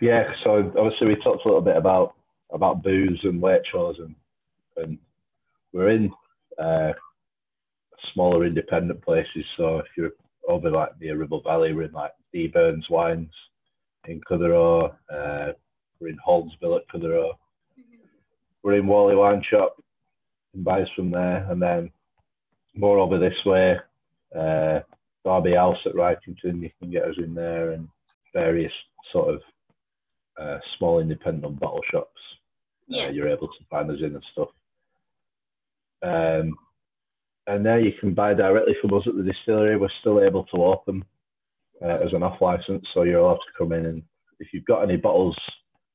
Yeah, 0.00 0.32
so 0.42 0.72
obviously 0.76 1.06
we 1.06 1.16
talked 1.16 1.44
a 1.44 1.48
little 1.48 1.62
bit 1.62 1.76
about 1.76 2.15
about 2.52 2.82
Booths 2.82 3.20
and 3.24 3.42
Waitrose 3.42 4.00
and 4.00 4.14
and 4.76 4.98
we're 5.72 5.90
in 5.90 6.10
uh, 6.58 6.92
smaller 8.12 8.46
independent 8.46 9.02
places. 9.02 9.44
So 9.56 9.78
if 9.78 9.86
you're 9.96 10.12
over 10.48 10.70
like 10.70 10.98
near 11.00 11.16
Ribble 11.16 11.42
Valley, 11.42 11.72
we're 11.72 11.84
in 11.84 11.92
like 11.92 12.12
D 12.32 12.46
Byrnes 12.48 12.88
Wines 12.88 13.32
in 14.06 14.20
Clitheroe. 14.26 14.94
Uh, 15.12 15.52
we're 16.00 16.08
in 16.08 16.18
Holmesville 16.26 16.78
at 16.78 16.88
Clitheroe. 16.88 17.38
We're 18.62 18.78
in 18.78 18.86
Whalley 18.86 19.16
Wine 19.16 19.42
Shop 19.48 19.76
and 20.54 20.64
buys 20.64 20.86
from 20.94 21.10
there. 21.10 21.46
And 21.50 21.60
then 21.60 21.90
more 22.74 22.98
over 22.98 23.18
this 23.18 23.36
way, 23.44 23.76
uh, 24.36 24.80
House 25.24 25.78
at 25.86 25.94
Rivington, 25.94 26.62
you 26.62 26.70
can 26.80 26.90
get 26.90 27.04
us 27.04 27.16
in 27.18 27.34
there 27.34 27.72
and 27.72 27.88
various 28.32 28.72
sort 29.12 29.34
of 29.34 29.40
uh, 30.40 30.58
small 30.78 31.00
independent 31.00 31.58
bottle 31.58 31.80
shops. 31.90 32.20
Uh, 32.92 32.96
yeah. 32.96 33.06
Uh, 33.06 33.10
you're 33.10 33.28
able 33.28 33.48
to 33.48 33.64
find 33.70 33.90
us 33.90 33.98
in 34.00 34.14
and 34.14 34.24
stuff. 34.32 34.48
Um, 36.02 36.56
and 37.46 37.64
there 37.64 37.80
you 37.80 37.92
can 38.00 38.14
buy 38.14 38.34
directly 38.34 38.74
from 38.80 38.94
us 38.94 39.04
at 39.06 39.16
the 39.16 39.22
distillery. 39.22 39.76
We're 39.76 39.88
still 40.00 40.22
able 40.22 40.44
to 40.46 40.64
open 40.64 41.04
uh, 41.82 41.98
as 42.04 42.12
an 42.12 42.22
off 42.22 42.40
license, 42.40 42.84
so 42.92 43.02
you're 43.02 43.20
allowed 43.20 43.34
to 43.34 43.58
come 43.58 43.72
in 43.72 43.86
and 43.86 44.02
if 44.38 44.48
you've 44.52 44.64
got 44.64 44.82
any 44.82 44.96
bottles 44.96 45.36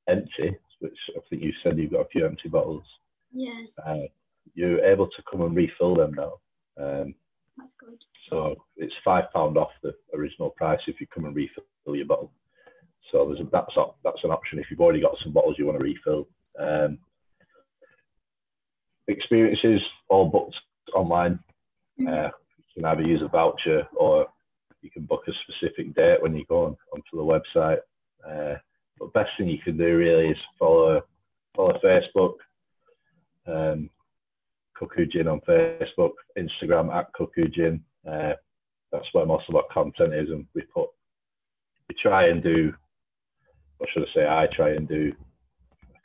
empty, 0.08 0.58
which 0.80 0.98
I 1.16 1.20
think 1.30 1.44
you 1.44 1.54
said 1.64 1.78
you've 1.78 1.92
got 1.92 2.06
a 2.06 2.10
few 2.10 2.26
empty 2.26 2.50
bottles. 2.50 2.84
Yeah. 3.32 3.62
Uh, 3.86 4.08
you're 4.56 4.84
able 4.84 5.08
to 5.08 5.24
come 5.30 5.42
and 5.42 5.56
refill 5.56 5.96
them 5.96 6.14
now. 6.14 6.34
Um, 6.82 7.14
That's 7.58 7.74
good. 7.74 8.04
So 8.30 8.56
it's 8.78 8.94
five 9.06 9.26
pound 9.34 9.58
off 9.58 9.72
the 9.84 9.94
original 10.16 10.50
price 10.52 10.80
if 10.88 11.00
you 11.00 11.08
come 11.14 11.26
and 11.26 11.36
refill 11.36 11.64
your 11.88 12.06
bottle. 12.06 12.32
So 13.12 13.28
there's 13.28 13.40
a, 13.40 13.50
that's 13.52 13.74
that's 14.04 14.24
an 14.24 14.32
option 14.32 14.60
if 14.60 14.66
you've 14.70 14.80
already 14.82 15.02
got 15.02 15.18
some 15.24 15.34
bottles 15.34 15.56
you 15.58 15.66
want 15.66 15.78
to 15.80 15.84
refill. 15.84 16.28
Um, 16.60 17.00
experiences 19.08 19.82
all 20.10 20.30
booked 20.30 20.56
online. 20.96 21.40
Mm-hmm. 22.00 22.08
Uh, 22.08 22.30
you 22.58 22.64
can 22.76 22.86
either 22.86 23.02
use 23.02 23.22
a 23.22 23.28
voucher 23.28 23.88
or 23.96 24.28
you 24.82 24.90
can 24.90 25.04
book 25.04 25.24
a 25.28 25.32
specific 25.44 25.96
date 25.96 26.22
when 26.22 26.36
you 26.36 26.46
go 26.48 26.66
on, 26.66 26.78
onto 26.94 27.14
the 27.14 27.18
website. 27.58 27.80
Uh, 28.28 28.58
but 29.00 29.14
best 29.14 29.30
thing 29.38 29.48
you 29.48 29.60
can 29.64 29.78
do 29.78 29.98
really 29.98 30.30
is 30.30 30.38
follow 30.58 31.02
follow 31.56 31.78
Facebook, 31.84 32.36
um, 33.48 33.90
Cuckoo 34.78 35.06
Gin 35.06 35.28
on 35.28 35.42
Facebook, 35.42 36.12
Instagram 36.38 36.94
at 36.94 37.12
Cuckoo 37.14 37.48
Gin. 37.50 37.84
Uh, 38.08 38.34
that's 38.92 39.08
where 39.14 39.26
most 39.26 39.46
of 39.50 39.56
our 39.56 39.64
content 39.72 40.14
is, 40.14 40.30
and 40.30 40.46
we 40.54 40.62
put 40.74 40.90
we 41.90 41.96
try 42.02 42.28
and 42.28 42.44
do 42.44 42.74
what 43.78 43.90
should 43.92 44.04
I 44.04 44.14
say? 44.14 44.28
I 44.28 44.48
try 44.56 44.72
and 44.72 44.88
do 44.88 45.12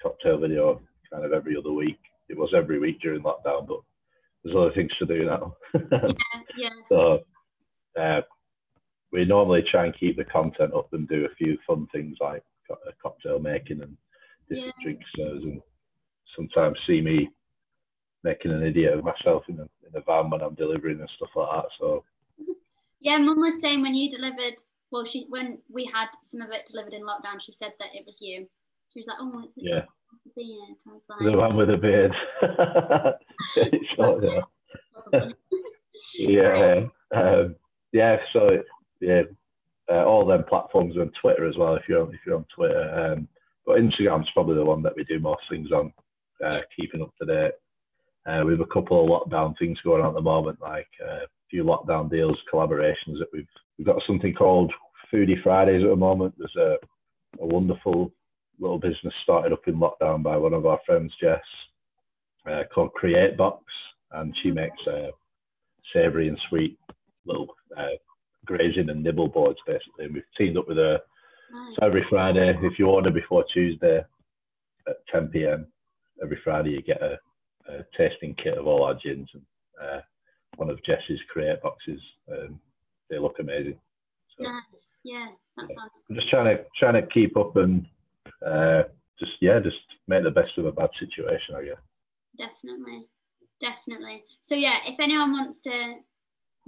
cocktail 0.07 0.39
video 0.39 0.81
kind 1.12 1.24
of 1.24 1.33
every 1.33 1.57
other 1.57 1.73
week. 1.73 1.99
It 2.28 2.37
was 2.37 2.53
every 2.57 2.78
week 2.78 3.01
during 3.01 3.23
lockdown, 3.23 3.66
but 3.66 3.81
there's 4.43 4.57
other 4.57 4.73
things 4.74 4.91
to 4.99 5.07
do 5.07 5.24
now. 5.24 5.57
yeah, 5.74 6.41
yeah. 6.57 6.69
So 6.89 7.20
uh, 8.01 8.20
we 9.12 9.24
normally 9.24 9.65
try 9.70 9.87
and 9.87 9.99
keep 9.99 10.16
the 10.16 10.24
content 10.24 10.74
up 10.74 10.93
and 10.93 11.09
do 11.09 11.24
a 11.24 11.35
few 11.37 11.57
fun 11.66 11.87
things 11.93 12.16
like 12.20 12.43
cocktail 13.03 13.39
making 13.39 13.81
and 13.83 13.97
different 14.49 14.74
yeah. 14.78 14.85
drink 14.85 15.01
serves, 15.16 15.45
and 15.45 15.61
sometimes 16.35 16.77
see 16.87 17.01
me 17.01 17.28
making 18.24 18.53
an 18.53 18.65
idiot 18.65 18.95
of 18.95 19.05
myself 19.05 19.45
in 19.49 19.57
the 19.57 19.69
in 19.85 19.93
the 19.93 20.03
van 20.07 20.31
when 20.31 20.41
I'm 20.41 20.55
delivering 20.55 21.01
and 21.01 21.11
stuff 21.16 21.31
like 21.37 21.62
that. 21.62 21.69
So 21.78 22.05
yeah, 23.01 23.19
Mum 23.19 23.41
was 23.41 23.61
saying 23.61 23.83
when 23.83 23.95
you 23.95 24.11
delivered, 24.11 24.57
well, 24.91 25.05
she 25.05 25.27
when 25.28 25.59
we 25.73 25.85
had 25.93 26.09
some 26.23 26.41
of 26.41 26.51
it 26.51 26.66
delivered 26.66 26.93
in 26.93 27.03
lockdown, 27.03 27.41
she 27.41 27.53
said 27.53 27.73
that 27.78 27.95
it 27.95 28.05
was 28.07 28.19
you. 28.20 28.49
She 28.97 29.01
was 29.01 29.09
like, 29.09 29.18
"Oh, 29.20 29.43
it's 29.44 29.59
yeah." 29.59 29.82
Beard. 30.35 30.78
I 30.89 30.93
was 30.94 31.05
like, 31.06 31.18
the 31.20 31.36
one 31.36 31.55
with 31.55 31.68
the 31.68 31.77
beard. 31.77 32.14
yeah. 36.14 36.86
Um, 37.14 37.55
yeah. 37.93 38.16
So 38.32 38.64
yeah, 39.01 39.23
uh, 39.89 40.05
all 40.05 40.27
them 40.27 40.43
platforms 40.48 40.97
on 40.97 41.12
Twitter 41.20 41.47
as 41.47 41.56
well. 41.56 41.77
If 41.77 41.85
you're 41.89 42.02
on, 42.02 42.12
if 42.12 42.18
you're 42.27 42.35
on 42.35 42.44
Twitter, 42.52 43.14
um, 43.14 43.28
but 43.64 43.77
Instagram's 43.77 44.28
probably 44.35 44.56
the 44.56 44.64
one 44.64 44.82
that 44.82 44.97
we 44.97 45.05
do 45.05 45.20
most 45.20 45.48
things 45.48 45.70
on, 45.70 45.93
uh, 46.44 46.62
keeping 46.74 47.02
up 47.02 47.14
to 47.20 47.27
date. 47.27 47.52
Uh, 48.27 48.43
we 48.44 48.51
have 48.52 48.60
a 48.60 48.66
couple 48.66 49.05
of 49.05 49.09
lockdown 49.09 49.56
things 49.56 49.78
going 49.85 50.02
on 50.02 50.09
at 50.09 50.14
the 50.14 50.20
moment, 50.20 50.60
like 50.60 50.89
uh, 51.01 51.23
a 51.23 51.28
few 51.48 51.62
lockdown 51.62 52.10
deals, 52.10 52.36
collaborations 52.52 53.20
that 53.20 53.28
we've 53.32 53.47
we've 53.78 53.86
got 53.86 54.02
something 54.05 54.35
called 54.35 54.73
Foodie 55.12 55.40
Fridays 55.44 55.85
at 55.85 55.90
the 55.90 55.97
moment. 55.97 56.35
There's 56.36 56.56
a, 56.56 56.77
a 57.40 57.47
wonderful 57.47 58.12
little 58.59 58.78
business 58.78 59.15
started 59.23 59.53
up 59.53 59.66
in 59.66 59.77
lockdown 59.77 60.23
by 60.23 60.37
one 60.37 60.55
of 60.55 60.66
our 60.66 60.81
friends, 60.87 61.12
Jess, 61.20 61.41
uh, 62.49 62.62
called 62.74 62.93
Create 62.95 63.37
Box, 63.37 63.65
and 64.12 64.35
she 64.43 64.51
makes 64.51 64.78
uh, 64.87 65.11
savoury 65.93 66.28
and 66.28 66.39
sweet 66.49 66.78
little 67.24 67.49
uh, 67.77 67.97
grazing 68.45 68.89
and 68.91 69.03
nibble 69.03 69.28
boards 69.28 69.59
basically. 69.66 70.07
And 70.07 70.15
we've 70.15 70.23
teamed 70.39 70.57
up 70.57 70.69
with 70.69 70.78
her. 70.78 70.99
Nice. 71.53 71.77
So 71.78 71.87
every 71.87 72.05
Friday, 72.09 72.59
if 72.62 72.78
you 72.78 72.87
order 72.87 73.11
before 73.11 73.45
Tuesday 73.53 74.03
at 74.89 74.97
10 75.12 75.28
p.m., 75.28 75.66
every 76.23 76.39
Friday 76.43 76.70
you 76.70 76.83
get 76.83 77.03
a, 77.03 77.19
a 77.69 77.85
tasting 77.97 78.35
kit 78.43 78.59
of 78.59 78.66
all 78.66 78.85
our 78.85 78.95
gins 78.95 79.28
and 79.35 79.43
uh, 79.83 80.01
one 80.57 80.70
of 80.70 80.83
Jess's 80.85 81.20
create 81.31 81.61
boxes. 81.62 82.01
Um, 82.31 82.61
they 83.11 83.19
look 83.19 83.37
amazing. 83.39 83.78
So, 84.39 84.45
nice. 84.45 84.99
Yeah, 85.05 85.28
that 85.57 85.69
sounds. 85.69 86.03
I'm 86.09 86.16
just 86.16 86.28
trying 86.28 86.57
to 86.57 86.65
trying 86.78 86.95
to 86.95 87.07
keep 87.09 87.37
up 87.37 87.57
and 87.57 87.87
uh, 88.47 88.82
just 89.18 89.32
yeah, 89.40 89.60
just 89.60 89.77
make 90.09 90.23
the 90.23 90.31
best 90.31 90.56
of 90.59 90.66
a 90.66 90.73
bad 90.73 90.90
situation, 90.98 91.55
I 91.56 91.64
guess. 91.64 91.82
Definitely, 92.39 93.06
definitely. 93.60 94.24
So 94.43 94.55
yeah, 94.55 94.78
if 94.86 95.01
anyone 95.01 95.32
wants 95.32 95.62
to 95.62 95.97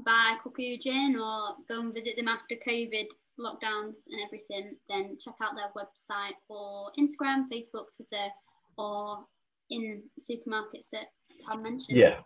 buy 0.05 0.36
Cuckoo 0.42 0.78
Gin 0.78 1.16
or 1.16 1.56
go 1.68 1.80
and 1.80 1.94
visit 1.94 2.16
them 2.16 2.28
after 2.28 2.56
COVID 2.66 3.09
lockdowns 3.38 4.06
and 4.10 4.20
everything, 4.24 4.76
then 4.88 5.16
check 5.20 5.34
out 5.42 5.52
their 5.56 5.70
website 5.76 6.36
or 6.48 6.90
Instagram, 6.98 7.44
Facebook, 7.52 7.86
Twitter, 7.96 8.28
or 8.76 9.24
in 9.70 10.02
supermarkets 10.20 10.88
that 10.92 11.06
Tom 11.44 11.62
mentioned. 11.62 11.98
Yeah. 11.98 12.20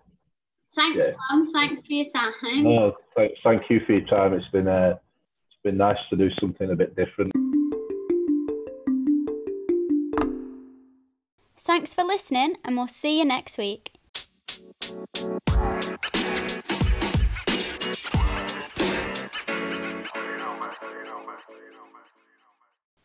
Thanks, 0.75 1.07
yeah. 1.07 1.15
Tom. 1.31 1.53
Thanks 1.53 1.83
for 1.83 1.93
your 1.93 2.07
time. 2.15 2.63
No, 2.63 2.95
thank 3.45 3.63
you 3.69 3.81
for 3.87 3.93
your 3.93 4.07
time. 4.07 4.33
It's 4.33 4.49
been 4.49 4.69
uh, 4.69 4.97
it's 5.49 5.63
been 5.63 5.77
nice 5.77 5.99
to 6.11 6.17
do 6.17 6.31
something 6.41 6.71
a 6.71 6.77
bit 6.77 6.97
different. 6.97 7.33
Thanks 11.75 11.95
for 11.95 12.05
listening, 12.05 12.57
and 12.67 12.77
we'll 12.77 12.87
see 12.87 13.19
you 13.19 13.25
next 13.25 13.57
week. 13.57 13.93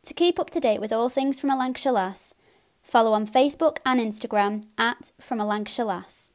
To 0.03 0.13
keep 0.13 0.37
up 0.37 0.49
to 0.49 0.59
date 0.59 0.81
with 0.81 0.91
all 0.91 1.07
things 1.07 1.39
from 1.39 1.49
a 1.49 1.55
Lancashire 1.55 1.93
Lass, 1.93 2.33
follow 2.81 3.13
on 3.13 3.25
Facebook 3.25 3.77
and 3.85 4.01
Instagram 4.01 4.65
at 4.77 5.13
From 5.17 5.39
a 5.39 5.45
Lancashire 5.45 5.85
Lass. 5.85 6.31